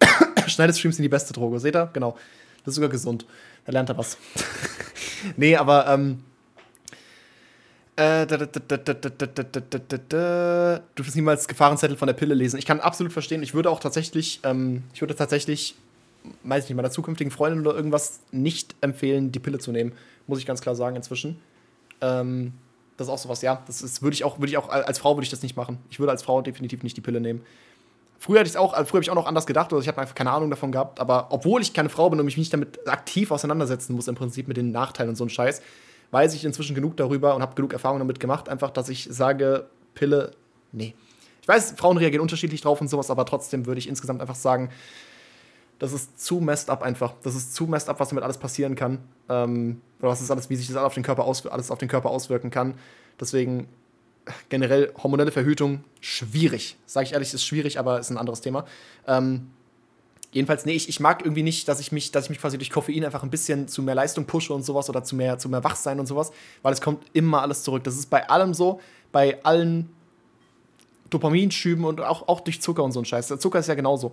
[0.46, 1.58] Schneidestreams sind die beste Droge.
[1.58, 1.88] Seht ihr?
[1.92, 2.16] Genau.
[2.64, 3.26] Das ist sogar gesund.
[3.64, 4.18] Da lernt er was.
[5.36, 6.22] nee, aber, ähm.
[10.94, 12.58] Du wirst niemals Gefahrenzettel von der Pille lesen.
[12.58, 13.42] Ich kann absolut verstehen.
[13.42, 15.74] Ich würde auch tatsächlich, ähm, ich würde tatsächlich,
[16.42, 19.92] weiß ich nicht, meiner zukünftigen Freundin oder irgendwas nicht empfehlen, die Pille zu nehmen.
[20.26, 21.40] Muss ich ganz klar sagen inzwischen.
[22.02, 22.52] Ähm,
[22.98, 23.62] das ist auch sowas, ja.
[23.66, 25.78] Das ist, würde ich auch, würde ich auch, als Frau würde ich das nicht machen.
[25.88, 27.42] Ich würde als Frau definitiv nicht die Pille nehmen.
[28.18, 30.00] Früher hatte ich auch, also früher habe ich auch noch anders gedacht, oder ich habe
[30.00, 32.88] einfach keine Ahnung davon gehabt, aber obwohl ich keine Frau bin und mich nicht damit
[32.88, 35.60] aktiv auseinandersetzen muss, im Prinzip mit den Nachteilen und so ein Scheiß,
[36.10, 39.66] weiß ich inzwischen genug darüber und habe genug Erfahrung damit gemacht, einfach, dass ich sage,
[39.94, 40.32] Pille,
[40.72, 40.94] nee.
[41.42, 44.70] Ich weiß, Frauen reagieren unterschiedlich drauf und sowas, aber trotzdem würde ich insgesamt einfach sagen,
[45.78, 47.14] das ist zu messed up einfach.
[47.22, 48.98] Das ist zu messed up, was damit alles passieren kann.
[49.28, 51.78] Ähm, oder was ist alles, wie sich das alles auf den Körper, aus, alles auf
[51.78, 52.74] den Körper auswirken kann.
[53.20, 53.68] Deswegen
[54.48, 56.76] generell hormonelle Verhütung schwierig.
[56.86, 58.64] Sage ich ehrlich, ist schwierig, aber ist ein anderes Thema.
[59.06, 59.50] Ähm,
[60.32, 62.70] jedenfalls, nee, ich, ich mag irgendwie nicht, dass ich mich, dass ich mich quasi durch
[62.70, 65.64] Koffein einfach ein bisschen zu mehr Leistung pushe und sowas oder zu mehr, zu mehr
[65.64, 66.30] Wachsein und sowas,
[66.62, 67.84] weil es kommt immer alles zurück.
[67.84, 68.80] Das ist bei allem so,
[69.12, 69.90] bei allen
[71.10, 73.28] Dopaminschüben und auch, auch durch Zucker und so ein Scheiß.
[73.28, 74.12] Der Zucker ist ja genauso.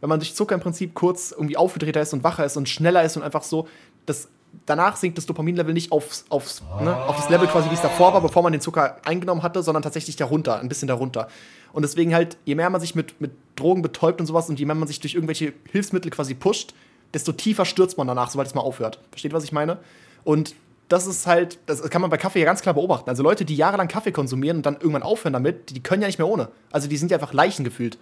[0.00, 3.02] Wenn man durch Zucker im Prinzip kurz irgendwie aufgedrehter ist und wacher ist und schneller
[3.02, 3.66] ist und einfach so,
[4.06, 4.28] das,
[4.66, 8.12] danach sinkt das Dopaminlevel nicht aufs, aufs, ne, auf das Level quasi, wie es davor
[8.12, 11.28] war, bevor man den Zucker eingenommen hatte, sondern tatsächlich darunter, ein bisschen darunter.
[11.72, 14.66] Und deswegen halt, je mehr man sich mit, mit Drogen betäubt und sowas und je
[14.66, 16.74] mehr man sich durch irgendwelche Hilfsmittel quasi pusht,
[17.12, 19.00] desto tiefer stürzt man danach, sobald es mal aufhört.
[19.10, 19.78] Versteht, was ich meine?
[20.24, 20.54] Und
[20.88, 23.08] das ist halt, das kann man bei Kaffee ja ganz klar beobachten.
[23.08, 26.18] Also Leute, die jahrelang Kaffee konsumieren und dann irgendwann aufhören damit, die können ja nicht
[26.18, 26.48] mehr ohne.
[26.70, 27.98] Also die sind ja einfach Leichen gefühlt.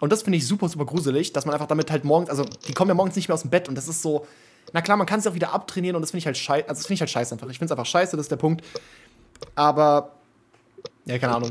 [0.00, 2.72] Und das finde ich super, super gruselig, dass man einfach damit halt morgens, also die
[2.72, 4.26] kommen ja morgens nicht mehr aus dem Bett und das ist so,
[4.72, 6.78] na klar, man kann es auch wieder abtrainieren und das finde ich halt scheiße, also
[6.80, 7.48] das finde ich halt scheiße einfach.
[7.48, 8.64] Ich finde es einfach scheiße, das ist der Punkt.
[9.54, 10.12] Aber,
[11.04, 11.50] ja, keine Ahnung.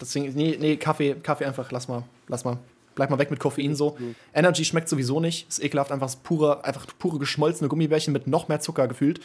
[0.00, 2.58] Deswegen, nee, nee, Kaffee, Kaffee einfach, lass mal, lass mal.
[2.94, 3.96] Bleib mal weg mit Koffein so.
[4.34, 5.48] Energy schmeckt sowieso nicht.
[5.48, 9.20] Ist ekelhaft, einfach pure, einfach pure geschmolzene Gummibärchen mit noch mehr Zucker gefühlt.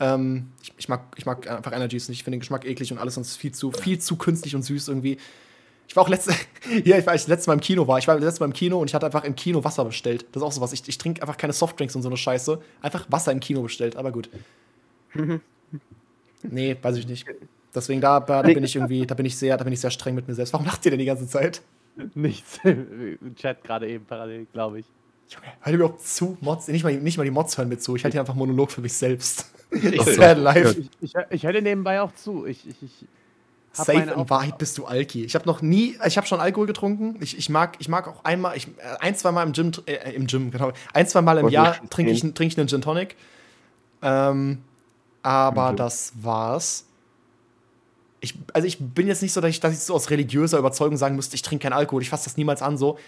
[0.00, 2.18] Ähm, ich, ich, mag, ich mag einfach Energies nicht.
[2.18, 4.88] Ich finde den Geschmack eklig und alles sonst viel zu, viel zu künstlich und süß
[4.88, 5.18] irgendwie.
[5.92, 6.32] Ich war auch letzte,
[6.84, 7.98] ja, ich war ich letztes Mal im Kino war.
[7.98, 10.24] Ich war letztes Mal im Kino und ich hatte einfach im Kino Wasser bestellt.
[10.32, 10.72] Das ist auch sowas.
[10.72, 12.58] Ich, ich trinke einfach keine Softdrinks und so eine Scheiße.
[12.80, 14.30] Einfach Wasser im Kino bestellt, aber gut.
[16.44, 17.26] nee, weiß ich nicht.
[17.74, 20.14] Deswegen da, da bin ich irgendwie, da bin ich sehr, da bin ich sehr streng
[20.14, 20.54] mit mir selbst.
[20.54, 21.60] Warum lacht ihr denn die ganze Zeit?
[22.14, 22.58] Nichts.
[22.64, 24.86] Im Chat gerade eben parallel, glaube ich.
[25.28, 26.38] Junge, hört ihr überhaupt zu?
[26.40, 27.96] Mods, nicht mal, nicht mal die Mods hören mit zu.
[27.96, 29.52] Ich halte hier einfach Monolog für mich selbst.
[29.70, 29.84] Ich.
[29.84, 32.46] Ich, ich, ich höre nebenbei auch zu.
[32.46, 33.06] Ich, ich, ich
[33.72, 35.24] Safe meine in Wahrheit bist du Alki.
[35.24, 37.16] Ich habe noch nie, ich habe schon Alkohol getrunken.
[37.20, 38.70] Ich, ich, mag, ich mag auch einmal, ich, äh,
[39.00, 40.72] ein, zwei Mal im Gym, tr- äh, im Gym, genau.
[40.92, 43.16] Ein, zwei Mal im Jahr trinke ich, trink ich einen Gin Tonic.
[44.02, 44.62] Ähm,
[45.22, 46.86] aber das war's.
[48.20, 50.96] Ich, also ich bin jetzt nicht so, dass ich, dass ich so aus religiöser Überzeugung
[50.96, 52.02] sagen müsste, ich trinke keinen Alkohol.
[52.02, 52.98] Ich fasse das niemals an so.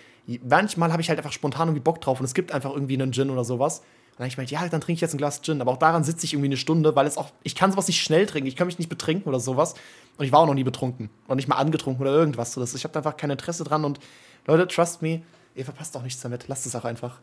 [0.48, 3.12] Manchmal habe ich halt einfach spontan irgendwie Bock drauf und es gibt einfach irgendwie einen
[3.12, 3.82] Gin oder sowas.
[4.14, 5.60] Und dann hab ich mir, ja, dann trinke ich jetzt ein Glas Gin.
[5.60, 8.00] Aber auch daran sitze ich irgendwie eine Stunde, weil es auch, ich kann sowas nicht
[8.00, 8.46] schnell trinken.
[8.46, 9.74] Ich kann mich nicht betrinken oder sowas.
[10.16, 11.10] Und ich war auch noch nie betrunken.
[11.26, 12.52] Und nicht mal angetrunken oder irgendwas.
[12.52, 13.84] So, das, ich habe einfach kein Interesse dran.
[13.84, 13.98] Und
[14.46, 15.22] Leute, trust me,
[15.56, 16.46] ihr verpasst auch nichts damit.
[16.46, 17.18] Lasst es auch einfach.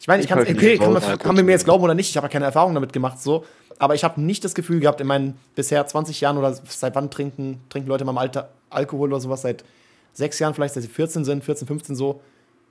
[0.00, 2.10] Ich meine, ich Ich kann okay, kann man, kann man mir jetzt glauben oder nicht,
[2.10, 3.44] ich habe ja keine Erfahrung damit gemacht, so.
[3.78, 7.10] Aber ich habe nicht das Gefühl gehabt, in meinen bisher 20 Jahren oder seit wann
[7.10, 9.64] trinken, trinken Leute in meinem Alter Alkohol oder sowas, seit
[10.12, 12.20] sechs Jahren vielleicht, seit sie 14 sind, 14, 15 so.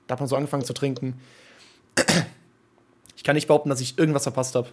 [0.06, 1.20] Da hat man so angefangen zu trinken.
[3.16, 4.68] Ich kann nicht behaupten, dass ich irgendwas verpasst habe.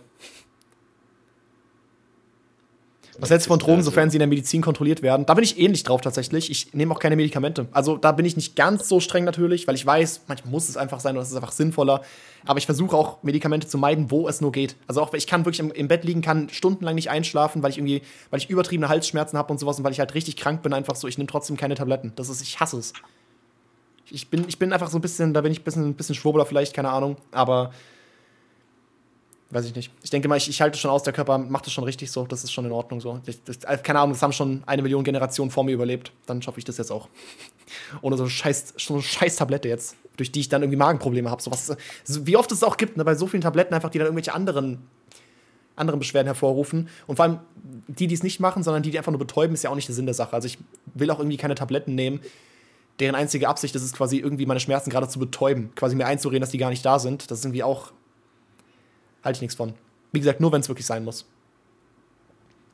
[3.19, 5.25] Was hältst du von Drogen, sofern sie in der Medizin kontrolliert werden?
[5.25, 6.49] Da bin ich ähnlich drauf tatsächlich.
[6.49, 7.67] Ich nehme auch keine Medikamente.
[7.71, 10.77] Also da bin ich nicht ganz so streng natürlich, weil ich weiß, manchmal muss es
[10.77, 12.01] einfach sein oder es ist einfach sinnvoller.
[12.45, 14.75] Aber ich versuche auch Medikamente zu meiden, wo es nur geht.
[14.87, 17.77] Also auch ich kann wirklich im, im Bett liegen, kann stundenlang nicht einschlafen, weil ich
[17.77, 18.01] irgendwie,
[18.31, 20.95] weil ich übertriebene Halsschmerzen habe und sowas und weil ich halt richtig krank bin, einfach
[20.95, 21.07] so.
[21.07, 22.13] Ich nehme trotzdem keine Tabletten.
[22.15, 22.93] Das ist, ich hasse es.
[24.09, 26.15] Ich bin, ich bin einfach so ein bisschen, da bin ich ein bisschen, ein bisschen
[26.15, 27.17] Schwurbler vielleicht, keine Ahnung.
[27.31, 27.71] Aber
[29.53, 29.91] weiß ich nicht.
[30.01, 32.25] Ich denke mal, ich, ich halte schon aus, der Körper macht es schon richtig so,
[32.25, 33.19] das ist schon in Ordnung so.
[33.25, 36.11] Ich, das, äh, keine Ahnung, das haben schon eine Million Generationen vor mir überlebt.
[36.25, 37.09] Dann schaffe ich das jetzt auch.
[38.01, 41.41] Ohne so eine scheiß, Tablette jetzt, durch die ich dann irgendwie Magenprobleme habe.
[41.41, 41.51] So,
[42.25, 44.79] wie oft es auch gibt, ne, bei so vielen Tabletten einfach, die dann irgendwelche anderen,
[45.75, 46.89] anderen Beschwerden hervorrufen.
[47.07, 47.39] Und vor allem
[47.87, 49.87] die, die es nicht machen, sondern die, die einfach nur betäuben, ist ja auch nicht
[49.87, 50.33] der Sinn der Sache.
[50.33, 50.57] Also ich
[50.93, 52.19] will auch irgendwie keine Tabletten nehmen,
[52.99, 56.41] deren einzige Absicht ist es quasi irgendwie meine Schmerzen gerade zu betäuben, quasi mir einzureden,
[56.41, 57.31] dass die gar nicht da sind.
[57.31, 57.91] Das ist irgendwie auch
[59.23, 59.73] halte ich nichts von.
[60.11, 61.25] Wie gesagt, nur wenn es wirklich sein muss.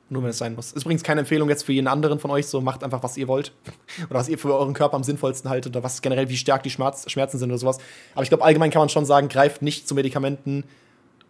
[0.09, 0.71] Nur wenn es sein muss.
[0.71, 3.27] Ist übrigens keine Empfehlung jetzt für jeden anderen von euch, so macht einfach, was ihr
[3.27, 3.53] wollt.
[4.09, 6.69] oder was ihr für euren Körper am sinnvollsten haltet oder was generell, wie stark die
[6.69, 7.77] Schmerz, Schmerzen sind oder sowas.
[8.13, 10.63] Aber ich glaube, allgemein kann man schon sagen, greift nicht zu Medikamenten,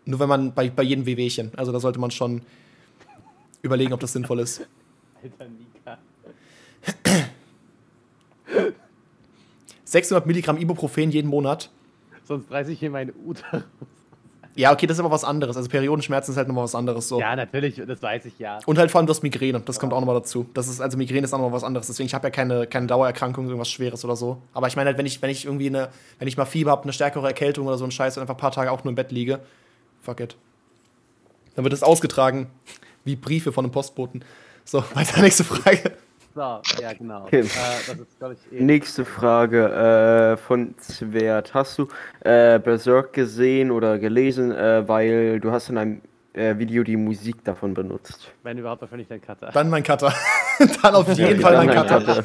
[0.05, 1.51] nur wenn man bei, bei jedem Wehwehchen.
[1.57, 2.41] Also da sollte man schon
[3.61, 4.61] überlegen, ob das sinnvoll ist.
[5.21, 5.97] Alter Nika.
[9.83, 11.69] 600 Milligramm Ibuprofen jeden Monat.
[12.23, 13.63] Sonst reiß ich hier meine Uterus.
[14.59, 15.55] Ja, okay, das ist aber was anderes.
[15.55, 17.17] Also Periodenschmerzen ist halt nochmal was anderes so.
[17.17, 18.59] Ja, natürlich, das weiß ich ja.
[18.65, 20.49] Und halt vor allem das Migräne, das kommt auch nochmal dazu.
[20.53, 21.87] Das ist, also Migräne ist auch nochmal was anderes.
[21.87, 24.41] Deswegen, ich habe ja keine, keine Dauererkrankung, irgendwas Schweres oder so.
[24.53, 25.87] Aber ich meine halt, wenn ich, wenn ich irgendwie eine,
[26.17, 28.37] wenn ich mal Fieber habe, eine stärkere Erkältung oder so ein Scheiß und einfach ein
[28.39, 29.39] paar Tage auch nur im Bett liege,
[30.01, 30.35] fuck it.
[31.55, 32.47] Dann wird es ausgetragen,
[33.05, 34.25] wie Briefe von einem Postboten.
[34.65, 35.93] So, weiter, nächste Frage.
[36.35, 37.23] So, ja, genau.
[37.23, 37.41] Okay.
[37.41, 38.63] Äh, das ist, glaube ich, eh.
[38.63, 41.53] Nächste Frage äh, von Zwert.
[41.53, 41.87] Hast du
[42.21, 46.01] äh, Berserk gesehen oder gelesen, äh, weil du hast in einem
[46.33, 48.31] äh, Video die Musik davon benutzt?
[48.43, 49.49] Wenn überhaupt, wahrscheinlich dein Cutter.
[49.51, 50.13] Dann mein Cutter.
[50.81, 52.23] dann auf jeden Fall mein Cutter.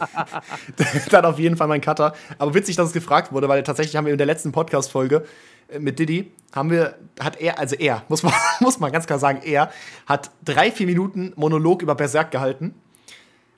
[1.11, 2.13] dann auf jeden Fall mein Cutter.
[2.39, 5.25] Aber witzig, dass es gefragt wurde, weil tatsächlich haben wir in der letzten Podcast-Folge
[5.69, 9.19] äh, mit Diddy, haben wir, hat er, also er, muss man, muss man ganz klar
[9.19, 9.71] sagen, er
[10.07, 12.75] hat drei, vier Minuten Monolog über Berserk gehalten.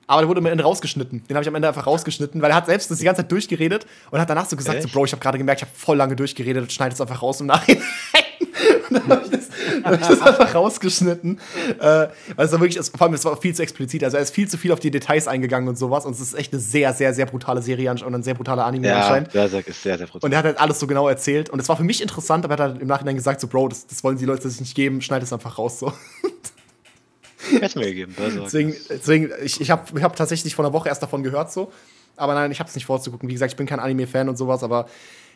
[0.07, 1.23] Aber der wurde am Ende rausgeschnitten.
[1.27, 3.31] Den habe ich am Ende einfach rausgeschnitten, weil er hat selbst das die ganze Zeit
[3.31, 4.87] durchgeredet und hat danach so gesagt: so?
[4.89, 7.47] Bro, ich habe gerade gemerkt, ich habe voll lange durchgeredet, schneid es einfach raus im
[7.47, 7.83] Nachhinein.
[8.89, 9.47] und dann habe ich, das-
[9.83, 11.39] dann hab ich das einfach rausgeschnitten.
[11.79, 14.03] Äh, weil es war wirklich, es, vor allem, es war viel zu explizit.
[14.03, 16.05] Also er ist viel zu viel auf die Details eingegangen und sowas.
[16.05, 18.87] Und es ist echt eine sehr, sehr, sehr brutale Serie und ein sehr brutaler Anime
[18.87, 19.33] Ja, anscheinend.
[19.33, 20.25] Berserk ist sehr, sehr brutal.
[20.27, 21.49] Und er hat halt alles so genau erzählt.
[21.49, 23.67] Und es war für mich interessant, aber er hat halt im Nachhinein gesagt: so, Bro,
[23.69, 25.79] das, das wollen die Leute sich nicht geben, schneid es einfach raus.
[25.79, 25.91] So.
[27.59, 28.15] Hätt's mir gegeben.
[28.17, 31.71] Deswegen, deswegen ich, ich habe ich hab tatsächlich vor einer Woche erst davon gehört so.
[32.15, 33.29] Aber nein, ich habe es nicht vorzugucken.
[33.29, 34.87] Wie gesagt, ich bin kein Anime-Fan und sowas, aber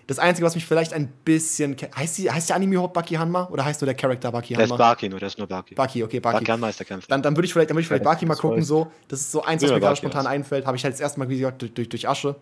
[0.07, 1.78] das Einzige, was mich vielleicht ein bisschen.
[1.95, 3.48] Heißt, die, heißt der Anime überhaupt Baki Hanma?
[3.52, 4.90] Oder heißt nur der Charakter Baki Der ist Hanma?
[4.90, 5.76] Baki nur, der ist nur Baki.
[5.76, 6.40] Baki, okay, Baki.
[6.40, 7.07] Baki Hanma ist der Kämpfer.
[7.07, 8.91] Dann, dann würde ich vielleicht, dann würd ich vielleicht Ja, Baki mal gucken, so.
[9.07, 10.32] Das ist so eins, was mir gerade spontan was.
[10.32, 10.65] einfällt.
[10.65, 12.36] Habe ich halt das erste Mal, wie gesagt, durch, durch, durch Asche.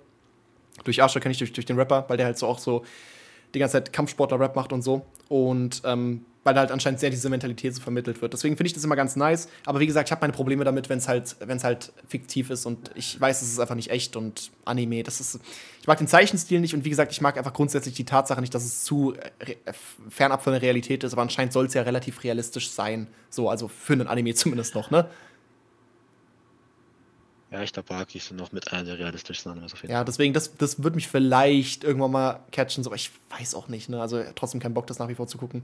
[0.83, 2.83] Durch Asche kenne ich durch, durch den Rapper, weil der halt so auch so
[3.53, 5.05] die ganze Zeit Kampfsportler-Rap macht und so.
[5.27, 8.33] Und ähm, weil halt anscheinend sehr diese Mentalität so vermittelt wird.
[8.33, 9.47] Deswegen finde ich das immer ganz nice.
[9.65, 12.65] Aber wie gesagt, ich habe meine Probleme damit, wenn es halt, wenn's halt fiktiv ist
[12.65, 15.39] und ich weiß, es ist einfach nicht echt und Anime, das ist.
[15.81, 18.53] Ich mag den Zeichenstil nicht und wie gesagt, ich mag einfach grundsätzlich die Tatsache nicht,
[18.53, 19.55] dass es zu äh,
[20.09, 23.07] fernab von der Realität ist, aber anscheinend soll es ja relativ realistisch sein.
[23.29, 25.07] So, also für einen Anime zumindest noch, ne?
[27.51, 30.33] Ja, ich glaube, Baki ist noch mit einer der realistischsten Animes auf jeden Ja, deswegen,
[30.33, 33.99] das, das wird mich vielleicht irgendwann mal catchen, so, aber ich weiß auch nicht, ne?
[34.01, 35.63] Also trotzdem keinen Bock, das nach wie vor zu gucken.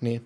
[0.00, 0.20] Nee.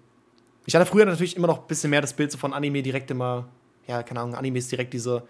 [0.67, 3.11] Ich hatte früher natürlich immer noch ein bisschen mehr das Bild so von Anime direkt
[3.11, 3.49] immer,
[3.87, 5.23] ja, keine Ahnung, Anime ist direkt diese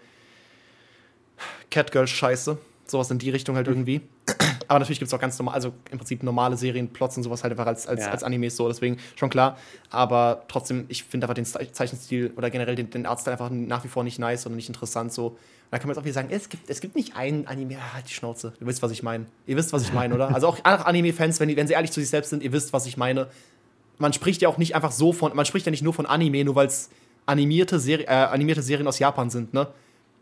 [1.71, 2.57] Catgirl-Scheiße.
[2.85, 4.01] Sowas in die Richtung halt irgendwie.
[4.67, 7.43] Aber natürlich gibt es auch ganz normal, also im Prinzip normale Serien, Plots und sowas
[7.43, 8.11] halt einfach als, als, Ja.
[8.11, 9.57] als Animes so, deswegen schon klar.
[9.89, 13.83] Aber trotzdem, ich finde einfach den Ze- Zeichenstil oder generell den, den Artstyle einfach nach
[13.83, 15.27] wie vor nicht nice und nicht interessant so.
[15.27, 15.37] Und
[15.71, 17.93] da kann man jetzt auch wieder sagen, es gibt, es gibt nicht einen Anime, ah,
[17.95, 18.53] halt die Schnauze.
[18.59, 19.25] Ihr wisst, was ich meine.
[19.47, 20.33] Ihr wisst, was ich meine, oder?
[20.33, 22.85] Also auch Anime-Fans, wenn, die- wenn sie ehrlich zu sich selbst sind, ihr wisst, was
[22.85, 23.27] ich meine.
[23.97, 26.43] Man spricht ja auch nicht einfach so von, man spricht ja nicht nur von Anime,
[26.43, 26.89] nur weil es
[27.25, 29.67] animierte, Seri äh, animierte Serien aus Japan sind, ne?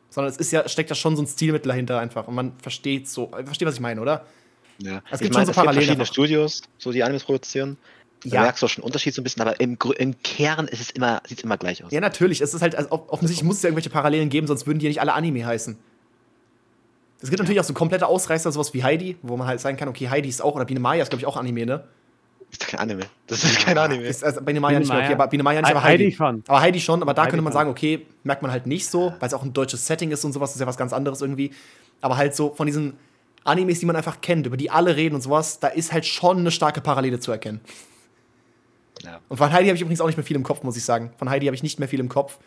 [0.09, 2.27] Sondern es ist ja, steckt ja schon so ein Stilmittel dahinter einfach.
[2.27, 4.25] Und man versteht so, versteht, was ich meine, oder?
[4.77, 5.01] Ja.
[5.09, 6.13] Es ich gibt meine, schon so es gibt Parallelen verschiedene einfach.
[6.13, 7.77] Studios, so die Animes produzieren.
[8.25, 8.41] Da Ja.
[8.41, 10.91] merkst du auch schon einen Unterschied so ein bisschen, aber im, im Kern ist es
[10.91, 11.91] immer, sieht es immer gleich aus.
[11.91, 12.41] Ja, natürlich.
[12.41, 14.85] Es ist halt, also off- offensichtlich muss es ja irgendwelche Parallelen geben, sonst würden die
[14.85, 15.77] ja nicht alle Anime heißen.
[17.21, 19.87] Es gibt natürlich auch so komplette Ausreißer, sowas wie Heidi, wo man halt sagen kann,
[19.87, 21.83] okay, Heidi ist auch, oder Biene Maya ist, glaube ich, auch Anime, ne?
[22.51, 23.03] Ist doch kein Anime.
[23.27, 24.03] Das ist kein Anime.
[24.03, 26.15] Ist, also Biene Maya Biene nicht mehr, okay, aber Biene Maya nicht, aber Heidi Heidi.
[26.15, 26.43] schon.
[26.47, 29.13] Aber Heidi schon, aber da Heidi könnte man sagen, okay, merkt man halt nicht so,
[29.19, 31.21] weil es auch ein deutsches Setting ist und sowas, das ist ja was ganz anderes
[31.21, 31.51] irgendwie.
[32.01, 32.97] Aber halt so von diesen
[33.43, 36.39] Animes, die man einfach kennt, über die alle reden und sowas, da ist halt schon
[36.39, 37.61] eine starke Parallele zu erkennen.
[39.03, 39.19] Ja.
[39.29, 41.11] Und von Heidi habe ich übrigens auch nicht mehr viel im Kopf, muss ich sagen.
[41.17, 42.37] Von Heidi habe ich nicht mehr viel im Kopf.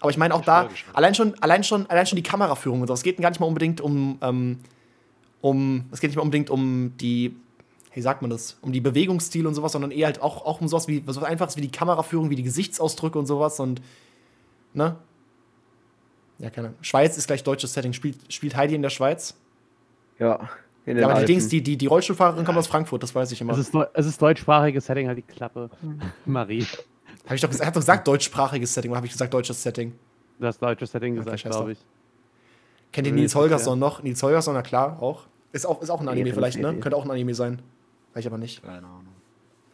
[0.00, 2.88] Aber ich meine auch Ich da, allein schon, allein schon, allein schon die Kameraführung und
[2.88, 2.94] so.
[2.94, 4.58] Es geht gar nicht mal unbedingt um, ähm,
[5.40, 7.36] um, es geht nicht mal unbedingt um die,
[7.94, 10.68] wie sagt man das, um die Bewegungsstil und sowas, sondern eher halt auch, auch um
[10.68, 13.82] sowas wie, so einfaches wie die Kameraführung, wie die Gesichtsausdrücke und sowas und,
[14.72, 14.96] ne?
[16.38, 16.78] Ja, keine Ahnung.
[16.82, 17.92] Schweiz ist gleich deutsches Setting.
[17.92, 19.34] Spielt, spielt Heidi in der Schweiz?
[20.18, 20.48] Ja.
[20.86, 21.26] In Ja, aber die.
[21.26, 23.52] Dings, die, die, die Rollstuhlfahrerin kommt aus Frankfurt, das weiß ich immer.
[23.52, 25.70] Es ist, es ist deutschsprachiges Setting, halt die Klappe.
[26.24, 26.66] Marie.
[27.26, 29.62] Hab ich doch gesagt, er hat doch gesagt deutschsprachiges Setting oder habe ich gesagt deutsches
[29.62, 29.92] Setting?
[30.40, 31.78] Du hast deutsches Setting Okay, gesagt, scheiß glaube ich.
[32.90, 33.42] Kennt ihr Nils okay.
[33.42, 34.02] Holgersson noch?
[34.02, 35.26] Nils Holgersson, na klar, auch.
[35.52, 36.74] Ist auch, ist auch ein Anime Nee, vielleicht, ne?
[36.80, 37.62] Könnte auch ein Anime sein.
[38.14, 38.62] Weiß ich aber nicht.
[38.62, 39.06] Keine Ahnung.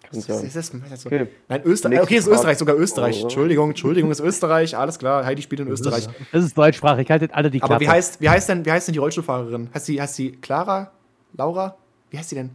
[0.02, 1.26] Kann Ist das, ist das, Okay.
[1.48, 2.00] Nein, Österreich.
[2.00, 2.36] Okay, ist Frage.
[2.36, 3.18] Österreich, sogar Österreich.
[3.20, 3.22] Oh.
[3.24, 4.74] Entschuldigung, Entschuldigung, ist Österreich.
[4.76, 6.08] Alles klar, Heidi spielt in Österreich.
[6.32, 7.74] Das ist deutschsprachig, haltet alle die Klappe.
[7.74, 9.68] Aber wie heißt, wie heißt denn, wie heißt denn die Rollstuhlfahrerin?
[9.74, 10.92] Heißt sie, heißt sie Clara?
[11.36, 11.76] Laura?
[12.10, 12.50] Wie heißt sie denn?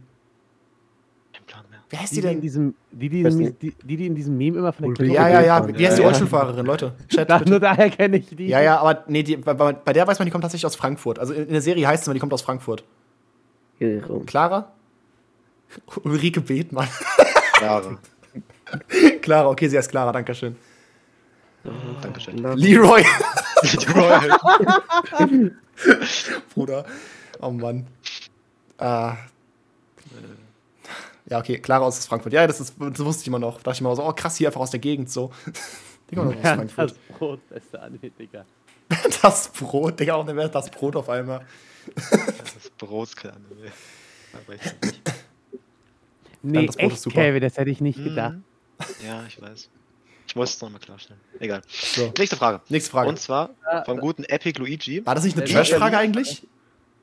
[1.32, 1.78] Kein Plan mehr.
[1.90, 2.40] Wie heißt die, die die, in denn?
[2.40, 4.94] diesem, die, die, Weiß die, die, in diesem Meme immer von der.
[4.94, 5.68] Clique- Ja, ja, ja.
[5.78, 6.02] Wie heißt die.
[6.02, 6.92] Rollstuhlfahrerin, Leute?
[7.08, 7.30] Chat.
[7.30, 8.48] Da, nur daher kenne ich die.
[8.48, 11.20] Ja, ja, aber nee, die, bei, bei der weiß man, die kommt tatsächlich aus Frankfurt.
[11.20, 12.82] Also in, in der Serie heißt es immer, die kommt aus Frankfurt.
[14.26, 14.72] Clara?
[16.04, 16.88] Ulrike Bethmann.
[17.54, 17.98] Klare.
[19.22, 20.56] Clara, okay, sie heißt Clara, danke schön.
[22.02, 22.38] Dankeschön.
[22.56, 23.02] Leroy.
[23.94, 24.38] Royal.
[26.54, 26.84] Bruder.
[27.40, 27.86] Oh Mann.
[28.78, 29.16] Ah.
[31.26, 32.34] Ja, okay, Clara aus Frankfurt.
[32.34, 33.56] Ja, das, ist, das wusste ich immer noch.
[33.56, 35.32] Da dachte ich immer so, oh krass, hier einfach aus der Gegend so.
[36.10, 36.90] Doch aus Frankfurt.
[36.90, 38.44] das Brot, beste Anime, Digga.
[39.22, 41.46] Das Brot, Digga, auch nicht das Brot auf einmal.
[41.96, 43.42] Das ist Brotsklan.
[44.34, 45.23] Aber ich nicht.
[46.44, 47.16] Nee, das Brot ist echt, super.
[47.22, 48.34] Kevin, das hätte ich nicht gedacht.
[48.34, 48.84] Mhm.
[49.06, 49.68] Ja, ich weiß.
[50.26, 51.20] Ich muss es nochmal klarstellen.
[51.38, 51.62] Egal.
[51.68, 52.60] So, Nächste Frage.
[52.68, 53.08] nächste Frage.
[53.08, 53.50] Und zwar
[53.84, 55.04] vom guten Epic Luigi.
[55.06, 56.46] War das nicht eine Äh, Trash-Frage ja, eigentlich?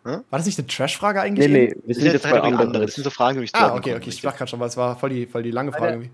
[0.04, 1.48] War das nicht eine Trash-Frage eigentlich?
[1.48, 2.64] Nee, nee, wir sind sind jetzt bei halt andere.
[2.64, 2.86] anderen.
[2.86, 4.10] Das sind so Fragen, die ich Ah, okay, okay.
[4.10, 6.12] Ich dachte gerade schon, weil es war voll die, voll die lange Frage irgendwie.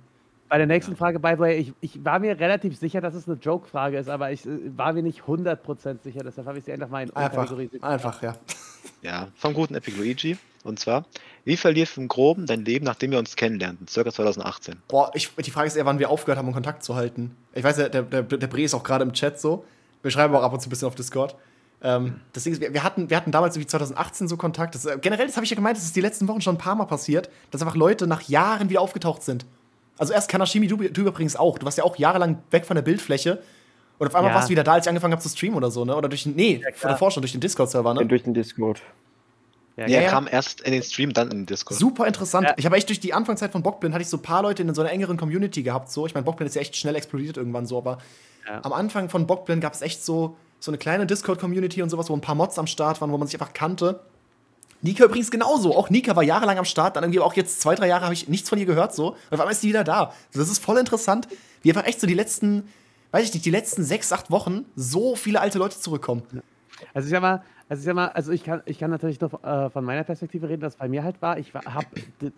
[0.49, 3.27] Bei der nächsten Frage, by the way, ich, ich war mir relativ sicher, dass es
[3.27, 6.71] eine Joke-Frage ist, aber ich äh, war mir nicht 100% sicher, deshalb habe ich sie
[6.73, 7.51] einfach mal in Einfach,
[7.81, 8.35] einfach, ja.
[9.01, 10.37] Ja, vom guten Epic Luigi.
[10.63, 11.05] Und zwar,
[11.47, 13.87] wie verlief im Groben dein Leben, nachdem wir uns kennenlernten?
[13.87, 14.81] Circa 2018.
[14.89, 17.37] Boah, ich, die Frage ist eher, wann wir aufgehört haben, um Kontakt zu halten.
[17.53, 19.63] Ich weiß ja, der, der, der Bre ist auch gerade im Chat so.
[20.01, 21.35] Wir schreiben auch ab und zu ein bisschen auf Discord.
[21.81, 24.75] Ähm, das Ding ist, wir, wir, hatten, wir hatten damals irgendwie 2018 so Kontakt.
[24.75, 26.59] Das, äh, generell, das habe ich ja gemeint, das ist die letzten Wochen schon ein
[26.59, 29.45] paar Mal passiert, dass einfach Leute nach Jahren wieder aufgetaucht sind.
[29.97, 31.59] Also erst Kanashimi, du, du übrigens auch.
[31.59, 33.41] Du warst ja auch jahrelang weg von der Bildfläche.
[33.99, 34.35] Und auf einmal Ja.
[34.35, 35.95] warst du wieder da, als ich angefangen habe zu streamen oder so, ne?
[35.95, 36.91] Oder durch den, nee, klar.
[36.91, 38.05] davor schon, durch den Discord-Server, ne?
[38.05, 38.81] Durch den Discord.
[39.77, 40.01] Ja, Ja, ja.
[40.01, 41.79] er kam erst in den Stream, dann in den Discord.
[41.79, 42.47] Super interessant.
[42.47, 42.53] Ja.
[42.57, 44.73] Ich habe echt durch die Anfangszeit von Bockblind hatte ich so ein paar Leute in
[44.75, 45.91] so einer engeren Community gehabt.
[45.91, 47.99] So, ich meine, Bockblind ist ja echt schnell explodiert irgendwann so, aber
[48.47, 48.59] Ja.
[48.63, 52.15] am Anfang von Bockblind gab es echt so so eine kleine Discord-Community und sowas, wo
[52.15, 53.99] ein paar Mods am Start waren, wo man sich einfach kannte.
[54.81, 55.75] Nika übrigens genauso.
[55.75, 58.27] Auch Nika war jahrelang am Start, dann irgendwie auch jetzt zwei, drei Jahre habe ich
[58.27, 59.09] nichts von ihr gehört so.
[59.09, 60.13] Und auf einmal ist sie wieder da.
[60.33, 61.27] Das ist voll interessant,
[61.61, 62.69] wie einfach echt so die letzten,
[63.11, 66.23] weiß ich nicht, die letzten sechs, acht Wochen so viele alte Leute zurückkommen.
[66.95, 69.44] Also ich sag mal, also ich sag mal, also ich kann, ich kann natürlich nur
[69.44, 71.88] äh, von meiner Perspektive reden, dass bei mir halt war, ich habe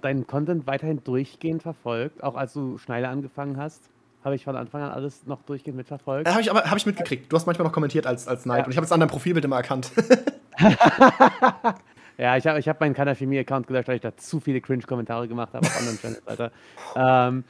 [0.01, 3.89] deinen Content weiterhin durchgehend verfolgt, auch als du Schneider angefangen hast,
[4.23, 6.27] habe ich von Anfang an alles noch durchgehend mitverfolgt.
[6.27, 7.31] Äh, habe ich aber hab ich mitgekriegt.
[7.31, 8.65] Du hast manchmal noch kommentiert als, als Knight Ja.
[8.65, 9.91] und ich habe es an deinem Profilbild immer erkannt.
[12.19, 15.53] Ja, ich habe ich hab meinen Kanafimi-Account gelöscht, weil ich da zu viele Cringe-Kommentare gemacht
[15.53, 16.51] habe auf anderen Channels, Alter.
[16.97, 17.45] Ähm,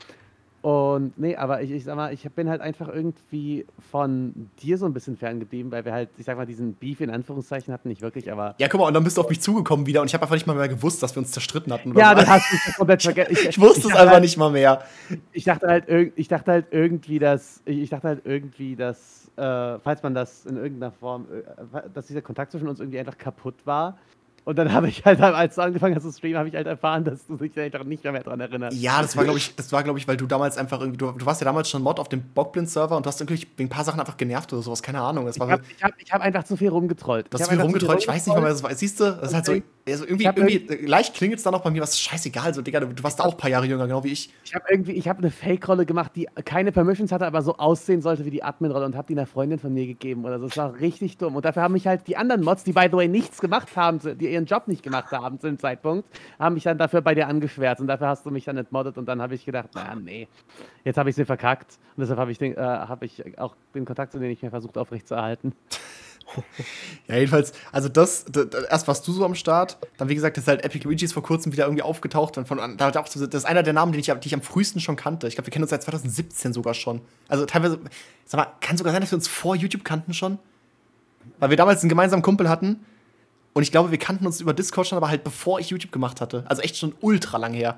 [0.61, 4.85] und nee, aber ich, ich sag mal, ich bin halt einfach irgendwie von dir so
[4.85, 8.01] ein bisschen ferngeblieben, weil wir halt, ich sag mal, diesen Beef in Anführungszeichen hatten, nicht
[8.01, 8.55] wirklich, aber.
[8.57, 10.35] ja, guck mal, und dann bist du auf mich zugekommen wieder und ich habe einfach
[10.35, 11.91] nicht mal mehr gewusst, dass wir uns zerstritten hatten.
[11.91, 13.37] oder Ja, dann hast du es komplett vergessen.
[13.49, 14.83] ich wusste es dachte einfach halt, nicht mal mehr.
[15.31, 19.79] Ich dachte halt, ich dachte halt irgendwie, dass, ich, ich dachte halt irgendwie, dass, äh,
[19.79, 21.25] falls man das in irgendeiner Form,
[21.73, 23.97] äh, dass dieser Kontakt zwischen uns irgendwie einfach kaputt war.
[24.49, 27.03] Und dann habe ich halt, als du angefangen hast zu streamen, habe ich halt erfahren,
[27.03, 28.75] dass du dich einfach nicht mehr, mehr dran erinnerst.
[28.81, 31.11] Ja, das war, glaube ich, das war, glaube ich, weil du damals einfach irgendwie, du,
[31.11, 33.69] du warst ja damals schon Mod auf dem Bockblind-Server und du hast irgendwie wegen ein
[33.69, 35.27] paar Sachen einfach genervt oder sowas, keine Ahnung.
[35.27, 37.27] Das Ich war habe ich hab, ich hab einfach zu viel rumgetrollt.
[37.29, 39.03] das Ich ist hab viel zu rumgetrollt, ich weiß nicht mehr, das war, siehst du,
[39.03, 39.53] das ist halt so,
[39.87, 42.79] also irgendwie, hab irgendwie leicht klingelt es dann auch bei mir, was scheißegal, so, Digga,
[42.79, 44.31] du, du warst da auch ein paar Jahre jünger, genau wie ich.
[44.43, 48.01] Ich habe irgendwie, ich habe eine Fake-Rolle gemacht, die keine Permissions hatte, aber so aussehen
[48.01, 50.47] sollte wie die Admin-Rolle und habe die einer Freundin von mir gegeben oder so.
[50.47, 51.35] Das war richtig dumm.
[51.35, 53.99] Und dafür haben mich halt die anderen Mods, die by the way nichts gemacht haben,
[54.17, 56.07] die ihren Job nicht gemacht haben zu dem Zeitpunkt,
[56.39, 59.05] haben mich dann dafür bei dir angeschwärzt und dafür hast du mich dann entmoddet und
[59.05, 60.27] dann habe ich gedacht, naja, nee,
[60.83, 64.11] jetzt habe ich sie verkackt und deshalb habe ich, äh, hab ich auch den Kontakt
[64.13, 65.53] zu denen nicht mehr versucht aufrechtzuerhalten.
[67.07, 70.37] Ja, jedenfalls, also das, d- d- erst warst du so am Start, dann wie gesagt,
[70.37, 73.15] das ist halt Epic Luigi ist vor kurzem wieder irgendwie aufgetaucht und von, da das
[73.15, 75.27] ist einer der Namen, den ich, die ich am frühesten schon kannte.
[75.27, 77.01] Ich glaube, wir kennen uns seit 2017 sogar schon.
[77.29, 77.79] Also teilweise,
[78.25, 80.37] sag mal, kann sogar sein, dass wir uns vor YouTube kannten schon,
[81.39, 82.85] weil wir damals einen gemeinsamen Kumpel hatten
[83.59, 86.21] und ich glaube, wir kannten uns über Discord schon, aber halt bevor ich YouTube gemacht
[86.21, 86.45] hatte.
[86.47, 87.77] Also echt schon ultra lang her.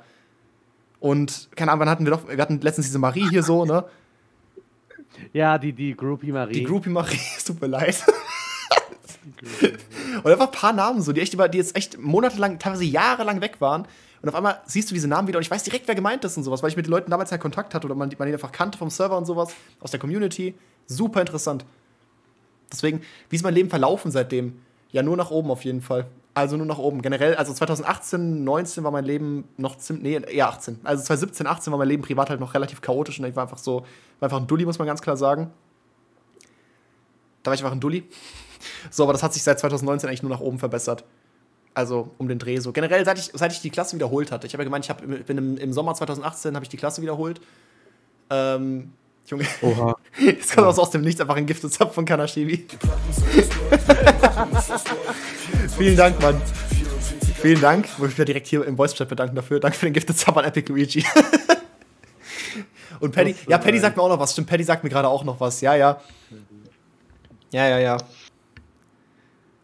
[0.99, 3.83] Und keine Ahnung, wann hatten wir doch, wir hatten letztens diese Marie hier so, ne?
[5.33, 6.53] Ja, die, die Groupie Marie.
[6.53, 7.97] Die Groupie Marie, es tut mir leid.
[10.23, 13.41] Und einfach ein paar Namen so, die echt über, die jetzt echt monatelang, teilweise jahrelang
[13.41, 13.87] weg waren.
[14.21, 16.37] Und auf einmal siehst du diese Namen wieder und ich weiß direkt, wer gemeint ist
[16.37, 18.33] und sowas, weil ich mit den Leuten damals ja Kontakt hatte oder man, man die
[18.35, 20.53] einfach kannte vom Server und sowas, aus der Community.
[20.85, 21.65] Super interessant.
[22.71, 24.61] Deswegen, wie ist mein Leben verlaufen seitdem?
[24.91, 26.07] Ja, nur nach oben auf jeden Fall.
[26.33, 27.01] Also nur nach oben.
[27.01, 30.79] Generell, also 2018, 19 war mein Leben noch ziemlich, nee, eher 18.
[30.83, 33.57] Also 2017, 18 war mein Leben privat halt noch relativ chaotisch und ich war einfach
[33.57, 33.81] so,
[34.19, 35.51] war einfach ein Dulli, muss man ganz klar sagen.
[37.43, 38.03] Da war ich einfach ein Dulli.
[38.89, 41.03] So, aber das hat sich seit 2019 eigentlich nur nach oben verbessert.
[41.73, 42.71] Also um den Dreh so.
[42.71, 44.45] Generell, seit ich, seit ich die Klasse wiederholt hatte.
[44.45, 47.01] Ich habe ja gemeint, ich hab, bin im, im Sommer 2018 habe ich die Klasse
[47.01, 47.41] wiederholt.
[48.29, 48.93] Ähm,
[49.27, 49.95] Junge, Oha.
[50.19, 52.67] jetzt kommt aus dem Nichts einfach ein Gifted Sub von Kanashibi.
[55.77, 56.41] Vielen Dank, Mann.
[57.41, 57.85] Vielen Dank.
[57.85, 59.59] Ich mich direkt hier im Voice-Chat bedanken dafür.
[59.59, 61.05] Danke für den Gifted Sub an Epic Luigi.
[62.99, 64.33] Und Paddy, ja, Paddy sagt mir auch noch was.
[64.33, 65.59] Stimmt, Paddy sagt mir gerade auch noch was.
[65.61, 65.99] Ja, ja.
[67.51, 67.97] Ja, ja, ja.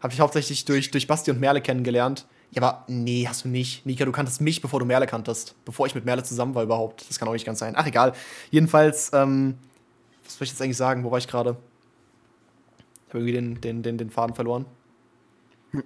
[0.00, 2.26] Habe ich hauptsächlich durch, durch Basti und Merle kennengelernt.
[2.50, 3.84] Ja, aber nee, hast du nicht.
[3.84, 5.54] Nika, du kanntest mich, bevor du Merle kanntest.
[5.64, 7.08] Bevor ich mit Merle zusammen war überhaupt.
[7.08, 7.74] Das kann auch nicht ganz sein.
[7.76, 8.14] Ach, egal.
[8.50, 9.58] Jedenfalls, ähm,
[10.24, 11.04] was soll ich jetzt eigentlich sagen?
[11.04, 11.56] Wo war ich gerade?
[13.06, 14.64] Ich habe irgendwie den, den, den, den Faden verloren.
[15.72, 15.82] Was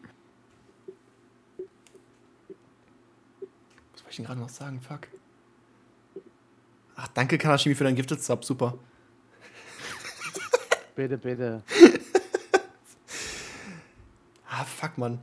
[3.96, 4.80] wollte ich denn gerade noch sagen?
[4.80, 5.08] Fuck.
[6.94, 8.44] Ach, danke, Kanashimi, für deinen Gifted Sub.
[8.44, 8.74] Super.
[10.94, 11.62] Bitte, bitte.
[14.54, 15.18] Ah, fuck, Mann.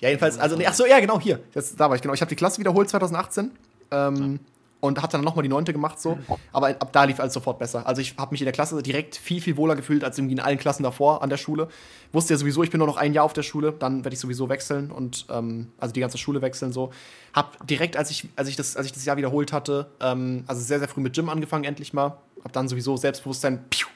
[0.00, 1.40] Ja, jedenfalls, also, nee, ach so, ja, genau, hier.
[1.54, 2.14] Jetzt, da war ich, genau.
[2.14, 3.50] Ich habe die Klasse wiederholt 2018.
[3.90, 4.40] Ähm,
[4.84, 6.18] und hatte dann nochmal die neunte gemacht, so.
[6.52, 7.86] Aber ab da lief alles sofort besser.
[7.86, 10.40] Also, ich habe mich in der Klasse direkt viel, viel wohler gefühlt als irgendwie in
[10.40, 11.68] allen Klassen davor an der Schule.
[12.12, 14.20] Wusste ja sowieso, ich bin nur noch ein Jahr auf der Schule, dann werde ich
[14.20, 16.92] sowieso wechseln und, ähm, also die ganze Schule wechseln, so.
[17.32, 20.60] Hab direkt, als ich, als ich, das, als ich das Jahr wiederholt hatte, ähm, also
[20.60, 22.18] sehr, sehr früh mit Gym angefangen, endlich mal.
[22.44, 23.86] Hab dann sowieso Selbstbewusstsein piu,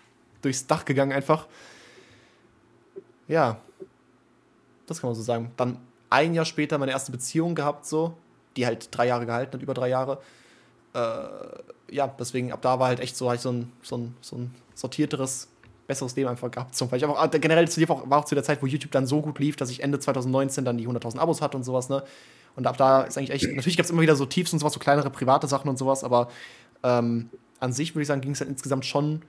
[0.40, 1.48] durchs Dach gegangen, einfach.
[3.26, 3.58] Ja,
[4.86, 5.52] das kann man so sagen.
[5.58, 5.76] Dann
[6.10, 8.14] ein Jahr später meine erste Beziehung gehabt, so,
[8.56, 10.18] die halt drei Jahre gehalten hat, über drei Jahre.
[10.94, 14.36] Äh, ja, deswegen ab da war halt echt so, halt so, ein, so, ein, so
[14.36, 15.48] ein sortierteres,
[15.86, 16.76] besseres Leben einfach gehabt.
[16.76, 18.92] So, weil ich einfach, äh, generell zu auch, war auch zu der Zeit, wo YouTube
[18.92, 21.88] dann so gut lief, dass ich Ende 2019 dann die 100.000 Abos hatte und sowas,
[21.88, 22.02] ne?
[22.56, 24.72] Und ab da ist eigentlich echt, natürlich gab es immer wieder so Tiefs und sowas,
[24.72, 26.28] so kleinere private Sachen und sowas, aber
[26.82, 27.30] ähm,
[27.60, 29.22] an sich würde ich sagen, ging es halt insgesamt schon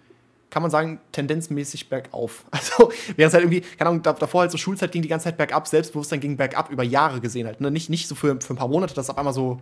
[0.49, 2.43] kann man sagen, tendenzmäßig bergauf.
[2.51, 5.25] Also, während es halt irgendwie, keine Ahnung, da- davor halt so Schulzeit ging die ganze
[5.25, 7.61] Zeit bergab, Selbstbewusstsein ging bergab über Jahre gesehen halt.
[7.61, 7.69] Ne?
[7.71, 9.59] Nicht, nicht so für, für ein paar Monate, dass auf einmal so,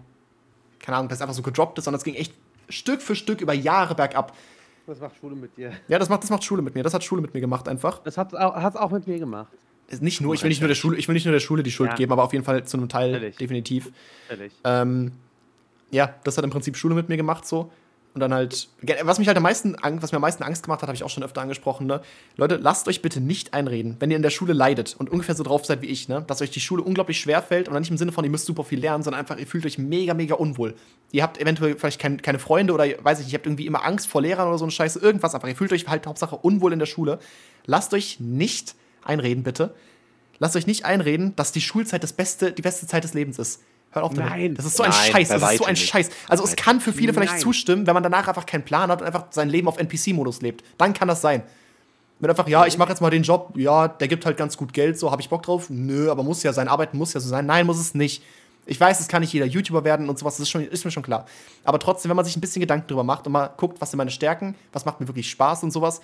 [0.80, 2.34] keine Ahnung, das einfach so gedroppt ist, sondern es ging echt
[2.70, 4.36] Stück für Stück über Jahre bergab.
[4.86, 5.72] Was macht Schule mit dir?
[5.90, 6.84] Ja, das macht, das macht Schule mit mir.
[6.84, 8.00] Das hat Schule mit mir gemacht einfach.
[8.04, 9.52] Das hat auch, hat's auch mit mir gemacht.
[10.02, 11.72] Nicht nur, ich will nicht nur der Schule, ich will nicht nur der Schule die
[11.72, 11.96] Schuld Ja.
[11.96, 13.38] geben, aber auf jeden Fall zu einem Teil Natürlich.
[13.38, 13.92] definitiv.
[14.30, 14.54] Ehrlich.
[14.64, 15.12] Ähm,
[15.92, 17.72] ja, das hat im Prinzip Schule mit mir gemacht so.
[18.18, 18.68] Und dann halt,
[19.04, 21.10] was mich halt am meisten, was mir am meisten Angst gemacht hat, habe ich auch
[21.12, 22.02] schon öfter angesprochen, ne?
[22.36, 25.44] Leute, lasst euch bitte nicht einreden, wenn ihr in der Schule leidet und ungefähr so
[25.44, 26.24] drauf seid wie ich, ne?
[26.26, 28.64] Dass euch die Schule unglaublich schwer fällt und nicht im Sinne von, ihr müsst super
[28.64, 30.74] viel lernen, sondern einfach, ihr fühlt euch mega, mega unwohl.
[31.12, 33.86] Ihr habt eventuell vielleicht kein, keine Freunde oder weiß ich nicht, ihr habt irgendwie immer
[33.86, 35.48] Angst vor Lehrern oder so eine Scheiße, irgendwas einfach.
[35.48, 37.20] Ihr fühlt euch halt Hauptsache unwohl in der Schule.
[37.68, 38.74] Lasst euch nicht
[39.04, 39.76] einreden, bitte.
[40.40, 43.62] Lasst euch nicht einreden, dass die Schulzeit das beste, die beste Zeit des Lebens ist.
[43.92, 44.30] Hört auf damit.
[44.30, 44.56] Nein.
[44.56, 45.30] Das ist so ein Nein, Scheiß.
[45.30, 45.90] Das ist so ein nicht.
[45.90, 46.10] Scheiß.
[46.28, 47.42] Also es kann für viele vielleicht Nein.
[47.42, 50.64] zustimmen, wenn man danach einfach keinen Plan hat und einfach sein Leben auf NPC-Modus lebt.
[50.78, 51.44] Dann kann das sein.
[52.20, 54.74] Wenn einfach, ja, ich mache jetzt mal den Job, ja, der gibt halt ganz gut
[54.74, 55.70] Geld, so habe ich Bock drauf.
[55.70, 57.46] Nö, aber muss ja sein, arbeiten muss ja so sein.
[57.46, 58.24] Nein, muss es nicht.
[58.66, 60.92] Ich weiß, es kann nicht jeder YouTuber werden und sowas, das ist, schon, ist mir
[60.92, 61.26] schon klar.
[61.64, 63.98] Aber trotzdem, wenn man sich ein bisschen Gedanken drüber macht und mal guckt, was sind
[63.98, 66.02] meine Stärken, was macht mir wirklich Spaß und sowas,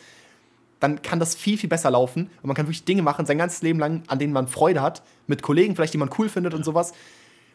[0.80, 2.30] dann kann das viel, viel besser laufen.
[2.42, 5.02] Und man kann wirklich Dinge machen, sein ganzes Leben lang, an denen man Freude hat,
[5.28, 6.94] mit Kollegen vielleicht, die man cool findet und sowas.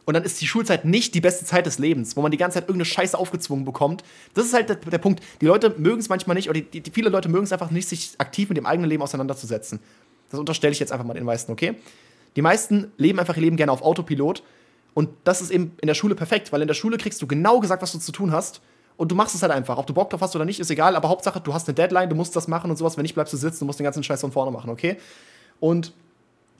[0.08, 2.54] Und dann ist die Schulzeit nicht die beste Zeit des Lebens, wo man die ganze
[2.54, 4.02] Zeit irgendeine Scheiße aufgezwungen bekommt.
[4.32, 5.22] Das ist halt der, der Punkt.
[5.42, 7.86] Die Leute mögen es manchmal nicht, oder die, die, viele Leute mögen es einfach nicht,
[7.86, 9.80] sich aktiv mit dem eigenen Leben auseinanderzusetzen.
[10.30, 11.74] Das unterstelle ich jetzt einfach mal den meisten, okay?
[12.36, 14.42] Die meisten leben einfach ihr Leben gerne auf Autopilot.
[14.94, 17.60] Und das ist eben in der Schule perfekt, weil in der Schule kriegst du genau
[17.60, 18.62] gesagt, was du zu tun hast.
[18.96, 19.76] Und du machst es halt einfach.
[19.76, 20.96] Ob du Bock drauf hast oder nicht, ist egal.
[20.96, 22.96] Aber Hauptsache, du hast eine Deadline, du musst das machen und sowas.
[22.96, 24.96] Wenn nicht, bleibst du sitzen, du musst den ganzen Scheiß von vorne machen, okay?
[25.60, 25.92] Und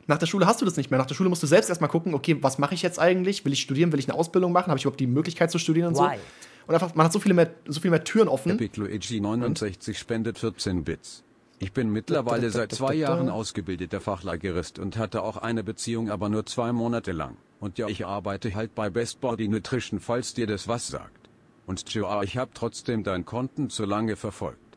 [0.09, 0.99] nach der Schule hast du das nicht mehr.
[0.99, 3.45] Nach der Schule musst du selbst erstmal gucken, okay, was mache ich jetzt eigentlich?
[3.45, 3.93] Will ich studieren?
[3.93, 4.69] Will ich eine Ausbildung machen?
[4.69, 6.03] Habe ich überhaupt die Möglichkeit zu studieren und so?
[6.03, 6.21] Right.
[6.67, 8.53] Und einfach, man hat so viele mehr, so viel mehr Türen offen.
[8.53, 11.25] Epic Luigi 69 spendet 14 Bits.
[11.59, 16.47] Ich bin mittlerweile seit zwei Jahren ausgebildeter Fachlagerist und hatte auch eine Beziehung, aber nur
[16.47, 17.37] zwei Monate lang.
[17.61, 21.29] Und ja, ich arbeite halt bei Best Body Nutrition, falls dir das was sagt.
[21.67, 24.68] Und Joa, ich hab trotzdem dein Konten zu lange verfolgt.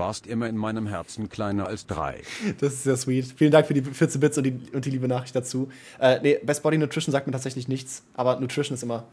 [0.00, 2.22] Warst immer in meinem Herzen kleiner als drei.
[2.58, 3.34] Das ist sehr sweet.
[3.36, 5.68] Vielen Dank für die 14 Bits und die, und die liebe Nachricht dazu.
[5.98, 9.04] Äh, nee, Best Body Nutrition sagt mir tatsächlich nichts, aber Nutrition ist immer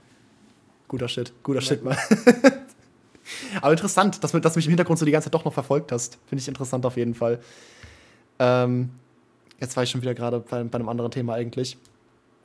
[0.87, 1.33] guter Shit.
[1.43, 1.97] Guter Shit, mal.
[3.61, 5.91] aber interessant, dass, dass du mich im Hintergrund so die ganze Zeit doch noch verfolgt
[5.91, 6.19] hast.
[6.27, 7.39] Finde ich interessant auf jeden Fall.
[8.39, 8.91] Ähm,
[9.59, 11.77] jetzt war ich schon wieder gerade bei, bei einem anderen Thema eigentlich.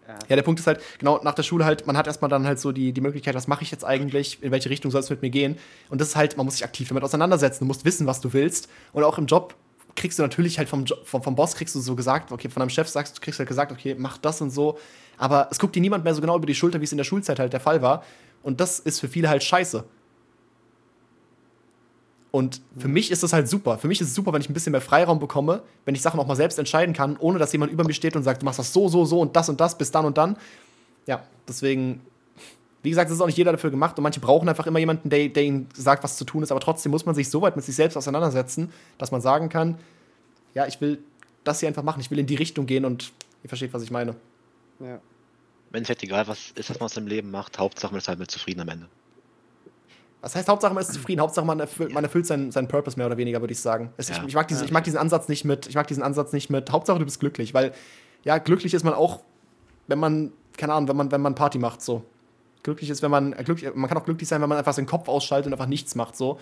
[0.06, 0.18] Ja.
[0.28, 2.58] Ja, der Punkt ist halt, genau, nach der Schule halt, man hat erstmal dann halt
[2.58, 5.22] so die, die Möglichkeit, was mache ich jetzt eigentlich, in welche Richtung soll es mit
[5.22, 5.58] mir gehen.
[5.90, 8.32] Und das ist halt, man muss sich aktiv damit auseinandersetzen, du musst wissen, was du
[8.32, 8.68] willst.
[8.92, 9.54] Und auch im Job
[9.94, 12.70] kriegst du natürlich halt vom, vom, vom Boss kriegst du so gesagt, okay, von deinem
[12.70, 14.78] Chef sagst, kriegst du halt gesagt, okay, mach das und so.
[15.18, 17.04] Aber es guckt dir niemand mehr so genau über die Schulter, wie es in der
[17.04, 18.02] Schulzeit halt der Fall war.
[18.42, 19.84] Und das ist für viele halt scheiße.
[22.32, 23.76] Und für mich ist das halt super.
[23.76, 26.18] Für mich ist es super, wenn ich ein bisschen mehr Freiraum bekomme, wenn ich Sachen
[26.18, 28.58] auch mal selbst entscheiden kann, ohne dass jemand über mir steht und sagt, du machst
[28.58, 30.36] das so, so, so und das und das bis dann und dann.
[31.06, 32.00] Ja, deswegen,
[32.82, 35.10] wie gesagt, das ist auch nicht jeder dafür gemacht und manche brauchen einfach immer jemanden,
[35.10, 37.54] der, der ihnen sagt, was zu tun ist, aber trotzdem muss man sich so weit
[37.54, 39.78] mit sich selbst auseinandersetzen, dass man sagen kann,
[40.54, 41.00] ja, ich will
[41.44, 43.90] das hier einfach machen, ich will in die Richtung gehen und ihr versteht, was ich
[43.90, 44.16] meine.
[44.80, 44.94] Ja.
[44.94, 47.58] Im Endeffekt egal, was ist, was man aus dem Leben macht.
[47.58, 48.86] Hauptsache man ist halt mit zufrieden am Ende.
[50.22, 51.20] Was heißt Hauptsache man ist zufrieden?
[51.20, 53.92] Hauptsache man erfüllt, man erfüllt seinen, seinen Purpose mehr oder weniger, würde ich sagen.
[53.98, 54.16] Es, Ja.
[54.16, 56.48] ich, ich, mag diese, ich mag diesen Ansatz nicht mit, ich mag diesen Ansatz nicht
[56.48, 57.72] mit, Hauptsache du bist glücklich, weil
[58.24, 59.20] ja, glücklich ist man auch,
[59.88, 62.04] wenn man, keine Ahnung, wenn man, wenn man Party macht, so.
[62.62, 64.86] Glücklich ist, wenn man, äh, glücklich, man kann auch glücklich sein, wenn man einfach seinen
[64.86, 66.38] Kopf ausschaltet und einfach nichts macht, so.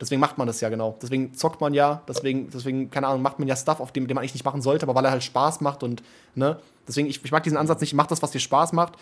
[0.00, 0.96] Deswegen macht man das ja genau.
[1.00, 4.14] Deswegen zockt man ja, deswegen, deswegen, keine Ahnung, macht man ja Stuff, auf dem, den
[4.16, 6.02] man eigentlich nicht machen sollte, aber weil er halt Spaß macht und,
[6.34, 6.58] ne.
[6.86, 8.94] Deswegen, ich, ich mag diesen Ansatz nicht, mach das, was dir Spaß macht,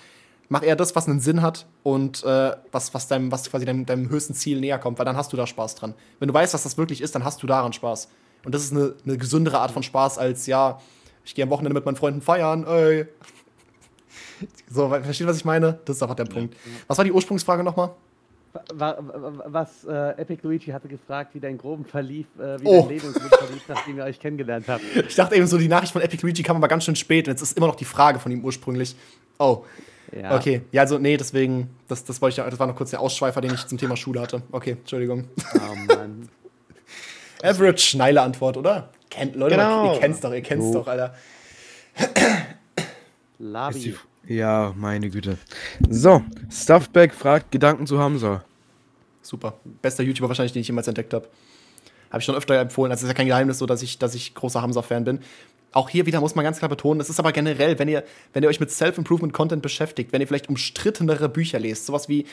[0.53, 3.87] mach eher das, was einen Sinn hat und äh, was, was, deinem, was quasi deinem,
[3.87, 5.95] deinem höchsten Ziel näher kommt, weil dann hast du da Spaß dran.
[6.21, 8.09] Wenn du weißt, was das wirklich ist, dann hast du daran Spaß.
[8.45, 10.81] Und das ist eine, eine gesündere Art von Spaß als, ja,
[11.25, 13.07] ich gehe am Wochenende mit meinen Freunden feiern, ey.
[14.71, 15.79] So, versteht, was ich meine?
[15.85, 16.57] Das ist einfach der Punkt.
[16.87, 17.91] Was war die Ursprungsfrage nochmal?
[18.75, 22.81] Wa- wa- Was äh, Epic Luigi hatte gefragt, wie dein Groben verlief, äh, wie Oh.
[22.83, 24.83] dein Leben verlief, nachdem ihr euch kennengelernt habt.
[25.09, 27.29] Ich dachte eben so, die Nachricht von Epic Luigi kam aber ganz schön spät.
[27.29, 28.95] Und jetzt ist immer noch die Frage von ihm ursprünglich.
[29.39, 29.65] Oh,
[30.15, 30.37] Ja.
[30.37, 30.63] okay.
[30.73, 33.55] Ja, also, nee, deswegen, das, das wollte ich, das war noch kurz der Ausschweifer, den
[33.55, 34.43] ich zum Thema Schule hatte.
[34.53, 35.25] Okay, Entschuldigung.
[35.55, 36.29] Oh Mann.
[37.43, 38.91] Average Schneile Antwort, oder?
[39.11, 39.95] Kennt, Leute, Genau.
[39.95, 40.75] ihr kennt's doch, ihr kennt's So.
[40.75, 41.15] doch, Alter.
[43.39, 43.97] Labi.
[44.29, 45.37] Ja, meine Güte.
[45.89, 48.45] So, Stuffback fragt Gedanken zu Hamza.
[49.21, 49.55] Super.
[49.83, 51.29] Bester YouTuber wahrscheinlich, den ich jemals entdeckt habe.
[52.11, 52.93] Habe ich schon öfter empfohlen.
[52.93, 55.21] Also es ist ja kein Geheimnis so, dass ich, dass ich großer Hamza-Fan bin.
[55.73, 58.43] Auch hier wieder muss man ganz klar betonen, das ist aber generell, wenn ihr, wenn
[58.43, 62.27] ihr euch mit Self-Improvement-Content beschäftigt, wenn ihr vielleicht umstrittenere Bücher lest, sowas wie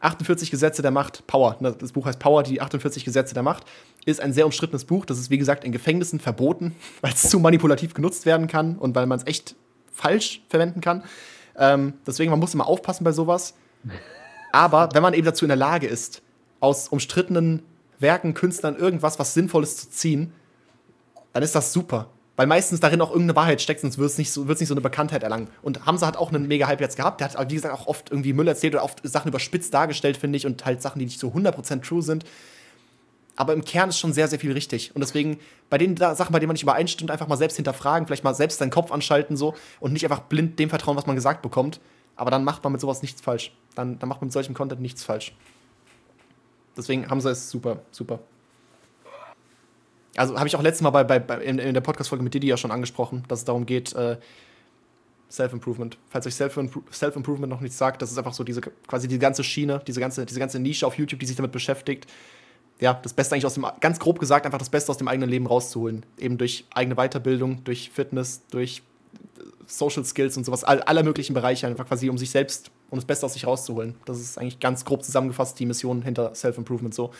[0.00, 3.64] 48 Gesetze der Macht, Power, ne, das Buch heißt Power, die 48 Gesetze der Macht,
[4.04, 5.04] ist ein sehr umstrittenes Buch.
[5.04, 8.94] Das ist, wie gesagt, in Gefängnissen verboten, weil es zu manipulativ genutzt werden kann und
[8.94, 9.56] weil man es echt
[9.92, 11.04] falsch verwenden kann.
[11.56, 13.54] Ähm, deswegen, man muss immer aufpassen bei sowas.
[14.52, 16.22] Aber wenn man eben dazu in der Lage ist,
[16.60, 17.62] aus umstrittenen
[17.98, 20.32] Werken, Künstlern irgendwas, was Sinnvolles zu ziehen,
[21.32, 22.08] dann ist das super.
[22.40, 24.80] Weil meistens darin auch irgendeine Wahrheit steckt, sonst wird es nicht, so, nicht so eine
[24.80, 25.48] Bekanntheit erlangen.
[25.60, 27.20] Und Hamza hat auch einen mega Hype jetzt gehabt.
[27.20, 30.38] Der hat, wie gesagt, auch oft irgendwie Müll erzählt oder oft Sachen überspitzt dargestellt, finde
[30.38, 32.24] ich, und halt Sachen, die nicht so 100% true sind.
[33.36, 34.96] Aber im Kern ist schon sehr, sehr viel richtig.
[34.96, 35.38] Und deswegen,
[35.68, 38.58] bei den Sachen, bei denen man nicht übereinstimmt, einfach mal selbst hinterfragen, vielleicht mal selbst
[38.58, 41.78] seinen Kopf anschalten so und nicht einfach blind dem vertrauen, was man gesagt bekommt.
[42.16, 43.52] Aber dann macht man mit sowas nichts falsch.
[43.74, 45.34] Dann, dann macht man mit solchem Content nichts falsch.
[46.74, 48.20] Deswegen, Hamza ist super, super.
[50.20, 52.58] Also habe ich auch letztes Mal bei, bei, in, in der Podcast-Folge mit Didi ja
[52.58, 54.18] schon angesprochen, dass es darum geht, äh,
[55.30, 55.96] Self-Improvement.
[56.10, 59.42] Falls euch Self-Impro- Self-Improvement noch nichts sagt, das ist einfach so diese quasi die ganze
[59.42, 62.06] Schiene, diese ganze, diese ganze Nische auf YouTube, die sich damit beschäftigt.
[62.80, 65.30] Ja, das Beste eigentlich aus dem, ganz grob gesagt, einfach das Beste aus dem eigenen
[65.30, 66.04] Leben rauszuholen.
[66.18, 68.82] Eben durch eigene Weiterbildung, durch Fitness, durch
[69.38, 72.98] äh, Social Skills und sowas, all, aller möglichen Bereiche, einfach quasi, um sich selbst, um
[72.98, 73.94] das Beste aus sich rauszuholen.
[74.04, 77.10] Das ist eigentlich ganz grob zusammengefasst die Mission hinter Self-Improvement so.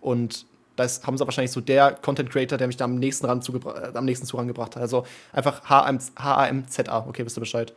[0.00, 0.44] Und
[0.78, 3.40] da ist, haben sie wahrscheinlich so der Content Creator, der mich da am nächsten, ran
[3.40, 4.82] äh, am nächsten zurangebracht hat.
[4.82, 7.72] Also einfach H-A-M-Z-A, okay, wisst ihr Bescheid.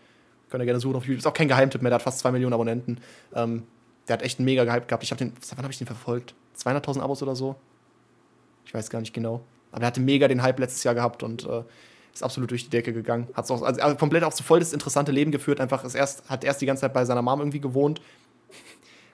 [0.50, 1.20] Könnt ihr gerne suchen auf YouTube.
[1.20, 3.00] Ist auch kein Geheimtipp mehr, der hat fast zwei Millionen Abonnenten.
[3.34, 3.64] Ähm,
[4.08, 5.04] der hat echt einen mega Gehype gehabt.
[5.04, 6.36] Ich habe den, wann habe ich den verfolgt?
[6.58, 7.56] 200.000 Abos oder so?
[8.66, 9.42] Ich weiß gar nicht genau.
[9.72, 11.64] Aber er hatte mega den Hype letztes Jahr gehabt und äh,
[12.14, 13.28] ist absolut durch die Decke gegangen.
[13.34, 15.60] Hat auch also, also komplett auch so voll das interessante Leben geführt.
[15.60, 18.02] Einfach ist erst, hat erst die ganze Zeit bei seiner Mom irgendwie gewohnt.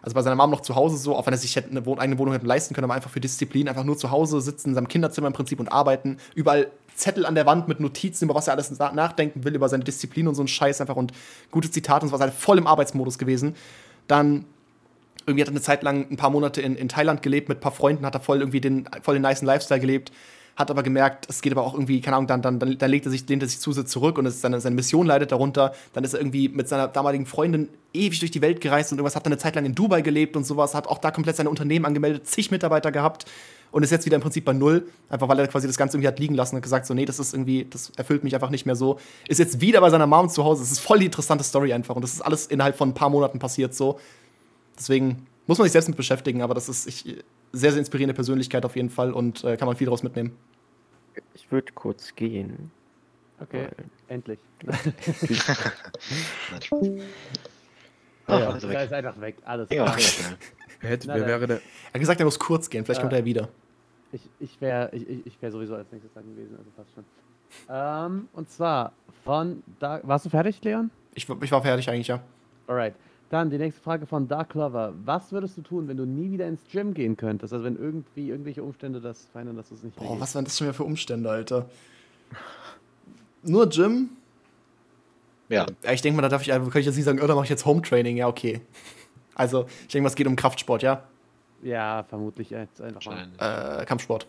[0.08, 2.18] Also bei seiner Mom noch zu Hause so, auch wenn er sich hätte eine eigene
[2.18, 4.88] Wohnung hätte leisten können, aber einfach für Disziplin, einfach nur zu Hause sitzen, in seinem
[4.88, 6.16] Kinderzimmer im Prinzip und arbeiten.
[6.34, 9.68] Überall Zettel an der Wand mit Notizen, über was er alles na- nachdenken will, über
[9.68, 11.12] seine Disziplin und so ein Scheiß einfach und
[11.52, 13.58] gute Zitate und so was, halt voll im Arbeitsmodus gewesen.
[14.08, 14.46] Dann
[15.26, 17.62] irgendwie hat er eine Zeit lang ein paar Monate in, in Thailand gelebt mit ein
[17.62, 20.14] paar Freunden, hat er voll irgendwie den, voll den nicen Lifestyle gelebt,
[20.58, 23.06] hat aber gemerkt, es geht aber auch irgendwie, keine Ahnung, dann, dann, dann, dann legt
[23.06, 25.74] er sich, lehnt er sich zu sehr zurück und es seine, seine Mission leidet darunter.
[25.94, 29.16] Dann ist er irgendwie mit seiner damaligen Freundin ewig durch die Welt gereist und irgendwas
[29.16, 31.52] hat er eine Zeit lang in Dubai gelebt und sowas, hat auch da komplett seine
[31.52, 33.26] Unternehmen angemeldet, zig Mitarbeiter gehabt
[33.70, 36.08] und ist jetzt wieder im Prinzip bei Null, einfach weil er quasi das Ganze irgendwie
[36.08, 38.66] hat liegen lassen und gesagt, so, nee, das ist irgendwie, das erfüllt mich einfach nicht
[38.66, 39.00] mehr so.
[39.28, 40.64] Ist jetzt wieder bei seiner Mom zu Hause.
[40.64, 43.10] Es ist voll die interessante Story einfach und das ist alles innerhalb von ein paar
[43.12, 44.00] Monaten passiert so.
[44.76, 47.06] Deswegen muss man sich selbst mit beschäftigen, aber das ist ich,
[47.54, 50.34] sehr, sehr inspirierende Persönlichkeit auf jeden Fall und äh, kann man viel daraus mitnehmen.
[51.34, 52.72] Ich würde kurz gehen.
[53.39, 53.68] Okay,
[54.07, 54.39] endlich.
[58.30, 58.85] Ah, Ja, also da weg.
[58.85, 59.35] ist einfach weg.
[59.45, 59.98] Alles Ja, klar.
[60.81, 61.56] Wer, hätte, Na, wer da- wäre der?
[61.57, 63.18] Er hat gesagt, er muss kurz gehen, vielleicht kommt Äh.
[63.19, 63.48] er wieder.
[64.11, 67.06] Ich, ich wäre ich, ich- wär sowieso als nächstes dran gewesen, also passt schon.
[67.69, 68.91] Ähm, und zwar
[69.23, 70.02] von da.
[70.03, 70.91] Warst du fertig, Leon?
[71.14, 72.22] Ich, ich war fertig eigentlich, ja.
[72.68, 72.94] Alright.
[73.30, 74.94] Dann die nächste Frage von Dark Clover.
[75.04, 77.52] Was würdest du tun, wenn du nie wieder ins Gym gehen könntest?
[77.52, 80.22] Also wenn irgendwie irgendwelche Umstände das verhindern, dass du es nicht mehr Boah, gehst?
[80.22, 81.70] was waren das schon wieder für Umstände, Alter?
[83.44, 84.10] Nur Gym?
[85.49, 85.66] Ja.
[85.91, 87.49] Ich denke mal, da darf ich, kann ich jetzt nicht sagen, oh, da mache ich
[87.49, 88.16] jetzt Home Training.
[88.16, 88.62] Ja, okay.
[89.36, 91.04] Also, ich denke mal, es geht um Kraftsport, ja?
[91.62, 93.82] Ja, vermutlich jetzt einfach mal.
[93.82, 94.26] Äh, Kampfsport.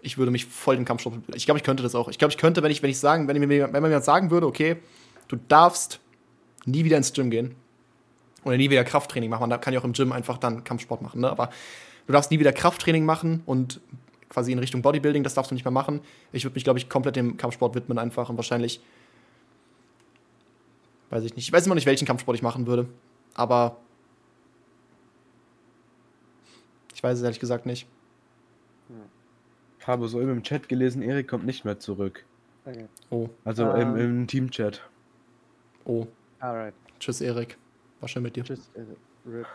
[0.00, 1.14] Ich würde mich voll den Kampfsport.
[1.34, 2.08] Ich glaube, ich könnte das auch.
[2.08, 4.30] Ich glaube, ich könnte, wenn ich, wenn ich sagen, wenn, mir, wenn man mir sagen
[4.32, 4.76] würde, okay,
[5.28, 6.00] du darfst
[6.64, 7.54] nie wieder ins Gym gehen
[8.44, 9.48] oder nie wieder Krafttraining machen.
[9.48, 11.30] Man kann ja auch im Gym einfach dann Kampfsport machen, ne?
[11.30, 11.50] Aber
[12.06, 13.80] du darfst nie wieder Krafttraining machen und
[14.28, 16.00] quasi in Richtung Bodybuilding, das darfst du nicht mehr machen.
[16.32, 18.80] Ich würde mich, glaube ich, komplett dem Kampfsport widmen einfach und wahrscheinlich.
[21.10, 21.46] Weiß ich nicht.
[21.46, 22.88] Ich weiß immer nicht, welchen Kampfsport ich machen würde.
[23.34, 23.76] Aber.
[26.94, 27.86] Ich weiß es ehrlich gesagt nicht.
[29.78, 32.24] Ich habe soeben im Chat gelesen, Erik kommt nicht mehr zurück.
[32.64, 32.86] Okay.
[33.10, 34.20] Oh, Also im, Ähm.
[34.20, 34.80] im Teamchat.
[35.84, 36.06] oh.
[36.38, 36.74] Alright.
[37.00, 37.58] Tschüss, Erik.
[38.02, 38.42] War schön mit dir.
[38.44, 38.68] Tschüss.
[39.26, 39.46] RIP.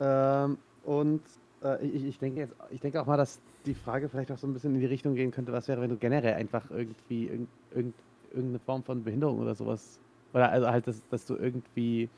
[0.00, 1.22] Ähm, und
[1.62, 4.48] äh, ich, ich denke jetzt, ich denke auch mal, dass die Frage vielleicht auch so
[4.48, 7.48] ein bisschen in die Richtung gehen könnte, was wäre, wenn du generell einfach irgendwie irgend,
[7.72, 7.94] irgend,
[8.32, 9.98] irgendeine Form von Behinderung oder sowas.
[10.32, 12.08] Oder also halt, dass, dass du irgendwie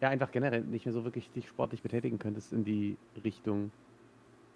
[0.00, 3.70] ja einfach generell nicht mehr so wirklich dich sportlich betätigen könntest in die Richtung.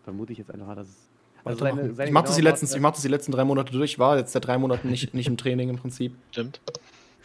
[0.02, 1.08] Vermute ich jetzt einfach mal, dass es.
[1.44, 3.70] Also seine- seine ich mache das, die letzten- ich mach das die letzten drei Monate
[3.72, 3.92] durch.
[3.92, 6.14] Ich war jetzt seit drei Monaten nicht, nicht im Training im Prinzip.
[6.32, 6.60] Stimmt.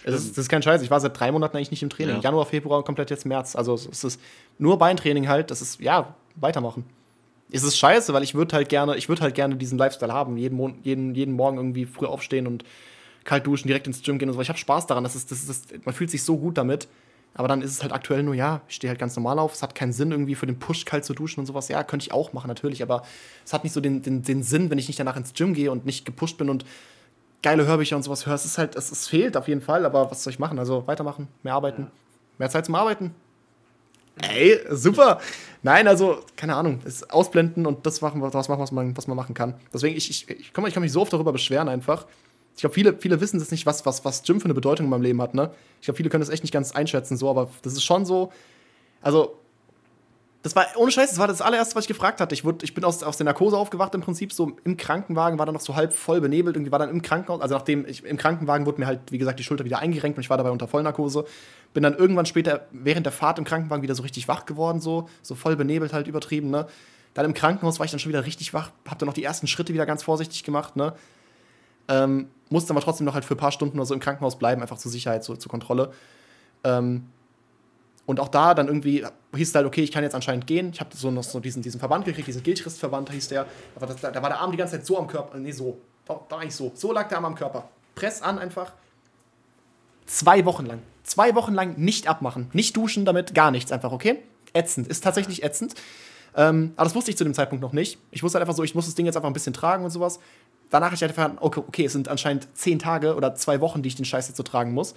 [0.03, 0.81] Es ist, das ist kein Scheiß.
[0.81, 2.17] Ich war seit drei Monaten eigentlich nicht im Training.
[2.17, 2.21] Ja.
[2.21, 3.55] Januar, Februar und komplett jetzt März.
[3.55, 4.21] Also es es ist
[4.57, 5.51] nur Beintraining halt.
[5.51, 6.85] Das ist, ja, weitermachen.
[7.51, 10.38] Es ist scheiße, weil ich würde halt gerne, ich würde halt gerne diesen Lifestyle haben.
[10.38, 12.63] Jeden, Mon jeden, jeden Morgen irgendwie früh aufstehen und
[13.23, 14.41] kalt duschen, direkt ins Gym gehen und so.
[14.41, 15.03] Ich habe Spaß daran.
[15.03, 16.88] Das ist, das ist, das, man fühlt sich so gut damit.
[17.35, 19.53] Aber dann ist es halt aktuell nur, ja, ich stehe halt ganz normal auf.
[19.53, 21.67] Es hat keinen Sinn, irgendwie für den Push kalt zu duschen und sowas.
[21.67, 22.81] Ja, könnte ich auch machen, natürlich.
[22.81, 23.03] Aber
[23.45, 25.71] es hat nicht so den, den, den Sinn, wenn ich nicht danach ins Gym gehe
[25.71, 26.65] und nicht gepusht bin und
[27.41, 28.35] geile Hörbücher und sowas höre.
[28.35, 30.59] Es ist halt, es, es fehlt auf jeden Fall, aber was soll ich machen?
[30.59, 31.91] Also weitermachen, mehr arbeiten,
[32.37, 33.13] mehr Zeit zum Arbeiten.
[34.21, 35.19] Ey, super.
[35.63, 39.15] Nein, also, keine Ahnung, es ausblenden und das machen, was machen, was man, was man
[39.15, 39.55] machen kann.
[39.73, 42.05] Deswegen, ich, ich, ich, komm, ich kann mich so oft darüber beschweren einfach.
[42.55, 44.89] Ich glaube, viele, viele wissen das nicht, was, was, was Gym für eine Bedeutung in
[44.89, 45.51] meinem Leben hat, ne?
[45.79, 48.33] Ich glaube, viele können das echt nicht ganz einschätzen, so, aber das ist schon so.
[49.01, 49.37] Also,
[50.41, 52.33] das war, ohne Scheiß, das war das allererste, was ich gefragt hatte.
[52.33, 55.45] Ich, wurde, ich bin aus, aus der Narkose aufgewacht im Prinzip, so im Krankenwagen, war
[55.45, 58.15] dann noch so halb voll benebelt, irgendwie war dann im Krankenhaus, also nachdem ich im
[58.15, 60.67] Krankenwagen wurde mir halt, wie gesagt, die Schulter wieder eingerenkt und ich war dabei unter
[60.67, 61.25] Vollnarkose.
[61.73, 65.09] Bin dann irgendwann später während der Fahrt im Krankenwagen wieder so richtig wach geworden, so,
[65.21, 66.67] so voll benebelt halt übertrieben, ne?
[67.15, 69.47] Dann im Krankenhaus war ich dann schon wieder richtig wach, hab dann noch die ersten
[69.47, 70.93] Schritte wieder ganz vorsichtig gemacht, ne?
[71.89, 74.61] Ähm, musste aber trotzdem noch halt für ein paar Stunden oder so im Krankenhaus bleiben,
[74.61, 75.91] einfach zur Sicherheit, so, zur Kontrolle.
[76.63, 77.07] Ähm,
[78.10, 79.06] und auch da dann irgendwie
[79.36, 80.72] hieß es halt, okay, ich kann jetzt anscheinend gehen.
[80.73, 83.45] Ich habe so noch so diesen, diesen Verband gekriegt, diesen Gilchrist-Verband hieß der.
[83.76, 85.38] Aber das, da war der Arm die ganze Zeit so am Körper.
[85.38, 85.77] Nee, so.
[86.07, 86.72] Da, war ich so.
[86.73, 87.69] So lag der Arm am Körper.
[87.94, 88.73] Press an einfach.
[90.07, 90.80] Zwei Wochen lang.
[91.03, 92.49] Zwei Wochen lang nicht abmachen.
[92.52, 94.18] Nicht duschen damit, gar nichts einfach, okay?
[94.53, 94.88] Ätzend.
[94.88, 95.76] Ist tatsächlich ätzend.
[96.36, 97.99] Ähm, aber das wusste ich zu dem Zeitpunkt noch nicht.
[98.10, 99.91] Ich wusste halt einfach so, ich muss das Ding jetzt einfach ein bisschen tragen und
[99.91, 100.19] sowas.
[100.72, 103.84] Danach habe ich halt erfahren, okay, okay, es sind anscheinend zehn Tage oder zwei Wochen,
[103.84, 104.95] die ich den Scheiß jetzt so tragen muss.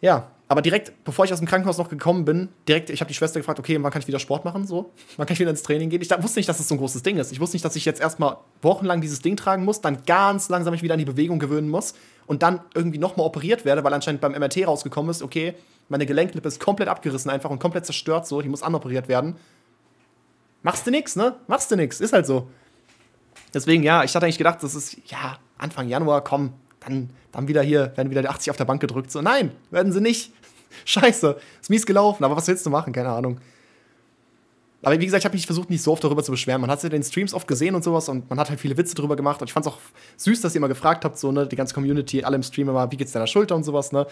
[0.00, 3.14] Ja, aber direkt, bevor ich aus dem Krankenhaus noch gekommen bin, direkt, ich habe die
[3.14, 4.66] Schwester gefragt, okay, wann kann ich wieder Sport machen?
[4.66, 6.00] So, wann kann ich wieder ins Training gehen?
[6.00, 7.32] Ich da, wusste nicht, dass das so ein großes Ding ist.
[7.32, 10.72] Ich wusste nicht, dass ich jetzt erstmal wochenlang dieses Ding tragen muss, dann ganz langsam
[10.72, 11.92] mich wieder an die Bewegung gewöhnen muss
[12.26, 15.54] und dann irgendwie nochmal operiert werde, weil anscheinend beim MRT rausgekommen ist, okay,
[15.90, 19.36] meine Gelenklippe ist komplett abgerissen einfach und komplett zerstört so, die muss anoperiert werden.
[20.62, 21.36] Machst du nix, ne?
[21.46, 22.48] Machst du nix, ist halt so.
[23.52, 27.62] Deswegen, ja, ich hatte eigentlich gedacht, das ist, ja, Anfang Januar, komm, dann, dann wieder
[27.62, 29.10] hier, werden wieder die 80 auf der Bank gedrückt.
[29.10, 30.32] So, nein, werden sie nicht.
[30.84, 32.92] Scheiße, ist mies gelaufen, aber was willst du machen?
[32.92, 33.40] Keine Ahnung.
[34.82, 36.60] Aber wie gesagt, ich habe mich versucht, nicht so oft darüber zu beschweren.
[36.60, 38.94] Man hat ja den Streams oft gesehen und sowas und man hat halt viele Witze
[38.94, 39.40] drüber gemacht.
[39.40, 39.78] Und ich fand es auch
[40.16, 42.90] süß, dass ihr immer gefragt habt, so, ne, die ganze Community, alle im Stream immer,
[42.92, 44.06] wie geht's deiner Schulter und sowas, ne.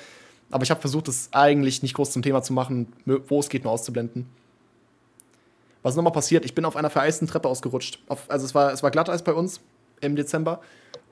[0.51, 3.65] Aber ich habe versucht, das eigentlich nicht groß zum Thema zu machen, wo es geht,
[3.65, 4.27] nur auszublenden.
[5.83, 6.45] Was ist nochmal passiert?
[6.45, 8.01] Ich bin auf einer vereisten Treppe ausgerutscht.
[8.09, 9.61] Auf, also es war, es war Glatteis bei uns
[10.01, 10.61] im Dezember.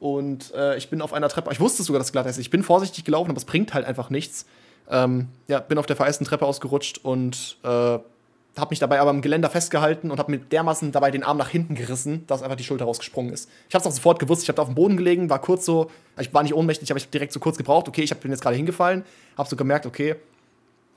[0.01, 2.43] Und äh, ich bin auf einer Treppe, ich wusste sogar, dass es Glatteis ist.
[2.43, 4.47] Ich bin vorsichtig gelaufen, aber es bringt halt einfach nichts.
[4.91, 9.23] Ähm, ja, bin auf der vereisten Treppe ausgerutscht und äh, habe mich dabei aber am
[9.23, 12.65] Geländer festgehalten und habe mir dermaßen dabei den Arm nach hinten gerissen, dass einfach die
[12.65, 13.49] Schulter rausgesprungen ist.
[13.69, 14.43] Ich habe es auch sofort gewusst.
[14.43, 15.91] Ich habe da auf dem Boden gelegen, war kurz so,
[16.21, 17.89] ich war nicht ohnmächtig, aber ich habe direkt so kurz gebraucht.
[17.89, 19.05] Okay, ich bin jetzt gerade hingefallen,
[19.37, 20.17] habe so gemerkt, okay,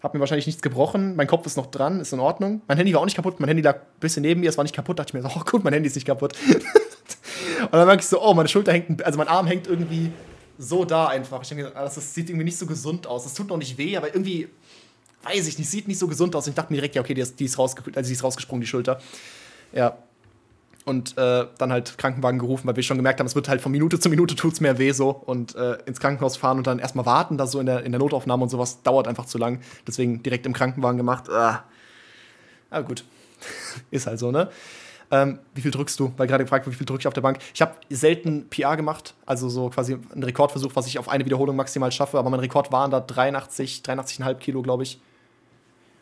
[0.03, 1.15] habe mir wahrscheinlich nichts gebrochen.
[1.15, 2.61] Mein Kopf ist noch dran, ist in Ordnung.
[2.67, 3.39] Mein Handy war auch nicht kaputt.
[3.39, 4.99] Mein Handy lag ein bisschen neben mir, es war nicht kaputt.
[4.99, 6.33] Dachte ich mir so, oh gut, mein Handy ist nicht kaputt.
[7.61, 10.11] und dann merke ich so, oh, meine Schulter hängt, also mein Arm hängt irgendwie
[10.57, 11.41] so da einfach.
[11.41, 13.23] Ich denke, das, das sieht irgendwie nicht so gesund aus.
[13.23, 14.49] Das tut noch nicht weh, aber irgendwie,
[15.23, 16.45] weiß ich nicht, sieht nicht so gesund aus.
[16.45, 18.23] Und ich dachte mir direkt, ja, okay, die ist, die ist, rausge also die ist
[18.23, 18.99] rausgesprungen, die Schulter.
[19.73, 19.97] Ja.
[20.87, 23.73] Und äh, dann halt Krankenwagen gerufen, weil wir schon gemerkt haben, es wird halt von
[23.73, 27.05] Minute zu Minute tut's mehr weh so und äh, ins Krankenhaus fahren und dann erstmal
[27.05, 29.59] warten, da so in der, in der Notaufnahme und sowas dauert einfach zu lang.
[29.85, 31.29] Deswegen direkt im Krankenwagen gemacht.
[31.29, 31.65] Ah.
[32.69, 33.03] Aber gut,
[33.91, 34.49] ist halt so, ne?
[35.11, 36.13] Ähm, wie viel drückst du?
[36.15, 37.39] Weil gerade gefragt, wie viel drücke ich auf der Bank?
[37.53, 41.57] Ich habe selten PR gemacht, also so quasi einen Rekordversuch, was ich auf eine Wiederholung
[41.57, 45.01] maximal schaffe, aber mein Rekord waren da 83, 83,5 Kilo, glaube ich.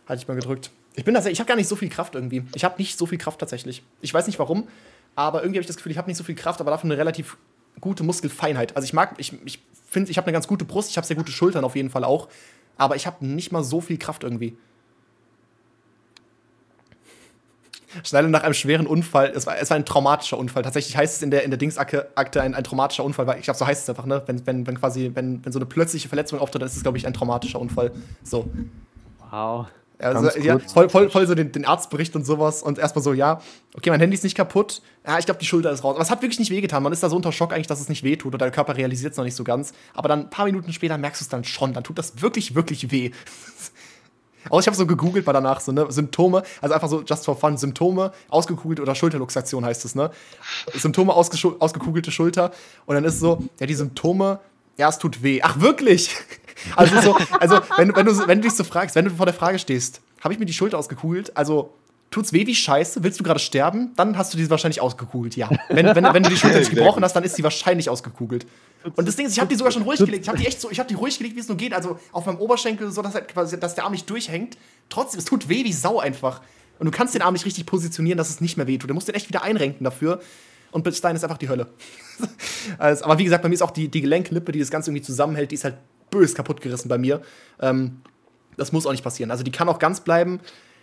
[0.06, 0.70] Hatte ich mal gedrückt.
[0.96, 2.44] Ich bin das, ich habe gar nicht so viel Kraft irgendwie.
[2.56, 3.84] Ich habe nicht so viel Kraft tatsächlich.
[4.02, 4.68] Ich weiß nicht warum,
[5.16, 6.98] aber irgendwie habe ich das Gefühl, ich habe nicht so viel Kraft, aber dafür eine
[6.98, 7.38] relativ
[7.82, 8.76] gute Muskelfeinheit.
[8.76, 9.60] Also ich mag, ich, ich
[9.90, 12.04] finde, ich habe eine ganz gute Brust, ich habe sehr gute Schultern auf jeden Fall
[12.04, 12.30] auch,
[12.78, 14.58] aber ich habe nicht mal so viel Kraft irgendwie.
[18.04, 20.64] Schneider nach einem schweren Unfall, es war, es war ein traumatischer Unfall.
[20.64, 23.44] Tatsächlich heißt es in der, in der Dingsakte Akte ein, ein traumatischer Unfall, weil ich
[23.44, 24.22] glaube, so heißt es einfach, ne?
[24.26, 26.98] Wenn, wenn, wenn quasi, wenn, wenn so eine plötzliche Verletzung auftritt, dann ist es, glaube
[26.98, 27.94] ich, ein traumatischer Unfall.
[28.24, 28.50] So.
[29.32, 29.68] Wow.
[30.00, 33.42] Also, ja, voll, voll, voll so den, den Arztbericht und sowas und erstmal so, ja,
[33.76, 34.82] okay, mein Handy ist nicht kaputt.
[35.08, 35.96] Ja, ich glaube, die Schulter ist raus.
[35.96, 36.84] Aber es hat wirklich nicht wehgetan.
[36.84, 39.14] Man ist da so unter Schock eigentlich, dass es nicht wehtut oder der Körper realisiert
[39.14, 39.74] es noch nicht so ganz.
[39.94, 41.74] Aber dann ein paar Minuten später merkst du es dann schon.
[41.74, 43.12] Dann tut das wirklich, wirklich weh.
[44.50, 47.38] Auch ich habe so gegoogelt mal danach, so, ne, Symptome, also einfach so just for
[47.38, 50.12] fun, Symptome, ausgekugelt oder Schulterluxation heißt es, ne?
[50.74, 52.52] Symptome, ausgekugelte Schulter.
[52.86, 54.40] Und dann ist so, ja, die Symptome,
[54.78, 55.40] ja, es tut weh.
[55.42, 56.16] Ach, wirklich?
[56.76, 59.26] Also, so, also wenn, du- wenn, du, wenn du dich so fragst, wenn du vor
[59.26, 61.36] der Frage stehst, habe ich mir die Schulter ausgekugelt?
[61.36, 61.74] Also,
[62.12, 63.04] tut's weh wie Scheiße?
[63.04, 63.92] Willst du gerade sterben?
[63.98, 65.50] Dann hast du die wahrscheinlich ausgekugelt, ja.
[65.70, 68.46] Wenn, wenn, wenn du die Schulter nicht gebrochen hast, dann ist die wahrscheinlich ausgekugelt.
[68.96, 70.24] Und das Ding ist, ich habe die sogar schon ruhig gelegt.
[70.24, 71.74] Ich habe die echt so, ich habe die ruhig gelegt, wie es nur geht.
[71.74, 74.58] Also auf meinem Oberschenkel, so dass, halt quasi, dass der Arm nicht durchhängt.
[74.90, 76.42] Trotzdem, es tut weh wie Sau einfach.
[76.80, 78.90] Und du kannst den Arm nicht richtig positionieren, dass es nicht mehr weh tut.
[78.90, 80.22] Du musst den echt wieder einrenken dafür.
[80.72, 81.68] Und bis dahin ist einfach die Hölle.
[82.78, 85.04] also, aber wie gesagt, bei mir ist auch die, die Gelenklippe, die das Ganze irgendwie
[85.06, 85.78] zusammenhält, die ist halt
[86.12, 87.22] bös kaputt gerissen bei mir.
[87.60, 88.02] Ähm,
[88.58, 89.32] das muss auch nicht passieren.
[89.32, 90.40] Also die kann auch ganz bleiben.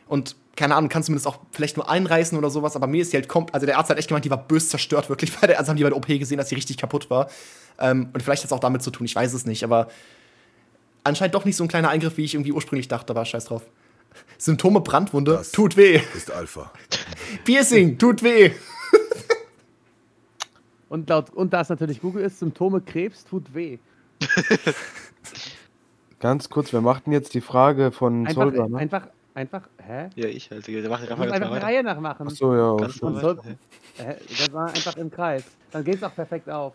[0.09, 3.17] Und keine Ahnung, kann zumindest auch vielleicht nur einreißen oder sowas, aber mir ist die
[3.17, 3.55] halt kommt.
[3.55, 5.35] Also der Arzt hat echt gemeint, die war bös zerstört, wirklich.
[5.41, 7.31] Bei der, also haben die bei der OP gesehen, dass sie richtig kaputt war.
[7.79, 9.89] Ähm, und vielleicht hat es auch damit zu tun, ich weiß es nicht, aber
[11.05, 13.63] anscheinend doch nicht so ein kleiner Eingriff, wie ich irgendwie ursprünglich dachte, aber scheiß drauf.
[14.37, 16.03] Symptome Brandwunde, Das- tut weh.
[16.15, 16.71] Ist Alpha.
[17.47, 18.51] Piercing, tut weh.
[20.91, 23.79] Und, laut, und da es natürlich Google ist, Symptome Krebs tut weh.
[26.21, 28.79] Ganz kurz, wer macht denn jetzt die Frage von Einfach, Solver, ne?
[28.79, 30.09] einfach, einfach, hä?
[30.15, 30.67] Ja, ich halt.
[30.67, 31.67] Der macht Du einfach einfach mal eine weiter.
[31.67, 32.29] Reihe nachmachen.
[32.29, 32.77] Achso, ja.
[32.77, 33.43] Ganz weiter.
[33.97, 34.17] Hä?
[34.29, 35.45] Das war einfach im Kreis.
[35.73, 36.75] Dann geht's auch perfekt auf.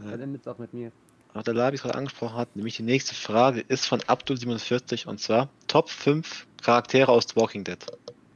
[0.00, 0.10] Ja.
[0.10, 0.92] Dann endet es auch mit mir.
[1.34, 5.18] Auch der Labi es gerade angesprochen hat, nämlich die nächste Frage ist von Abdul47 und
[5.18, 7.78] zwar Top 5 Charaktere aus The Walking Dead.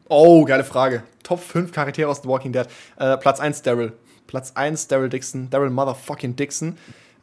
[0.09, 1.03] Oh, geile Frage.
[1.23, 2.67] Top 5 Charaktere aus The Walking Dead.
[2.97, 3.93] Äh, Platz 1 Daryl.
[4.27, 5.51] Platz 1 Daryl Dixon.
[5.51, 6.79] Daryl Motherfucking Dixon.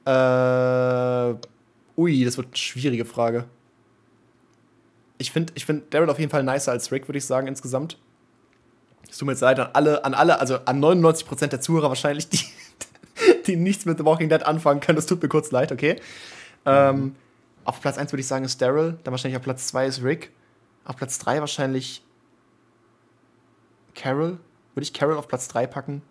[0.05, 1.33] Äh,
[1.97, 3.45] ui, das wird eine schwierige Frage.
[5.17, 7.97] Ich finde ich find Daryl auf jeden Fall nicer als Rick, würde ich sagen, insgesamt.
[9.09, 12.29] Es tut mir jetzt leid an alle, an alle, also an 99% der Zuhörer wahrscheinlich,
[12.29, 12.39] die,
[13.47, 14.95] die nichts mit The Walking Dead anfangen können.
[14.95, 16.01] Das tut mir kurz leid, okay?
[16.65, 17.15] Ähm,
[17.65, 18.97] auf Platz 1 würde ich sagen, ist Daryl.
[19.03, 20.31] Dann wahrscheinlich auf Platz 2 ist Rick.
[20.85, 22.03] Auf Platz 3 wahrscheinlich
[23.95, 24.39] Carol.
[24.73, 26.01] Würde ich Carol auf Platz 3 packen?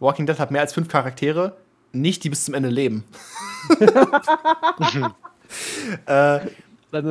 [0.00, 1.56] Walking Dead hat mehr als fünf Charaktere,
[1.94, 3.04] nicht die bis zum Ende leben.
[6.06, 6.40] äh,
[7.02, 7.04] Das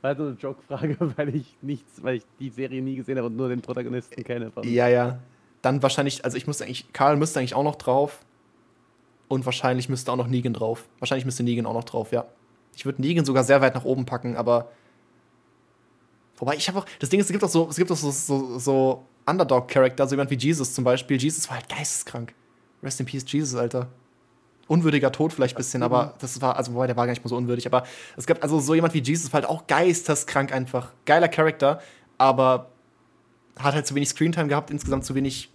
[0.00, 3.36] war so eine Joke-Frage, weil ich nichts, weil ich die Serie nie gesehen habe und
[3.36, 4.52] nur den Protagonisten kenne.
[4.52, 5.18] Von ja, ja.
[5.60, 8.20] Dann wahrscheinlich, also ich müsste eigentlich, Karl müsste eigentlich auch noch drauf.
[9.26, 10.88] Und wahrscheinlich müsste auch noch Negan drauf.
[11.00, 12.26] Wahrscheinlich müsste Negan auch noch drauf, ja.
[12.76, 14.70] Ich würde Negan sogar sehr weit nach oben packen, aber.
[16.36, 16.86] Wobei ich habe auch.
[17.00, 20.12] Das Ding ist, es gibt auch so, es gibt auch so, so, so Underdog-Charakter, so
[20.14, 21.20] jemand wie Jesus zum Beispiel.
[21.20, 22.32] Jesus war halt geisteskrank.
[22.82, 23.88] Rest in Peace, Jesus, Alter.
[24.68, 27.28] Unwürdiger Tod vielleicht ein bisschen, aber das war, also wobei, der war gar nicht mal
[27.28, 27.84] so unwürdig, aber
[28.16, 30.92] es gab also so jemand wie Jesus, halt auch geisteskrank einfach.
[31.06, 31.80] Geiler Charakter,
[32.18, 32.68] aber
[33.58, 35.50] hat halt zu wenig Screentime gehabt, insgesamt zu wenig,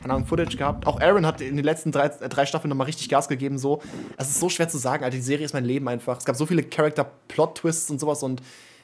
[0.00, 0.86] keine Ahnung, Footage gehabt.
[0.86, 3.82] Auch Aaron hat in den letzten drei, drei Staffeln nochmal richtig Gas gegeben, so.
[4.16, 6.18] Es ist so schwer zu sagen, Alter, die Serie ist mein Leben einfach.
[6.18, 8.40] Es gab so viele Charakter-Plot-Twists und sowas und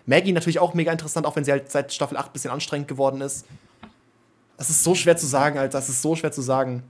[0.07, 2.89] Maggie natürlich auch mega interessant, auch wenn sie halt seit Staffel 8 ein bisschen anstrengend
[2.89, 3.47] geworden ist.
[4.57, 6.83] Es ist so schwer zu sagen, Alter, es ist so schwer zu sagen.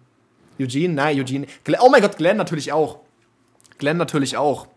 [0.59, 0.95] Eugene?
[0.95, 1.47] Nein, Eugene.
[1.65, 2.99] Glenn, oh mein Gott, Glenn natürlich auch.
[3.79, 4.69] Glenn natürlich auch.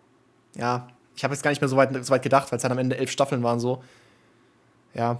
[0.55, 2.71] Ja, ich habe jetzt gar nicht mehr so weit, so weit gedacht, weil es halt
[2.71, 3.83] am Ende elf Staffeln waren so.
[4.93, 5.19] Ja.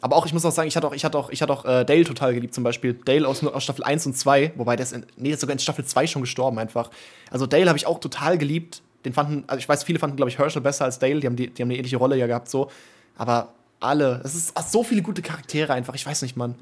[0.00, 1.64] Aber auch, ich muss auch sagen, ich hatte auch, ich hatte auch, ich hatte auch
[1.64, 2.92] äh, Dale total geliebt, zum Beispiel.
[2.92, 5.54] Dale aus, aus Staffel 1 und 2, wobei der ist, in, nee, der ist sogar
[5.54, 6.90] in Staffel 2 schon gestorben einfach.
[7.30, 8.82] Also Dale habe ich auch total geliebt.
[9.04, 11.36] Den fanden, also ich weiß, viele fanden, glaube ich, Herschel besser als Dale, die haben,
[11.36, 12.70] die, die haben eine ähnliche Rolle ja gehabt, so.
[13.16, 16.54] Aber alle, es ist ach, so viele gute Charaktere einfach, ich weiß nicht, Mann.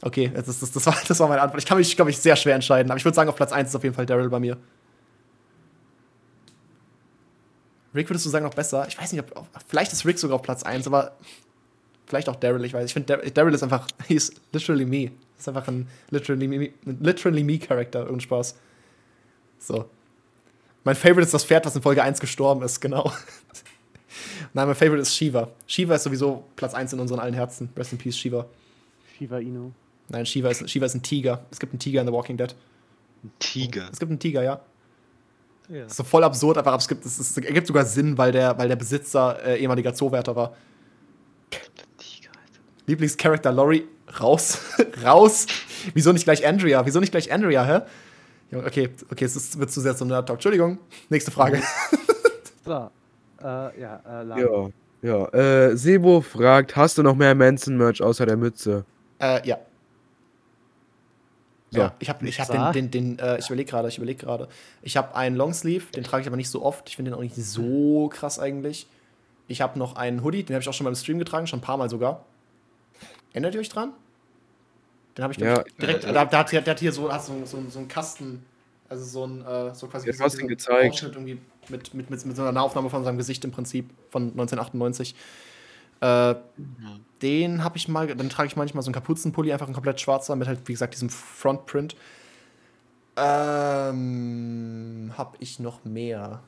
[0.00, 1.60] Okay, das, das, das, war, das war meine Antwort.
[1.60, 3.70] Ich kann mich, glaube ich, sehr schwer entscheiden, aber ich würde sagen, auf Platz 1
[3.70, 4.56] ist auf jeden Fall Daryl bei mir.
[7.94, 8.86] Rick würdest du sagen noch besser?
[8.86, 11.16] Ich weiß nicht, ob, vielleicht ist Rick sogar auf Platz 1, aber
[12.06, 12.84] vielleicht auch Daryl, ich weiß.
[12.84, 15.10] Ich finde, Dar- Daryl ist einfach, he is literally me.
[15.36, 18.56] Ist einfach ein literally me, literally me Charakter, irgendein Spaß.
[19.58, 19.88] So.
[20.84, 23.12] Mein Favorite ist das Pferd, das in Folge 1 gestorben ist, genau.
[24.52, 25.48] Nein, mein Favorite ist Shiva.
[25.66, 27.70] Shiva ist sowieso Platz 1 in unseren allen Herzen.
[27.76, 28.46] Rest in Peace, Shiva.
[29.16, 29.72] Shiva Inu.
[30.08, 31.44] Nein, Shiva ist, Shiva ist ein Tiger.
[31.50, 32.54] Es gibt einen Tiger in The Walking Dead.
[33.38, 33.88] Tiger.
[33.92, 34.60] Es gibt einen Tiger, ja.
[35.68, 35.82] Ja.
[35.82, 38.56] Das ist so voll absurd, aber es gibt, es, es ergibt sogar Sinn, weil der,
[38.56, 40.54] weil der Besitzer äh, ehemaliger Zoowärter war.
[41.50, 42.60] Tiger, Alter.
[42.86, 43.86] Lieblingscharakter Lori,
[44.18, 44.60] raus,
[45.04, 45.46] raus.
[45.92, 46.86] Wieso nicht gleich Andrea?
[46.86, 47.80] Wieso nicht gleich Andrea, hä?
[48.56, 50.36] Okay, okay, es ist, wird zu sehr zum Nerd-Talk.
[50.36, 50.78] Entschuldigung,
[51.10, 51.62] nächste Frage.
[52.64, 52.90] So.
[53.42, 54.70] Äh, ja, äh, Lama.
[55.02, 55.68] Ja, ja.
[55.68, 58.84] Äh, Sebo fragt, hast du noch mehr Manson-Merch außer der Mütze?
[59.20, 59.58] äh, ja.
[61.70, 61.80] So.
[61.80, 64.48] Ja, ich habe ich hab den, den, den äh, ich überlege gerade, ich überlege gerade.
[64.82, 66.88] Ich habe einen Longsleeve, den trage ich aber nicht so oft.
[66.88, 68.86] Ich finde den auch nicht so krass eigentlich.
[69.48, 71.58] Ich habe noch einen Hoodie, den habe ich auch schon mal im Stream getragen, schon
[71.58, 72.24] ein paar Mal sogar.
[73.32, 73.92] Erinnert ihr euch dran?
[75.16, 75.62] Den habe ich Ja.
[75.66, 78.44] ich, direkt, da, da, hat, der hat hier so, hat so, so, so einen Kasten,
[78.88, 80.92] also so ein, äh, so quasi Ja, so gezeigt.
[80.92, 81.38] Ausschnitt irgendwie
[81.68, 85.14] mit, mit, mit, mit so einer Nahaufnahme von seinem Gesicht im Prinzip von 1998.
[86.00, 86.34] Äh,
[87.22, 90.36] den habe ich mal, dann trage ich manchmal so einen Kapuzenpulli, einfach ein komplett schwarzer,
[90.36, 91.96] mit halt, wie gesagt, diesem Frontprint.
[93.16, 96.40] Ähm, habe ich noch mehr?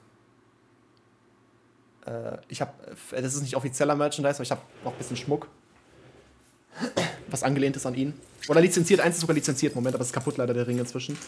[2.06, 2.72] Äh, ich habe,
[3.10, 5.48] das ist nicht offizieller Merchandise, aber ich habe noch ein bisschen Schmuck.
[7.28, 8.14] Was angelehnt ist an ihn.
[8.48, 11.18] Oder lizenziert, eins ist sogar lizenziert, Moment, aber es ist kaputt leider der Ring inzwischen.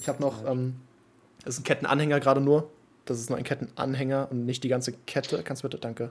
[0.00, 0.76] Ich habe noch, ähm,
[1.44, 2.70] das ist ein Kettenanhänger gerade nur.
[3.04, 5.42] Das ist nur ein Kettenanhänger und nicht die ganze Kette.
[5.42, 6.10] Kannst du bitte, danke.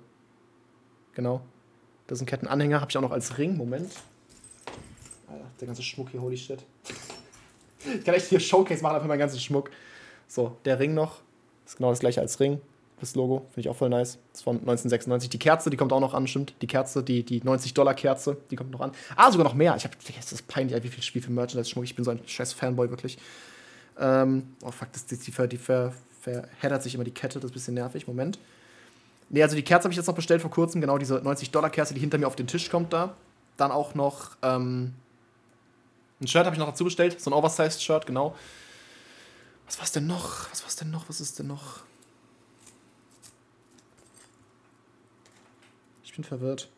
[1.15, 1.41] Genau.
[2.07, 3.55] Das ist ein Kettenanhänger, habe ich auch noch als Ring.
[3.57, 3.91] Moment.
[5.27, 6.59] Alter, der ganze Schmuck hier, holy shit.
[7.85, 9.69] Ich kann echt hier Showcase machen, einfach meinen ganzen Schmuck.
[10.25, 11.19] So, der Ring noch.
[11.65, 12.61] Ist genau das gleiche als Ring.
[12.99, 14.19] Das Logo, finde ich auch voll nice.
[14.33, 15.29] Ist von 1996.
[15.29, 16.53] Die Kerze, die kommt auch noch an, stimmt.
[16.61, 18.93] Die Kerze, die, die 90-Dollar-Kerze, die kommt noch an.
[19.17, 19.75] Ah, sogar noch mehr.
[19.75, 21.83] Ich habe, das ist peinlich, wie viel Spiel für Merchandise-Schmuck.
[21.83, 23.17] Ich bin so ein scheiß Fanboy, wirklich.
[23.99, 27.51] Ähm, oh fuck, das, die, die, die ver, verheddert sich immer die Kette, das ist
[27.51, 28.07] ein bisschen nervig.
[28.07, 28.39] Moment.
[29.33, 31.99] Nee, also die Kerze habe ich jetzt noch bestellt vor kurzem, genau diese 90-Dollar-Kerze, die
[31.99, 33.15] hinter mir auf den Tisch kommt da.
[33.57, 34.93] Dann auch noch ähm,
[36.21, 38.35] ein Shirt habe ich noch dazu bestellt, so ein Oversized-Shirt, genau.
[39.65, 40.51] Was war's denn noch?
[40.51, 41.09] Was war's denn noch?
[41.09, 41.79] Was ist denn noch?
[46.03, 46.69] Ich bin verwirrt.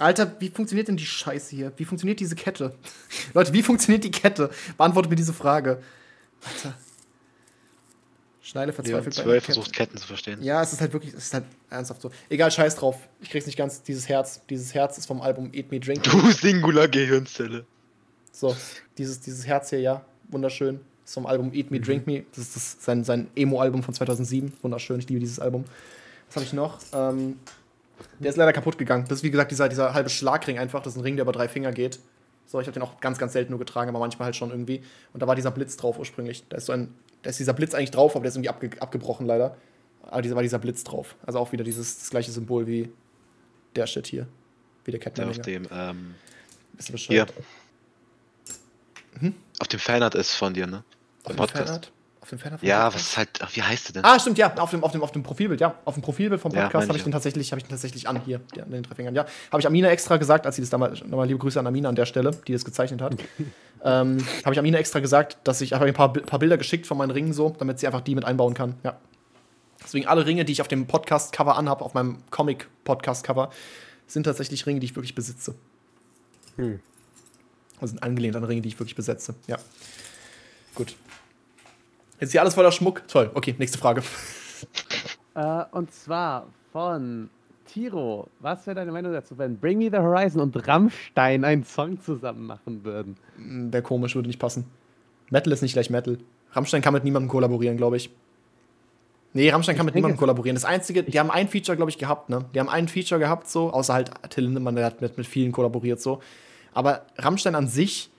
[0.00, 1.72] Alter, wie funktioniert denn die Scheiße hier?
[1.76, 2.74] Wie funktioniert diese Kette?
[3.34, 4.50] Leute, wie funktioniert die Kette?
[4.76, 5.80] Beantwortet mir diese Frage.
[6.44, 6.74] Alter.
[8.42, 10.42] Schneide verzweifelt 12 einer versucht Ketten zu verstehen.
[10.42, 12.10] ja, es ist halt wirklich, es ist halt ernsthaft so.
[12.28, 12.96] Egal, scheiß drauf.
[13.20, 14.40] Ich krieg's nicht ganz, dieses Herz.
[14.50, 16.04] Dieses Herz ist vom Album Eat Me Drink.
[16.04, 16.12] Me.
[16.12, 17.64] Du Singular Gehirnzelle.
[18.32, 18.56] So,
[18.98, 20.80] dieses, dieses Herz hier, ja, wunderschön.
[21.04, 22.24] Ist vom Album Eat Me Drink Me.
[22.30, 24.52] Das ist das, sein, sein Emo-Album von 2007.
[24.62, 25.64] Wunderschön, ich liebe dieses Album.
[26.26, 26.78] Was habe ich noch?
[26.92, 27.38] Ähm,
[28.18, 29.04] der ist leider kaputt gegangen.
[29.08, 30.82] Das ist wie gesagt dieser, dieser halbe Schlagring einfach.
[30.82, 32.00] Das ist ein Ring, der über drei Finger geht.
[32.46, 34.82] So, ich habe den auch ganz, ganz selten nur getragen, aber manchmal halt schon irgendwie.
[35.12, 36.44] Und da war dieser Blitz drauf ursprünglich.
[36.48, 38.70] Da ist so ein, da ist dieser Blitz eigentlich drauf, aber der ist irgendwie abge
[38.80, 39.56] abgebrochen leider.
[40.02, 41.16] Aber dieser war dieser Blitz drauf.
[41.24, 42.92] Also auch wieder dieses das gleiche Symbol wie
[43.76, 44.26] der Shit hier.
[44.84, 45.42] Wie der Der auf Kettenanhänger.
[45.44, 46.14] dem, ähm,
[46.78, 46.92] hier.
[46.92, 47.32] Bescheid?
[49.60, 50.84] Auf dem Fanart ist von dir, ne?
[51.24, 51.66] Auf dem Podcast.
[51.66, 51.92] Fanart?
[52.22, 52.94] Auf dem vom Ja, Podcast?
[52.94, 54.04] was ist halt, ach, wie heißt du denn?
[54.04, 55.74] Ah, stimmt, ja, auf dem, auf dem, auf dem Profilbild, ja.
[55.84, 57.16] Auf dem Profilbild vom Ja, Podcast meine habe ich ich den ja.
[57.16, 59.16] tatsächlich, habe ich den tatsächlich an hier, an den drei Fingern.
[59.16, 61.88] Ja, habe ich Amina extra gesagt, als sie das damals, nochmal liebe Grüße an Amina
[61.88, 63.16] an der Stelle, die das gezeichnet hat.
[63.84, 66.96] ähm, habe ich Amina extra gesagt, dass ich, ihr ein paar, paar Bilder geschickt von
[66.96, 68.76] meinen Ringen so, damit sie einfach die mit einbauen kann.
[68.84, 68.96] Ja.
[69.82, 73.50] Deswegen alle Ringe, die ich auf dem Podcast-Cover anhabe, auf meinem Comic-Podcast-Cover,
[74.06, 75.56] sind tatsächlich Ringe, die ich wirklich besitze.
[76.54, 76.78] Hm.
[77.80, 79.34] Also sind angelehnt an Ringe, die ich wirklich besitze.
[79.48, 79.58] Ja.
[80.76, 80.94] Gut.
[82.22, 83.02] Jetzt hier alles voller Schmuck.
[83.08, 83.32] Toll.
[83.34, 84.02] Okay, nächste Frage.
[85.34, 87.30] Äh, und zwar von
[87.64, 88.28] Tiro.
[88.40, 92.44] Was wäre deine Meinung dazu, wenn Bring Me the Horizon und Rammstein einen Song zusammen
[92.44, 93.16] machen würden?
[93.38, 94.66] Wäre komisch, würde nicht passen.
[95.30, 96.18] Metal ist nicht gleich Metal.
[96.50, 98.10] Rammstein kann mit niemandem kollaborieren, glaube ich.
[99.32, 100.54] Nee, Rammstein kann mit niemandem kollaborieren.
[100.54, 102.44] Das Einzige, die haben ein Feature, glaube ich, gehabt, ne?
[102.54, 105.50] Die haben ein Feature gehabt, so, außer halt Till Lindemann, der hat mit, mit vielen
[105.50, 106.20] kollaboriert, so.
[106.74, 108.10] Aber Rammstein an sich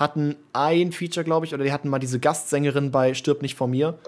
[0.00, 3.68] hatten ein Feature, glaube ich, oder die hatten mal diese Gastsängerin bei Stirb nicht vor
[3.68, 3.98] mir.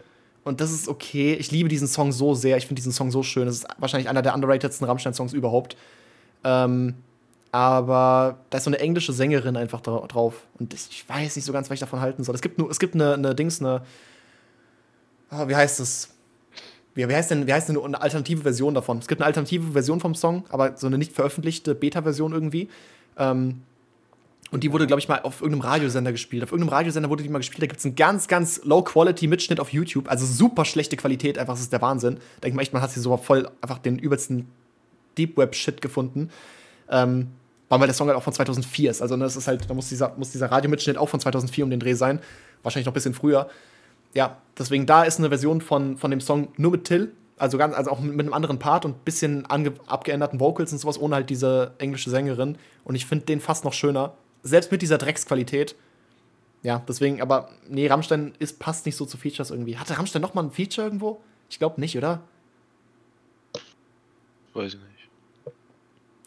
[0.43, 1.35] Und das ist okay.
[1.35, 2.57] Ich liebe diesen Song so sehr.
[2.57, 3.45] Ich finde diesen Song so schön.
[3.45, 5.77] Das ist wahrscheinlich einer der underratedsten Rammstein-Songs überhaupt.
[6.45, 6.95] Ähm,
[7.53, 10.47] aber da ist so eine englische Sängerin einfach dra drauf.
[10.59, 12.35] Und ich, weiß nicht so ganz, was ich davon halten soll.
[12.35, 13.83] Es gibt, nur, es gibt eine, eine Dings, eine.
[15.29, 16.09] Ah, wie heißt das?
[16.95, 18.99] Wie, wie, heißt denn, wie heißt denn eine alternative Version davon?
[18.99, 22.71] Es gibt eine alternative Version vom Song, aber so eine nicht veröffentlichte Beta-Version irgendwie.
[23.19, 23.61] Ähm,
[24.53, 26.45] und die wurde, glaube ich, mal auf irgendeinem Radiosender gespielt.
[26.45, 27.63] Auf irgendeinem Radiosender wurde die mal gespielt.
[27.63, 30.11] Da gibt es einen ganz, ganz Low-Quality-Mitschnitt auf YouTube.
[30.11, 32.19] Also super schlechte Qualität, einfach, das ist der Wahnsinn.
[32.43, 34.47] Denkt man echt, man hat hier so voll einfach den übelsten
[35.17, 36.29] Deep Web-Shit gefunden.
[36.91, 37.29] Ähm,
[37.71, 39.01] weil der Song halt auch von 2004 ist.
[39.01, 41.71] Also, ne, das ist halt, da muss dieser, muss dieser Radiomitschnitt auch von 2004 um
[41.71, 42.21] den Dreh sein.
[42.63, 43.49] Wahrscheinlich noch ein bisschen früher.
[44.13, 47.13] Ja, deswegen da ist eine Version von, von dem Song nur mit Till.
[47.39, 51.01] Also, ganz, also auch mit einem anderen Part und ein bisschen abgeänderten Vocals und sowas,
[51.01, 52.59] ohne halt diese englische Sängerin.
[52.85, 54.13] Und ich finde den fast noch schöner.
[54.43, 55.77] Selbst mit dieser Drecksqualität.
[56.63, 59.77] Ja, deswegen, aber nee, Rammstein ist, passt nicht so zu Features irgendwie.
[59.77, 61.21] Hatte Rammstein noch mal ein Feature irgendwo?
[61.51, 62.23] Ich glaube nicht, oder?
[64.55, 65.09] Weiß ich nicht.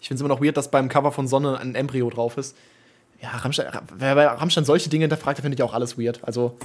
[0.01, 2.55] Ich finde es immer noch weird, dass beim Cover von Sonne ein Embryo drauf ist.
[3.21, 6.23] Ja, Rammstein, wer bei Rammstein solche Dinge hinterfragt, finde ich auch alles weird.
[6.23, 6.57] Also,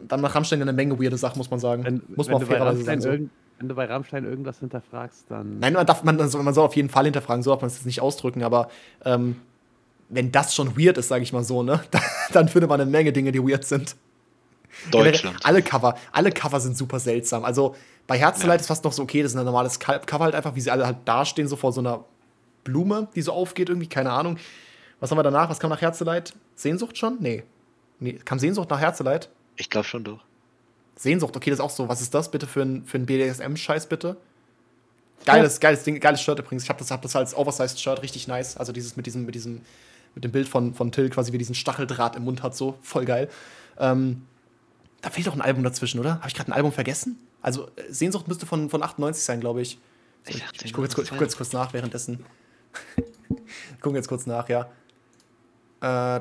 [0.00, 1.84] dann macht Rammstein eine Menge weirde Sachen, muss man sagen.
[1.84, 3.24] Wenn, muss wenn man bei fairerweise Rammstein sagen.
[3.24, 3.30] So.
[3.58, 5.60] Wenn du bei Rammstein irgendwas hinterfragst, dann.
[5.60, 7.76] Nein, man, darf, man, soll, man soll auf jeden Fall hinterfragen, so darf man es
[7.76, 8.70] jetzt nicht ausdrücken, aber
[9.04, 9.36] ähm,
[10.08, 11.82] wenn das schon weird ist, sage ich mal so, ne,
[12.32, 13.96] dann findet man eine Menge Dinge, die weird sind.
[14.90, 15.22] Deutschland.
[15.22, 17.44] Generell, Alle Cover, alle Cover sind super seltsam.
[17.44, 17.74] Also
[18.06, 20.60] bei Herzeleid ist fast noch so okay, das ist ein normales Cover halt einfach, wie
[20.60, 22.04] sie alle halt dastehen, so vor so einer
[22.64, 24.38] Blume, die so aufgeht, irgendwie, keine Ahnung.
[25.00, 25.48] Was haben wir danach?
[25.48, 26.34] Was kam nach Herzeleid?
[26.54, 27.18] Sehnsucht schon?
[27.20, 27.44] Nee.
[28.00, 28.14] nee.
[28.24, 29.28] Kam Sehnsucht nach Herzeleid?
[29.56, 30.20] Ich glaube schon doch.
[30.96, 31.88] Sehnsucht, okay, das ist auch so.
[31.88, 34.16] Was ist das bitte für ein, für ein BDSM-Scheiß, bitte?
[35.24, 36.64] Geiles, geiles Ding, geiles Shirt übrigens.
[36.64, 38.56] Ich habe das, hab das als Oversized-Shirt richtig nice.
[38.56, 39.60] Also dieses mit diesem, mit diesem,
[40.18, 43.04] mit dem Bild von, von Till quasi wie diesen Stacheldraht im Mund hat, so voll
[43.04, 43.28] geil.
[43.78, 44.22] Ähm,
[45.00, 46.16] da fehlt doch ein Album dazwischen, oder?
[46.16, 47.20] Habe ich gerade ein Album vergessen?
[47.40, 49.78] Also äh, Sehnsucht müsste von, von 98 sein, glaube ich.
[50.24, 52.26] So, Ich ich ich gucke jetzt, guck jetzt kurz nach währenddessen.
[52.96, 54.68] ich gucke jetzt kurz nach, ja.
[55.80, 56.20] Äh.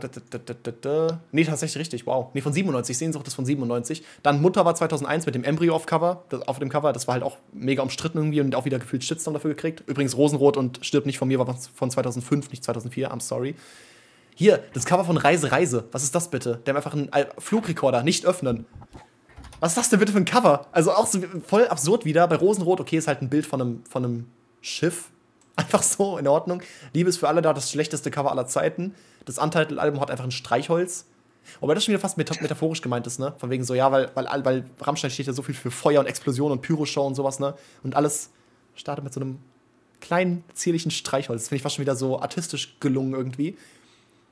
[1.31, 2.27] Nee, tatsächlich richtig, wow.
[2.33, 2.97] Nee, von 97.
[2.97, 4.03] Sehnsucht ist von 97.
[4.21, 6.93] Dann Mutter war 2001 mit dem Embryo auf Cover, das, auf dem Cover.
[6.93, 9.83] Das war halt auch mega umstritten irgendwie und auch wieder gefühlt Shitstorm dafür gekriegt.
[9.87, 13.55] Übrigens Rosenrot und Stirb nicht von mir war von 2005, nicht 2004, I'm sorry.
[14.35, 15.85] Hier, das Cover von Reise, Reise.
[15.91, 16.59] Was ist das bitte?
[16.65, 18.65] Der hat einfach einen Al- Flugrekorder, nicht öffnen.
[19.59, 20.67] Was ist das denn bitte für ein Cover?
[20.71, 22.27] Also auch so voll absurd wieder.
[22.27, 24.27] Bei Rosenrot, okay, ist halt ein Bild von einem, von einem
[24.61, 25.09] Schiff.
[25.57, 26.61] Einfach so, in Ordnung.
[26.93, 28.93] Liebe ist für alle da das schlechteste Cover aller Zeiten.
[29.25, 31.05] Das Untitled-Album hat einfach ein Streichholz.
[31.59, 33.33] Wobei das schon wieder fast meta metaphorisch gemeint ist, ne?
[33.37, 36.05] Von wegen so, ja, weil, weil, weil Rammstein steht ja so viel für Feuer und
[36.05, 37.55] Explosion und Pyroshow und sowas, ne?
[37.83, 38.29] Und alles
[38.75, 39.39] startet mit so einem
[39.99, 41.43] kleinen, zierlichen Streichholz.
[41.43, 43.57] Das finde ich fast schon wieder so artistisch gelungen irgendwie.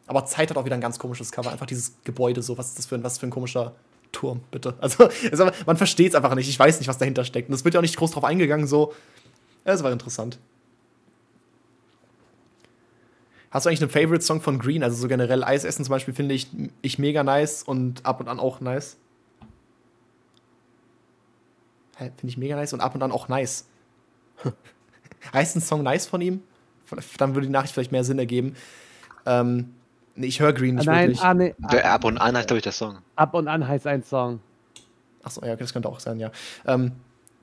[0.07, 1.51] Aber Zeit hat auch wieder ein ganz komisches Cover.
[1.51, 3.73] Einfach dieses Gebäude, so, was ist das für ein, was für ein komischer
[4.11, 4.75] Turm, bitte?
[4.81, 5.09] Also,
[5.65, 6.49] man versteht es einfach nicht.
[6.49, 7.49] Ich weiß nicht, was dahinter steckt.
[7.49, 8.93] Und es wird ja auch nicht groß drauf eingegangen, so.
[9.65, 10.37] Ja, Es war interessant.
[13.51, 14.83] Hast du eigentlich einen Favorite-Song von Green?
[14.83, 16.49] Also so generell Eis essen zum Beispiel finde ich,
[16.81, 18.97] ich mega nice und ab und an auch nice.
[21.97, 23.65] Hä, Finde ich mega nice und ab und an auch nice.
[25.33, 26.41] heißt ein Song nice von ihm?
[27.17, 28.55] Dann würde die Nachricht vielleicht mehr Sinn ergeben.
[29.25, 29.73] Ähm,
[30.15, 31.21] nee, ich höre Green nicht nein, wirklich.
[31.21, 32.97] ah, nee, Der ah, ab und an heißt, glaube ich, der Song.
[33.15, 34.39] ab und an heißt ein Song.
[35.23, 36.31] Achso, ja, okay, das könnte auch sein, ja.
[36.67, 36.91] Ähm,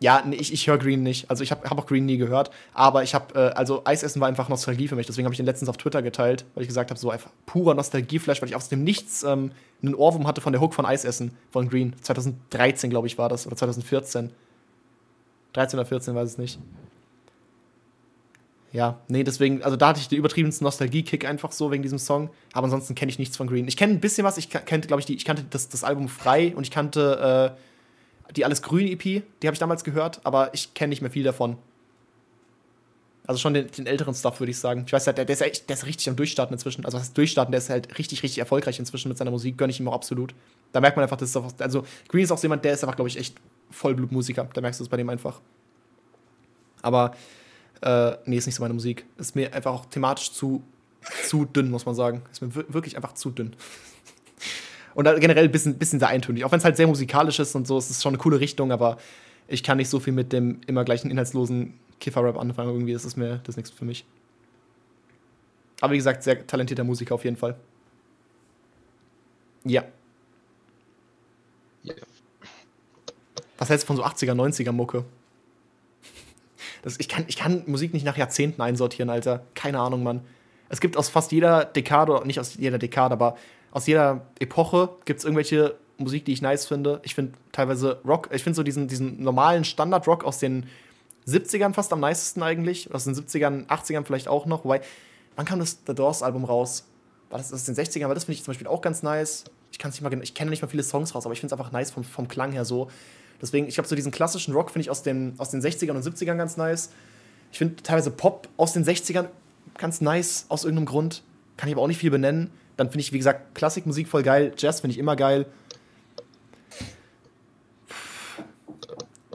[0.02, 1.30] ja, nee, ich, ich höre Green nicht.
[1.30, 2.50] Also ich habe hab auch Green nie gehört.
[2.74, 5.06] Aber ich habe, äh, also Eisessen war einfach Nostalgie für mich.
[5.06, 7.74] Deswegen habe ich den letztens auf Twitter geteilt, weil ich gesagt habe, so einfach purer
[7.74, 11.32] Nostalgieflash, weil ich aus dem Nichts ähm, einen Ohrwurm hatte von der Hook von Eisessen
[11.50, 11.94] von Green.
[12.02, 13.46] 2013, glaube ich, war das.
[13.46, 14.30] Oder 2014.
[15.52, 16.58] 13 oder 14, weiß es nicht.
[18.72, 22.30] Ja, nee, deswegen, also da hatte ich den übertriebensten Nostalgie-Kick einfach so wegen diesem Song.
[22.54, 23.68] Aber ansonsten kenne ich nichts von Green.
[23.68, 24.38] Ich kenne ein bisschen was.
[24.38, 27.54] Ich ka- kannte, glaube ich, die, ich kannte das, das Album Frei und ich kannte
[27.54, 27.60] äh,
[28.36, 29.02] die Alles Grün EP.
[29.02, 31.56] Die habe ich damals gehört, aber ich kenne nicht mehr viel davon.
[33.26, 34.82] Also schon den, den älteren Stuff, würde ich sagen.
[34.86, 36.84] Ich weiß halt, der, der, ist der ist richtig am Durchstarten inzwischen.
[36.84, 39.56] Also was heißt Durchstarten, der ist halt richtig, richtig erfolgreich inzwischen mit seiner Musik.
[39.56, 40.34] Gönne ich ihm auch absolut.
[40.72, 42.82] Da merkt man einfach, das ist auch, also Green ist auch so jemand, der ist
[42.82, 43.36] einfach, glaube ich, echt
[43.70, 44.48] Vollblutmusiker.
[44.52, 45.40] Da merkst du es bei dem einfach.
[46.82, 47.14] Aber
[47.82, 49.04] äh, nee, ist nicht so meine Musik.
[49.18, 50.62] Ist mir einfach auch thematisch zu,
[51.24, 52.22] zu dünn, muss man sagen.
[52.32, 53.54] Ist mir wir- wirklich einfach zu dünn.
[54.94, 56.44] Und generell ein bisschen, bisschen sehr eintönig.
[56.44, 58.72] Auch wenn es halt sehr musikalisch ist und so, es ist schon eine coole Richtung,
[58.72, 58.98] aber
[59.48, 62.70] ich kann nicht so viel mit dem immer gleichen inhaltslosen Kiffer-Rap anfangen.
[62.70, 64.04] Irgendwie, das ist mir, das nichts für mich.
[65.80, 67.56] Aber wie gesagt, sehr talentierter Musiker auf jeden Fall.
[69.64, 69.84] Ja.
[71.82, 71.94] Ja.
[73.58, 75.04] Was hältst du von so 80er, 90er Mucke?
[76.82, 79.44] Das, ich, kann, ich kann Musik nicht nach Jahrzehnten einsortieren, Alter.
[79.54, 80.20] Keine Ahnung, Mann.
[80.68, 83.36] Es gibt aus fast jeder Dekade, oder nicht aus jeder Dekade, aber
[83.72, 87.00] aus jeder Epoche gibt es irgendwelche Musik, die ich nice finde.
[87.02, 90.66] Ich finde teilweise Rock, ich finde so diesen, diesen normalen Standard-Rock aus den
[91.26, 92.92] 70ern fast am nicesten eigentlich.
[92.94, 94.64] Aus den 70ern, 80ern vielleicht auch noch.
[94.64, 94.82] Wobei,
[95.36, 96.84] wann kam das The Doors-Album raus?
[97.30, 98.08] War das aus den 60ern?
[98.08, 99.44] Weil das finde ich zum Beispiel auch ganz nice.
[99.70, 101.58] Ich, kann's nicht mal, ich kenne nicht mal viele Songs raus, aber ich finde es
[101.58, 102.88] einfach nice vom, vom Klang her so.
[103.40, 106.04] Deswegen, ich glaube, so diesen klassischen Rock finde ich aus den, aus den 60ern und
[106.04, 106.90] 70ern ganz nice.
[107.50, 109.28] Ich finde teilweise Pop aus den 60ern
[109.78, 111.22] ganz nice, aus irgendeinem Grund.
[111.56, 112.50] Kann ich aber auch nicht viel benennen.
[112.82, 114.54] Dann finde ich, wie gesagt, Klassikmusik voll geil.
[114.58, 115.46] Jazz finde ich immer geil.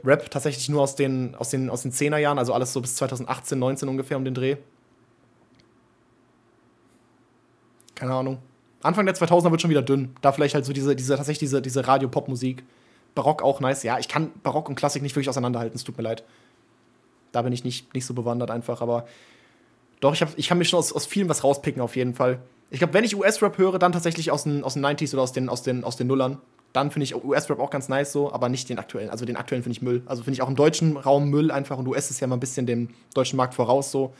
[0.04, 2.96] Rap tatsächlich nur aus den, aus den, aus den 10er Jahren, also alles so bis
[2.96, 4.58] 2018, 19 ungefähr um den Dreh.
[7.96, 8.40] Keine Ahnung.
[8.82, 10.14] Anfang der 2000er wird schon wieder dünn.
[10.20, 12.66] Da vielleicht halt so diese, diese tatsächlich diese, diese Radio-Pop-Musik.
[13.16, 13.84] Barock auch nice.
[13.84, 16.26] Ja, ich kann Barock und Klassik nicht wirklich auseinanderhalten, es tut mir leid.
[17.32, 19.08] Da bin ich nicht, nicht so bewandert einfach, aber
[20.02, 22.42] doch, ich, hab, ich kann mir schon aus, aus vielem was rauspicken, auf jeden Fall.
[22.70, 25.32] Ich glaube, wenn ich US-Rap höre, dann tatsächlich aus den, aus den 90s oder aus
[25.32, 26.40] den, aus den, aus den Nullern.
[26.74, 29.10] Dann finde ich US-Rap auch ganz nice so, aber nicht den aktuellen.
[29.10, 30.04] Also den aktuellen finde ich Müll.
[30.06, 32.42] Also finde ich auch im deutschen Raum Müll einfach und US ist ja mal ein
[32.42, 34.14] bisschen dem deutschen Markt voraus so.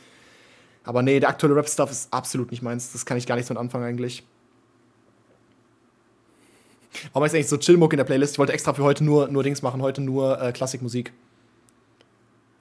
[0.82, 2.92] Aber nee, der aktuelle Rap-Stuff ist absolut nicht meins.
[2.92, 4.24] Das kann ich gar nicht so anfangen eigentlich.
[7.12, 8.34] Warum ist eigentlich so Chill-Muck in der Playlist?
[8.34, 11.12] Ich wollte extra für heute nur, nur Dings machen, heute nur äh, Klassikmusik.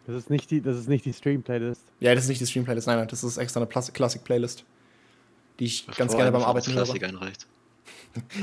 [0.05, 1.81] Das ist nicht die, das ist nicht die Stream-Playlist.
[1.99, 4.63] Ja, das ist nicht die Stream-Playlist, nein, nein, das ist extra eine Klassik-Playlist.
[5.59, 7.03] Die ich ganz Bevor gerne beim Arbeiten höre.
[7.03, 7.47] Einreicht.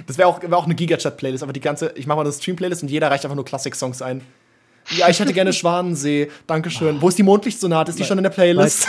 [0.07, 2.83] Das wäre auch, wär auch eine Gigachat-Playlist, aber die ganze, ich mache mal eine Stream-Playlist
[2.83, 4.23] und jeder reicht einfach nur Klassik-Songs ein.
[4.91, 6.31] Ja, ich hätte gerne Schwanensee.
[6.47, 7.01] Dankeschön.
[7.01, 7.91] Wo ist die Mondlichtsonate?
[7.91, 8.89] Ist die schon in der Playlist?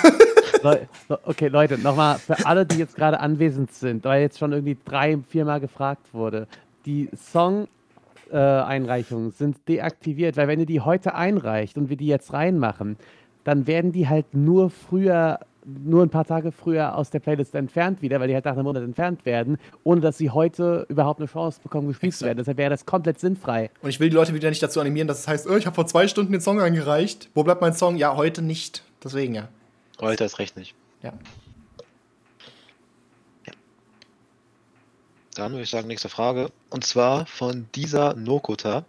[0.61, 0.77] Leu
[1.23, 5.17] okay, Leute, nochmal für alle, die jetzt gerade anwesend sind, weil jetzt schon irgendwie drei,
[5.29, 6.47] viermal gefragt wurde.
[6.85, 12.97] Die Song-Einreichungen sind deaktiviert, weil wenn ihr die heute einreicht und wir die jetzt reinmachen,
[13.43, 18.01] dann werden die halt nur früher, nur ein paar Tage früher aus der Playlist entfernt
[18.01, 21.27] wieder, weil die halt nach einem Monat entfernt werden, ohne dass sie heute überhaupt eine
[21.27, 22.27] Chance bekommen, gespielt zu Exakt.
[22.27, 22.37] werden.
[22.37, 23.71] Deshalb wäre das komplett sinnfrei.
[23.81, 25.75] Und ich will die Leute wieder nicht dazu animieren, dass es heißt, oh, ich habe
[25.75, 27.29] vor zwei Stunden den Song eingereicht.
[27.33, 27.97] Wo bleibt mein Song?
[27.97, 28.83] Ja, heute nicht.
[29.03, 29.49] Deswegen ja.
[29.99, 30.75] Heute ist recht nicht.
[31.01, 31.13] Ja.
[35.35, 36.49] Dann würde ich sagen, nächste Frage.
[36.69, 38.85] Und zwar von dieser Nokota.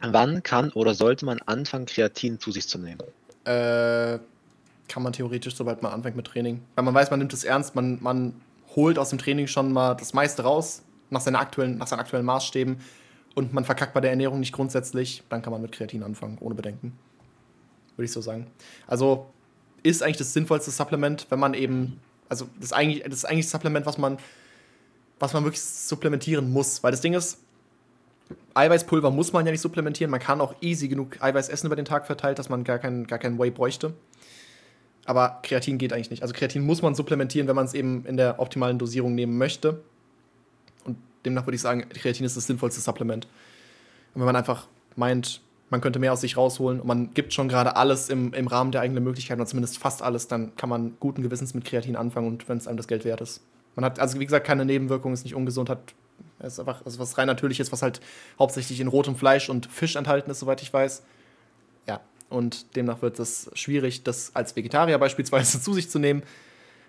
[0.00, 3.02] Wann kann oder sollte man anfangen, Kreatin zu sich zu nehmen?
[3.44, 4.18] Äh,
[4.88, 6.62] kann man theoretisch, sobald man anfängt mit Training.
[6.74, 8.40] Weil man weiß, man nimmt es ernst, man, man
[8.74, 12.26] holt aus dem Training schon mal das meiste raus, nach, seiner aktuellen, nach seinen aktuellen
[12.26, 12.78] Maßstäben.
[13.34, 16.54] Und man verkackt bei der Ernährung nicht grundsätzlich, dann kann man mit Kreatin anfangen, ohne
[16.54, 16.98] Bedenken.
[17.96, 18.46] Würde ich so sagen.
[18.86, 19.26] Also
[19.82, 23.48] ist eigentlich das sinnvollste Supplement, wenn man eben, also das ist eigentlich das, ist eigentlich
[23.48, 24.18] Supplement, was man,
[25.18, 26.82] was man wirklich supplementieren muss.
[26.82, 27.38] Weil das Ding ist,
[28.54, 30.10] Eiweißpulver muss man ja nicht supplementieren.
[30.10, 33.06] Man kann auch easy genug Eiweiß essen über den Tag verteilt, dass man gar keinen
[33.06, 33.94] gar keinen Whey bräuchte.
[35.08, 36.20] Aber Kreatin geht eigentlich nicht.
[36.20, 39.80] Also Kreatin muss man supplementieren, wenn man es eben in der optimalen Dosierung nehmen möchte.
[40.84, 43.24] Und demnach würde ich sagen, Kreatin ist das sinnvollste Supplement.
[44.12, 47.48] Und wenn man einfach meint, man könnte mehr aus sich rausholen und man gibt schon
[47.48, 50.98] gerade alles im, im Rahmen der eigenen Möglichkeiten, oder zumindest fast alles, dann kann man
[51.00, 53.40] guten Gewissens mit Kreatin anfangen und wenn es einem das Geld wert ist.
[53.76, 55.94] Man hat, also wie gesagt, keine Nebenwirkungen, ist nicht ungesund, hat
[56.40, 58.02] ist einfach also was rein natürliches, was halt
[58.38, 61.02] hauptsächlich in rotem Fleisch und Fisch enthalten ist, soweit ich weiß.
[62.30, 66.22] Und demnach wird es schwierig, das als Vegetarier beispielsweise zu sich zu nehmen.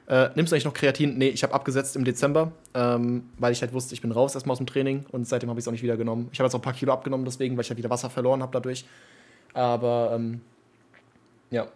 [0.07, 1.17] Äh, nimmst du eigentlich noch Kreatin?
[1.17, 4.53] Nee, ich habe abgesetzt im Dezember, ähm, weil ich halt wusste, ich bin raus erstmal
[4.53, 6.29] aus dem Training und seitdem habe ich es auch nicht wieder genommen.
[6.31, 8.41] Ich habe jetzt auch ein paar Kilo abgenommen, deswegen, weil ich halt wieder Wasser verloren
[8.41, 8.85] habe dadurch.
[9.53, 10.41] Aber ähm,
[11.51, 11.67] ja,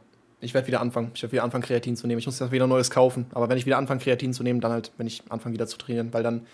[0.41, 1.11] ich werde wieder anfangen.
[1.13, 2.19] Ich werde wieder anfangen, Kreatin zu nehmen.
[2.19, 3.27] Ich muss jetzt wieder Neues kaufen.
[3.33, 5.77] Aber wenn ich wieder anfange, Kreatin zu nehmen, dann halt, wenn ich anfange, wieder zu
[5.77, 6.45] trainieren, weil dann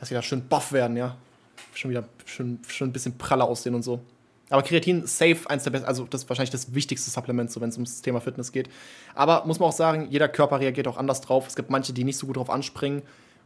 [0.00, 1.16] erst wieder schön buff werden, ja.
[1.74, 4.00] Schon wieder schön, schön ein bisschen praller aussehen und so.
[4.50, 7.68] Aber Kreatin safe eins der besten, also das ist wahrscheinlich das wichtigste Supplement, so wenn
[7.68, 8.68] es ums Thema Fitness geht.
[9.14, 11.46] Aber muss man auch sagen, jeder Körper reagiert auch anders drauf.
[11.46, 13.02] Es gibt manche, die nicht so gut drauf anspringen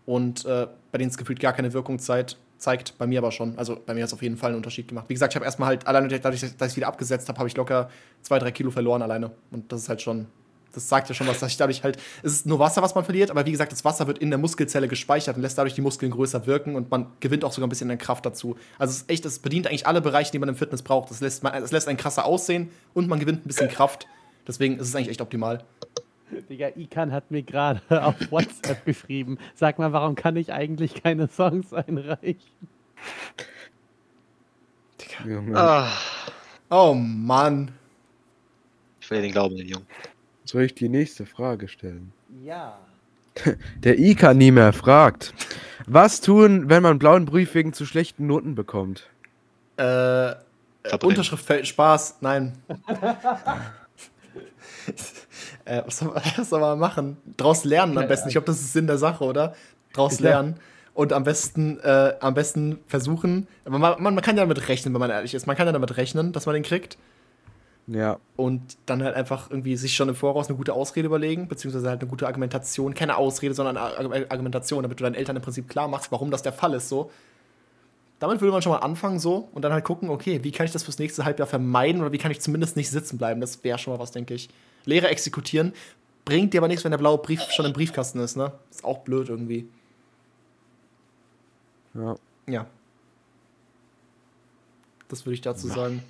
[0.07, 2.97] und äh, bei denen es gefühlt gar keine Wirkung zeigt, zeigt.
[2.99, 3.59] Bei mir aber schon.
[3.59, 5.07] Also bei mir hat es auf jeden Fall einen Unterschied gemacht.
[5.09, 7.49] Wie gesagt, ich habe erstmal halt, alleine dadurch, dass ich es wieder abgesetzt habe, habe
[7.49, 7.91] ich locker
[8.23, 9.33] zwei, drei Kilo verloren alleine.
[9.51, 10.27] Und das ist halt schon,
[10.73, 13.05] das sagt ja schon was, dass ich dadurch halt, es ist nur Wasser, was man
[13.05, 15.81] verliert, aber wie gesagt, das Wasser wird in der Muskelzelle gespeichert und lässt dadurch die
[15.81, 18.57] Muskeln größer wirken und man gewinnt auch sogar ein bisschen an Kraft dazu.
[18.79, 21.11] Also es ist echt, es bedient eigentlich alle Bereiche, die man im Fitness braucht.
[21.11, 24.07] Das lässt, man, es lässt einen krasser aussehen und man gewinnt ein bisschen Kraft.
[24.47, 25.65] Deswegen ist es eigentlich echt optimal.
[26.49, 29.39] Digga, Ikan hat mir gerade auf WhatsApp geschrieben.
[29.55, 32.39] Sag mal, warum kann ich eigentlich keine Songs einreichen?
[35.25, 35.57] Junge.
[35.57, 35.89] Ah,
[36.75, 37.71] Oh Mann.
[38.99, 39.87] ich verliere den Glauben den Jungen.
[40.45, 42.13] Soll ich die nächste Frage stellen?
[42.43, 42.79] Ja.
[43.85, 45.33] Der Ika nie mehr fragt.
[45.87, 49.09] Was tun, wenn man einen blauen Brief wegen zu schlechten Noten bekommt?
[49.77, 50.39] Äh, Verbrennen.
[51.03, 52.53] Unterschriftfeld Spaß, nein.
[55.65, 57.17] äh, was, soll, was soll man machen?
[57.37, 58.29] Draus lernen am besten.
[58.29, 59.55] Ich glaube, das ist Sinn der Sache, oder?
[59.93, 60.57] Draus lernen.
[60.95, 63.47] Und am besten, äh, am besten versuchen.
[63.65, 65.47] Man, man, man kann ja damit rechnen, wenn man ehrlich ist.
[65.47, 66.99] Man kann ja damit rechnen, dass man den kriegt.
[67.87, 68.19] Ja.
[68.37, 72.01] Und dann halt einfach irgendwie sich schon im Voraus eine gute Ausrede überlegen, beziehungsweise halt
[72.01, 72.95] eine gute Argumentation.
[72.95, 76.31] Keine Ausrede, sondern eine Argu- Argumentation, damit du deinen Eltern im Prinzip klar machst, warum
[76.31, 76.89] das der Fall ist.
[76.89, 77.11] So.
[78.21, 80.73] Damit würde man schon mal anfangen so und dann halt gucken, okay, wie kann ich
[80.73, 83.41] das fürs nächste Halbjahr vermeiden oder wie kann ich zumindest nicht sitzen bleiben?
[83.41, 84.49] Das wäre schon mal was, denke ich.
[84.85, 85.73] Lehre exekutieren
[86.25, 88.53] bringt dir aber nichts, wenn der blaue Brief schon im Briefkasten ist, ne?
[88.71, 89.69] Ist auch blöd irgendwie.
[91.95, 92.17] Ja.
[92.47, 92.67] Ja.
[95.09, 96.03] Das würde ich dazu sagen.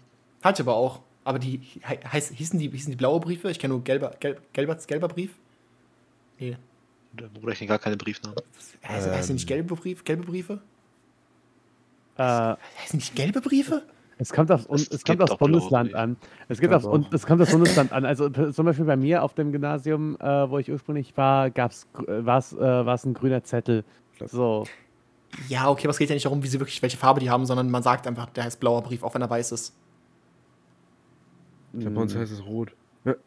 [0.42, 1.00] Hat aber auch.
[1.24, 3.50] Aber die he- heiß, hießen, die hießen die blaue Briefe?
[3.50, 5.34] Ich kenne nur gelber, gelb, gelber, gelber Brief.
[6.38, 6.56] Nee.
[7.12, 8.36] Der Bruder kennt gar keine Briefnamen.
[8.86, 10.60] Heißen, heißen die nicht gelbe, Brief, gelbe Briefe?
[12.16, 12.56] Äh, Heißen
[12.94, 13.82] nicht gelbe Briefe?
[14.18, 16.16] es kommt aufs, Es es kommt aufs Bundesland an.
[16.48, 18.04] Es, gibt Gab's aufs, und es kommt aufs Bundesland an.
[18.04, 22.24] Also zum Beispiel bei mir auf dem Gymnasium, äh, wo ich ursprünglich war, gab's, äh,
[22.24, 23.84] war es äh, ein grüner Zettel.
[24.26, 24.66] So.
[25.48, 27.46] Ja, okay, aber es geht ja nicht darum, wie sie wirklich, welche Farbe die haben,
[27.46, 29.74] sondern man sagt einfach, der heißt blauer Brief, auch wenn er weiß ist.
[31.72, 32.72] Ich glaube, bei uns heißt es rot.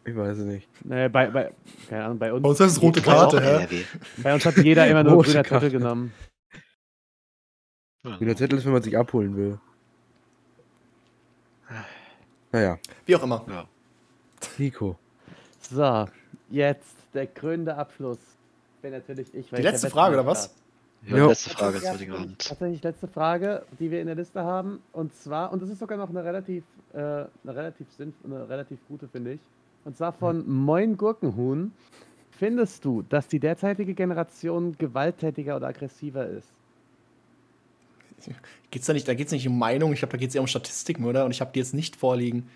[0.06, 0.70] Ich weiß es nicht.
[0.86, 1.52] Nee, bei, bei,
[1.90, 3.86] keine Ahnung, bei uns, Bei uns heißt es rote Karte, hä?
[4.24, 5.66] Bei uns hat jeder immer nur Rote grüner Karte.
[5.66, 6.14] Zettel genommen.
[8.20, 9.60] Der Zettel ist, wenn man sich abholen will.
[12.52, 13.44] Naja, Wie auch immer.
[13.50, 13.66] ja.
[14.58, 14.98] Nico.
[15.60, 16.06] So,
[16.50, 18.20] jetzt der krönende Abschluss.
[18.82, 19.52] Bin natürlich ich.
[19.52, 20.54] weil Die letzte Frage, oder was?
[21.08, 22.48] Ja, letzte Frage Ja, heutigen Abends.
[22.48, 24.80] Tatsächlich letzte Frage, die wir in der Liste haben.
[24.92, 28.80] Und zwar, und das ist sogar noch eine relativ, äh, eine relativ sinnvolle, eine relativ
[28.88, 29.40] gute, finde ich.
[29.84, 31.72] Und zwar von Moin Gurkenhuhn.
[32.32, 36.50] Findest du, dass die derzeitige Generation gewalttätiger oder aggressiver ist?
[38.72, 40.42] Geht's da nicht, da geht es nicht um Meinung, ich glaube, da geht es eher
[40.42, 41.26] um Statistiken, oder?
[41.26, 42.50] Und ich habe die jetzt nicht vorliegen.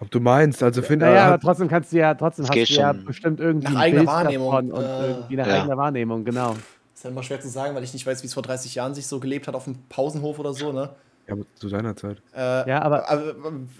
[0.00, 2.74] Ob du meinst, also finde Naja, aber hat, trotzdem kannst du ja, trotzdem hast du
[2.74, 5.60] ja bestimmt irgendwie nach ein eigener Bild Wahrnehmung, davon und äh, irgendwie nach ja.
[5.60, 6.56] eigener Wahrnehmung, genau.
[7.02, 8.94] Ist ja immer schwer zu sagen, weil ich nicht weiß, wie es vor 30 Jahren
[8.94, 10.94] sich so gelebt hat auf dem Pausenhof oder so, ne?
[11.26, 12.22] ja, aber zu deiner Zeit.
[12.32, 13.34] Äh, Ja, aber äh,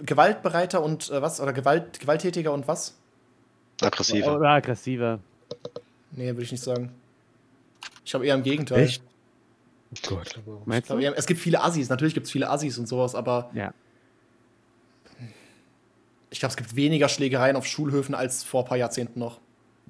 [0.05, 1.39] gewaltbereiter und äh, was?
[1.39, 2.97] Oder Gewalt, gewalttätiger und was?
[3.81, 4.35] Aggressiver.
[4.35, 5.19] oder aggressiver.
[6.11, 6.91] Nee, würde ich nicht sagen.
[8.03, 8.79] Ich glaube eher im Gegenteil.
[8.83, 9.01] Echt?
[10.05, 10.37] Oh Gott.
[10.75, 13.49] Ich glaub, eher, es gibt viele Assis, natürlich gibt es viele Assis und sowas, aber
[13.53, 13.73] Ja.
[16.29, 19.39] ich glaube, es gibt weniger Schlägereien auf Schulhöfen als vor ein paar Jahrzehnten noch.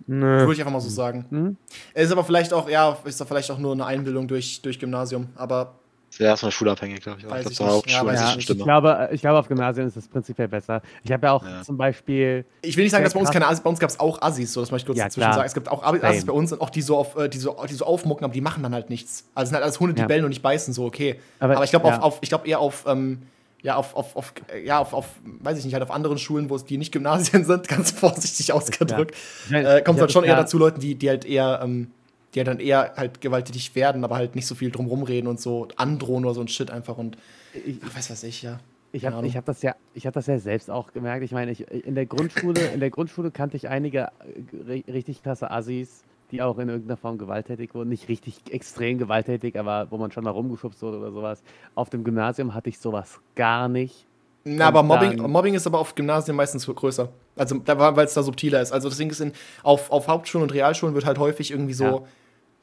[0.07, 0.39] Nö.
[0.39, 1.25] Würde ich einfach mal so sagen.
[1.29, 1.57] Hm?
[1.93, 5.29] Ist aber vielleicht auch, ja, ist da vielleicht auch nur eine Einbildung durch, durch Gymnasium,
[5.35, 5.75] aber
[6.09, 7.29] Ist ja erstmal schulabhängig, glaube ich.
[7.29, 7.83] Weiß ich ich glaube.
[7.89, 10.81] Ja, weiß ich ich ich auf Gymnasien ist es prinzipiell besser.
[11.03, 11.61] Ich habe ja auch Ja.
[11.63, 13.99] zum Beispiel ich will nicht sagen, dass bei uns keine Assis, bei uns gab es
[13.99, 15.33] auch Assis, so das möchte ich kurz Ja, dazwischen klar.
[15.35, 15.47] sagen.
[15.47, 16.25] Es gibt auch Assis Same.
[16.25, 18.41] bei uns und auch die so, auf, äh, die, so, die so aufmucken, aber die
[18.41, 19.25] machen dann halt nichts.
[19.33, 20.07] Also es sind halt alles Hunde, die Ja.
[20.07, 21.19] bellen und nicht beißen, so okay.
[21.39, 21.97] Aber- Aber, ich glaube ja.
[21.97, 23.23] auf, auf, ich glaube eher auf, ähm,
[23.63, 24.33] ja, auf, auf, auf,
[24.63, 27.43] ja, auf, auf, weiß ich nicht, halt auf anderen Schulen, wo es die nicht Gymnasien
[27.51, 29.15] sind, ganz vorsichtig ausgedrückt,
[29.49, 31.89] mein, äh, kommt hab halt schon eher ja- dazu, Leute, die, die halt eher, ähm,
[32.35, 35.39] die halt dann eher halt gewalttätig werden, aber halt nicht so viel drum rumreden und
[35.39, 37.17] so androhen oder so ein Shit einfach und
[37.65, 38.59] ich, ach, weiß was ich, ja.
[38.95, 41.23] Ich habe hab das ja, ich habe das ja selbst auch gemerkt.
[41.23, 45.23] Ich meine, ich, in der Grundschule, in der Grundschule kannte ich einige äh, ri- richtig
[45.23, 47.89] klasse Assis, die auch in irgendeiner Form gewalttätig wurden.
[47.89, 51.43] Nicht richtig extrem gewalttätig, aber wo man schon mal rumgeschubst wurde oder sowas.
[51.75, 54.05] Auf dem Gymnasium hatte ich sowas gar nicht.
[54.43, 57.07] Na, aber Mobbing, Mobbing ist aber auf Gymnasien meistens größer.
[57.37, 58.73] Also, weil es da subtiler ist.
[58.73, 59.31] Also, deswegen ist in,
[59.63, 62.03] auf, auf Hauptschulen und Realschulen wird halt häufig irgendwie so, Ja, wie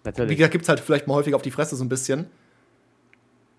[0.04, 0.36] Natürlich.
[0.36, 2.26] gesagt, gibt es halt vielleicht mal häufig auf die Fresse so ein bisschen.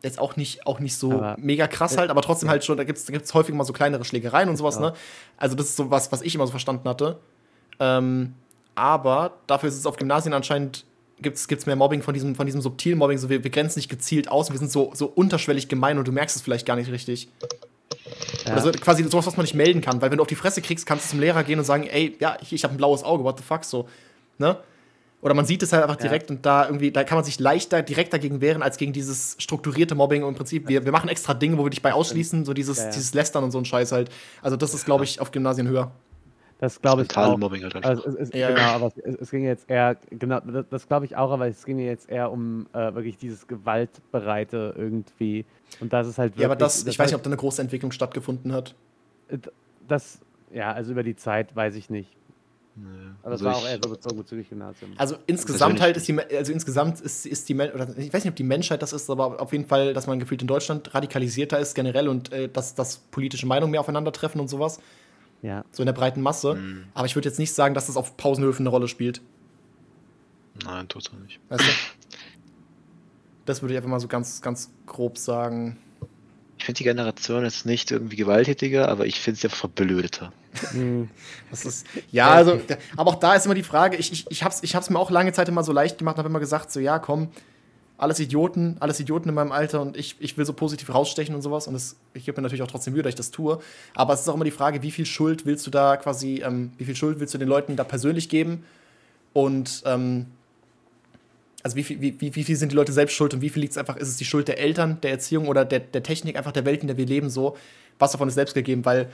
[0.03, 2.83] Jetzt auch nicht, auch nicht so Aber- mega krass halt, aber trotzdem halt schon, da
[2.83, 4.81] gibt es da gibt's häufig mal so kleinere Schlägereien und sowas, Ja.
[4.81, 4.93] ne?
[5.38, 7.19] Also, das ist so was, was ich immer so verstanden hatte.
[7.80, 8.33] Ähm,
[8.75, 10.85] aber dafür ist es auf Gymnasien anscheinend
[11.22, 13.90] gibt es mehr Mobbing von diesem, von diesem subtilen Mobbing, so wir, wir grenzen nicht
[13.90, 16.91] gezielt aus, wir sind so, so unterschwellig gemein und du merkst es vielleicht gar nicht
[16.91, 17.30] richtig.
[18.45, 18.53] Ja.
[18.53, 20.61] Oder so, quasi sowas, was man nicht melden kann, weil wenn du auf die Fresse
[20.61, 23.03] kriegst, kannst du zum Lehrer gehen und sagen, ey, ja, ich, ich habe ein blaues
[23.03, 23.88] Auge, what the fuck, so,
[24.38, 24.58] ne?
[25.22, 26.01] Oder man sieht es halt einfach Ja.
[26.01, 29.35] direkt und da irgendwie, da kann man sich leichter direkt dagegen wehren, als gegen dieses
[29.38, 32.43] strukturierte Mobbing und im Prinzip, wir, wir machen extra Dinge, wo wir dich bei ausschließen,
[32.43, 32.90] so dieses, ja.
[32.90, 34.09] dieses Lästern und so ein Scheiß halt.
[34.41, 35.91] Also das ist, glaube ich, auf Gymnasien höher.
[36.61, 37.40] Das glaube ich auch.
[37.40, 37.83] Mobbing halt.
[37.83, 38.75] Also es, es, Ja, genau, ja.
[38.75, 41.80] aber es, es, ging jetzt eher, genau, das, das glaube ich auch, aber es ging
[41.80, 45.43] jetzt eher um äh, wirklich dieses Gewaltbereite irgendwie.
[45.80, 46.43] Und das ist halt wirklich.
[46.43, 48.75] Ja, aber das, ich weiß nicht, ob da eine große Entwicklung stattgefunden hat.
[49.88, 50.19] das,
[50.53, 52.15] ja, also über die Zeit weiß ich nicht.
[52.75, 52.85] Nee.
[53.23, 54.91] Aber das Also war auch eher so bezogen bezüglich Gymnasium.
[54.98, 58.31] Also insgesamt Persönlich halt ist die, also insgesamt ist, ist die, oder ich weiß nicht,
[58.31, 61.57] ob die Menschheit das ist, aber auf jeden Fall, dass man gefühlt in Deutschland radikalisierter
[61.57, 64.80] ist generell und äh, dass, dass politische Meinungen mehr aufeinandertreffen und sowas,
[65.42, 65.64] ja.
[65.72, 66.53] so in der breiten Masse.
[66.53, 69.22] Hm, Aber ich würde jetzt nicht sagen, dass das auf Pausenhöfen eine Rolle spielt.
[70.64, 71.40] Nein, auch nicht.
[71.50, 71.72] Weißt du?
[73.44, 75.78] Das würde ich einfach mal so ganz, ganz grob sagen.
[76.60, 80.32] Ich finde die Generation jetzt nicht irgendwie gewalttätiger, aber ich finde sie einfach verblödeter.
[80.70, 81.10] Hm.
[81.50, 82.61] Das ist, ja, also,
[82.95, 85.00] aber auch da ist immer die Frage, ich, ich, ich habe es ich hab's mir
[85.00, 87.30] auch lange Zeit immer so leicht gemacht und habe immer gesagt, so, ja, komm,
[88.02, 91.44] alles Idioten, alles Idioten in meinem Alter und ich, ich will so positiv rausstechen und
[91.44, 93.60] sowas und das, ich gebe mir natürlich auch trotzdem Mühe, dass ich das tue,
[93.94, 96.72] aber es ist auch immer die Frage, wie viel Schuld willst du da quasi, ähm,
[96.80, 98.64] wie viel Schuld willst du den Leuten da persönlich geben?
[99.34, 100.26] Und, ähm,
[101.62, 103.74] also wie viel, wie, wie, viel sind die Leute selbst schuld und wie viel liegt
[103.74, 106.52] es einfach, ist es die Schuld der Eltern, der Erziehung oder der, der Technik, einfach
[106.52, 107.56] der Welt, in der wir leben, so,
[108.00, 109.12] was davon ist selbst gegeben, weil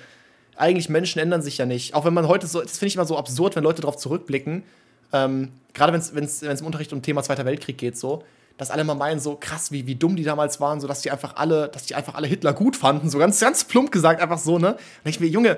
[0.56, 1.94] eigentlich Menschen ändern sich ja nicht.
[1.94, 4.64] Auch wenn man heute so, das finde ich immer so absurd, wenn Leute darauf zurückblicken,
[5.12, 8.24] ähm, gerade wenn es im Unterricht um Thema Zweiter Weltkrieg geht, so,
[8.58, 11.12] dass alle mal meinen, so krass, wie, wie dumm die damals waren, so dass die
[11.12, 14.40] einfach alle, dass die einfach alle Hitler gut fanden, so ganz, ganz plump gesagt, einfach
[14.40, 14.74] so, ne?
[15.04, 15.58] Und ich mir, Junge,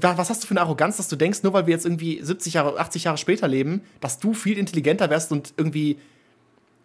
[0.00, 2.54] was hast du für eine Arroganz, dass du denkst, nur weil wir jetzt irgendwie 70
[2.54, 5.98] Jahre, 80 Jahre später leben, dass du viel intelligenter wärst und irgendwie,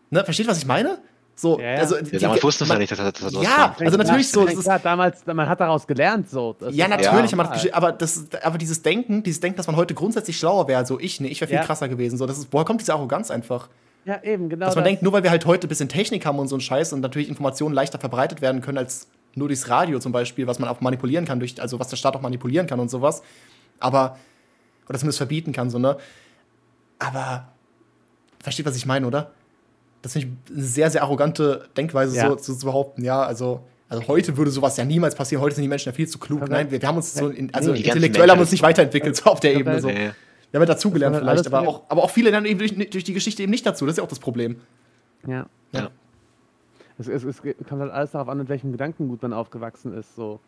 [0.09, 0.99] ne, versteht, was ich meine?
[1.35, 1.79] So, Ja, ja.
[1.79, 3.81] also, Ja, die- damals wussten man- ja nicht, dass das, das Ja, kommt.
[3.85, 6.55] also natürlich so, Ja, es damals, man hat daraus gelernt, so.
[6.59, 7.37] Das Ja, natürlich, Ja.
[7.37, 10.99] hat aber, das, aber dieses Denken, dieses Denken, dass man heute grundsätzlich schlauer wäre, so
[10.99, 11.63] ich, ne, ich wäre viel Ja.
[11.65, 12.17] krasser gewesen.
[12.17, 13.69] So, das ist, woher kommt diese Arroganz einfach?
[14.05, 14.65] Ja, eben, genau.
[14.65, 14.89] dass man das.
[14.89, 17.01] denkt, nur weil wir halt heute ein bisschen Technik haben und so ein Scheiß und
[17.01, 20.81] natürlich Informationen leichter verbreitet werden können als nur durchs Radio zum Beispiel, was man auch
[20.81, 23.21] manipulieren kann, durch, also was der Staat auch manipulieren kann und sowas.
[23.79, 24.17] Aber,
[24.87, 25.97] oder zumindest verbieten kann, so, ne?
[26.97, 27.47] Aber,
[28.41, 29.31] versteht, was ich meine, oder?
[30.01, 32.29] Das finde ich eine sehr, sehr arrogante Denkweise, Ja.
[32.29, 33.61] so zu, zu behaupten, ja, also.
[33.91, 35.41] Also heute würde sowas ja niemals passieren.
[35.41, 36.43] Heute sind die Menschen ja viel zu klug.
[36.43, 38.51] Aber- Nein, wir, wir haben uns so, in, also Die ganzen intellektuell haben wir uns
[38.51, 39.81] nicht weiterentwickelt, so auf der Ebene.
[39.81, 39.87] So.
[39.87, 40.11] Nee.
[40.51, 43.03] Wir haben ja dazugelernt war vielleicht, aber auch, aber auch viele dann eben durch, durch
[43.03, 43.85] die Geschichte eben nicht dazu.
[43.85, 44.59] Das ist ja auch das Problem.
[45.27, 45.45] Ja.
[45.71, 45.89] Ja.
[46.97, 50.15] Es, es, es kommt halt alles darauf an, mit welchem Gedankengut man aufgewachsen ist.
[50.15, 50.39] So.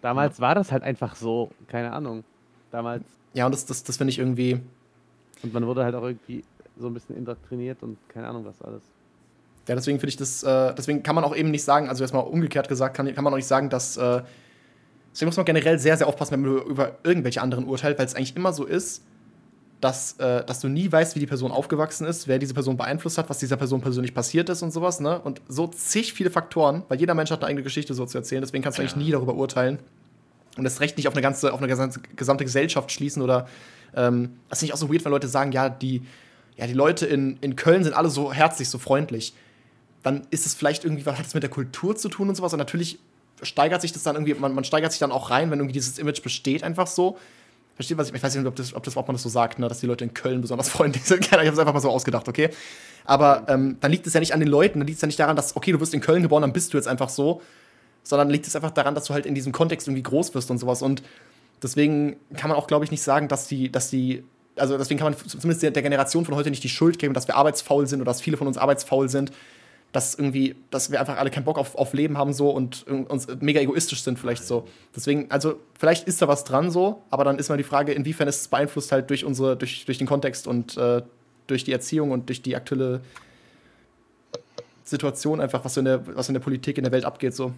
[0.00, 2.24] Damals war das halt einfach so, keine Ahnung.
[2.70, 3.04] Damals.
[3.34, 4.60] Ja, und das, das, das finde ich irgendwie.
[5.42, 6.44] Und man wurde halt auch irgendwie
[6.78, 8.82] so ein bisschen indoktriniert und keine Ahnung was alles.
[9.68, 12.24] Ja, deswegen finde ich das, äh, deswegen kann man auch eben nicht sagen, also erstmal
[12.24, 14.22] umgekehrt gesagt, kann, kann man auch nicht sagen, dass, äh,
[15.12, 18.14] deswegen muss man generell sehr, sehr aufpassen, wenn man über irgendwelche anderen urteilt, weil es
[18.14, 19.02] eigentlich immer so ist,
[19.80, 23.18] dass, äh, dass du nie weißt, wie die Person aufgewachsen ist, wer diese Person beeinflusst
[23.18, 25.20] hat, was dieser Person persönlich passiert ist und sowas, ne?
[25.20, 28.40] Und so zig viele Faktoren, weil jeder Mensch hat eine eigene Geschichte so zu erzählen,
[28.40, 28.88] deswegen kannst du Ja.
[28.88, 29.78] eigentlich nie darüber urteilen.
[30.56, 33.46] Und das Recht nicht auf eine ganze, auf eine gesamte, Gesellschaft schließen oder
[33.94, 36.02] ähm, das finde ich auch so weird, wenn Leute sagen, ja, die,
[36.56, 39.34] ja, die Leute in, in Köln sind alle so herzlich, so freundlich
[40.06, 42.52] dann ist es vielleicht irgendwie, was hat es mit der Kultur zu tun und sowas.
[42.52, 43.00] Und natürlich
[43.42, 45.98] steigert sich das dann irgendwie, man, man steigert sich dann auch rein, wenn irgendwie dieses
[45.98, 47.18] Image besteht, einfach so.
[47.76, 49.58] Versteht, was ich, ich weiß nicht, ob, das, ob, das, ob man das so sagt,
[49.58, 51.26] ne, dass die Leute in Köln besonders freundlich sind.
[51.26, 52.50] Ich habe es einfach mal so ausgedacht, okay?
[53.04, 55.20] Aber ähm, dann liegt es ja nicht an den Leuten, dann liegt es ja nicht
[55.20, 57.42] daran, dass, okay, du wirst in Köln geboren, dann bist du jetzt einfach so,
[58.02, 60.58] sondern liegt es einfach daran, dass du halt in diesem Kontext irgendwie groß wirst und
[60.58, 60.80] sowas.
[60.80, 61.02] Und
[61.62, 64.24] deswegen kann man auch, glaube ich, nicht sagen, dass die, dass die,
[64.56, 67.36] also deswegen kann man zumindest der Generation von heute nicht die Schuld geben, dass wir
[67.36, 69.32] arbeitsfaul sind oder dass viele von uns arbeitsfaul sind,
[69.92, 73.28] dass irgendwie, dass wir einfach alle keinen Bock auf, auf Leben haben so und uns
[73.40, 74.66] mega egoistisch sind vielleicht so.
[74.94, 78.28] Deswegen, also vielleicht ist da was dran so, aber dann ist mal die Frage, inwiefern
[78.28, 81.02] ist es beeinflusst halt durch unsere, durch, durch den Kontext und äh,
[81.46, 83.00] durch die Erziehung und durch die aktuelle
[84.84, 87.52] Situation einfach, was in der, was in der Politik in der Welt abgeht so.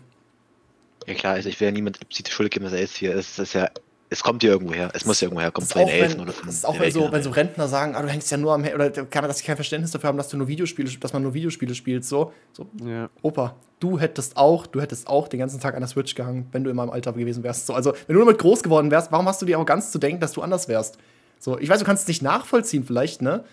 [1.06, 3.14] Ja klar, also ich will ja niemand die Schuld geben, dass er ist hier.
[3.14, 3.70] Es ist ja,
[4.10, 4.90] es kommt ja irgendwo her.
[4.94, 6.78] Es muss ja irgendwo herkommen, von auch, den Elfen wenn, oder von das ist auch
[6.78, 9.24] wenn, so, wenn so Rentner sagen, ah, du hängst ja nur am He- oder kann
[9.24, 12.04] dass sie kein Verständnis dafür haben, dass du nur Videospiele, dass man nur Videospiele spielt.
[12.04, 13.10] So, so Ja.
[13.20, 16.64] Opa, du hättest auch, du hättest auch den ganzen Tag an der Switch gehangen, wenn
[16.64, 17.66] du in meinem Alter gewesen wärst.
[17.66, 20.20] So, also, wenn du damit groß geworden wärst, warum hast du die Arroganz zu denken,
[20.20, 20.98] dass du anders wärst?
[21.38, 23.44] So, ich weiß, du kannst es nicht nachvollziehen, vielleicht, ne?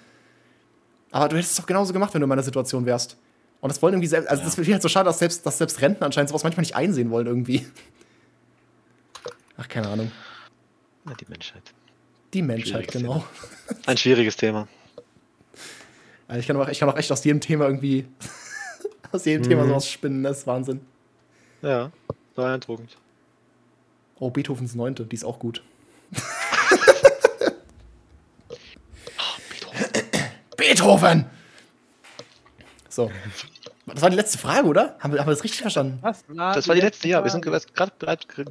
[1.11, 3.17] Aber du hättest es doch genauso gemacht, wenn du in meiner Situation wärst.
[3.61, 5.57] Und das wollen irgendwie selbst, also das finde ich halt so schade, dass selbst, dass
[5.57, 7.65] selbst Rentner anscheinend sowas manchmal nicht einsehen wollen irgendwie.
[9.57, 10.11] Ach, keine Ahnung.
[11.05, 11.73] Na, die Menschheit.
[12.33, 13.23] Die Menschheit, genau.
[13.85, 14.67] Ein schwieriges Thema.
[16.27, 18.07] Also ich, kann auch, ich kann auch echt aus jedem Thema irgendwie,
[19.11, 20.81] aus jedem Thema sowas spinnen, das ist Wahnsinn.
[21.61, 21.91] Ja,
[22.35, 22.97] beeindruckend.
[24.19, 25.63] Oh, Beethovens Neunte, die ist auch gut.
[30.57, 31.25] Beethoven!
[32.89, 33.11] So.
[33.87, 34.95] Das war die letzte Frage, oder?
[34.99, 35.99] Haben wir, haben wir das richtig verstanden?
[36.01, 36.23] Was?
[36.27, 37.23] Na, Das war die letzte, ja.
[37.23, 37.61] Wir sind gerade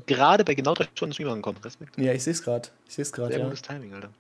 [0.07, 1.59] gerade bei genau drei Stunden Stream angekommen.
[1.65, 1.99] Respekt.
[1.99, 2.69] Ja, ich sehe es gerade.
[2.89, 3.45] Ich sehe es gerade, Sehr ja.
[3.47, 4.11] gutes Timing, Alter.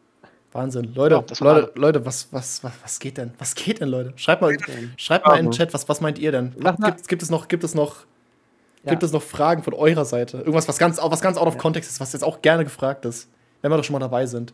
[0.52, 0.92] Wahnsinn.
[0.94, 3.32] Leute, Ja, das war Leute, Leute, was, was, was, was geht denn?
[3.38, 4.12] Was geht denn, Leute?
[4.16, 4.56] Schreibt mal,
[4.96, 6.54] schreibt mal in den Chat, was, was meint ihr denn?
[6.84, 7.96] Gibt, gibt es noch, gibt es noch,
[8.84, 8.90] Ja.
[8.90, 10.38] gibt es noch Fragen von eurer Seite?
[10.38, 13.28] Irgendwas, was ganz, was ganz out of context ist, was jetzt auch gerne gefragt ist,
[13.62, 14.52] wenn wir doch schon mal dabei sind.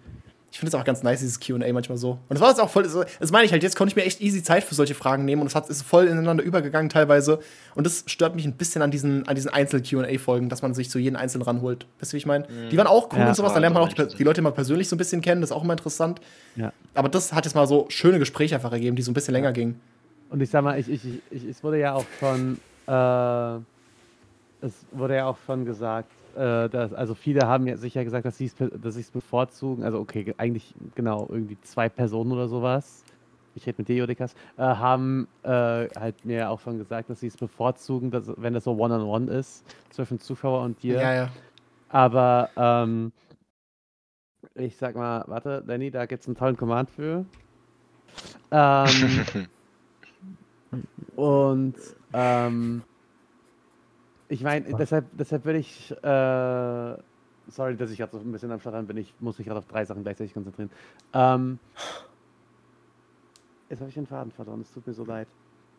[0.52, 2.12] Ich finde es auch ganz nice, dieses QA manchmal so.
[2.12, 4.20] Und das war jetzt auch voll, das meine ich halt, jetzt konnte ich mir echt
[4.20, 7.38] easy Zeit für solche Fragen nehmen und es hat, ist voll ineinander übergegangen teilweise.
[7.76, 10.98] Und das stört mich ein bisschen an diesen, an diesen Einzel-QA-Folgen, dass man sich so
[10.98, 11.86] jeden einzelnen ranholt.
[12.00, 12.46] Weißt du, wie ich meine?
[12.72, 13.28] Die waren auch cool Ja.
[13.28, 15.40] und sowas, dann lernt man auch die, die Leute mal persönlich so ein bisschen kennen,
[15.40, 16.20] das ist auch immer interessant.
[16.56, 16.72] Ja.
[16.94, 19.52] Aber das hat jetzt mal so schöne Gespräche einfach ergeben, die so ein bisschen länger
[19.52, 19.80] gingen.
[20.30, 23.56] Und ich sag mal, ich, ich, ich, ich, es wurde ja auch schon, äh,
[24.66, 28.36] es wurde ja auch schon gesagt, äh, dass, also viele haben ja sicher gesagt, dass
[28.38, 33.04] sie es dass es bevorzugen, also okay, ge- eigentlich genau, irgendwie zwei Personen oder sowas,
[33.54, 35.50] ich rede mit dir, Jodikas, äh, haben äh,
[35.98, 39.64] halt mir auch schon gesagt, dass sie es bevorzugen, dass, wenn das so One-on-One ist,
[39.90, 41.00] zwischen Zuschauer und dir.
[41.00, 41.28] Ja, ja.
[41.88, 43.12] Aber ähm,
[44.54, 47.24] ich sag mal, warte, Danny, da gibt's einen tollen Command für.
[48.52, 49.24] Ähm,
[51.16, 51.74] und
[52.12, 52.82] ähm,
[54.30, 57.02] ich meine, deshalb, deshalb würde ich, äh,
[57.50, 59.66] sorry, dass ich gerade so ein bisschen am Stottern bin, ich muss mich gerade auf
[59.66, 60.70] drei Sachen gleichzeitig konzentrieren.
[61.12, 61.58] Ähm,
[63.68, 65.26] jetzt habe ich den Faden verloren, es tut mir so leid.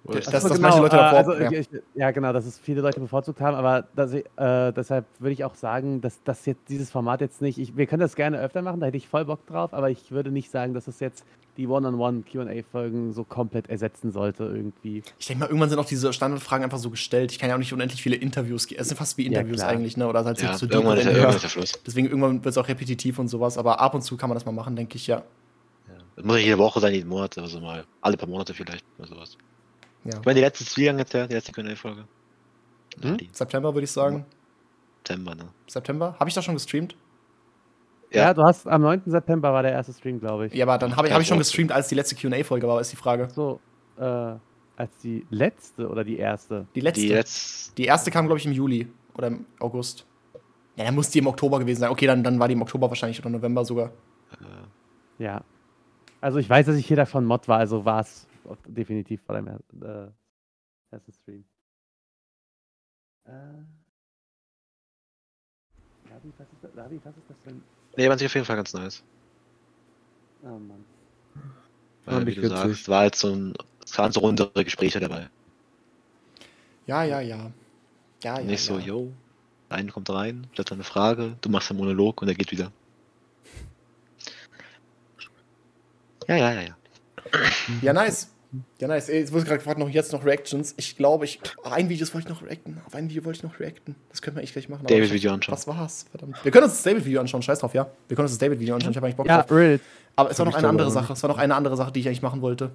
[0.03, 1.17] Das, Ach dass so, das genau, manche Leute äh, davor.
[1.17, 1.51] also, ja.
[1.51, 5.33] ich, ja, genau, dass es viele Leute bevorzugt haben, aber dass ich, äh, deshalb würde
[5.33, 7.59] ich auch sagen, dass das jetzt dieses Format jetzt nicht.
[7.59, 10.09] Ich, wir können das gerne öfter machen, da hätte ich voll Bock drauf, aber ich
[10.09, 11.23] würde nicht sagen, dass es jetzt
[11.57, 15.03] die One-on-One QA-Folgen so komplett ersetzen sollte irgendwie.
[15.19, 17.31] Ich denke mal, irgendwann sind auch diese Standardfragen einfach so gestellt.
[17.31, 18.81] Ich kann ja auch nicht unendlich viele Interviews geben.
[18.81, 19.69] Es sind fast wie Ja, Interviews klar.
[19.69, 20.07] eigentlich, ne?
[20.07, 21.73] Oder halt so Ja, zu irgendwann ist, ja, irgendwann oder- der Fluss.
[21.85, 24.45] Deswegen irgendwann wird es auch repetitiv und sowas, aber ab und zu kann man das
[24.45, 25.23] mal machen, denke ich, ja.
[26.15, 29.07] Das muss nicht jede Woche sein, jeden Monat, also mal alle paar Monate vielleicht oder
[29.07, 29.37] sowas.
[30.03, 30.17] Ja.
[30.19, 32.05] Ich meine, die letzte Spielgang jetzt, ja, die letzte Q&A-Folge.
[33.01, 33.17] Hm?
[33.17, 34.25] Die September würde ich sagen.
[34.97, 35.45] September, ne?
[35.67, 36.15] September?
[36.19, 36.95] Habe ich da schon gestreamt?
[38.11, 38.33] Ja, Ja.
[38.33, 39.03] du hast am 9.
[39.05, 40.53] September war der erste Stream, glaube ich.
[40.53, 42.91] Ja, aber dann habe ich, hab ich schon gestreamt, als die letzte QA-Folge war, ist
[42.91, 43.29] die Frage.
[43.33, 43.59] So,
[43.97, 44.03] äh,
[44.75, 46.67] als die letzte oder die erste?
[46.75, 47.01] Die letzte.
[47.01, 50.05] Die Die, jetzt, erste kam, glaube ich, im Juli oder im August.
[50.75, 51.89] Ja, dann muss die im Oktober gewesen sein.
[51.89, 53.91] Okay, dann, dann war die im Oktober wahrscheinlich oder November sogar.
[55.19, 55.41] Ja.
[56.19, 58.27] Also ich weiß, dass ich hier davon Mod war, also war es
[58.67, 60.11] definitiv vor dem er- äh,
[60.91, 61.45] ersten Stream.
[63.25, 63.31] Äh.
[66.09, 67.61] Labi, was ist das, Labi, was ist das denn?
[67.97, 69.03] nee, war sich auf jeden Fall ganz nice.
[70.43, 70.83] Oh Mann.
[72.05, 72.57] Weil, wie ich du witzig.
[72.57, 73.53] sagst, war halt so ein,
[73.85, 75.29] es waren so rundere Gespräche dabei.
[76.87, 77.51] Ja, ja, ja.
[78.23, 78.45] Ja, ja.
[78.45, 78.85] Nicht so, ja.
[78.85, 79.13] yo,
[79.69, 82.71] einer kommt rein, stellt eine Frage, du machst einen Monolog und er geht wieder.
[86.27, 86.77] Ja, ja, ja, ja.
[87.81, 88.30] Ja, nice.
[88.79, 89.07] Ja, nice.
[89.07, 90.73] Jetzt wurde gerade gefragt, noch jetzt noch Reactions.
[90.77, 91.39] Ich glaube, ich.
[91.63, 92.81] Auf ein Video wollte ich noch reacten.
[92.85, 93.95] Auf ein Video wollte ich noch reacten.
[94.09, 94.81] Das können wir echt gleich machen.
[94.81, 95.53] aber David ich- Video anschauen.
[95.53, 96.05] Was war's?
[96.11, 96.37] Verdammt.
[96.43, 97.41] Wir können uns das David-Video anschauen.
[97.41, 97.89] Scheiß drauf, ja.
[98.07, 98.91] Wir können uns das David-Video anschauen.
[98.91, 99.51] Ich habe eigentlich Bock Ja, drauf.
[99.51, 99.79] real.
[100.17, 101.13] Aber es war noch eine andere dabei auch Sache.
[101.13, 102.71] Es war noch eine andere Sache, die ich eigentlich machen wollte.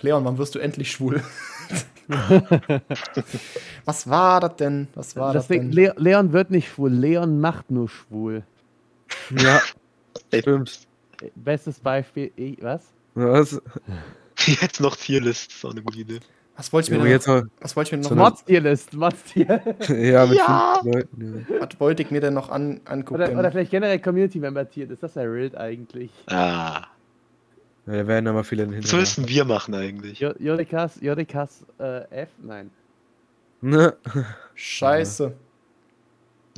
[0.00, 1.22] Leon, wann wirst du endlich schwul?
[3.84, 4.88] Was war das denn?
[4.94, 5.72] Was war das, denn?
[5.72, 8.42] Le Leon wird nicht schwul, Leon macht nur schwul.
[9.36, 9.60] Ja,
[10.34, 10.86] stimmt.
[11.34, 12.82] Bestes Beispiel, ich, was?
[13.14, 13.60] Was?
[14.60, 16.20] Jetzt noch Tierlist, ist auch eine gute Idee.
[16.56, 19.46] Was wollte ich mir jetzt mal, was wollte ich mir noch, eine- Mods-Tier-List, Mods-Tier.
[19.88, 21.46] ja, mit fünf Leuten.
[21.48, 21.60] Ja.
[21.60, 23.14] was wollte ich mir denn noch an, angucken?
[23.22, 26.10] Oder, oder vielleicht generell Community-Member-Tier-List, das ist ja real eigentlich.
[26.26, 26.82] Ah,
[27.86, 28.98] Ja, da werden aber viele was hinterher.
[28.98, 30.18] müssen wir machen eigentlich?
[30.18, 32.28] Jo- Jodikas, Jodikas äh, F?
[32.42, 32.70] Nein.
[33.60, 33.94] Ne?
[34.56, 35.34] Scheiße.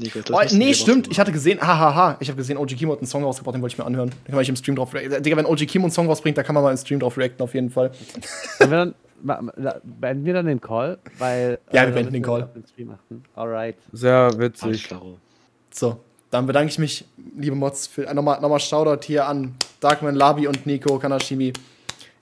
[0.01, 1.09] Nico, Oh, nee, stimmt.
[1.11, 3.75] Ich hatte gesehen, hahaha, ich habe gesehen, OG Kimo hat einen Song rausgebracht, den wollte
[3.75, 4.11] ich mir anhören.
[4.11, 5.23] Den kann man ich im Stream drauf reacten.
[5.23, 7.43] Digga, wenn OG Kimo einen Song rausbringt, da kann man mal im Stream drauf reacten,
[7.43, 7.91] auf jeden Fall.
[8.59, 9.51] Wollen wir dann,
[9.85, 10.99] beenden wir dann den Call?
[11.19, 12.49] Weil, Ja, wir dann beenden den Call.
[12.79, 12.97] den.
[13.35, 13.77] Alright.
[13.93, 14.89] Sehr witzig.
[15.73, 17.05] So, dann bedanke ich mich,
[17.37, 21.53] liebe Mods, für äh, nochmal nochmal Shoutout hier an Darkman, Labi und Nico Kanashimi.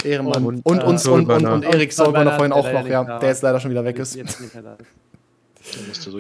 [0.05, 0.45] Ehrenmann.
[0.45, 3.03] Und, Und, und, äh, uns und, und, und Erik Solberner vorhin auch noch, ja.
[3.05, 4.17] da Der jetzt leider schon wieder weg ist.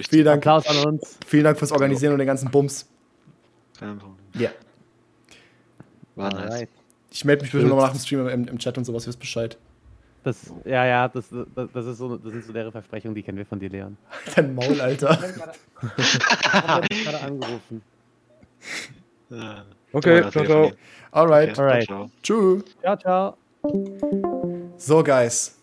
[0.08, 0.46] Vielen Dank.
[0.46, 1.18] Applaus an uns.
[1.26, 2.86] Vielen Dank fürs Organisieren und den ganzen Bums.
[3.78, 4.16] Kein Problem.
[4.34, 4.50] Ja.
[6.16, 6.68] War nice.
[7.10, 9.20] Ich melde mich bestimmt nochmal nach dem Stream im, im Chat und sowas, ihr wisst
[9.20, 9.56] Bescheid.
[10.24, 13.38] Das, ja, ja, das, das, das, ist so, das sind so leere Versprechungen, die kennen
[13.38, 13.96] wir von dir, Leon.
[14.36, 15.18] Dein Maul, Alter.
[15.96, 16.20] Ich
[16.52, 17.82] habe gerade angerufen.
[19.92, 20.72] Okay, ciao, ciao.
[21.12, 21.50] Alright.
[21.50, 21.86] Okay, Alright.
[21.86, 22.10] ciao.
[22.22, 22.64] Tschüss.
[22.82, 23.36] Ciao, ciao.
[24.76, 25.57] So, Guys.